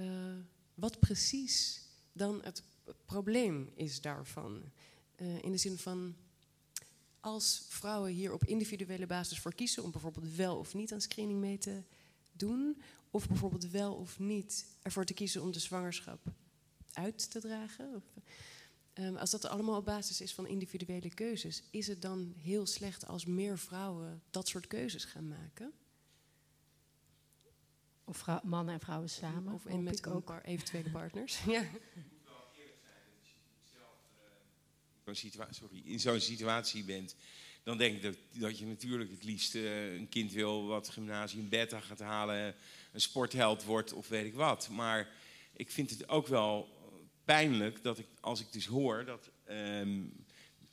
uh, 0.01 0.37
wat 0.75 0.99
precies 0.99 1.83
dan 2.13 2.41
het 2.43 2.63
probleem 3.05 3.71
is 3.75 4.01
daarvan. 4.01 4.63
in 5.41 5.53
de 5.53 5.59
zin 5.59 5.79
van 5.79 6.15
als 7.21 7.65
vrouwen 7.69 8.13
hier 8.13 8.33
op 8.33 8.45
individuele 8.45 9.07
basis 9.07 9.39
voor 9.39 9.55
kiezen 9.55 9.83
om 9.83 9.91
bijvoorbeeld 9.91 10.35
wel 10.35 10.57
of 10.57 10.75
niet 10.75 10.93
aan 10.93 11.01
screening 11.01 11.41
mee 11.41 11.59
te 11.59 11.83
doen, 12.33 12.83
of 13.11 13.29
bijvoorbeeld 13.29 13.71
wel 13.71 13.95
of 13.95 14.19
niet 14.19 14.67
ervoor 14.83 15.05
te 15.05 15.15
kiezen 15.15 15.43
om 15.43 15.53
de 15.53 15.59
zwangerschap 15.59 16.21
uit 16.93 17.31
te 17.31 17.41
dragen. 17.41 17.95
Of, 17.95 18.03
um, 18.99 19.17
als 19.17 19.31
dat 19.31 19.45
allemaal 19.45 19.77
op 19.77 19.85
basis 19.85 20.21
is 20.21 20.35
van 20.35 20.47
individuele 20.47 21.15
keuzes, 21.15 21.63
is 21.71 21.87
het 21.87 22.03
dan 22.03 22.35
heel 22.37 22.67
slecht 22.67 23.07
als 23.07 23.25
meer 23.25 23.59
vrouwen 23.59 24.23
dat 24.31 24.49
soort 24.49 24.67
keuzes 24.67 25.05
gaan 25.05 25.29
maken? 25.29 25.73
Of 28.05 28.17
vrouw, 28.17 28.41
mannen 28.43 28.75
en 28.75 28.81
vrouwen 28.81 29.11
samen? 29.11 29.55
Of 29.55 29.67
en 29.67 29.83
met 29.83 30.07
ook 30.07 30.41
eventuele 30.43 30.91
partners. 30.91 31.45
ja. 31.47 31.65
sorry, 35.51 35.83
in 35.85 36.01
zo'n 36.01 36.21
situatie 36.21 36.85
bent, 36.85 37.17
dan 37.63 37.79
denk 37.79 37.97
ik 37.97 38.03
dat, 38.03 38.17
dat 38.33 38.59
je 38.59 38.67
natuurlijk 38.67 39.11
het 39.11 39.25
liefst 39.25 39.55
uh, 39.55 39.95
een 39.95 40.09
kind 40.09 40.33
wil 40.33 40.67
wat 40.67 40.89
gymnasium 40.89 41.49
beta 41.49 41.81
gaat 41.81 41.99
halen, 41.99 42.55
een 42.93 43.01
sportheld 43.01 43.65
wordt 43.65 43.93
of 43.93 44.09
weet 44.09 44.27
ik 44.27 44.35
wat. 44.35 44.69
Maar 44.69 45.09
ik 45.53 45.71
vind 45.71 45.91
het 45.91 46.09
ook 46.09 46.27
wel 46.27 46.78
pijnlijk 47.29 47.83
dat 47.83 47.99
ik, 47.99 48.07
als 48.21 48.41
ik 48.41 48.53
dus 48.53 48.67
hoor 48.67 49.05
dat 49.05 49.31
ehm, 49.45 50.05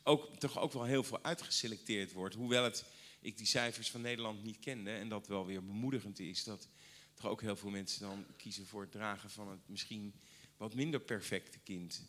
ook, 0.03 0.35
toch 0.35 0.59
ook 0.59 0.73
wel 0.73 0.83
heel 0.83 1.03
veel 1.03 1.23
uitgeselecteerd 1.23 2.13
wordt. 2.13 2.35
Hoewel 2.35 2.63
het, 2.63 2.85
ik 3.19 3.37
die 3.37 3.47
cijfers 3.47 3.91
van 3.91 4.01
Nederland 4.01 4.43
niet 4.43 4.59
kende 4.59 4.91
en 4.91 5.09
dat 5.09 5.27
wel 5.27 5.45
weer 5.45 5.65
bemoedigend 5.65 6.19
is. 6.19 6.43
Dat 6.43 6.67
toch 7.13 7.31
ook 7.31 7.41
heel 7.41 7.55
veel 7.55 7.69
mensen 7.69 8.01
dan 8.01 8.25
kiezen 8.37 8.65
voor 8.65 8.81
het 8.81 8.91
dragen 8.91 9.29
van 9.29 9.49
het 9.49 9.59
misschien 9.65 10.13
wat 10.57 10.73
minder 10.73 10.99
perfecte 10.99 11.59
kind. 11.59 12.05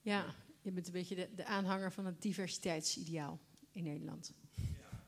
Ja, 0.00 0.34
je 0.60 0.70
bent 0.70 0.86
een 0.86 0.92
beetje 0.92 1.14
de, 1.14 1.28
de 1.34 1.44
aanhanger 1.44 1.92
van 1.92 2.06
het 2.06 2.22
diversiteitsideaal 2.22 3.40
in 3.72 3.84
Nederland. 3.84 4.32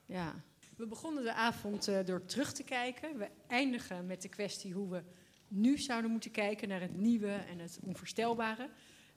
Ja. 0.06 0.44
We 0.77 0.86
begonnen 0.86 1.23
de 1.23 1.35
avond 1.35 1.89
uh, 1.89 2.05
door 2.05 2.24
terug 2.24 2.52
te 2.52 2.62
kijken. 2.62 3.19
We 3.19 3.31
eindigen 3.47 4.06
met 4.06 4.23
de 4.23 4.28
kwestie 4.28 4.73
hoe 4.73 4.90
we 4.90 5.02
nu 5.48 5.78
zouden 5.78 6.10
moeten 6.10 6.30
kijken 6.30 6.68
naar 6.68 6.80
het 6.80 6.96
nieuwe 6.96 7.32
en 7.32 7.58
het 7.58 7.78
onvoorstelbare. 7.82 8.68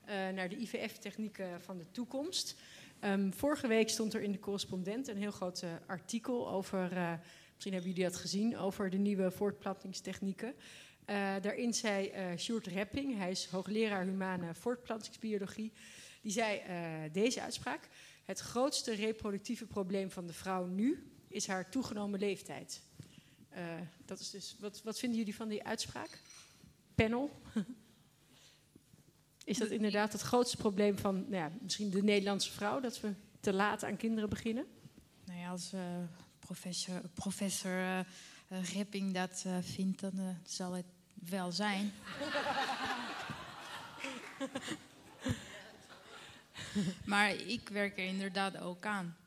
Uh, 0.08 0.14
naar 0.30 0.50
de 0.50 0.58
IVF-technieken 0.58 1.62
van 1.62 1.78
de 1.78 1.92
toekomst. 1.92 2.56
Um, 3.02 3.34
vorige 3.34 3.68
week 3.68 3.90
stond 3.90 4.14
er 4.14 4.22
in 4.22 4.32
de 4.32 4.40
correspondent 4.40 5.08
een 5.08 5.18
heel 5.18 5.32
groot 5.32 5.62
uh, 5.62 5.70
artikel 5.86 6.50
over, 6.50 6.82
misschien 7.54 7.74
hebben 7.74 7.92
jullie 7.92 8.04
dat 8.04 8.16
gezien, 8.16 8.58
over 8.58 8.90
de 8.90 8.98
nieuwe 8.98 9.32
voortplantingstechnieken. 9.32 10.56
daarin 11.42 11.74
zei 11.74 12.12
Sjoerd 12.38 12.68
Repping, 12.68 13.18
hij 13.18 13.32
is 13.32 13.46
hoogleraar 13.46 14.06
humane 14.06 14.54
voortplantingsbiologie, 14.54 15.72
die 16.22 16.32
zei 16.32 16.62
deze 17.12 17.42
uitspraak. 17.42 17.90
Het 18.26 18.40
grootste 18.40 18.94
reproductieve 18.94 19.66
probleem 19.66 20.12
van 20.12 20.28
de 20.28 20.34
vrouw 20.34 20.66
nu 20.66 21.12
is 21.28 21.48
haar 21.48 21.70
toegenomen 21.70 22.20
leeftijd. 22.20 22.87
Uh, 23.58 23.64
dat 24.06 24.20
is 24.20 24.30
dus, 24.30 24.56
wat, 24.60 24.82
wat 24.84 25.00
vinden 25.00 25.18
jullie 25.18 25.36
van 25.36 25.48
die 25.48 25.64
uitspraak? 25.64 26.22
Panel? 26.96 27.42
is 29.44 29.58
dat 29.58 29.70
inderdaad 29.70 30.12
het 30.12 30.22
grootste 30.22 30.58
probleem 30.58 30.98
van 30.98 31.16
nou 31.16 31.36
ja, 31.36 31.52
misschien 31.62 31.90
de 31.90 32.04
Nederlandse 32.04 32.52
vrouw, 32.52 32.80
dat 32.80 33.00
we 33.00 33.14
te 33.40 33.54
laat 33.54 33.84
aan 33.84 33.98
kinderen 33.98 34.30
beginnen? 34.30 34.66
Nou 35.26 35.40
ja, 35.40 35.50
als 35.50 35.74
uh, 35.74 35.82
professor, 36.40 37.02
professor 37.14 37.72
uh, 37.72 38.00
Ripping 38.74 39.14
dat 39.14 39.46
vindt, 39.62 40.00
dan 40.00 40.38
zal 40.46 40.74
het 40.74 40.86
wel 41.14 41.52
zijn. 41.52 41.92
maar 47.06 47.36
ik 47.36 47.70
werk 47.70 47.98
er 47.98 48.06
inderdaad 48.06 48.58
ook 48.58 48.86
aan. 48.86 49.18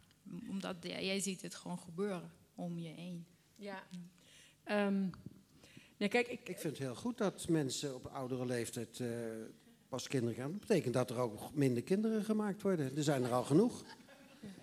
Omdat 0.49 0.77
jij 0.81 1.21
ziet 1.21 1.43
het 1.43 1.55
gewoon 1.55 1.79
gebeuren 1.79 2.31
om 2.55 2.79
je 2.79 2.89
heen. 2.89 3.27
Ja. 3.57 3.83
Um, 4.71 5.11
nee, 5.97 6.09
kijk, 6.09 6.29
ik, 6.29 6.49
ik 6.49 6.59
vind 6.59 6.79
het 6.79 6.87
heel 6.87 6.95
goed 6.95 7.19
dat 7.19 7.49
mensen 7.49 7.95
op 7.95 8.07
oudere 8.07 8.47
leeftijd 8.47 8.99
uh, 8.99 9.09
pas 9.89 10.09
kinderen 10.09 10.35
gaan. 10.35 10.51
Dat 10.51 10.61
betekent 10.61 10.95
dat 10.95 11.11
er 11.11 11.19
ook 11.19 11.55
minder 11.55 11.83
kinderen 11.83 12.25
gemaakt 12.25 12.63
worden. 12.63 12.97
Er 12.97 13.03
zijn 13.03 13.25
er 13.25 13.33
al 13.33 13.45
genoeg. 13.45 13.85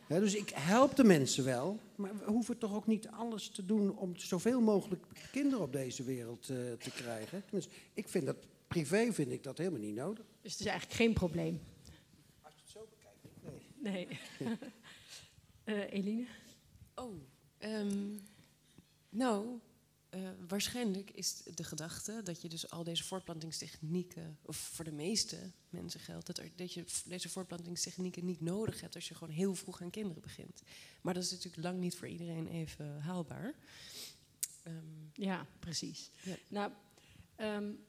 Ja, 0.07 0.19
dus 0.19 0.35
ik 0.35 0.49
help 0.49 0.95
de 0.95 1.03
mensen 1.03 1.43
wel, 1.43 1.79
maar 1.95 2.17
we 2.17 2.25
hoeven 2.25 2.57
toch 2.57 2.75
ook 2.75 2.87
niet 2.87 3.07
alles 3.07 3.49
te 3.49 3.65
doen 3.65 3.97
om 3.97 4.17
zoveel 4.17 4.61
mogelijk 4.61 5.05
kinderen 5.31 5.63
op 5.63 5.71
deze 5.71 6.03
wereld 6.03 6.49
uh, 6.49 6.57
te 6.73 6.91
krijgen. 6.91 7.43
Tenminste, 7.45 7.73
ik 7.93 8.09
vind 8.09 8.25
dat 8.25 8.37
privé 8.67 9.13
vind 9.13 9.31
ik 9.31 9.43
dat 9.43 9.57
helemaal 9.57 9.79
niet 9.79 9.95
nodig. 9.95 10.25
Dus 10.41 10.51
het 10.51 10.61
is 10.61 10.67
eigenlijk 10.67 10.97
geen 10.97 11.13
probleem. 11.13 11.61
Als 12.41 12.53
je 12.55 12.61
het 12.61 12.69
zo 12.69 12.87
bekijkt, 12.89 13.81
nee. 13.81 14.07
Nee. 15.65 15.77
uh, 15.77 15.93
Eline? 15.99 16.25
Oh, 16.95 17.13
um, 17.59 18.19
nou, 19.09 19.59
uh, 20.09 20.29
waarschijnlijk 20.47 21.11
is 21.11 21.41
de 21.55 21.63
gedachte 21.63 22.21
dat 22.23 22.41
je 22.41 22.49
dus 22.49 22.69
al 22.69 22.83
deze 22.83 23.03
voortplantingstechnieken, 23.03 24.37
of 24.41 24.57
voor 24.57 24.85
de 24.85 24.91
meeste 24.91 25.51
mensen 25.69 25.99
geldt, 25.99 26.25
dat, 26.25 26.37
er, 26.37 26.51
dat 26.55 26.73
je 26.73 26.85
deze 27.05 27.29
voortplantingstechnieken 27.29 28.25
niet 28.25 28.41
nodig 28.41 28.81
hebt 28.81 28.95
als 28.95 29.07
je 29.07 29.15
gewoon 29.15 29.33
heel 29.33 29.55
vroeg 29.55 29.81
aan 29.81 29.89
kinderen 29.89 30.21
begint. 30.21 30.61
Maar 31.01 31.13
dat 31.13 31.23
is 31.23 31.31
natuurlijk 31.31 31.63
lang 31.63 31.79
niet 31.79 31.95
voor 31.95 32.07
iedereen 32.07 32.47
even 32.47 32.99
haalbaar. 32.99 33.53
Um, 34.67 35.09
ja, 35.13 35.47
precies. 35.59 36.11
Ja. 36.23 36.35
Nou, 36.47 36.71
um, 37.37 37.85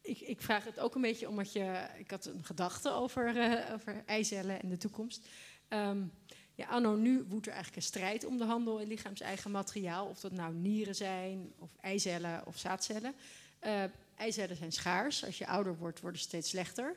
ik, 0.00 0.20
ik, 0.20 0.40
vraag 0.40 0.64
het 0.64 0.78
ook 0.78 0.94
een 0.94 1.00
beetje 1.00 1.28
omdat 1.28 1.52
je. 1.52 1.88
Ik 1.98 2.10
had 2.10 2.24
een 2.26 2.44
gedachte 2.44 2.90
over, 2.90 3.36
uh, 3.36 3.72
over 3.72 4.02
eicellen 4.06 4.62
en 4.62 4.68
de 4.68 4.76
toekomst. 4.76 5.28
Um, 5.68 6.12
ja, 6.60 6.94
nu 6.94 7.24
woedt 7.28 7.46
er 7.46 7.52
eigenlijk 7.52 7.82
een 7.82 7.88
strijd 7.88 8.24
om 8.24 8.38
de 8.38 8.44
handel 8.44 8.78
in 8.78 8.88
lichaams-eigen 8.88 9.50
materiaal. 9.50 10.06
Of 10.06 10.20
dat 10.20 10.32
nou 10.32 10.54
nieren 10.54 10.94
zijn, 10.94 11.52
of 11.58 11.70
eicellen 11.80 12.46
of 12.46 12.58
zaadcellen. 12.58 13.14
Uh, 13.66 13.82
eicellen 14.16 14.56
zijn 14.56 14.72
schaars. 14.72 15.24
Als 15.24 15.38
je 15.38 15.46
ouder 15.46 15.76
wordt, 15.76 16.00
worden 16.00 16.20
ze 16.20 16.26
steeds 16.26 16.48
slechter. 16.48 16.96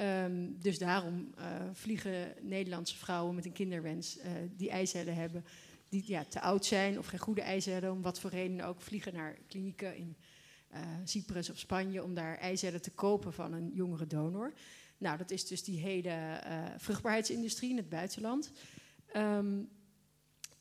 Um, 0.00 0.56
dus 0.60 0.78
daarom 0.78 1.34
uh, 1.38 1.44
vliegen 1.72 2.34
Nederlandse 2.40 2.96
vrouwen 2.96 3.34
met 3.34 3.44
een 3.44 3.52
kinderwens 3.52 4.18
uh, 4.18 4.24
die 4.56 4.70
eicellen 4.70 5.14
hebben, 5.14 5.44
die 5.88 6.04
ja, 6.06 6.24
te 6.24 6.40
oud 6.40 6.64
zijn 6.64 6.98
of 6.98 7.06
geen 7.06 7.18
goede 7.18 7.42
eicellen, 7.42 7.92
om 7.92 8.02
wat 8.02 8.20
voor 8.20 8.30
reden 8.30 8.60
ook, 8.60 8.80
vliegen 8.80 9.14
naar 9.14 9.38
klinieken 9.46 9.96
in 9.96 10.16
Cyprus 11.04 11.50
of 11.50 11.58
Spanje 11.58 12.02
om 12.02 12.14
daar 12.14 12.38
eicellen 12.38 12.82
te 12.82 12.90
kopen 12.90 13.32
van 13.32 13.52
een 13.52 13.70
jongere 13.74 14.06
donor. 14.06 14.52
Nou, 14.98 15.18
dat 15.18 15.30
is 15.30 15.46
dus 15.46 15.64
die 15.64 15.80
hele 15.80 16.40
vruchtbaarheidsindustrie 16.76 17.70
in 17.70 17.76
het 17.76 17.88
buitenland. 17.88 18.52
Um, 19.16 19.70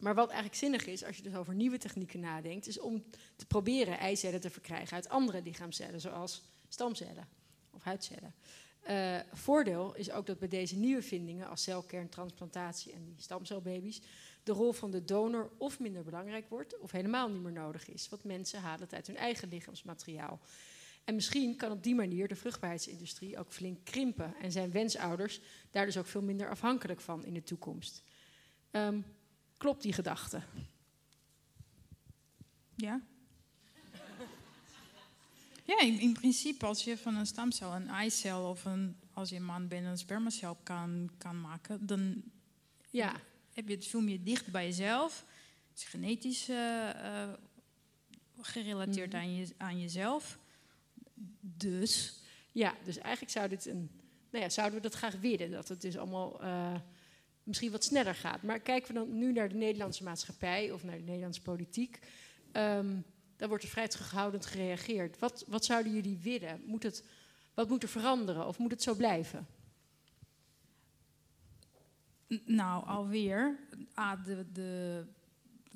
maar 0.02 0.16
wat 0.16 0.30
eigenlijk 0.30 0.60
zinnig 0.60 0.86
is, 0.86 1.04
als 1.04 1.18
je 1.18 1.24
dus 1.24 1.36
over 1.36 1.56
nieuwe 1.56 1.78
technieken 1.78 2.20
nadenkt, 2.20 2.68
is 2.68 2.80
om 2.80 3.04
te 3.36 3.46
proberen 3.46 3.98
eicellen 3.98 4.42
te 4.42 4.50
verkrijgen 4.50 4.96
uit 4.96 5.10
andere 5.10 5.42
lichaamcellen, 5.42 6.02
zoals 6.02 6.42
stamcellen 6.68 7.28
of 7.72 7.84
huidcellen. 7.84 8.34
Uh, 8.90 9.20
voordeel 9.34 9.96
is 9.96 10.12
ook 10.12 10.26
dat 10.26 10.40
bij 10.40 10.48
deze 10.48 10.76
nieuwe 10.76 11.02
vindingen, 11.02 11.50
als 11.50 11.64
celkerntransplantatie 11.64 12.94
en 12.94 13.06
die 13.06 13.16
stamcelbaby's, 13.18 14.02
de 14.44 14.52
rol 14.52 14.72
van 14.72 14.92
de 14.92 15.06
donor 15.06 15.50
of 15.58 15.80
minder 15.80 16.04
belangrijk 16.04 16.50
wordt, 16.50 16.80
of 16.80 16.92
helemaal 16.92 17.30
niet 17.30 17.42
meer 17.42 17.52
nodig 17.52 17.90
is. 17.90 18.10
Want 18.10 18.24
mensen 18.24 18.62
halen 18.62 18.82
het 18.82 18.94
uit 18.94 19.08
hun 19.08 19.18
eigen 19.18 19.50
lichaamsmateriaal. 19.50 20.40
En 21.04 21.16
misschien 21.16 21.56
kan 21.56 21.72
op 21.72 21.84
die 21.84 21.96
manier 21.96 22.28
de 22.28 22.36
vruchtbaarheidsindustrie 22.36 23.38
ook 23.38 23.52
flink 23.52 23.78
krimpen 23.84 24.36
en 24.42 24.52
zijn 24.52 24.72
wensouders 24.72 25.42
daar 25.72 25.86
dus 25.86 25.98
ook 25.98 26.08
veel 26.08 26.22
minder 26.22 26.50
afhankelijk 26.50 27.02
van 27.02 27.26
in 27.26 27.34
de 27.34 27.44
toekomst. 27.44 28.04
Um, 28.72 29.06
klopt 29.58 29.82
die 29.82 29.94
gedachte? 29.94 30.42
Ja. 32.76 33.02
Ja, 35.66 35.80
in, 35.80 36.00
in, 36.00 36.14
principe 36.14 36.66
als 36.66 36.84
je 36.84 36.98
van 36.98 37.16
een 37.16 37.26
stamcel 37.26 37.76
een 37.76 37.90
eicel 37.90 38.50
of 38.50 38.66
een, 38.66 38.96
als 39.14 39.30
je 39.30 39.36
een 39.36 39.46
man 39.46 39.68
bent 39.68 39.86
een 39.86 39.98
spermacel 39.98 40.58
kan, 40.64 41.10
kan 41.18 41.42
maken, 41.42 41.86
dan 41.86 42.24
ja. 42.90 43.16
heb 43.54 43.68
je 43.68 43.76
het 43.76 43.88
veel 43.88 44.02
meer 44.02 44.24
dicht 44.24 44.48
bij 44.48 44.66
jezelf. 44.66 45.26
Het 45.70 45.78
is 45.78 45.84
genetisch 45.84 46.50
uh, 46.50 46.90
uh, 46.96 47.34
gerelateerd 48.42 49.12
mm. 49.12 49.20
aan, 49.20 49.36
je, 49.36 49.48
aan 49.58 49.82
jezelf. 49.82 50.40
Dus. 51.40 52.20
Ja, 52.52 52.76
dus 52.84 52.98
eigenlijk 52.98 53.32
zou 53.32 53.50
dit 53.50 53.66
een, 53.66 53.90
nou 54.30 54.44
ja, 54.44 54.50
zouden 54.50 54.76
we 54.76 54.88
dat 54.88 54.98
graag 54.98 55.16
willen, 55.16 55.52
dat 55.52 55.68
het 55.68 55.82
dus 55.82 55.98
allemaal... 55.98 56.44
Uh, 56.44 56.76
misschien 57.44 57.72
wat 57.72 57.84
sneller 57.84 58.16
gaat. 58.16 58.42
Maar 58.42 58.60
kijken 58.60 58.94
we 58.94 59.00
dan 59.00 59.18
nu 59.18 59.32
naar 59.32 59.50
de 59.50 59.56
Nederlandse 59.56 60.04
maatschappij 60.04 60.72
of 60.72 60.84
naar 60.84 60.98
de 60.98 61.04
Nederlandse 61.04 61.42
politiek, 61.42 62.00
um, 62.54 63.04
dan 63.36 63.50
wordt 63.50 63.64
er 63.64 63.70
vrij 63.70 63.88
terughoudend 63.88 64.46
gereageerd. 64.46 65.20
Wat, 65.20 65.46
wat 65.48 65.66
zouden 65.66 65.94
jullie 65.94 66.18
willen? 66.18 66.62
Moet 66.66 66.84
het, 66.84 67.04
wat 67.54 67.70
moet 67.70 67.84
er 67.84 67.90
veranderen 67.90 68.48
of 68.48 68.58
moet 68.58 68.72
het 68.72 68.84
zo 68.84 68.96
blijven? 68.96 69.48
Nou, 72.46 72.86
alweer. 72.86 73.60
Ah, 73.94 74.26
de, 74.26 74.52
de, 74.52 75.04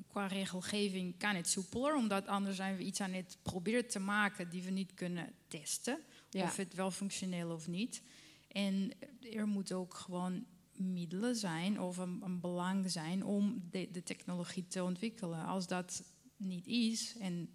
qua 0.08 0.26
regelgeving 0.26 1.18
kan 1.18 1.34
het 1.34 1.48
soepeler, 1.48 1.94
omdat 1.94 2.26
anders 2.26 2.56
zijn 2.56 2.76
we 2.76 2.82
iets 2.82 3.00
aan 3.00 3.12
het 3.12 3.38
proberen 3.42 3.86
te 3.86 3.98
maken 3.98 4.50
die 4.50 4.62
we 4.62 4.70
niet 4.70 4.94
kunnen 4.94 5.32
testen. 5.48 5.98
Ja. 6.30 6.44
Of 6.44 6.56
het 6.56 6.74
wel 6.74 6.90
functioneel 6.90 7.50
of 7.50 7.68
niet. 7.68 8.02
En 8.48 8.90
er 9.32 9.46
moet 9.46 9.72
ook 9.72 9.94
gewoon 9.94 10.46
middelen 10.76 11.36
zijn 11.36 11.80
of 11.80 11.96
een, 11.96 12.20
een 12.24 12.40
belang 12.40 12.90
zijn 12.90 13.24
om 13.24 13.62
de, 13.70 13.88
de, 13.92 14.02
technologie 14.02 14.66
te 14.66 14.84
ontwikkelen. 14.84 15.44
Als 15.44 15.66
dat 15.66 16.02
niet 16.36 16.66
is 16.66 17.16
en 17.18 17.48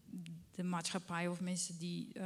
de 0.51 0.63
maatschappij 0.63 1.27
of 1.27 1.41
mensen 1.41 1.77
die 1.77 2.07
uh, 2.13 2.23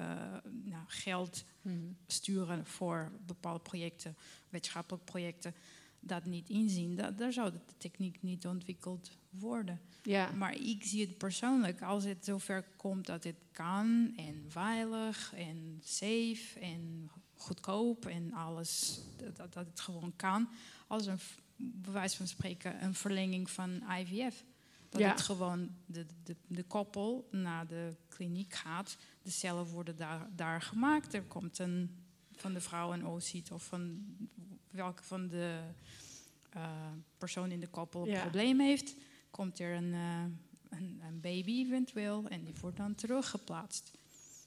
nou, 0.63 0.83
geld 0.87 1.43
hmm. 1.61 1.97
sturen 2.07 2.65
voor 2.65 3.11
bepaalde 3.25 3.59
projecten, 3.59 4.15
wetenschappelijke 4.49 5.11
projecten, 5.11 5.53
dat 5.99 6.25
niet 6.25 6.49
inzien, 6.49 6.95
dat, 6.95 7.17
daar 7.17 7.33
zou 7.33 7.51
de 7.51 7.59
techniek 7.77 8.21
niet 8.21 8.47
ontwikkeld 8.47 9.11
worden. 9.29 9.79
Ja. 10.03 10.31
Maar 10.31 10.55
ik 10.55 10.83
zie 10.83 11.01
het 11.01 11.17
persoonlijk, 11.17 11.81
als 11.81 12.03
het 12.03 12.25
zover 12.25 12.65
komt 12.77 13.05
dat 13.05 13.23
het 13.23 13.35
kan 13.51 14.13
en 14.15 14.45
veilig 14.47 15.33
en 15.33 15.79
safe 15.83 16.59
en 16.59 17.09
goedkoop 17.37 18.05
en 18.05 18.33
alles, 18.33 18.99
dat, 19.35 19.53
dat 19.53 19.65
het 19.65 19.79
gewoon 19.79 20.13
kan, 20.15 20.49
als 20.87 21.05
een, 21.05 21.19
bewijs 21.55 22.15
van 22.15 22.27
spreken, 22.27 22.83
een 22.83 22.93
verlenging 22.93 23.49
van 23.49 23.83
IVF. 23.99 24.43
Dat 24.89 25.01
het 25.01 25.21
gewoon 25.21 25.69
de, 25.85 26.05
de, 26.23 26.35
de 26.47 26.63
koppel 26.63 27.27
naar 27.31 27.67
de 27.67 27.95
kliniek 28.07 28.53
gaat. 28.53 28.97
De 29.21 29.29
cellen 29.29 29.65
worden 29.65 29.95
daar, 29.95 30.27
daar 30.35 30.61
gemaakt. 30.61 31.13
Er 31.13 31.23
komt 31.23 31.59
een 31.59 32.05
van 32.35 32.53
de 32.53 32.61
vrouw 32.61 32.93
een 32.93 33.05
ooziet 33.05 33.51
of 33.51 33.63
van 33.63 34.05
welke 34.69 35.03
van 35.03 35.27
de 35.27 35.59
uh, 36.55 36.67
persoon 37.17 37.51
in 37.51 37.59
de 37.59 37.67
koppel 37.67 38.07
een 38.07 38.19
probleem 38.21 38.59
heeft, 38.59 38.95
komt 39.31 39.59
er 39.59 39.75
een, 39.75 39.93
eh, 39.93 40.23
een, 40.69 41.01
een 41.07 41.19
baby 41.21 41.51
eventueel 41.51 42.27
en 42.27 42.43
die 42.43 42.53
wordt 42.61 42.77
dan 42.77 42.95
teruggeplaatst. 42.95 43.91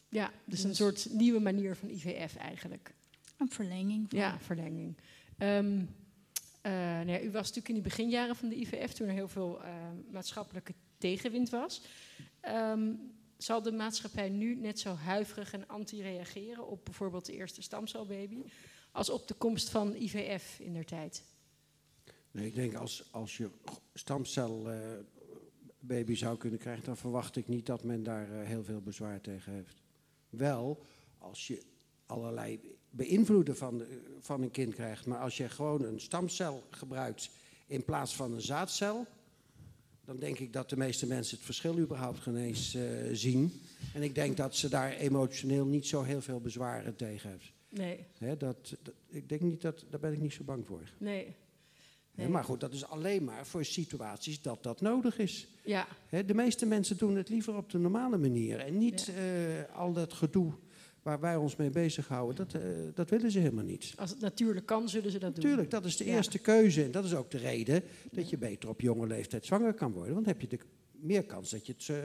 Ja, 0.08 0.32
dus 0.44 0.62
een 0.62 0.74
soort 0.74 1.08
nieuwe 1.10 1.40
manier 1.40 1.76
van 1.76 1.88
IVF 1.88 2.36
eigenlijk. 2.36 2.94
Een 3.36 3.50
verlenging. 3.50 4.08
Van. 4.08 4.18
Ja, 4.18 4.38
verlenging. 4.38 4.96
Ehm, 5.38 5.80
eh, 6.60 6.72
nou 6.72 7.10
ja, 7.10 7.20
u 7.20 7.30
was 7.30 7.46
natuurlijk 7.46 7.68
in 7.68 7.74
die 7.74 7.82
beginjaren 7.82 8.36
van 8.36 8.48
de 8.48 8.60
IVF 8.60 8.92
toen 8.92 9.08
er 9.08 9.14
heel 9.14 9.28
veel 9.28 9.62
eh, 9.62 9.72
maatschappelijke 10.10 10.74
tegenwind 10.98 11.50
was. 11.50 11.82
Ehm, 12.40 12.92
zal 13.36 13.62
de 13.62 13.72
maatschappij 13.72 14.28
nu 14.28 14.54
net 14.54 14.80
zo 14.80 14.94
huiverig 14.94 15.52
en 15.52 15.68
anti 15.68 16.02
reageren 16.02 16.66
op 16.66 16.84
bijvoorbeeld 16.84 17.26
de 17.26 17.32
eerste 17.32 17.62
stamcelbaby 17.62 18.42
als 18.92 19.10
op 19.10 19.28
de 19.28 19.34
komst 19.34 19.68
van 19.68 19.94
IVF 19.94 20.58
in 20.58 20.72
der 20.72 20.84
tijd? 20.84 21.22
Nee, 22.30 22.46
ik 22.46 22.54
denk 22.54 22.74
als, 22.74 23.04
als 23.10 23.36
je 23.36 23.50
stamcelbaby 23.94 25.06
baby 25.80 26.14
zou 26.14 26.36
kunnen 26.36 26.58
krijgen, 26.58 26.84
dan 26.84 26.96
verwacht 26.96 27.36
ik 27.36 27.48
niet 27.48 27.66
dat 27.66 27.84
men 27.84 28.02
daar 28.02 28.32
eh, 28.32 28.46
heel 28.46 28.64
veel 28.64 28.80
bezwaar 28.80 29.20
tegen 29.20 29.52
heeft. 29.52 29.82
Wel, 30.30 30.84
als 31.18 31.46
je 31.46 31.62
allerlei 32.06 32.60
beïnvloeden 32.90 33.56
van, 33.56 33.78
de- 33.78 34.16
van 34.20 34.42
een 34.42 34.50
kind 34.50 34.74
krijgt, 34.74 35.06
maar 35.06 35.18
als 35.20 35.36
je 35.36 35.48
gewoon 35.48 35.82
een 35.84 36.00
stamcel 36.00 36.62
gebruikt 36.70 37.30
in 37.66 37.84
plaats 37.84 38.16
van 38.16 38.32
een 38.32 38.40
zaadcel, 38.40 39.06
dan 40.04 40.16
denk 40.16 40.38
ik 40.38 40.52
dat 40.52 40.70
de 40.70 40.76
meeste 40.76 41.06
mensen 41.06 41.36
het 41.36 41.44
verschil 41.46 41.78
überhaupt 41.78 42.18
geen 42.18 42.36
eens 42.36 42.74
eh, 42.74 42.82
zien. 43.12 43.52
En 43.94 44.02
ik 44.02 44.14
denk 44.14 44.36
dat 44.36 44.56
ze 44.56 44.68
daar 44.68 44.92
emotioneel 44.92 45.66
niet 45.66 45.86
zo 45.86 46.02
heel 46.02 46.20
veel 46.20 46.40
bezwaren 46.40 46.96
tegen 46.96 47.30
hebben. 47.30 47.46
Nee. 48.18 48.36
Dat- 48.36 48.76
ik 49.08 49.28
denk 49.28 49.40
niet 49.40 49.60
dat, 49.60 49.84
daar 49.90 50.00
ben 50.00 50.12
ik 50.12 50.20
niet 50.20 50.32
zo 50.32 50.44
bang 50.44 50.66
voor. 50.66 50.92
Nee. 50.98 51.34
Maar 52.26 52.44
goed, 52.44 52.60
dat 52.60 52.72
is 52.72 52.84
alleen 52.84 53.24
maar 53.24 53.46
voor 53.46 53.64
situaties 53.64 54.42
dat 54.42 54.62
dat 54.62 54.80
nodig 54.80 55.18
is. 55.18 55.48
Ja. 55.64 55.86
De 56.26 56.34
meeste 56.34 56.66
mensen 56.66 56.96
doen 56.96 57.16
het 57.16 57.28
liever 57.28 57.56
op 57.56 57.70
de 57.70 57.78
normale 57.78 58.18
manier. 58.18 58.58
En 58.58 58.78
niet 58.78 59.08
eh, 59.16 59.76
al 59.76 59.92
dat 59.92 60.12
gedoe 60.12 60.52
waar 61.02 61.20
wij 61.20 61.36
ons 61.36 61.56
mee 61.56 61.70
bezighouden, 61.70 62.36
dat, 62.36 62.62
eh, 62.62 62.68
dat 62.94 63.10
willen 63.10 63.30
ze 63.30 63.38
helemaal 63.38 63.64
niet. 63.64 63.92
Als 63.96 64.10
het 64.10 64.20
natuurlijk 64.20 64.66
kan, 64.66 64.88
zullen 64.88 65.10
ze 65.10 65.18
dat 65.18 65.34
doen. 65.34 65.44
Tuurlijk, 65.44 65.70
dat 65.70 65.84
is 65.84 65.96
de 65.96 66.04
Ja. 66.04 66.16
eerste 66.16 66.38
keuze. 66.38 66.84
En 66.84 66.90
dat 66.90 67.04
is 67.04 67.14
ook 67.14 67.30
de 67.30 67.38
reden 67.38 67.82
dat 68.12 68.30
je 68.30 68.38
beter 68.38 68.68
op 68.68 68.80
jonge 68.80 69.06
leeftijd 69.06 69.46
zwanger 69.46 69.74
kan 69.74 69.92
worden. 69.92 70.12
Want 70.14 70.24
dan 70.26 70.34
heb 70.34 70.50
je 70.50 70.56
de, 70.56 70.64
meer 70.92 71.24
kans 71.24 71.50
dat 71.50 71.66
je, 71.66 71.72
het, 71.72 71.88
eh, 71.88 71.96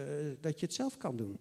dat 0.42 0.60
je 0.60 0.66
het 0.66 0.76
zelf 0.76 0.98
kan 0.98 1.16
doen. 1.16 1.38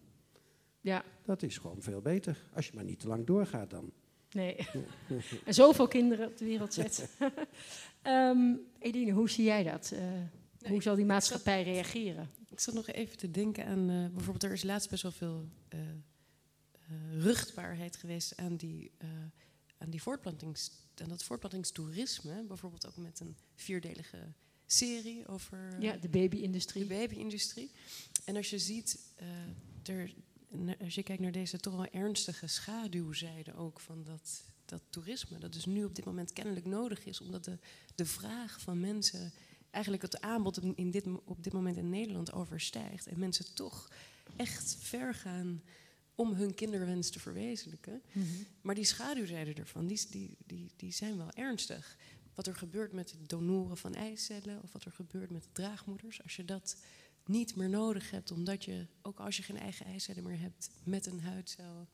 Ja. 0.81 1.05
Dat 1.25 1.43
is 1.43 1.59
gewoon 1.59 1.83
veel 1.83 2.01
beter. 2.01 2.43
Als 2.55 2.67
je 2.67 2.73
maar 2.75 2.85
niet 2.85 3.01
te 3.01 3.09
lang 3.09 3.27
doorgaat 3.27 3.71
dan. 3.71 3.93
Nee. 4.33 4.57
en 5.45 5.55
zoveel 5.55 5.89
kinderen 5.89 6.27
op 6.27 6.37
de 6.37 6.45
wereld 6.45 6.75
zet. 6.75 7.09
Ehm 8.03 8.55
Edine, 8.79 9.13
hoe 9.13 9.31
zie 9.31 9.45
jij 9.45 9.63
dat? 9.63 9.91
Eh, 9.93 10.71
hoe 10.71 10.83
zal 10.83 10.95
die 10.95 11.05
maatschappij 11.05 11.63
reageren? 11.63 12.31
Ik 12.51 12.61
zat 12.61 12.75
nog 12.75 12.87
even 12.87 13.17
te 13.17 13.31
denken 13.31 13.67
aan, 13.67 13.91
eh, 13.91 13.97
bijvoorbeeld 13.97 14.43
er 14.43 14.53
is 14.53 14.63
laatst 14.63 14.91
best 14.91 15.03
wel 15.03 15.13
veel 15.13 15.49
eh, 15.69 15.81
ruchtbaarheid 17.19 17.97
geweest 17.97 18.37
aan, 18.37 18.57
die, 18.57 18.93
aan, 19.79 19.91
die 19.91 20.03
voortplantings, 20.03 20.71
aan 21.03 21.09
dat 21.09 21.23
voortplantingstoerisme. 21.23 22.45
Bijvoorbeeld 22.45 22.87
ook 22.87 22.97
met 22.97 23.21
een 23.21 23.37
vierdelige 23.55 24.33
serie 24.67 25.27
over 25.27 25.77
Ja, 25.81 25.97
de 25.97 26.09
baby-industrie. 26.09 26.87
de 26.87 26.95
baby-industrie. 26.95 27.71
En 28.25 28.37
als 28.37 28.51
je 28.51 28.59
ziet, 28.59 28.99
er, 29.83 30.15
als 30.81 30.95
je 30.95 31.03
kijkt 31.03 31.23
naar 31.23 31.33
deze 31.33 31.59
toch 31.59 31.75
wel 31.75 31.87
ernstige 31.87 32.47
schaduwzijde 32.47 33.55
ook 33.55 33.81
van 33.81 34.05
dat, 34.05 34.43
dat 34.65 34.83
toerisme, 34.91 35.39
dat 35.39 35.53
dus 35.53 35.65
nu 35.65 35.85
op 35.85 35.95
dit 35.95 36.05
moment 36.05 36.33
kennelijk 36.33 36.67
nodig 36.67 37.05
is, 37.05 37.21
omdat 37.21 37.45
de, 37.45 37.59
de 37.95 38.07
vraag 38.07 38.61
van 38.61 38.81
mensen 38.81 39.33
eigenlijk 39.71 40.03
het 40.03 40.21
aanbod 40.21 40.63
in- 40.63 40.91
dit, 40.91 41.07
op 41.25 41.45
dit 41.45 41.53
moment 41.53 41.77
in 41.77 41.89
Nederland 41.91 42.33
overstijgt. 42.33 43.07
En 43.07 43.19
mensen 43.19 43.55
toch 43.55 43.89
echt 44.37 44.77
ver 44.79 45.15
gaan 45.15 45.63
om 46.15 46.33
hun 46.33 46.55
kinderwens 46.55 47.11
te 47.11 47.21
verwezenlijken. 47.21 48.03
Mhm. 48.13 48.27
Maar 48.61 48.75
die 48.75 48.85
schaduwzijden 48.85 49.55
ervan, 49.55 49.87
die, 49.87 50.01
die, 50.11 50.37
die, 50.47 50.71
die 50.77 50.93
zijn 50.93 51.17
wel 51.17 51.31
ernstig. 51.31 51.97
Wat 52.35 52.47
er 52.47 52.57
gebeurt 52.57 52.93
met 52.93 53.11
het 53.11 53.29
donoren 53.29 53.77
van 53.77 53.95
eicellen 53.95 54.63
of 54.63 54.73
wat 54.73 54.85
er 54.85 54.93
gebeurt 54.93 55.31
met 55.31 55.49
draagmoeders, 55.53 56.23
als 56.23 56.37
je 56.37 56.45
dat 56.45 56.77
niet 57.27 57.57
meer 57.57 57.69
nodig 57.69 58.11
hebt, 58.11 58.31
omdat 58.31 58.65
je, 58.65 58.87
ook 59.03 59.21
als 59.21 59.37
je 59.37 59.43
geen 59.43 59.59
eigen 59.59 59.87
eicellen 59.87 60.23
meer 60.23 60.41
hebt, 60.41 60.71
met 60.85 61.07
een 61.07 61.21
huidcel 61.21 61.89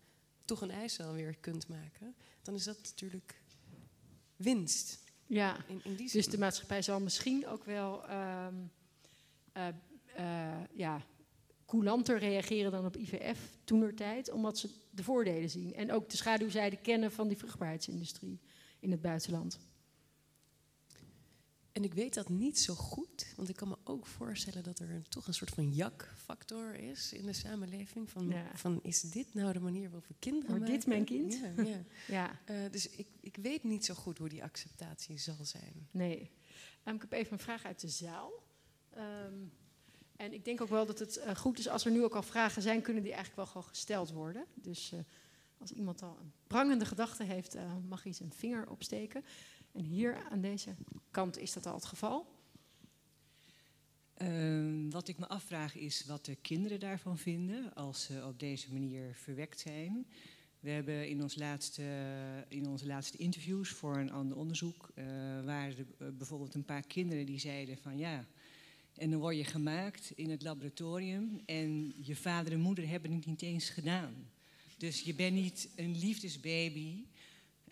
toch 0.44 0.60
een 0.60 0.70
eicel 0.70 1.12
weer 1.12 1.36
kunt 1.40 1.68
maken, 1.68 2.14
dan 2.42 2.55
is 2.55 2.64
dat 2.64 2.78
natuurlijk 2.82 3.42
winst. 4.36 4.98
Ja, 5.26 5.64
In, 5.66 5.80
in 5.84 5.94
die 5.94 6.10
dus 6.10 6.28
de 6.28 6.38
maatschappij 6.38 6.82
zal 6.82 7.00
misschien 7.00 7.46
ook 7.46 7.64
wel 7.64 8.06
eh, 10.18 10.59
ja, 10.72 11.02
coulanter 11.66 12.18
reageren 12.18 12.70
dan 12.70 12.84
op 12.84 12.96
IVF 12.96 13.38
toenertijd, 13.64 14.30
omdat 14.30 14.59
ze 14.59 14.70
de 14.90 15.02
voordelen 15.02 15.50
zien. 15.50 15.74
En 15.74 15.92
ook 15.92 16.10
de 16.10 16.16
schaduwzijde 16.16 16.76
kennen 16.76 17.12
van 17.12 17.28
die 17.28 17.36
vruchtbaarheidsindustrie 17.36 18.40
in 18.80 18.90
het 18.90 19.00
buitenland. 19.00 19.59
En 21.78 21.84
ik 21.84 21.94
weet 21.94 22.14
dat 22.14 22.28
niet 22.28 22.59
zo 22.59 22.74
goed, 22.74 23.26
want 23.36 23.48
ik 23.48 23.56
kan 23.56 23.68
me 23.68 23.76
ook 23.84 24.06
voorstellen 24.06 24.62
dat 24.62 24.78
er 24.78 24.90
een, 24.90 25.09
toch 25.09 25.26
een 25.26 25.34
soort 25.34 25.50
van 25.50 25.72
jak-factor 25.72 26.74
is 26.74 27.12
in 27.12 27.26
de 27.26 27.32
samenleving. 27.32 28.10
Van, 28.10 28.28
Ja. 28.28 28.50
van 28.55 28.80
is 28.82 29.00
dit 29.00 29.34
nou 29.34 29.52
de 29.52 29.60
manier 29.60 29.90
waarop 29.90 30.06
we 30.06 30.14
kinderen 30.18 30.50
Wordt 30.50 30.66
dit 30.66 30.86
mijn 30.86 31.05
kind? 31.05 31.34
Ja, 31.34 31.62
ja. 31.64 31.82
Ja. 32.09 32.38
Eh, 32.44 32.56
dus 32.70 32.88
ik, 32.88 33.06
ik 33.20 33.36
weet 33.36 33.64
niet 33.64 33.84
zo 33.84 33.94
goed 33.94 34.18
hoe 34.18 34.28
die 34.28 34.42
acceptatie 34.42 35.18
zal 35.18 35.36
zijn. 35.42 35.88
Nee. 35.90 36.30
Ehm, 36.82 36.94
ik 36.94 37.00
heb 37.00 37.12
even 37.12 37.32
een 37.32 37.38
vraag 37.38 37.64
uit 37.64 37.80
de 37.80 37.88
zaal. 37.88 38.32
Ehm, 38.90 39.34
en 40.16 40.32
ik 40.32 40.44
denk 40.44 40.60
ook 40.60 40.68
wel 40.68 40.86
dat 40.86 40.98
het 40.98 41.16
eh, 41.16 41.34
goed 41.34 41.59
is 41.59 41.68
als 41.68 41.84
er 41.84 41.90
nu 41.90 42.05
ook 42.05 42.14
al 42.14 42.22
vragen 42.22 42.62
zijn, 42.62 42.82
kunnen 42.82 43.02
die 43.02 43.12
eigenlijk 43.12 43.42
wel 43.42 43.52
gewoon 43.52 43.68
gesteld 43.68 44.10
worden. 44.10 44.44
Dus 44.55 44.92
eh, 44.92 44.98
als 45.59 45.70
iemand 45.70 46.02
al 46.02 46.16
een 46.20 46.32
prangende 46.46 46.84
gedachte 46.84 47.24
heeft, 47.24 47.56
mag 47.88 48.02
hij 48.02 48.12
zijn 48.12 48.32
vinger 48.32 48.70
opsteken. 48.70 49.24
En 49.78 49.84
hier 49.84 50.24
aan 50.30 50.40
deze 50.40 50.74
kant 51.10 51.38
is 51.38 51.52
dat 51.52 51.66
al 51.66 51.74
het 51.74 51.84
geval. 51.84 52.26
Ehm, 54.14 54.90
wat 54.90 55.09
ik 55.09 55.18
me 55.18 55.28
afvraag 55.28 55.76
is 55.76 56.05
wat 56.05 56.24
de 56.24 56.34
kinderen 56.34 56.80
daarvan 56.80 57.18
vinden 57.18 57.74
als 57.74 58.05
ze 58.05 58.24
op 58.26 58.38
deze 58.38 58.72
manier 58.72 59.14
verwekt 59.14 59.60
zijn. 59.60 60.06
We 60.60 60.70
hebben 60.70 61.09
in, 61.09 61.22
ons 61.22 61.36
laatste, 61.36 61.82
in 62.48 62.66
onze 62.66 62.86
laatste 62.86 63.18
interviews 63.18 63.70
voor 63.70 63.96
een 63.96 64.12
ander 64.12 64.36
onderzoek... 64.36 64.90
eh, 64.94 65.05
waren 65.44 65.76
er 65.76 65.86
eh, 65.98 66.09
bijvoorbeeld 66.16 66.55
een 66.55 66.64
paar 66.64 66.86
kinderen 66.86 67.26
die 67.26 67.38
zeiden 67.38 67.78
van 67.78 67.98
ja... 67.98 68.26
en 68.94 69.10
dan 69.10 69.20
word 69.20 69.36
je 69.36 69.44
gemaakt 69.44 70.12
in 70.14 70.30
het 70.30 70.42
laboratorium... 70.42 71.40
en 71.46 71.94
je 72.02 72.16
vader 72.16 72.52
en 72.52 72.60
moeder 72.60 72.88
hebben 72.88 73.12
het 73.12 73.26
niet 73.26 73.42
eens 73.42 73.68
gedaan. 73.68 74.30
Dus 74.76 75.00
je 75.00 75.14
bent 75.14 75.34
niet 75.34 75.68
een 75.76 75.98
liefdesbaby... 75.98 77.05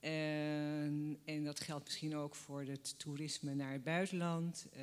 En, 0.06 1.18
en 1.24 1.44
dat 1.44 1.60
geldt 1.60 1.84
misschien 1.84 2.16
ook 2.16 2.34
voor 2.34 2.62
het 2.62 2.98
toerisme 2.98 3.54
naar 3.54 3.72
het 3.72 3.82
buitenland. 3.82 4.66
Eh, 4.72 4.82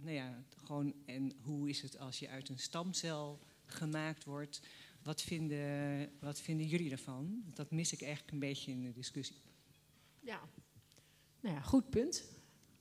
nou 0.00 0.14
ja, 0.14 0.44
gewoon, 0.64 0.94
en 1.06 1.32
hoe 1.42 1.68
is 1.68 1.82
het 1.82 1.98
als 1.98 2.18
je 2.18 2.28
uit 2.28 2.48
een 2.48 2.58
stamcel 2.58 3.40
gemaakt 3.64 4.24
wordt? 4.24 4.60
Wat 5.02 5.22
vinden, 5.22 6.10
wat 6.20 6.40
vinden 6.40 6.66
jullie 6.66 6.88
daarvan? 6.88 7.42
Dat 7.54 7.70
mis 7.70 7.92
ik 7.92 8.02
eigenlijk 8.02 8.32
een 8.32 8.38
beetje 8.38 8.70
in 8.70 8.82
de 8.82 8.92
discussie. 8.92 9.36
Ja, 10.20 10.40
nou 11.40 11.54
ja, 11.54 11.60
goed 11.60 11.90
punt. 11.90 12.24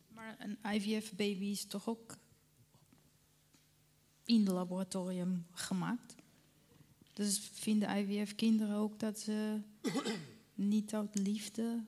Maar 0.08 0.38
een 0.40 0.74
IVF-baby 0.74 1.46
is 1.46 1.66
toch 1.66 1.90
ook 1.90 2.18
in 4.26 4.40
het 4.40 4.50
laboratorium 4.50 5.46
gemaakt? 5.52 6.16
Dus 7.14 7.40
vinden 7.54 7.98
IVF-kinderen 7.98 8.76
ook 8.76 9.00
dat 9.00 9.20
ze 9.20 9.62
niet 10.60 10.94
uit 10.94 11.16
liefde... 11.16 11.84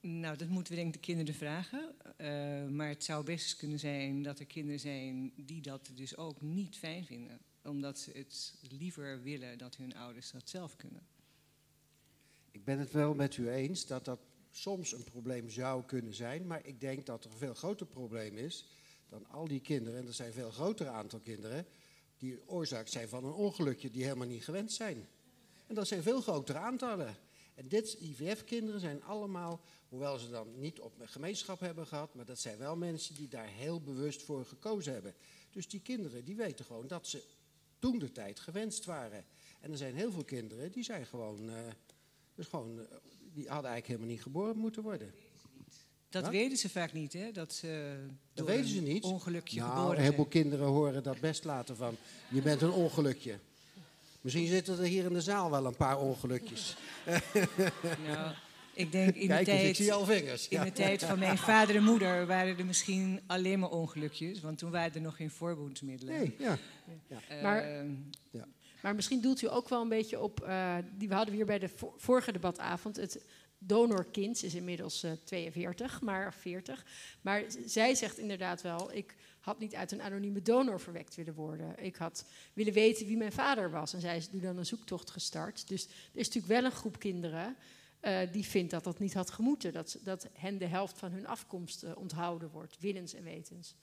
Nou, 0.00 0.36
dat 0.36 0.48
moeten 0.48 0.72
we 0.72 0.78
denk 0.80 0.94
ik 0.94 1.00
de 1.00 1.06
kinderen 1.06 1.34
vragen. 1.34 1.94
Eh, 2.16 2.66
maar 2.66 2.88
het 2.88 3.04
zou 3.04 3.24
best 3.24 3.56
kunnen 3.56 3.78
zijn 3.78 4.22
dat 4.22 4.38
er 4.38 4.46
kinderen 4.46 4.80
zijn 4.80 5.32
die 5.36 5.62
dat 5.62 5.90
dus 5.94 6.16
ook 6.16 6.40
niet 6.40 6.76
fijn 6.76 7.04
vinden. 7.04 7.38
Omdat 7.62 7.98
ze 7.98 8.10
het 8.14 8.54
liever 8.70 9.22
willen 9.22 9.58
dat 9.58 9.76
hun 9.76 9.94
ouders 9.94 10.30
dat 10.30 10.48
zelf 10.48 10.76
kunnen. 10.76 11.06
Ik 12.50 12.64
ben 12.64 12.78
het 12.78 12.92
wel 12.92 13.14
met 13.14 13.36
u 13.36 13.50
eens 13.50 13.86
dat 13.86 14.04
dat 14.04 14.20
soms 14.50 14.92
een 14.92 15.04
probleem 15.04 15.50
zou 15.50 15.84
kunnen 15.84 16.14
zijn. 16.14 16.46
Maar 16.46 16.66
ik 16.66 16.80
denk 16.80 17.06
dat 17.06 17.24
er 17.24 17.30
een 17.30 17.36
veel 17.38 17.54
groter 17.54 17.86
probleem 17.86 18.36
is 18.36 18.66
dan 19.08 19.28
al 19.28 19.48
die 19.48 19.60
kinderen. 19.60 20.00
En 20.00 20.06
er 20.06 20.14
zijn 20.14 20.28
een 20.28 20.34
veel 20.34 20.50
groter 20.50 20.88
aantal 20.88 21.20
kinderen 21.20 21.66
die 22.18 22.48
oorzaak 22.48 22.88
zijn 22.88 23.08
van 23.08 23.24
een 23.24 23.32
ongelukje 23.32 23.90
die 23.90 24.02
helemaal 24.02 24.26
niet 24.26 24.44
gewend 24.44 24.72
zijn. 24.72 25.06
En 25.66 25.74
dat 25.74 25.88
zijn 25.88 26.02
veel 26.02 26.20
grotere 26.20 26.58
aantallen. 26.58 27.16
En 27.58 27.68
dit 27.68 27.96
IVF-kinderen 28.00 28.80
zijn 28.80 29.02
allemaal, 29.04 29.60
hoewel 29.88 30.18
ze 30.18 30.30
dan 30.30 30.46
niet 30.58 30.80
op 30.80 31.00
een 31.00 31.08
gemeenschap 31.08 31.60
hebben 31.60 31.86
gehad, 31.86 32.14
maar 32.14 32.24
dat 32.24 32.38
zijn 32.38 32.58
wel 32.58 32.76
mensen 32.76 33.14
die 33.14 33.28
daar 33.28 33.46
heel 33.48 33.80
bewust 33.80 34.22
voor 34.22 34.44
gekozen 34.44 34.92
hebben. 34.92 35.14
Dus 35.50 35.68
die 35.68 35.80
kinderen 35.80 36.24
die 36.24 36.36
weten 36.36 36.64
gewoon 36.64 36.86
dat 36.86 37.06
ze 37.06 37.22
toen 37.78 37.98
de 37.98 38.12
tijd 38.12 38.40
gewenst 38.40 38.84
waren. 38.84 39.24
En 39.60 39.70
er 39.70 39.76
zijn 39.76 39.94
heel 39.94 40.12
veel 40.12 40.24
kinderen 40.24 40.72
die 40.72 40.84
zijn 40.84 41.06
gewoon, 41.06 41.48
eh, 41.50 41.54
dus 42.34 42.46
gewoon, 42.46 42.78
eh, 42.78 42.84
die 43.32 43.48
hadden 43.48 43.70
eigenlijk 43.70 43.86
helemaal 43.86 44.08
niet 44.08 44.22
geboren 44.22 44.56
moeten 44.56 44.82
worden. 44.82 45.14
Dat 46.08 46.22
Wat? 46.22 46.30
weten 46.32 46.58
ze 46.58 46.68
vaak 46.68 46.92
niet, 46.92 47.12
hè? 47.12 47.32
Dat 47.32 47.52
ze 47.52 47.96
Dat 48.34 48.46
door 48.46 48.56
weten 48.56 48.68
ze 48.70 48.80
niet. 48.80 49.02
ongelukje 49.04 49.58
nou, 49.60 49.70
geboren 49.70 49.96
een 49.96 50.02
heleboel 50.02 50.26
zijn. 50.30 50.42
kinderen 50.42 50.66
horen 50.66 51.02
dat 51.02 51.20
best 51.20 51.44
later 51.44 51.76
van. 51.76 51.96
Je 52.30 52.42
bent 52.42 52.62
een 52.62 52.70
ongelukje. 52.72 53.38
Misschien 54.20 54.46
zitten 54.46 54.78
er 54.78 54.84
hier 54.84 55.04
in 55.04 55.12
de 55.12 55.20
zaal 55.20 55.50
wel 55.50 55.66
een 55.66 55.76
paar 55.76 55.98
ongelukjes. 55.98 56.76
Nou, 58.06 58.34
ik 58.74 58.92
denk 58.92 59.14
in 59.14 59.28
Kijk 59.28 59.44
de 59.44 59.50
eens, 59.50 59.60
tijd, 59.60 59.68
ik 59.68 59.76
zie 59.76 59.92
al 59.92 60.04
vingers. 60.04 60.48
In 60.48 60.58
Ja. 60.58 60.64
de 60.64 60.72
tijd 60.72 61.04
van 61.04 61.18
mijn 61.18 61.38
vader 61.38 61.76
en 61.76 61.82
moeder 61.82 62.26
waren 62.26 62.58
er 62.58 62.66
misschien 62.66 63.20
alleen 63.26 63.58
maar 63.58 63.70
ongelukjes, 63.70 64.40
want 64.40 64.58
toen 64.58 64.70
waren 64.70 64.94
er 64.94 65.00
nog 65.00 65.16
geen 65.16 65.30
voorboedsmiddelen. 65.30 66.14
Nee, 66.18 66.34
ja. 66.38 66.58
Eh, 67.28 67.42
Maar, 67.42 67.84
maar 68.82 68.94
misschien 68.94 69.20
doelt 69.20 69.42
u 69.42 69.50
ook 69.50 69.68
wel 69.68 69.82
een 69.82 69.88
beetje 69.88 70.20
op, 70.20 70.40
eh, 70.40 70.76
die 70.96 71.08
we 71.08 71.14
hadden 71.14 71.34
hier 71.34 71.46
bij 71.46 71.58
de 71.58 71.68
vo- 71.68 71.94
vorige 71.96 72.32
debatavond, 72.32 72.96
het 72.96 73.20
donorkind 73.58 74.42
is 74.42 74.54
inmiddels 74.54 75.02
eh, 75.02 75.10
42, 75.24 76.00
maar 76.00 76.34
40. 76.34 76.84
Maar 77.20 77.42
zij 77.66 77.94
zegt 77.94 78.18
inderdaad 78.18 78.62
wel, 78.62 78.92
ik 78.92 79.14
had 79.48 79.58
niet 79.58 79.74
uit 79.74 79.92
een 79.92 80.02
anonieme 80.02 80.42
donor 80.42 80.80
verwekt 80.80 81.14
willen 81.14 81.34
worden. 81.34 81.84
Ik 81.84 81.96
had 81.96 82.24
willen 82.52 82.72
weten 82.72 83.06
wie 83.06 83.16
mijn 83.16 83.32
vader 83.32 83.70
was. 83.70 83.92
En 83.92 84.00
zij 84.00 84.16
is 84.16 84.30
nu 84.30 84.40
dan 84.40 84.56
een 84.56 84.66
zoektocht 84.66 85.10
gestart. 85.10 85.68
Dus 85.68 85.84
er 85.84 85.90
is 86.20 86.26
natuurlijk 86.26 86.60
wel 86.60 86.64
een 86.64 86.76
groep 86.76 86.98
kinderen 86.98 87.56
eh, 88.00 88.32
die 88.32 88.44
vindt 88.44 88.70
dat 88.70 88.84
dat 88.84 88.98
niet 88.98 89.14
had 89.14 89.30
gemoeten. 89.30 89.72
Dat, 89.72 89.98
dat 90.02 90.28
hen 90.32 90.58
de 90.58 90.66
helft 90.66 90.98
van 90.98 91.12
hun 91.12 91.26
afkomst 91.26 91.82
eh, 91.82 91.96
onthouden 91.96 92.50
wordt, 92.50 92.78
willens 92.78 93.14
en 93.14 93.22
wetens. 93.22 93.74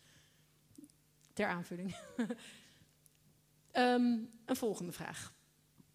Ter 1.34 1.48
aanvulling. 1.48 1.96
Ehm, 3.72 4.18
een 4.46 4.56
volgende 4.56 4.92
vraag. 4.92 5.34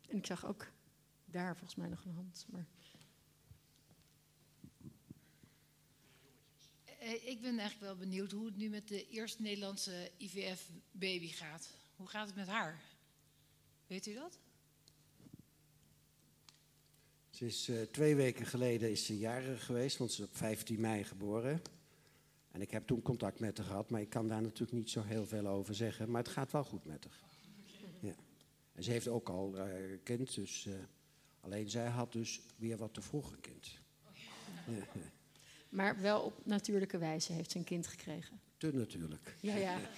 En 0.08 0.16
ik 0.16 0.26
zag 0.26 0.46
ook 0.46 0.66
daar 1.24 1.56
volgens 1.56 1.74
mij 1.74 1.88
nog 1.88 2.04
een 2.04 2.14
hand. 2.14 2.46
Maar... 2.48 2.66
Ik 7.00 7.40
ben 7.40 7.58
eigenlijk 7.58 7.80
wel 7.80 7.96
benieuwd 7.96 8.32
hoe 8.32 8.46
het 8.46 8.56
nu 8.56 8.68
met 8.68 8.88
de 8.88 9.08
eerste 9.08 9.42
Nederlandse 9.42 10.10
IVF-baby 10.16 11.28
gaat. 11.28 11.70
Hoe 11.96 12.08
gaat 12.08 12.26
het 12.26 12.36
met 12.36 12.46
haar? 12.46 12.80
Weet 13.86 14.06
u 14.06 14.14
dat? 14.14 14.38
Ze 17.30 17.46
is 17.46 17.68
eh, 17.68 17.82
twee 17.82 18.14
weken 18.14 18.46
geleden 18.46 18.90
is 18.90 19.04
ze 19.04 19.18
jarig 19.18 19.64
geweest, 19.64 19.96
want 19.96 20.12
ze 20.12 20.22
is 20.22 20.28
op 20.28 20.36
15 20.36 20.80
mei 20.80 21.04
geboren. 21.04 21.62
En 22.50 22.60
ik 22.60 22.70
heb 22.70 22.86
toen 22.86 23.02
contact 23.02 23.40
met 23.40 23.58
haar 23.58 23.66
gehad, 23.66 23.90
maar 23.90 24.00
ik 24.00 24.10
kan 24.10 24.28
daar 24.28 24.42
natuurlijk 24.42 24.72
niet 24.72 24.90
zo 24.90 25.02
heel 25.02 25.26
veel 25.26 25.46
over 25.46 25.74
zeggen. 25.74 26.10
Maar 26.10 26.22
het 26.22 26.32
gaat 26.32 26.52
wel 26.52 26.64
goed 26.64 26.84
met 26.84 27.04
haar. 27.04 27.20
Ja. 28.00 28.14
En 28.72 28.82
ze 28.82 28.90
heeft 28.90 29.08
ook 29.08 29.28
al 29.28 29.56
eh, 29.56 29.90
een 29.90 30.02
kind, 30.02 30.34
dus 30.34 30.66
eh, 30.66 30.74
alleen 31.40 31.70
zij 31.70 31.88
had 31.88 32.12
dus 32.12 32.40
weer 32.56 32.76
wat 32.76 32.94
te 32.94 33.00
vroeg 33.02 33.32
een 33.32 33.40
kind. 33.40 33.78
Ja. 34.66 35.10
Maar 35.70 36.00
wel 36.00 36.20
op 36.20 36.46
natuurlijke 36.46 36.98
wijze 36.98 37.32
heeft 37.32 37.50
ze 37.50 37.58
een 37.58 37.64
kind 37.64 37.86
gekregen. 37.86 38.40
Te 38.56 38.72
natuurlijk. 38.74 39.36
Ja, 39.40 39.56
ja. 39.56 39.80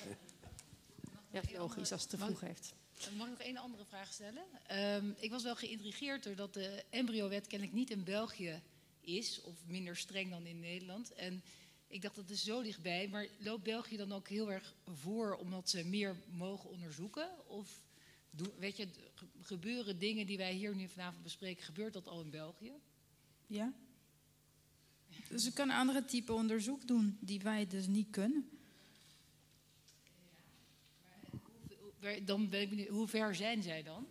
Ja, 1.30 1.40
logisch 1.58 1.92
als 1.92 2.00
het 2.00 2.10
te 2.10 2.18
vroeg 2.18 2.40
heeft. 2.40 2.74
Mag 3.16 3.26
ik 3.26 3.32
nog 3.32 3.40
één 3.42 3.56
andere 3.56 3.84
vraag 3.84 4.12
stellen? 4.12 4.42
Ehm, 4.66 5.10
ik 5.16 5.30
was 5.30 5.42
wel 5.42 5.56
geïntrigeerd 5.56 6.22
doordat 6.24 6.54
de 6.54 6.84
embryowet 6.90 7.46
kennelijk 7.46 7.76
niet 7.76 7.90
in 7.90 8.04
België 8.04 8.60
is, 9.00 9.40
of 9.40 9.54
minder 9.66 9.96
streng 9.96 10.30
dan 10.30 10.46
in 10.46 10.60
Nederland. 10.60 11.12
En 11.14 11.42
ik 11.86 12.02
dacht 12.02 12.14
dat 12.14 12.30
is 12.30 12.44
zo 12.44 12.62
dichtbij, 12.62 13.08
maar 13.08 13.26
loopt 13.38 13.62
België 13.62 13.96
dan 13.96 14.12
ook 14.12 14.28
heel 14.28 14.52
erg 14.52 14.74
voor 14.94 15.34
omdat 15.36 15.68
ze 15.70 15.84
meer 15.84 16.16
mogen 16.30 16.70
onderzoeken? 16.70 17.28
Of 17.48 17.82
doen, 18.30 18.52
weet 18.58 18.76
je, 18.76 18.88
ge- 19.14 19.26
gebeuren 19.42 19.98
dingen 19.98 20.26
die 20.26 20.36
wij 20.36 20.52
hier 20.52 20.74
nu 20.74 20.88
vanavond 20.88 21.22
bespreken, 21.22 21.64
gebeurt 21.64 21.92
dat 21.92 22.08
al 22.08 22.20
in 22.20 22.30
België? 22.30 22.72
Ja. 23.46 23.72
Dus 25.28 25.42
ze 25.42 25.52
kan 25.52 25.70
andere 25.70 26.04
type 26.04 26.32
onderzoek 26.32 26.86
doen 26.86 27.16
die 27.20 27.40
wij 27.40 27.66
dus 27.66 27.86
niet 27.86 28.10
kunnen. 28.10 28.48
Dan 32.24 32.48
ben 32.48 32.60
ik 32.60 32.68
benieuwd, 32.68 32.88
hoe 32.88 33.08
ver 33.08 33.34
zijn 33.34 33.62
zij 33.62 33.82
dan? 33.82 34.06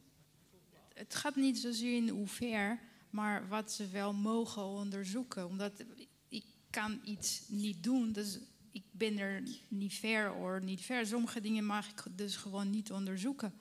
Het 0.94 1.16
gaat 1.16 1.36
niet 1.36 1.58
zozeer 1.58 1.96
in 1.96 2.10
hoe 2.10 2.28
ver, 2.28 2.80
maar 3.10 3.48
wat 3.48 3.72
ze 3.72 3.88
wel 3.88 4.14
mogen 4.14 4.64
onderzoeken. 4.64 5.48
Omdat 5.48 5.84
ik 6.28 6.44
kan 6.70 7.02
iets 7.04 7.44
niet 7.48 7.84
doen, 7.84 8.12
dus 8.12 8.40
ik 8.72 8.84
ben 8.92 9.18
er 9.18 9.44
niet 9.68 9.94
ver 9.94 10.34
of 10.34 10.62
niet 10.62 10.82
ver. 10.82 11.06
Sommige 11.06 11.42
dingen 11.42 11.66
mag 11.66 11.90
ik 11.90 12.04
dus 12.16 12.36
gewoon 12.36 12.70
niet 12.70 12.92
onderzoeken. 12.92 13.54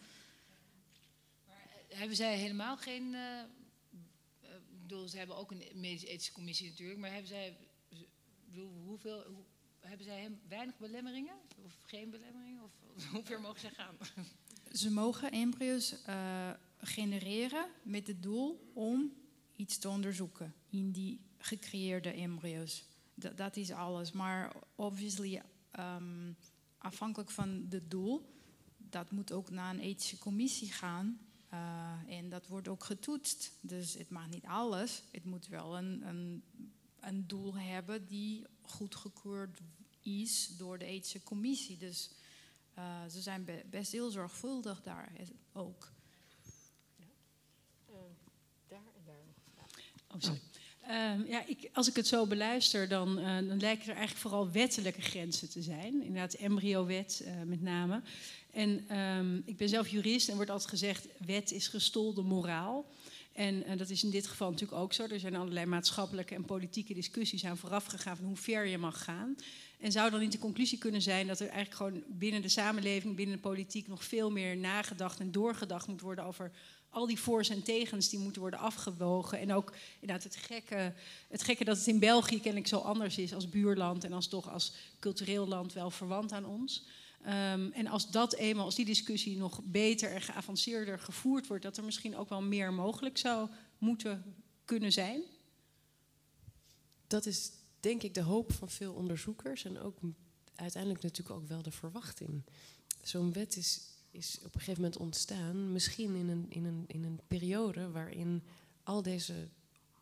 Hebben 1.88 2.16
zij 2.16 2.36
helemaal 2.36 2.76
geen. 2.76 3.14
eh, 3.14 3.38
eh, 3.40 3.44
ze 4.98 5.16
hebben 5.16 5.36
ook 5.36 5.50
een 5.50 5.62
medisch-ethische 5.74 6.32
commissie 6.32 6.68
natuurlijk, 6.68 6.98
maar 7.00 7.10
hebben 7.10 7.28
zij. 7.28 7.56
bedoel, 8.44 8.72
hoeveel. 8.84 9.22
hoe- 9.24 9.44
hebben 9.80 10.06
zij 10.06 10.38
weinig 10.48 10.78
belemmeringen? 10.78 11.34
Of 11.64 11.72
geen 11.86 12.10
belemmeringen? 12.10 12.62
Of 12.62 12.70
hoe 13.12 13.24
ver 13.24 13.40
mogen 13.40 13.60
zij 13.60 13.70
gaan? 13.70 13.96
Ze 14.72 14.90
mogen 14.90 15.30
embryo's 15.30 16.02
eh, 16.02 16.50
genereren 16.78 17.66
met 17.82 18.06
het 18.06 18.22
doel 18.22 18.70
om 18.74 19.12
iets 19.56 19.78
te 19.78 19.88
onderzoeken 19.88 20.54
in 20.68 20.90
die 20.92 21.20
gecreëerde 21.38 22.10
embryo's. 22.10 22.84
Dat, 23.14 23.36
dat 23.36 23.56
is 23.56 23.70
alles. 23.70 24.12
Maar 24.12 24.52
obviously, 24.74 25.42
ehm, 25.70 26.32
afhankelijk 26.78 27.30
van 27.30 27.66
het 27.68 27.90
doel, 27.90 28.34
dat 28.76 29.10
moet 29.10 29.32
ook 29.32 29.50
naar 29.50 29.74
een 29.74 29.80
ethische 29.80 30.18
commissie 30.18 30.72
gaan. 30.72 31.20
Eh, 31.50 31.98
en 32.08 32.28
dat 32.28 32.46
wordt 32.46 32.68
ook 32.68 32.84
getoetst. 32.84 33.52
Dus 33.60 33.94
het 33.94 34.10
mag 34.10 34.28
niet 34.28 34.44
alles. 34.44 35.02
Het 35.10 35.24
moet 35.24 35.46
wel 35.46 35.76
een, 35.78 36.06
een, 36.08 36.42
een 37.00 37.26
doel 37.26 37.56
hebben 37.56 38.06
die 38.06 38.46
goedgekeurd 38.62 39.60
is 40.00 40.56
door 40.56 40.78
de 40.78 40.84
ethische 40.84 41.22
commissie. 41.22 41.76
Dus 41.78 42.10
eh, 42.74 43.06
ze 43.06 43.20
zijn 43.20 43.44
be- 43.44 43.64
best 43.70 43.92
heel 43.92 44.10
zorgvuldig 44.10 44.82
daar 44.82 45.12
eh, 45.16 45.26
ook. 45.52 45.92
daar 48.68 48.78
en 48.96 49.04
daar 49.04 49.24
nog 49.26 49.36
een 49.36 49.52
vraag. 49.52 49.70
Oh, 50.08 50.20
sorry. 50.20 50.40
Ehm, 50.90 51.22
ja, 51.28 51.42
ik, 51.46 51.70
als 51.72 51.88
ik 51.88 51.96
het 51.96 52.06
zo 52.06 52.26
beluister, 52.26 52.88
dan, 52.88 53.18
eh, 53.18 53.24
dan 53.24 53.60
lijken 53.60 53.88
er 53.88 53.96
eigenlijk 53.96 54.16
vooral 54.20 54.50
wettelijke 54.50 55.00
grenzen 55.00 55.50
te 55.50 55.62
zijn. 55.62 56.02
Inderdaad, 56.02 56.34
embryowet 56.34 57.22
eh, 57.24 57.32
met 57.46 57.62
name. 57.62 58.02
En 58.52 58.84
ehm, 58.88 59.36
ik 59.44 59.56
ben 59.56 59.68
zelf 59.68 59.88
jurist 59.88 60.28
en 60.28 60.34
wordt 60.34 60.50
altijd 60.50 60.70
gezegd, 60.70 61.06
wet 61.26 61.50
is 61.50 61.68
gestolde 61.68 62.22
moraal. 62.22 62.86
En 63.32 63.64
eh, 63.64 63.78
dat 63.78 63.90
is 63.90 64.04
in 64.04 64.10
dit 64.10 64.26
geval 64.26 64.50
natuurlijk 64.50 64.80
ook 64.80 64.92
zo. 64.92 65.06
Er 65.06 65.20
zijn 65.20 65.36
allerlei 65.36 65.66
maatschappelijke 65.66 66.34
en 66.34 66.44
politieke 66.44 66.94
discussies 66.94 67.44
aan 67.44 67.56
vooraf 67.56 67.84
gegaan 67.84 68.16
van 68.16 68.26
hoe 68.26 68.36
ver 68.36 68.66
je 68.66 68.78
mag 68.78 69.04
gaan. 69.04 69.36
En 69.80 69.92
zou 69.92 70.10
dan 70.10 70.20
niet 70.20 70.32
de 70.32 70.38
conclusie 70.38 70.78
kunnen 70.78 71.02
zijn 71.02 71.26
dat 71.26 71.40
er 71.40 71.48
eigenlijk 71.48 71.76
gewoon 71.76 72.02
binnen 72.06 72.42
de 72.42 72.48
samenleving, 72.48 73.16
binnen 73.16 73.36
de 73.36 73.42
politiek 73.42 73.88
nog 73.88 74.04
veel 74.04 74.30
meer 74.30 74.56
nagedacht 74.56 75.20
en 75.20 75.32
doorgedacht 75.32 75.86
moet 75.86 76.00
worden 76.00 76.24
over 76.24 76.50
al 76.90 77.06
die 77.06 77.20
voor's 77.20 77.48
en 77.48 77.62
tegens 77.62 78.08
die 78.08 78.18
moeten 78.18 78.40
worden 78.40 78.60
afgewogen. 78.60 79.38
En 79.38 79.52
ook 79.52 79.72
inderdaad 80.00 80.24
het 80.24 80.36
gekke, 80.36 80.92
het 81.28 81.42
gekke 81.42 81.64
dat 81.64 81.76
het 81.76 81.86
in 81.86 81.98
België 81.98 82.40
kennelijk 82.40 82.66
zo 82.66 82.78
anders 82.78 83.18
is 83.18 83.34
als 83.34 83.48
buurland 83.48 84.04
en 84.04 84.12
als 84.12 84.28
toch 84.28 84.50
als 84.50 84.72
cultureel 84.98 85.46
land 85.46 85.72
wel 85.72 85.90
verwant 85.90 86.32
aan 86.32 86.46
ons. 86.46 86.84
Ehm, 87.22 87.70
en 87.72 87.86
als 87.86 88.10
dat 88.10 88.34
eenmaal, 88.34 88.64
als 88.64 88.74
die 88.74 88.84
discussie 88.84 89.36
nog 89.36 89.60
beter 89.64 90.10
en 90.10 90.22
geavanceerder 90.22 90.98
gevoerd 90.98 91.46
wordt, 91.46 91.62
dat 91.62 91.76
er 91.76 91.84
misschien 91.84 92.16
ook 92.16 92.28
wel 92.28 92.42
meer 92.42 92.72
mogelijk 92.72 93.18
zou 93.18 93.48
moeten 93.78 94.34
kunnen 94.64 94.92
zijn. 94.92 95.22
Dat 97.06 97.26
is 97.26 97.50
denk 97.80 98.02
ik 98.02 98.14
de 98.14 98.22
hoop 98.22 98.52
van 98.52 98.70
veel 98.70 98.92
onderzoekers 98.92 99.64
en 99.64 99.78
ook 99.78 99.98
uiteindelijk 100.54 101.02
natuurlijk 101.02 101.36
ook 101.36 101.48
wel 101.48 101.62
de 101.62 101.70
verwachting. 101.70 102.42
Zo'n 103.02 103.32
wet 103.32 103.56
is, 103.56 103.80
is 104.10 104.38
op 104.38 104.54
een 104.54 104.60
gegeven 104.60 104.82
moment 104.82 105.00
ontstaan, 105.00 105.72
misschien 105.72 106.14
in 106.14 106.28
een, 106.28 106.46
in, 106.48 106.64
een, 106.64 106.84
in 106.86 107.04
een 107.04 107.20
periode 107.26 107.90
waarin 107.90 108.42
al 108.82 109.02
deze 109.02 109.48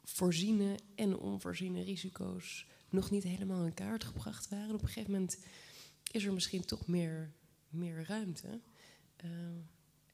voorziene 0.05 0.79
en 0.95 1.19
onvoorziene 1.19 1.83
risico's 1.83 2.67
nog 2.91 3.11
niet 3.11 3.23
helemaal 3.23 3.65
in 3.65 3.75
kaart 3.75 4.05
gebracht 4.05 4.49
waren. 4.49 4.75
Op 4.75 4.83
een 4.83 4.89
gegeven 4.89 5.13
moment 5.13 5.39
is 6.13 6.25
er 6.25 6.33
misschien 6.33 6.65
toch 6.65 6.87
meer, 6.87 7.33
meer 7.69 8.05
ruimte. 8.07 8.61
Eh, 9.17 9.31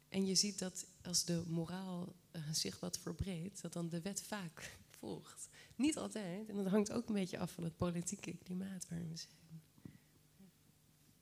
en 0.08 0.26
je 0.26 0.34
ziet 0.34 0.58
dat 0.58 0.86
als 1.02 1.24
de 1.24 1.42
moraal 1.46 2.14
eh, 2.30 2.42
zich 2.52 2.80
wat 2.80 2.98
verbreedt, 2.98 3.62
dat 3.62 3.72
dan 3.72 3.88
de 3.88 4.00
wet 4.00 4.22
vaak 4.22 4.76
volgt. 4.98 5.48
Niet 5.76 5.96
altijd, 5.96 6.48
en 6.48 6.56
dat 6.56 6.66
hangt 6.66 6.92
ook 6.92 7.08
een 7.08 7.14
beetje 7.14 7.38
af 7.38 7.52
van 7.52 7.64
het 7.64 7.76
politieke 7.76 8.36
klimaat 8.36 8.88
waarin 8.88 9.08
we 9.08 9.16
zijn. 9.16 9.62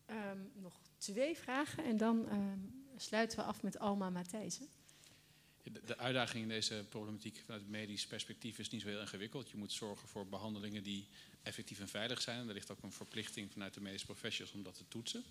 Ehm, 0.07 0.39
nog 0.55 0.81
twee 1.02 1.36
vragen 1.36 1.84
en 1.84 1.96
dan 1.96 2.28
ehm, 2.28 2.58
sluiten 2.96 3.38
we 3.38 3.44
af 3.44 3.62
met 3.62 3.78
Alma 3.78 4.10
Matthijssen. 4.10 4.66
De, 5.62 5.98
uitdaging 5.98 6.42
in 6.42 6.48
deze 6.48 6.84
problematiek 6.88 7.42
vanuit 7.44 7.62
het 7.62 7.70
medisch 7.70 8.06
perspectief 8.06 8.58
is 8.58 8.70
niet 8.70 8.80
zo 8.80 8.88
heel 8.88 9.00
ingewikkeld. 9.00 9.50
Je 9.50 9.56
moet 9.56 9.72
zorgen 9.72 10.08
voor 10.08 10.26
behandelingen 10.26 10.82
die 10.82 11.06
effectief 11.42 11.80
en 11.80 11.88
veilig 11.88 12.20
zijn. 12.20 12.38
En 12.38 12.48
er 12.48 12.54
ligt 12.54 12.70
ook 12.70 12.82
een 12.82 12.92
verplichting 12.92 13.52
vanuit 13.52 13.74
de 13.74 13.80
medische 13.80 14.06
professionals 14.06 14.56
om 14.56 14.62
dat 14.62 14.74
te 14.74 14.88
toetsen. 14.88 15.24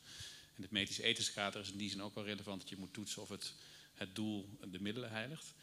En 0.55 0.61
het 0.61 0.71
medisch 0.71 0.99
ethisch 0.99 1.33
kader 1.33 1.61
is 1.61 1.71
in 1.71 1.77
die 1.77 1.89
zin 1.89 2.01
ook 2.01 2.15
wel 2.15 2.23
relevant 2.23 2.61
dat 2.61 2.69
je 2.69 2.77
moet 2.77 2.93
toetsen 2.93 3.21
of 3.21 3.29
het, 3.29 3.53
het 3.93 4.15
doel 4.15 4.49
de 4.71 4.81
middelen 4.81 5.09
heiligt. 5.11 5.53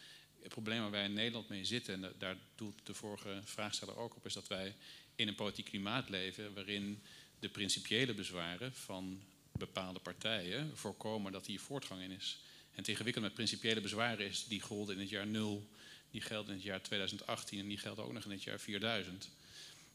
het 0.43 0.49
probleem 0.49 0.81
waar 0.81 0.91
wij 0.91 1.05
in 1.05 1.13
Nederland 1.13 1.49
mee 1.49 1.65
zitten, 1.65 2.05
en 2.05 2.15
daar 2.19 2.37
doelt 2.55 2.87
de 2.87 2.95
vorige 2.95 3.41
vraagsteller 3.45 3.97
ook 3.97 4.17
op, 4.17 4.27
is 4.27 4.33
dat 4.33 4.49
wij 4.49 4.75
in 5.15 5.29
een 5.29 5.35
politiek 5.35 5.65
klimaat 5.65 6.09
leven 6.09 6.55
waarin 6.55 7.03
de 7.39 7.49
principiële 7.49 8.15
bezwaren 8.15 8.75
van 8.75 9.23
bepaalde 9.59 9.99
partijen 9.99 10.77
voorkomen 10.77 11.33
dat 11.33 11.47
hier 11.47 11.61
voortgang 11.61 12.03
in 12.03 12.11
is. 12.11 12.39
En 12.71 12.79
het 12.79 12.89
ingewikkelde 12.89 13.27
met 13.27 13.37
principiële 13.37 13.81
bezwaren 13.81 14.27
is, 14.27 14.45
die 14.47 14.61
golden 14.61 14.95
in 14.95 15.01
het 15.01 15.11
jaar 15.11 15.27
0, 15.27 15.69
die 16.11 16.21
gelden 16.21 16.49
in 16.49 16.55
het 16.55 16.65
jaar 16.65 16.83
2018 16.83 17.59
en 17.59 17.69
die 17.69 17.79
gelden 17.79 18.05
ook 18.05 18.13
nog 18.13 18.25
in 18.25 18.31
het 18.31 18.43
jaar 18.43 18.61
4000. 18.61 19.29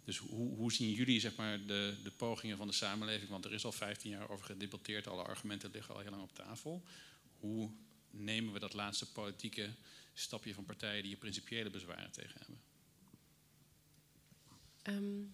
Dus 0.03 0.17
hoe, 0.17 0.55
hoe 0.55 0.73
zien 0.73 0.91
jullie 0.91 1.19
zeg 1.19 1.35
maar, 1.35 1.65
de, 1.65 1.95
de 2.03 2.11
pogingen 2.11 2.57
van 2.57 2.67
de 2.67 2.73
samenleving? 2.73 3.29
Want 3.29 3.45
er 3.45 3.53
is 3.53 3.65
al 3.65 3.71
15 3.71 4.09
jaar 4.09 4.29
over 4.29 4.45
gedebatteerd, 4.45 5.07
alle 5.07 5.23
argumenten 5.23 5.71
liggen 5.71 5.95
al 5.95 6.01
heel 6.01 6.09
lang 6.09 6.23
op 6.23 6.35
tafel. 6.35 6.83
Hoe 7.39 7.71
nemen 8.09 8.53
we 8.53 8.59
dat 8.59 8.73
laatste 8.73 9.11
politieke 9.11 9.69
stapje 10.13 10.53
van 10.53 10.65
partijen 10.65 10.99
die 10.99 11.07
hier 11.07 11.17
principiële 11.17 11.69
bezwaren 11.69 12.11
tegen 12.11 12.39
hebben? 12.39 12.61
Um, 14.83 15.33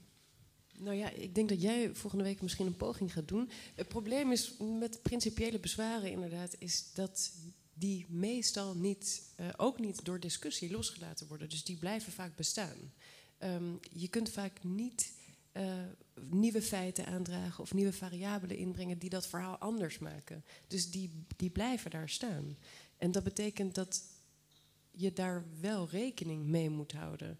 nou 0.79 0.95
ja, 0.95 1.09
ik 1.09 1.35
denk 1.35 1.49
dat 1.49 1.61
jij 1.61 1.95
volgende 1.95 2.23
week 2.23 2.41
misschien 2.41 2.65
een 2.65 2.77
poging 2.77 3.13
gaat 3.13 3.27
doen. 3.27 3.49
Het 3.75 3.87
probleem 3.87 4.31
is 4.31 4.53
met 4.79 5.01
principiële 5.01 5.59
bezwaren 5.59 6.11
inderdaad, 6.11 6.55
is 6.59 6.93
dat 6.93 7.31
die 7.73 8.05
meestal 8.09 8.75
niet, 8.75 9.21
uh, 9.39 9.47
ook 9.57 9.79
niet 9.79 10.05
door 10.05 10.19
discussie 10.19 10.71
losgelaten 10.71 11.27
worden. 11.27 11.49
Dus 11.49 11.63
die 11.63 11.77
blijven 11.77 12.11
vaak 12.11 12.35
bestaan. 12.35 12.93
Um, 13.39 13.79
je 13.91 14.07
kunt 14.07 14.29
vaak 14.29 14.63
niet 14.63 15.13
uh, 15.53 15.63
nieuwe 16.29 16.61
feiten 16.61 17.05
aandragen 17.05 17.63
of 17.63 17.73
nieuwe 17.73 17.93
variabelen 17.93 18.57
inbrengen 18.57 18.97
die 18.97 19.09
dat 19.09 19.27
verhaal 19.27 19.57
anders 19.57 19.99
maken. 19.99 20.43
Dus 20.67 20.91
die, 20.91 21.25
die 21.37 21.49
blijven 21.49 21.91
daar 21.91 22.09
staan. 22.09 22.57
En 22.97 23.11
dat 23.11 23.23
betekent 23.23 23.75
dat 23.75 24.03
je 24.91 25.13
daar 25.13 25.45
wel 25.59 25.89
rekening 25.89 26.45
mee 26.45 26.69
moet 26.69 26.91
houden. 26.91 27.39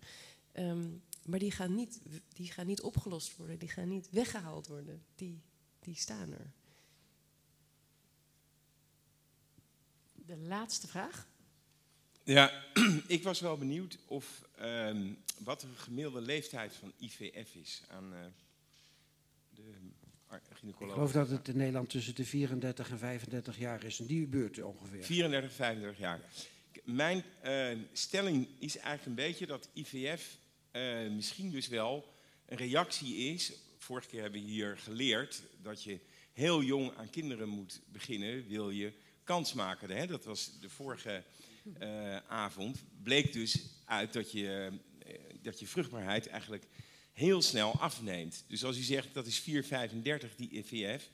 Um, 0.54 1.02
maar 1.26 1.40
die 1.40 1.52
gaan, 1.52 1.76
niet, 1.76 2.02
die 2.34 2.52
gaan 2.52 2.66
niet 2.66 2.82
opgelost 2.82 3.36
worden, 3.36 3.60
die 3.60 3.70
gaan 3.70 3.88
niet 3.88 4.10
weggehaald 4.10 4.68
worden. 4.68 5.04
Die, 5.16 5.42
die 5.80 5.96
staan 5.96 6.34
er. 6.34 6.52
De 10.14 10.38
laatste 10.38 10.88
vraag. 10.88 11.28
Ja, 12.24 12.64
ik 13.08 13.24
was 13.24 13.40
wel 13.40 13.58
benieuwd 13.58 13.98
of 14.06 14.44
um, 14.62 15.18
wat 15.38 15.62
de 15.62 15.68
gemiddelde 15.76 16.22
leeftijd 16.22 16.76
van 16.76 16.94
IVF 16.98 17.56
is 17.56 17.84
aan 17.88 18.14
uh, 18.14 18.20
de 19.50 19.74
gynaecoloog. 20.54 20.90
Ik 20.90 20.94
geloof 20.94 21.12
dat 21.12 21.30
het 21.30 21.48
in 21.48 21.58
Nederland 21.58 21.90
tussen 21.90 22.16
de 22.16 22.26
34 22.26 22.90
en 22.90 23.00
35 23.00 23.58
jaar 23.58 23.84
is. 23.84 24.00
In 24.00 24.06
die 24.06 24.28
buurt 24.28 24.62
ongeveer. 24.62 25.04
34, 25.04 25.52
35 25.52 26.00
jaar. 26.00 26.20
Mijn 26.84 27.24
uh, 27.46 27.78
stelling 27.94 28.48
is 28.60 28.78
eigenlijk 28.78 29.06
een 29.06 29.26
beetje 29.26 29.46
dat 29.46 29.70
IVF 29.74 30.38
uh, 30.72 31.10
misschien 31.10 31.52
dus 31.52 31.68
wel 31.68 32.14
een 32.46 32.58
reactie 32.58 33.16
is. 33.16 33.52
Vorige 33.78 34.08
keer 34.08 34.22
hebben 34.22 34.42
we 34.42 34.48
hier 34.48 34.78
geleerd 34.78 35.42
dat 35.62 35.84
je 35.84 36.00
heel 36.34 36.64
jong 36.64 36.96
aan 36.96 37.10
kinderen 37.10 37.50
moet 37.50 37.82
beginnen, 37.92 38.48
wil 38.48 38.70
je 38.70 38.94
kans 39.24 39.54
maken. 39.54 39.90
Hè? 39.90 40.08
Dat 40.08 40.26
was 40.26 40.52
de 40.62 40.70
vorige 40.70 41.24
uh, 41.82 42.18
avond. 42.18 42.84
Bleek 43.04 43.34
dus 43.34 43.58
uit 43.86 44.14
dat 44.14 44.32
je, 44.32 44.72
uh, 45.08 45.14
dat 45.42 45.60
je 45.60 45.68
vruchtbaarheid 45.68 46.28
eigenlijk 46.28 46.66
heel 47.14 47.42
snel 47.42 47.80
afneemt. 47.80 48.44
Dus 48.48 48.64
als 48.64 48.78
u 48.78 48.82
zegt 48.82 49.14
dat 49.14 49.28
is 49.28 49.42
4,35 49.42 50.36
die 50.36 50.52
IVF, 50.52 51.10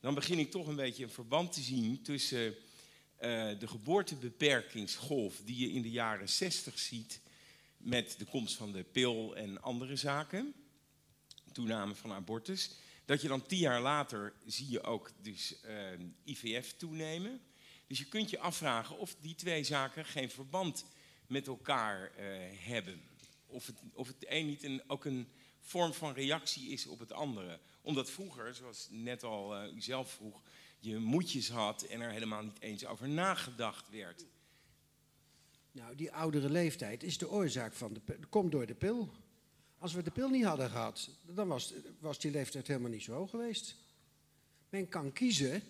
dan 0.00 0.14
begin 0.14 0.38
ik 0.38 0.50
toch 0.50 0.66
een 0.66 0.76
beetje 0.76 1.04
een 1.04 1.10
verband 1.10 1.52
te 1.52 1.60
zien 1.60 2.02
tussen 2.02 2.54
de 3.58 3.66
geboortebeperkingsgolf 3.66 5.40
die 5.44 5.56
je 5.56 5.72
in 5.72 5.82
de 5.82 5.90
jaren 5.90 6.28
60 6.28 6.78
ziet 6.78 7.20
met 7.80 8.14
de 8.18 8.24
komst 8.24 8.56
van 8.56 8.72
de 8.72 8.82
pil 8.82 9.36
en 9.36 9.62
andere 9.62 9.96
zaken, 9.96 10.54
toename 11.52 11.94
van 11.94 12.12
abortus, 12.12 12.70
dat 13.04 13.22
je 13.22 13.28
dan 13.28 13.46
tien 13.46 13.58
jaar 13.58 13.80
later 13.80 14.32
zie 14.46 14.70
je 14.70 14.82
ook 14.82 15.10
dus 15.22 15.60
ehm, 15.60 16.08
IVF 16.24 16.72
toenemen. 16.76 17.40
Dus 17.86 17.98
je 17.98 18.04
kunt 18.04 18.30
je 18.30 18.38
afvragen 18.38 18.98
of 18.98 19.16
die 19.20 19.34
twee 19.34 19.64
zaken 19.64 20.04
geen 20.04 20.30
verband 20.30 20.84
met 21.26 21.46
elkaar 21.46 22.12
uh, 22.18 22.26
hebben. 22.52 23.02
Of 23.46 23.66
het, 23.66 23.76
of 23.92 24.06
het 24.06 24.16
een 24.28 24.46
niet 24.46 24.62
een, 24.62 24.82
ook 24.86 25.04
een 25.04 25.28
vorm 25.60 25.92
van 25.92 26.12
reactie 26.12 26.70
is 26.70 26.86
op 26.86 26.98
het 26.98 27.12
andere. 27.12 27.60
Omdat 27.80 28.10
vroeger, 28.10 28.54
zoals 28.54 28.88
net 28.90 29.24
al 29.24 29.64
uh, 29.64 29.74
u 29.74 29.80
zelf 29.80 30.10
vroeg, 30.10 30.42
je 30.78 30.98
moedjes 30.98 31.48
had 31.48 31.82
en 31.82 32.00
er 32.00 32.10
helemaal 32.10 32.42
niet 32.42 32.60
eens 32.60 32.86
over 32.86 33.08
nagedacht 33.08 33.88
werd. 33.88 34.26
Nou, 35.72 35.94
die 35.94 36.12
oudere 36.12 36.50
leeftijd 36.50 37.02
is 37.02 37.18
de 37.18 37.30
oorzaak 37.30 37.72
van 37.72 37.92
de 37.92 38.18
komt 38.28 38.52
door 38.52 38.66
de 38.66 38.74
pil. 38.74 39.10
Als 39.78 39.92
we 39.92 40.02
de 40.02 40.10
pil 40.10 40.28
niet 40.28 40.44
hadden 40.44 40.70
gehad, 40.70 41.10
dan 41.26 41.48
was, 41.48 41.74
was 41.98 42.18
die 42.18 42.30
leeftijd 42.30 42.66
helemaal 42.66 42.90
niet 42.90 43.02
zo 43.02 43.12
hoog 43.12 43.30
geweest. 43.30 43.76
Men 44.68 44.88
kan 44.88 45.12
kiezen 45.12 45.62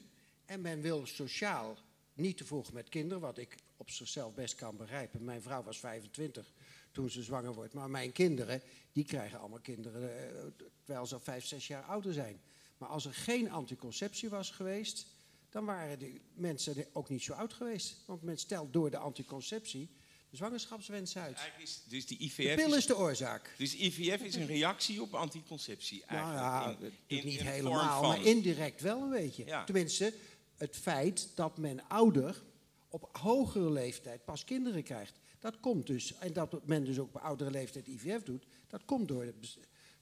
en 0.45 0.61
men 0.61 0.81
wil 0.81 1.07
sociaal 1.07 1.79
niet 2.15 2.37
te 2.37 2.45
vroeg 2.45 2.73
met 2.73 2.89
kinderen, 2.89 3.21
wat 3.21 3.39
ik 3.39 3.57
op 3.77 3.91
zichzelf 3.91 4.35
best 4.35 4.55
kan 4.55 4.77
begrijpen. 4.77 5.25
Mijn 5.25 5.43
vrouw 5.43 5.63
was 5.63 5.79
25 5.79 6.53
toen 6.93 7.11
ze 7.11 7.23
zwanger 7.23 7.55
wordt, 7.55 7.75
maar 7.75 7.91
mijn 7.91 8.13
kinderen, 8.13 8.63
die 8.93 9.05
krijgen 9.05 9.39
allemaal 9.39 9.61
kinderen 9.61 10.29
eh, 10.29 10.43
terwijl 10.85 11.07
ze 11.07 11.15
al 11.15 11.21
5, 11.21 11.45
6 11.45 11.67
jaar 11.67 11.83
ouder 11.83 12.13
zijn. 12.13 12.41
Maar 12.79 12.89
als 12.89 13.05
er 13.05 13.15
geen 13.15 13.51
anticonceptie 13.51 14.29
was 14.29 14.51
geweest, 14.51 15.07
dan 15.51 15.65
waren 15.65 15.99
die 15.99 16.21
mensen 16.35 16.87
ook 16.93 17.09
niet 17.09 17.23
zo 17.23 17.33
oud 17.33 17.53
geweest. 17.53 17.97
Want 18.07 18.23
men 18.23 18.39
stelt 18.39 18.73
door 18.73 18.91
de 18.91 18.99
anticonceptie 18.99 19.91
de 20.31 20.37
zwangerschapswens 20.37 21.17
uit. 21.17 21.39
Is, 21.59 21.83
dus 21.89 22.07
die 22.07 22.19
IVF 22.19 22.37
de 22.37 22.63
pil 22.65 22.75
is, 22.75 22.87
de 22.87 22.97
oorzaak. 22.97 23.55
Dus 23.59 23.75
IVF 23.75 24.23
is 24.23 24.35
een 24.35 24.47
reactie 24.47 25.03
op 25.03 25.15
anticonceptie 25.15 26.05
eigenlijk. 26.07 26.41
Nou 26.41 26.83
ja, 26.83 26.91
in, 27.07 27.19
in, 27.19 27.27
niet 27.27 27.41
helemaal, 27.41 28.03
maar 28.03 28.25
indirect 28.25 28.81
wel 28.81 29.03
een 29.03 29.11
beetje. 29.11 29.45
Ja. 29.45 29.65
Tenminste, 29.65 30.15
het 30.57 30.77
feit 30.77 31.29
dat 31.35 31.59
men 31.59 31.89
ouder 31.89 32.43
op 32.89 33.09
hogere 33.13 33.71
leeftijd 33.71 34.25
pas 34.25 34.45
kinderen 34.45 34.83
krijgt. 34.83 35.21
Dat 35.39 35.61
komt 35.61 35.87
dus, 35.87 36.15
en 36.19 36.33
dat 36.33 36.67
men 36.67 36.85
dus 36.85 36.99
ook 36.99 37.15
op 37.15 37.23
oudere 37.23 37.51
leeftijd 37.51 37.87
IVF 37.87 38.23
doet, 38.23 38.45
dat 38.69 38.85
komt 38.85 39.09
door 39.09 39.25
de, 39.25 39.35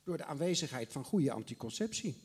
door 0.04 0.16
de 0.16 0.24
aanwezigheid 0.24 0.92
van 0.92 1.04
goede 1.04 1.32
anticonceptie. 1.32 2.16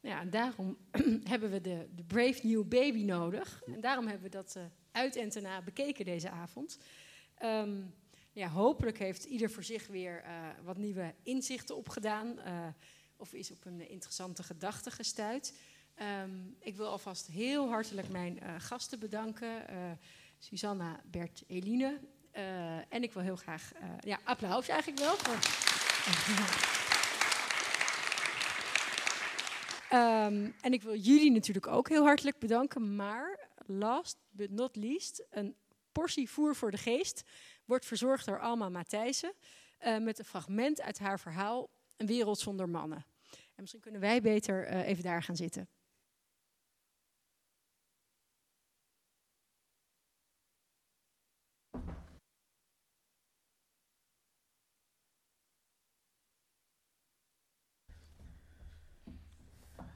Ja, 0.00 0.20
en 0.20 0.30
daarom 0.30 0.76
hebben 1.30 1.50
we 1.50 1.60
de, 1.60 1.88
de, 1.94 2.02
Brave 2.02 2.46
New 2.46 2.64
Baby 2.64 3.04
nodig. 3.04 3.62
En 3.66 3.80
daarom 3.80 4.06
hebben 4.06 4.22
we 4.22 4.36
dat 4.36 4.54
uh, 4.56 4.62
uit 4.92 5.16
en 5.16 5.64
bekeken 5.64 6.04
deze 6.04 6.30
avond. 6.30 6.78
Um, 7.42 7.94
ja, 8.32 8.48
hopelijk 8.48 8.98
heeft 8.98 9.24
ieder 9.24 9.50
voor 9.50 9.62
zich 9.62 9.86
weer 9.86 10.24
uh, 10.24 10.30
wat 10.64 10.76
nieuwe 10.76 11.14
inzichten 11.22 11.76
opgedaan. 11.76 12.38
Uh, 12.46 12.66
of 13.16 13.32
is 13.32 13.50
op 13.50 13.64
een 13.64 13.88
interessante 13.88 14.42
gedachte 14.42 14.90
gestuurd. 14.90 15.52
Um, 16.22 16.56
ik 16.60 16.76
wil 16.76 16.86
alvast 16.86 17.26
heel 17.26 17.68
hartelijk 17.68 18.08
mijn 18.08 18.40
gasten 18.58 18.98
bedanken. 18.98 19.66
Susanna, 20.38 21.00
Bert, 21.10 21.44
Eline. 21.46 22.00
en 22.88 23.02
ik 23.02 23.12
wil 23.12 23.22
heel 23.22 23.36
graag, 23.36 23.72
ja, 24.00 24.18
applaus 24.24 24.68
eigenlijk 24.68 25.00
wel 25.00 25.16
voor... 25.16 25.38
Um, 29.92 30.54
en 30.60 30.72
ik 30.72 30.82
wil 30.82 30.94
jullie 30.94 31.30
natuurlijk 31.30 31.66
ook 31.66 31.88
heel 31.88 32.04
hartelijk 32.04 32.38
bedanken. 32.38 32.96
Maar 32.96 33.48
last 33.66 34.16
but 34.30 34.50
not 34.50 34.76
least, 34.76 35.26
een 35.30 35.56
portie 35.92 36.30
voer 36.30 36.54
voor 36.54 36.70
de 36.70 36.76
geest 36.76 37.22
wordt 37.64 37.86
verzorgd 37.86 38.26
door 38.26 38.40
Alma 38.40 38.68
Matthijssen. 38.68 39.32
Uh, 39.86 39.98
met 39.98 40.18
een 40.18 40.24
fragment 40.24 40.80
uit 40.80 40.98
haar 40.98 41.20
verhaal 41.20 41.70
Een 41.96 42.06
wereld 42.06 42.38
zonder 42.38 42.68
mannen. 42.68 43.04
En 43.30 43.60
misschien 43.60 43.80
kunnen 43.80 44.00
wij 44.00 44.20
beter 44.20 44.70
uh, 44.70 44.88
even 44.88 45.02
daar 45.02 45.22
gaan 45.22 45.36
zitten. 45.36 45.68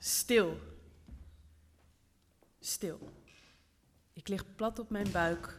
Stil. 0.05 0.59
Stil. 2.61 3.13
Ik 4.13 4.29
lig 4.29 4.55
plat 4.55 4.79
op 4.79 4.91
mijn 4.91 5.11
buik 5.11 5.59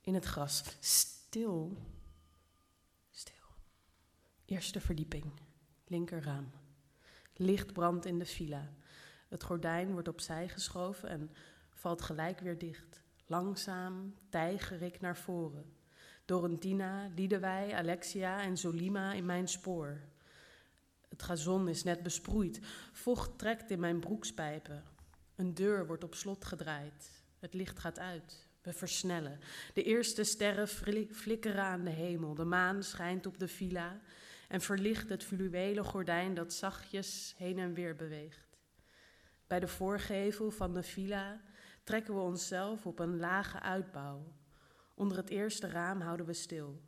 in 0.00 0.14
het 0.14 0.24
gras. 0.24 0.76
Stil. 0.80 1.76
Stil. 3.10 3.44
Eerste 4.44 4.80
verdieping. 4.80 5.24
Linkerraam. 5.86 6.50
Licht 7.36 7.72
brandt 7.72 8.04
in 8.04 8.18
de 8.18 8.26
villa. 8.26 8.72
Het 9.28 9.42
gordijn 9.42 9.92
wordt 9.92 10.08
opzij 10.08 10.48
geschoven 10.48 11.08
en 11.08 11.30
valt 11.70 12.02
gelijk 12.02 12.40
weer 12.40 12.58
dicht. 12.58 13.02
Langzaam 13.26 14.14
tijger 14.28 14.82
ik 14.82 15.00
naar 15.00 15.16
voren. 15.16 15.72
Dorentina, 16.24 17.10
Liedewij, 17.14 17.74
Alexia 17.74 18.42
en 18.42 18.56
Zolima 18.56 19.12
in 19.12 19.26
mijn 19.26 19.48
spoor. 19.48 20.00
Het 21.18 21.26
gazon 21.26 21.68
is 21.68 21.82
net 21.82 22.02
besproeid. 22.02 22.60
Vocht 22.92 23.38
trekt 23.38 23.70
in 23.70 23.80
mijn 23.80 24.00
broekspijpen. 24.00 24.84
Een 25.36 25.54
deur 25.54 25.86
wordt 25.86 26.04
op 26.04 26.14
slot 26.14 26.44
gedraaid. 26.44 27.10
Het 27.38 27.54
licht 27.54 27.78
gaat 27.78 27.98
uit. 27.98 28.46
We 28.62 28.72
versnellen. 28.72 29.40
De 29.74 29.82
eerste 29.82 30.24
sterren 30.24 30.68
flikkeren 31.10 31.62
aan 31.62 31.84
de 31.84 31.90
hemel. 31.90 32.34
De 32.34 32.44
maan 32.44 32.82
schijnt 32.82 33.26
op 33.26 33.38
de 33.38 33.48
villa 33.48 34.00
en 34.48 34.60
verlicht 34.60 35.08
het 35.08 35.24
fluwelen 35.24 35.84
gordijn 35.84 36.34
dat 36.34 36.52
zachtjes 36.52 37.34
heen 37.36 37.58
en 37.58 37.74
weer 37.74 37.96
beweegt. 37.96 38.58
Bij 39.46 39.60
de 39.60 39.68
voorgevel 39.68 40.50
van 40.50 40.74
de 40.74 40.82
villa 40.82 41.40
trekken 41.84 42.14
we 42.14 42.20
onszelf 42.20 42.86
op 42.86 42.98
een 42.98 43.18
lage 43.18 43.60
uitbouw. 43.60 44.32
Onder 44.94 45.16
het 45.16 45.28
eerste 45.28 45.68
raam 45.68 46.00
houden 46.00 46.26
we 46.26 46.32
stil. 46.32 46.82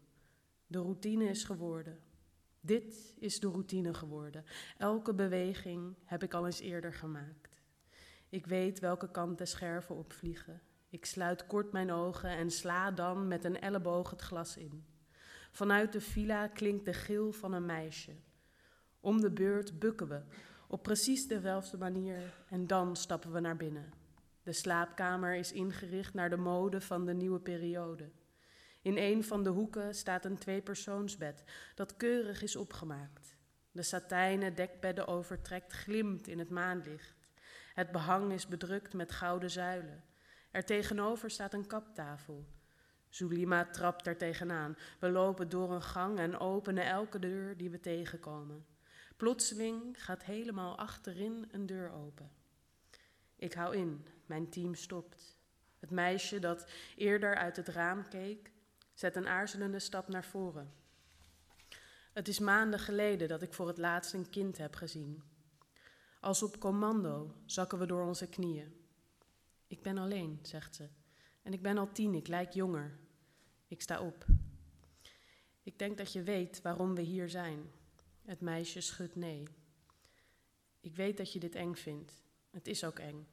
De 0.66 0.78
routine 0.78 1.28
is 1.28 1.44
geworden. 1.44 2.09
Dit 2.60 3.14
is 3.18 3.40
de 3.40 3.48
routine 3.48 3.94
geworden. 3.94 4.44
Elke 4.78 5.14
beweging 5.14 5.96
heb 6.04 6.22
ik 6.22 6.34
al 6.34 6.46
eens 6.46 6.60
eerder 6.60 6.92
gemaakt. 6.92 7.62
Ik 8.28 8.46
weet 8.46 8.78
welke 8.78 9.10
kant 9.10 9.38
de 9.38 9.46
scherven 9.46 9.96
opvliegen. 9.96 10.60
Ik 10.88 11.04
sluit 11.04 11.46
kort 11.46 11.72
mijn 11.72 11.92
ogen 11.92 12.30
en 12.30 12.50
sla 12.50 12.90
dan 12.90 13.28
met 13.28 13.44
een 13.44 13.60
elleboog 13.60 14.10
het 14.10 14.20
glas 14.20 14.56
in. 14.56 14.84
Vanuit 15.50 15.92
de 15.92 16.00
villa 16.00 16.48
klinkt 16.48 16.84
de 16.84 16.92
gil 16.92 17.32
van 17.32 17.52
een 17.52 17.66
meisje. 17.66 18.12
Om 19.00 19.20
de 19.20 19.30
beurt 19.30 19.78
bukken 19.78 20.08
we, 20.08 20.22
op 20.68 20.82
precies 20.82 21.26
dezelfde 21.26 21.78
manier, 21.78 22.34
en 22.48 22.66
dan 22.66 22.96
stappen 22.96 23.32
we 23.32 23.40
naar 23.40 23.56
binnen. 23.56 23.92
De 24.42 24.52
slaapkamer 24.52 25.34
is 25.34 25.52
ingericht 25.52 26.14
naar 26.14 26.30
de 26.30 26.36
mode 26.36 26.80
van 26.80 27.06
de 27.06 27.14
nieuwe 27.14 27.40
periode. 27.40 28.10
In 28.82 28.96
een 28.96 29.24
van 29.24 29.42
de 29.42 29.50
hoeken 29.50 29.94
staat 29.94 30.24
een 30.24 30.38
tweepersoonsbed 30.38 31.44
dat 31.74 31.96
keurig 31.96 32.42
is 32.42 32.56
opgemaakt. 32.56 33.36
De 33.72 33.82
satijnen 33.82 34.54
dekbedden 34.54 35.06
overtrekt 35.06 35.72
glimt 35.72 36.28
in 36.28 36.38
het 36.38 36.50
maanlicht. 36.50 37.28
Het 37.74 37.90
behang 37.90 38.32
is 38.32 38.46
bedrukt 38.46 38.92
met 38.92 39.12
gouden 39.12 39.50
zuilen. 39.50 40.04
Er 40.50 40.64
tegenover 40.64 41.30
staat 41.30 41.54
een 41.54 41.66
kaptafel. 41.66 42.46
Zulima 43.08 43.64
trapt 43.64 44.06
er 44.06 44.16
tegenaan. 44.16 44.76
We 45.00 45.10
lopen 45.10 45.48
door 45.48 45.72
een 45.72 45.82
gang 45.82 46.18
en 46.18 46.38
openen 46.38 46.84
elke 46.84 47.18
deur 47.18 47.56
die 47.56 47.70
we 47.70 47.80
tegenkomen. 47.80 48.66
Plotseling 49.16 50.04
gaat 50.04 50.24
helemaal 50.24 50.78
achterin 50.78 51.48
een 51.50 51.66
deur 51.66 51.92
open. 51.92 52.30
Ik 53.36 53.52
hou 53.52 53.76
in, 53.76 54.06
mijn 54.26 54.50
team 54.50 54.74
stopt. 54.74 55.38
Het 55.78 55.90
meisje 55.90 56.38
dat 56.38 56.70
eerder 56.96 57.36
uit 57.36 57.56
het 57.56 57.68
raam 57.68 58.08
keek, 58.08 58.50
zet 59.00 59.16
een 59.16 59.28
aarzelende 59.28 59.78
stap 59.78 60.08
naar 60.08 60.24
voren. 60.24 60.72
Het 62.12 62.28
is 62.28 62.38
maanden 62.38 62.78
geleden 62.78 63.28
dat 63.28 63.42
ik 63.42 63.52
voor 63.52 63.66
het 63.66 63.78
laatst 63.78 64.12
een 64.12 64.30
kind 64.30 64.58
heb 64.58 64.74
gezien. 64.74 65.22
Als 66.20 66.42
op 66.42 66.58
commando 66.58 67.34
zakken 67.46 67.78
we 67.78 67.86
door 67.86 68.06
onze 68.06 68.28
knieën. 68.28 68.86
Ik 69.66 69.82
ben 69.82 69.98
alleen, 69.98 70.38
zegt 70.42 70.74
ze. 70.74 70.88
En 71.42 71.52
ik 71.52 71.62
ben 71.62 71.78
al 71.78 71.92
tien, 71.92 72.14
ik 72.14 72.28
lijk 72.28 72.52
jonger. 72.52 72.98
Ik 73.66 73.82
sta 73.82 74.00
op. 74.00 74.26
Ik 75.62 75.78
denk 75.78 75.98
dat 75.98 76.12
je 76.12 76.22
weet 76.22 76.62
waarom 76.62 76.94
we 76.94 77.02
hier 77.02 77.28
zijn. 77.28 77.70
Het 78.24 78.40
meisje 78.40 78.80
schudt 78.80 79.16
nee. 79.16 79.48
Ik 80.80 80.96
weet 80.96 81.16
dat 81.16 81.32
je 81.32 81.38
dit 81.38 81.54
eng 81.54 81.74
vindt. 81.74 82.22
Het 82.50 82.66
is 82.66 82.84
ook 82.84 82.98
eng. 82.98 83.26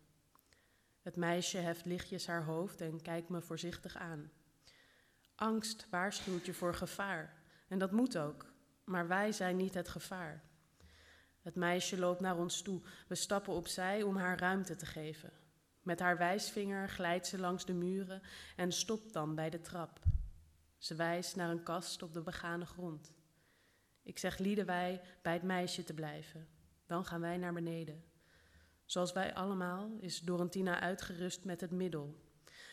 Het 1.01 1.15
meisje 1.15 1.57
heft 1.57 1.85
lichtjes 1.85 2.27
haar 2.27 2.43
hoofd 2.43 2.81
en 2.81 3.01
kijkt 3.01 3.29
me 3.29 3.41
voorzichtig 3.41 3.95
aan. 3.95 4.31
Angst 5.37 5.87
waarschuwt 5.89 6.45
je 6.45 6.53
voor 6.53 6.73
gevaar. 6.73 7.33
En 7.67 7.79
dat 7.79 7.91
moet 7.91 8.17
ook. 8.17 8.45
Maar 8.83 9.07
wij 9.07 9.31
zijn 9.31 9.57
niet 9.57 9.73
het 9.73 9.87
gevaar. 9.87 10.43
Het 11.41 11.55
meisje 11.55 11.99
loopt 11.99 12.19
naar 12.19 12.37
ons 12.37 12.61
toe. 12.61 12.81
We 13.07 13.15
stappen 13.15 13.53
opzij 13.53 14.03
om 14.03 14.15
haar 14.15 14.39
ruimte 14.39 14.75
te 14.75 14.85
geven. 14.85 15.31
Met 15.81 15.99
haar 15.99 16.17
wijsvinger 16.17 16.89
glijdt 16.89 17.27
ze 17.27 17.39
langs 17.39 17.65
de 17.65 17.73
muren 17.73 18.21
en 18.55 18.71
stopt 18.71 19.13
dan 19.13 19.35
bij 19.35 19.49
de 19.49 19.61
trap. 19.61 19.99
Ze 20.77 20.95
wijst 20.95 21.35
naar 21.35 21.49
een 21.49 21.63
kast 21.63 22.03
op 22.03 22.13
de 22.13 22.21
begane 22.21 22.65
grond. 22.65 23.13
Ik 24.03 24.17
zeg 24.17 24.37
Liedewij 24.37 25.01
bij 25.21 25.33
het 25.33 25.43
meisje 25.43 25.83
te 25.83 25.93
blijven. 25.93 26.47
Dan 26.85 27.05
gaan 27.05 27.21
wij 27.21 27.37
naar 27.37 27.53
beneden. 27.53 28.03
Zoals 28.85 29.13
wij 29.13 29.33
allemaal 29.35 29.97
is 29.99 30.19
Dorentina 30.19 30.79
uitgerust 30.79 31.43
met 31.45 31.61
het 31.61 31.71
middel. 31.71 32.26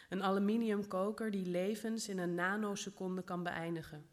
Een 0.08 0.22
aluminiumkoker 0.22 1.30
die 1.30 1.46
levens 1.46 2.08
in 2.08 2.18
een 2.18 2.34
nanoseconde 2.34 3.22
kan 3.22 3.42
beëindigen. 3.42 4.06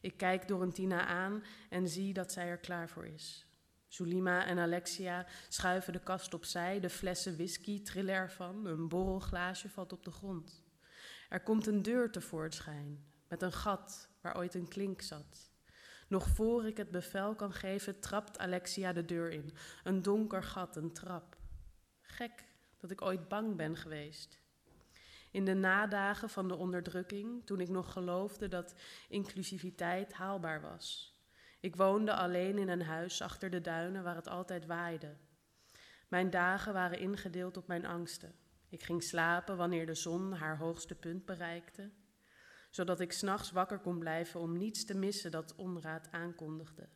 Ik 0.00 0.16
kijk 0.16 0.48
Dorentina 0.48 1.06
aan 1.06 1.44
en 1.70 1.88
zie 1.88 2.12
dat 2.12 2.32
zij 2.32 2.46
er 2.46 2.58
klaar 2.58 2.88
voor 2.88 3.06
is. 3.06 3.46
Zulima 3.88 4.46
en 4.46 4.58
Alexia 4.58 5.26
schuiven 5.48 5.92
de 5.92 6.02
kast 6.02 6.34
opzij, 6.34 6.80
de 6.80 6.90
flessen 6.90 7.36
whisky 7.36 7.82
trillen 7.82 8.14
ervan, 8.14 8.66
een 8.66 8.88
borrelglaasje 8.88 9.68
valt 9.68 9.92
op 9.92 10.04
de 10.04 10.10
grond. 10.10 10.62
Er 11.28 11.42
komt 11.42 11.66
een 11.66 11.82
deur 11.82 12.10
tevoorschijn, 12.10 13.04
met 13.28 13.42
een 13.42 13.52
gat 13.52 14.08
waar 14.20 14.36
ooit 14.36 14.54
een 14.54 14.68
klink 14.68 15.00
zat. 15.00 15.52
Nog 16.08 16.28
voor 16.28 16.66
ik 16.66 16.76
het 16.76 16.90
bevel 16.90 17.34
kan 17.34 17.52
geven, 17.52 18.00
trapt 18.00 18.38
Alexia 18.38 18.92
de 18.92 19.04
deur 19.04 19.30
in. 19.30 19.52
Een 19.84 20.02
donker 20.02 20.42
gat, 20.42 20.76
een 20.76 20.92
trap. 20.92 21.36
Gek 22.00 22.44
dat 22.78 22.90
ik 22.90 23.02
ooit 23.02 23.28
bang 23.28 23.56
ben 23.56 23.76
geweest. 23.76 24.42
In 25.34 25.44
de 25.44 25.54
nadagen 25.54 26.30
van 26.30 26.48
de 26.48 26.54
onderdrukking, 26.54 27.46
toen 27.46 27.60
ik 27.60 27.68
nog 27.68 27.92
geloofde 27.92 28.48
dat 28.48 28.74
inclusiviteit 29.08 30.12
haalbaar 30.12 30.60
was. 30.60 31.14
Ik 31.60 31.76
woonde 31.76 32.14
alleen 32.14 32.58
in 32.58 32.68
een 32.68 32.82
huis 32.82 33.22
achter 33.22 33.50
de 33.50 33.60
duinen 33.60 34.02
waar 34.02 34.14
het 34.14 34.28
altijd 34.28 34.66
waaide. 34.66 35.16
Mijn 36.08 36.30
dagen 36.30 36.72
waren 36.72 36.98
ingedeeld 36.98 37.56
op 37.56 37.66
mijn 37.66 37.86
angsten. 37.86 38.34
Ik 38.68 38.82
ging 38.82 39.02
slapen 39.02 39.56
wanneer 39.56 39.86
de 39.86 39.94
zon 39.94 40.32
haar 40.32 40.58
hoogste 40.58 40.94
punt 40.94 41.24
bereikte, 41.24 41.90
zodat 42.70 43.00
ik 43.00 43.12
s'nachts 43.12 43.50
wakker 43.50 43.78
kon 43.78 43.98
blijven 43.98 44.40
om 44.40 44.56
niets 44.56 44.84
te 44.84 44.96
missen 44.96 45.30
dat 45.30 45.54
onraad 45.54 46.08
aankondigde. 46.10 46.88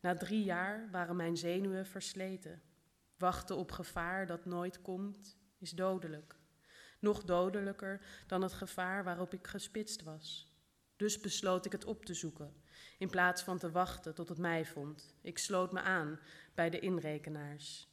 Na 0.00 0.14
drie 0.14 0.44
jaar 0.44 0.88
waren 0.90 1.16
mijn 1.16 1.36
zenuwen 1.36 1.86
versleten. 1.86 2.62
Wachten 3.16 3.56
op 3.56 3.72
gevaar 3.72 4.26
dat 4.26 4.44
nooit 4.44 4.82
komt, 4.82 5.38
is 5.58 5.70
dodelijk. 5.70 6.44
Nog 6.98 7.24
dodelijker 7.24 8.00
dan 8.26 8.42
het 8.42 8.52
gevaar 8.52 9.04
waarop 9.04 9.32
ik 9.32 9.46
gespitst 9.46 10.02
was. 10.02 10.54
Dus 10.96 11.20
besloot 11.20 11.66
ik 11.66 11.72
het 11.72 11.84
op 11.84 12.04
te 12.04 12.14
zoeken, 12.14 12.54
in 12.98 13.10
plaats 13.10 13.42
van 13.42 13.58
te 13.58 13.70
wachten 13.70 14.14
tot 14.14 14.28
het 14.28 14.38
mij 14.38 14.64
vond. 14.64 15.14
Ik 15.20 15.38
sloot 15.38 15.72
me 15.72 15.80
aan 15.80 16.20
bij 16.54 16.70
de 16.70 16.78
inrekenaars. 16.78 17.88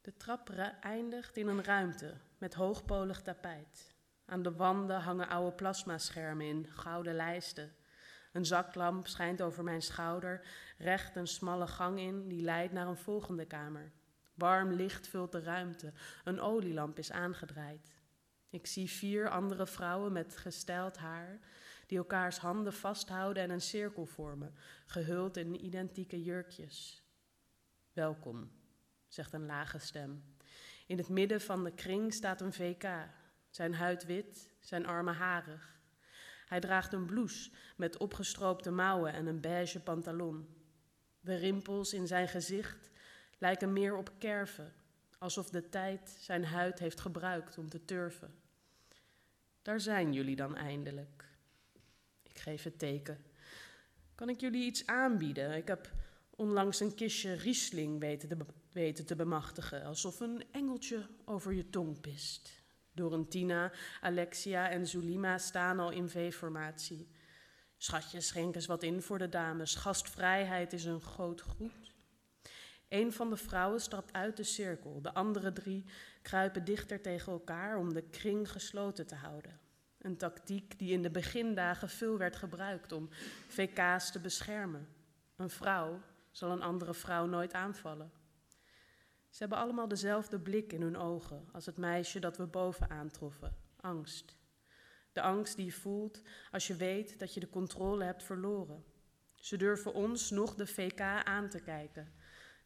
De 0.00 0.16
trap 0.16 0.50
eindigt 0.80 1.36
in 1.36 1.48
een 1.48 1.64
ruimte 1.64 2.14
met 2.38 2.54
hoogpolig 2.54 3.22
tapijt. 3.22 3.94
Aan 4.24 4.42
de 4.42 4.52
wanden 4.52 5.00
hangen 5.00 5.28
oude 5.28 5.56
plasmaschermen 5.56 6.46
in 6.46 6.66
gouden 6.70 7.14
lijsten. 7.14 7.72
Een 8.32 8.46
zaklamp 8.46 9.06
schijnt 9.06 9.42
over 9.42 9.64
mijn 9.64 9.82
schouder, 9.82 10.46
recht 10.78 11.16
een 11.16 11.26
smalle 11.26 11.66
gang 11.66 11.98
in 11.98 12.28
die 12.28 12.42
leidt 12.42 12.72
naar 12.72 12.86
een 12.86 12.96
volgende 12.96 13.44
kamer. 13.44 13.92
Warm 14.38 14.72
licht 14.72 15.08
vult 15.08 15.32
de 15.32 15.42
ruimte, 15.42 15.92
een 16.24 16.40
olielamp 16.40 16.98
is 16.98 17.12
aangedraaid. 17.12 17.96
Ik 18.50 18.66
zie 18.66 18.90
vier 18.90 19.28
andere 19.28 19.66
vrouwen 19.66 20.12
met 20.12 20.36
gesteld 20.36 20.96
haar 20.96 21.38
die 21.86 21.98
elkaars 21.98 22.38
handen 22.38 22.72
vasthouden 22.72 23.42
en 23.42 23.50
een 23.50 23.60
cirkel 23.60 24.06
vormen, 24.06 24.54
gehuld 24.86 25.36
in 25.36 25.64
identieke 25.64 26.22
jurkjes. 26.22 27.02
Welkom, 27.92 28.50
zegt 29.08 29.32
een 29.32 29.46
lage 29.46 29.78
stem. 29.78 30.24
In 30.86 30.98
het 30.98 31.08
midden 31.08 31.40
van 31.40 31.64
de 31.64 31.72
kring 31.72 32.14
staat 32.14 32.40
een 32.40 32.52
VK, 32.52 32.88
zijn 33.50 33.74
huid 33.74 34.04
wit, 34.04 34.50
zijn 34.60 34.86
armen 34.86 35.14
harig. 35.14 35.80
Hij 36.46 36.60
draagt 36.60 36.92
een 36.92 37.06
blouse 37.06 37.50
met 37.76 37.96
opgestroopte 37.96 38.70
mouwen 38.70 39.12
en 39.12 39.26
een 39.26 39.40
beige 39.40 39.80
pantalon. 39.80 40.48
De 41.20 41.34
rimpels 41.34 41.92
in 41.92 42.06
zijn 42.06 42.28
gezicht 42.28 42.90
lijken 43.38 43.72
meer 43.72 43.96
op 43.96 44.10
kerven, 44.18 44.72
alsof 45.18 45.50
de 45.50 45.68
tijd 45.68 46.16
zijn 46.18 46.44
huid 46.44 46.78
heeft 46.78 47.00
gebruikt 47.00 47.58
om 47.58 47.68
te 47.68 47.84
turven. 47.84 48.34
Daar 49.62 49.80
zijn 49.80 50.12
jullie 50.12 50.36
dan 50.36 50.56
eindelijk. 50.56 51.24
Ik 52.22 52.38
geef 52.38 52.62
het 52.62 52.78
teken. 52.78 53.24
Kan 54.14 54.28
ik 54.28 54.40
jullie 54.40 54.64
iets 54.64 54.86
aanbieden? 54.86 55.56
Ik 55.56 55.68
heb 55.68 55.90
onlangs 56.30 56.80
een 56.80 56.94
kistje 56.94 57.32
Riesling 57.32 58.00
weten 58.72 59.06
te, 59.06 59.16
bemachtigen, 59.16 59.84
alsof 59.84 60.20
een 60.20 60.44
engeltje 60.52 61.06
over 61.24 61.52
je 61.52 61.70
tong 61.70 62.00
pist. 62.00 62.50
Dorentina, 62.92 63.72
Alexia 64.00 64.70
en 64.70 64.86
Zulima 64.86 65.38
staan 65.38 65.78
al 65.78 65.90
in 65.90 66.08
V-formatie. 66.08 67.08
Schatjes, 67.76 68.26
schenk 68.26 68.54
eens 68.54 68.66
wat 68.66 68.82
in 68.82 69.02
voor 69.02 69.18
de 69.18 69.28
dames. 69.28 69.74
Gastvrijheid 69.74 70.72
is 70.72 70.84
een 70.84 71.00
groot 71.00 71.40
goed. 71.40 71.87
Een 72.88 73.12
van 73.12 73.30
de 73.30 73.36
vrouwen 73.36 73.80
stapt 73.80 74.12
uit 74.12 74.36
de 74.36 74.42
cirkel. 74.42 75.02
De 75.02 75.14
andere 75.14 75.52
drie 75.52 75.84
kruipen 76.22 76.64
dichter 76.64 77.00
tegen 77.00 77.32
elkaar 77.32 77.76
om 77.76 77.94
de 77.94 78.02
kring 78.02 78.50
gesloten 78.50 79.06
te 79.06 79.14
houden. 79.14 79.60
Een 79.98 80.16
tactiek 80.16 80.78
die 80.78 80.92
in 80.92 81.02
de 81.02 81.10
begindagen 81.10 81.88
veel 81.88 82.18
werd 82.18 82.36
gebruikt 82.36 82.92
om 82.92 83.08
VK's 83.48 84.10
te 84.10 84.20
beschermen. 84.20 84.88
Een 85.36 85.50
vrouw 85.50 86.00
zal 86.30 86.50
een 86.50 86.62
andere 86.62 86.94
vrouw 86.94 87.26
nooit 87.26 87.52
aanvallen. 87.52 88.12
Ze 89.30 89.38
hebben 89.38 89.58
allemaal 89.58 89.88
dezelfde 89.88 90.40
blik 90.40 90.72
in 90.72 90.82
hun 90.82 90.96
ogen 90.96 91.48
als 91.52 91.66
het 91.66 91.76
meisje 91.76 92.18
dat 92.18 92.36
we 92.36 92.46
boven 92.46 92.90
aantroffen. 92.90 93.56
Angst. 93.80 94.36
De 95.12 95.20
angst 95.20 95.56
die 95.56 95.64
je 95.64 95.72
voelt 95.72 96.22
als 96.50 96.66
je 96.66 96.74
weet 96.74 97.18
dat 97.18 97.34
je 97.34 97.40
de 97.40 97.48
controle 97.48 98.04
hebt 98.04 98.22
verloren. 98.22 98.84
Ze 99.34 99.56
durven 99.56 99.94
ons 99.94 100.30
nog 100.30 100.54
de 100.54 100.66
VK 100.66 101.00
aan 101.24 101.48
te 101.48 101.60
kijken. 101.60 102.12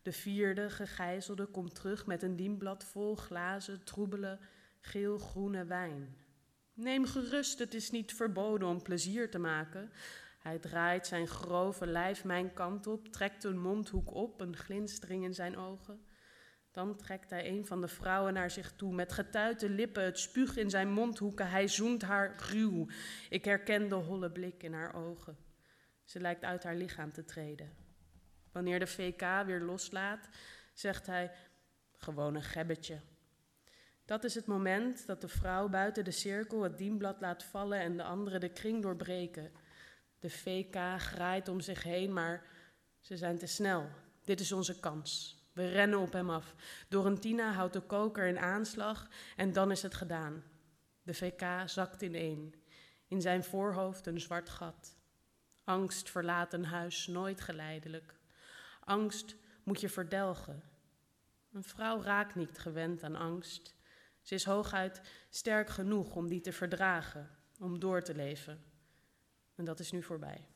De 0.03 0.13
vierde 0.13 0.71
gegijzelde 0.71 1.47
komt 1.47 1.75
terug 1.75 2.07
met 2.07 2.23
een 2.23 2.37
dienblad 2.37 2.85
vol 2.85 3.17
glazen, 3.17 3.85
troebele, 3.85 4.39
geel-groene 4.81 5.65
wijn. 5.65 6.17
Neem 6.75 7.05
gerust, 7.05 7.59
het 7.59 7.75
is 7.75 7.91
niet 7.91 8.15
verboden 8.15 8.69
om 8.69 8.83
plezier 8.83 9.31
te 9.31 9.39
maken. 9.39 9.93
Hij 10.39 10.59
draait 10.59 11.07
zijn 11.07 11.27
grove 11.27 11.87
lijf 11.87 12.25
mijn 12.25 12.53
kant 12.53 12.87
op, 12.87 13.09
trekt 13.09 13.45
een 13.45 13.59
mondhoek 13.59 14.15
op, 14.15 14.41
een 14.41 14.57
glinstering 14.57 15.25
in 15.25 15.35
zijn 15.35 15.57
ogen. 15.57 16.05
Dan 16.71 16.97
trekt 16.97 17.31
hij 17.31 17.49
een 17.49 17.67
van 17.67 17.81
de 17.81 17.89
vrouwen 17.89 18.33
naar 18.33 18.51
zich 18.51 18.73
toe, 18.73 18.95
met 18.95 19.13
getuite 19.13 19.71
lippen, 19.71 20.05
het 20.05 20.19
spuug 20.19 20.57
in 20.57 20.71
zijn 20.71 20.93
mondhoeken. 20.93 21.51
Hij 21.51 21.69
zoent 21.69 22.03
haar 22.03 22.35
ruw. 22.51 22.87
Ik 23.29 23.45
herken 23.45 23.89
de 23.89 23.95
holle 23.95 24.31
blik 24.31 24.63
in 24.63 24.73
haar 24.73 24.95
ogen. 24.95 25.37
Ze 26.05 26.21
lijkt 26.21 26.45
uit 26.45 26.63
haar 26.63 26.77
lichaam 26.77 27.13
te 27.13 27.25
treden. 27.25 27.82
Wanneer 28.53 28.79
de 28.79 28.87
VK 28.87 29.21
weer 29.47 29.61
loslaat, 29.61 30.29
zegt 30.73 31.07
hij: 31.07 31.33
gewoon 31.97 32.35
een 32.35 32.43
gebbetje. 32.43 33.01
Dat 34.05 34.25
is 34.25 34.35
het 34.35 34.47
moment 34.47 35.07
dat 35.07 35.21
de 35.21 35.29
vrouw 35.29 35.69
buiten 35.69 36.05
de 36.05 36.11
cirkel 36.11 36.63
het 36.63 36.79
dienblad 36.79 37.21
laat 37.21 37.45
vallen 37.45 37.79
en 37.79 37.97
de 37.97 38.03
anderen 38.03 38.41
de 38.41 38.49
kring 38.49 38.83
doorbreken. 38.83 39.53
De 40.19 40.31
VK 40.31 40.77
graait 40.99 41.49
om 41.49 41.61
zich 41.61 41.83
heen, 41.83 42.13
maar 42.13 42.47
ze 43.01 43.17
zijn 43.17 43.39
te 43.39 43.47
snel. 43.47 43.89
Dit 44.25 44.41
is 44.41 44.53
onze 44.53 44.81
kans. 44.81 45.41
We 45.53 45.69
rennen 45.69 45.99
op 45.99 46.13
hem 46.13 46.31
af. 46.31 46.55
Dorentina 46.89 47.53
houdt 47.53 47.73
de 47.73 47.81
koker 47.81 48.27
in 48.27 48.39
aanslag 48.39 49.09
en 49.37 49.53
dan 49.53 49.71
is 49.71 49.83
het 49.83 49.95
gedaan. 49.95 50.45
De 51.03 51.15
VK 51.15 51.43
zakt 51.67 52.03
ineen. 52.03 52.55
In 53.09 53.21
zijn 53.21 53.45
voorhoofd 53.45 54.07
een 54.07 54.21
zwart 54.21 54.49
gat. 54.49 54.97
Angst 55.65 56.11
verlaat 56.11 56.53
een 56.53 56.65
huis 56.65 57.07
nooit 57.07 57.41
geleidelijk. 57.41 58.21
Angst 58.85 59.37
moet 59.63 59.81
je 59.81 59.89
verdelgen. 59.89 60.63
Een 61.53 61.65
vrouw 61.65 62.03
raakt 62.03 62.35
niet 62.35 62.59
gewend 62.59 63.03
aan 63.03 63.17
angst. 63.17 63.75
Ze 64.21 64.35
is 64.35 64.45
hooguit 64.45 65.01
sterk 65.31 65.69
genoeg 65.69 66.15
om 66.15 66.29
die 66.29 66.41
te 66.41 66.53
verdragen, 66.53 67.31
om 67.59 67.79
door 67.79 68.03
te 68.03 68.15
leven. 68.15 68.65
En 69.55 69.65
dat 69.65 69.81
is 69.81 69.93
nu 69.93 70.03
voorbij. 70.03 70.52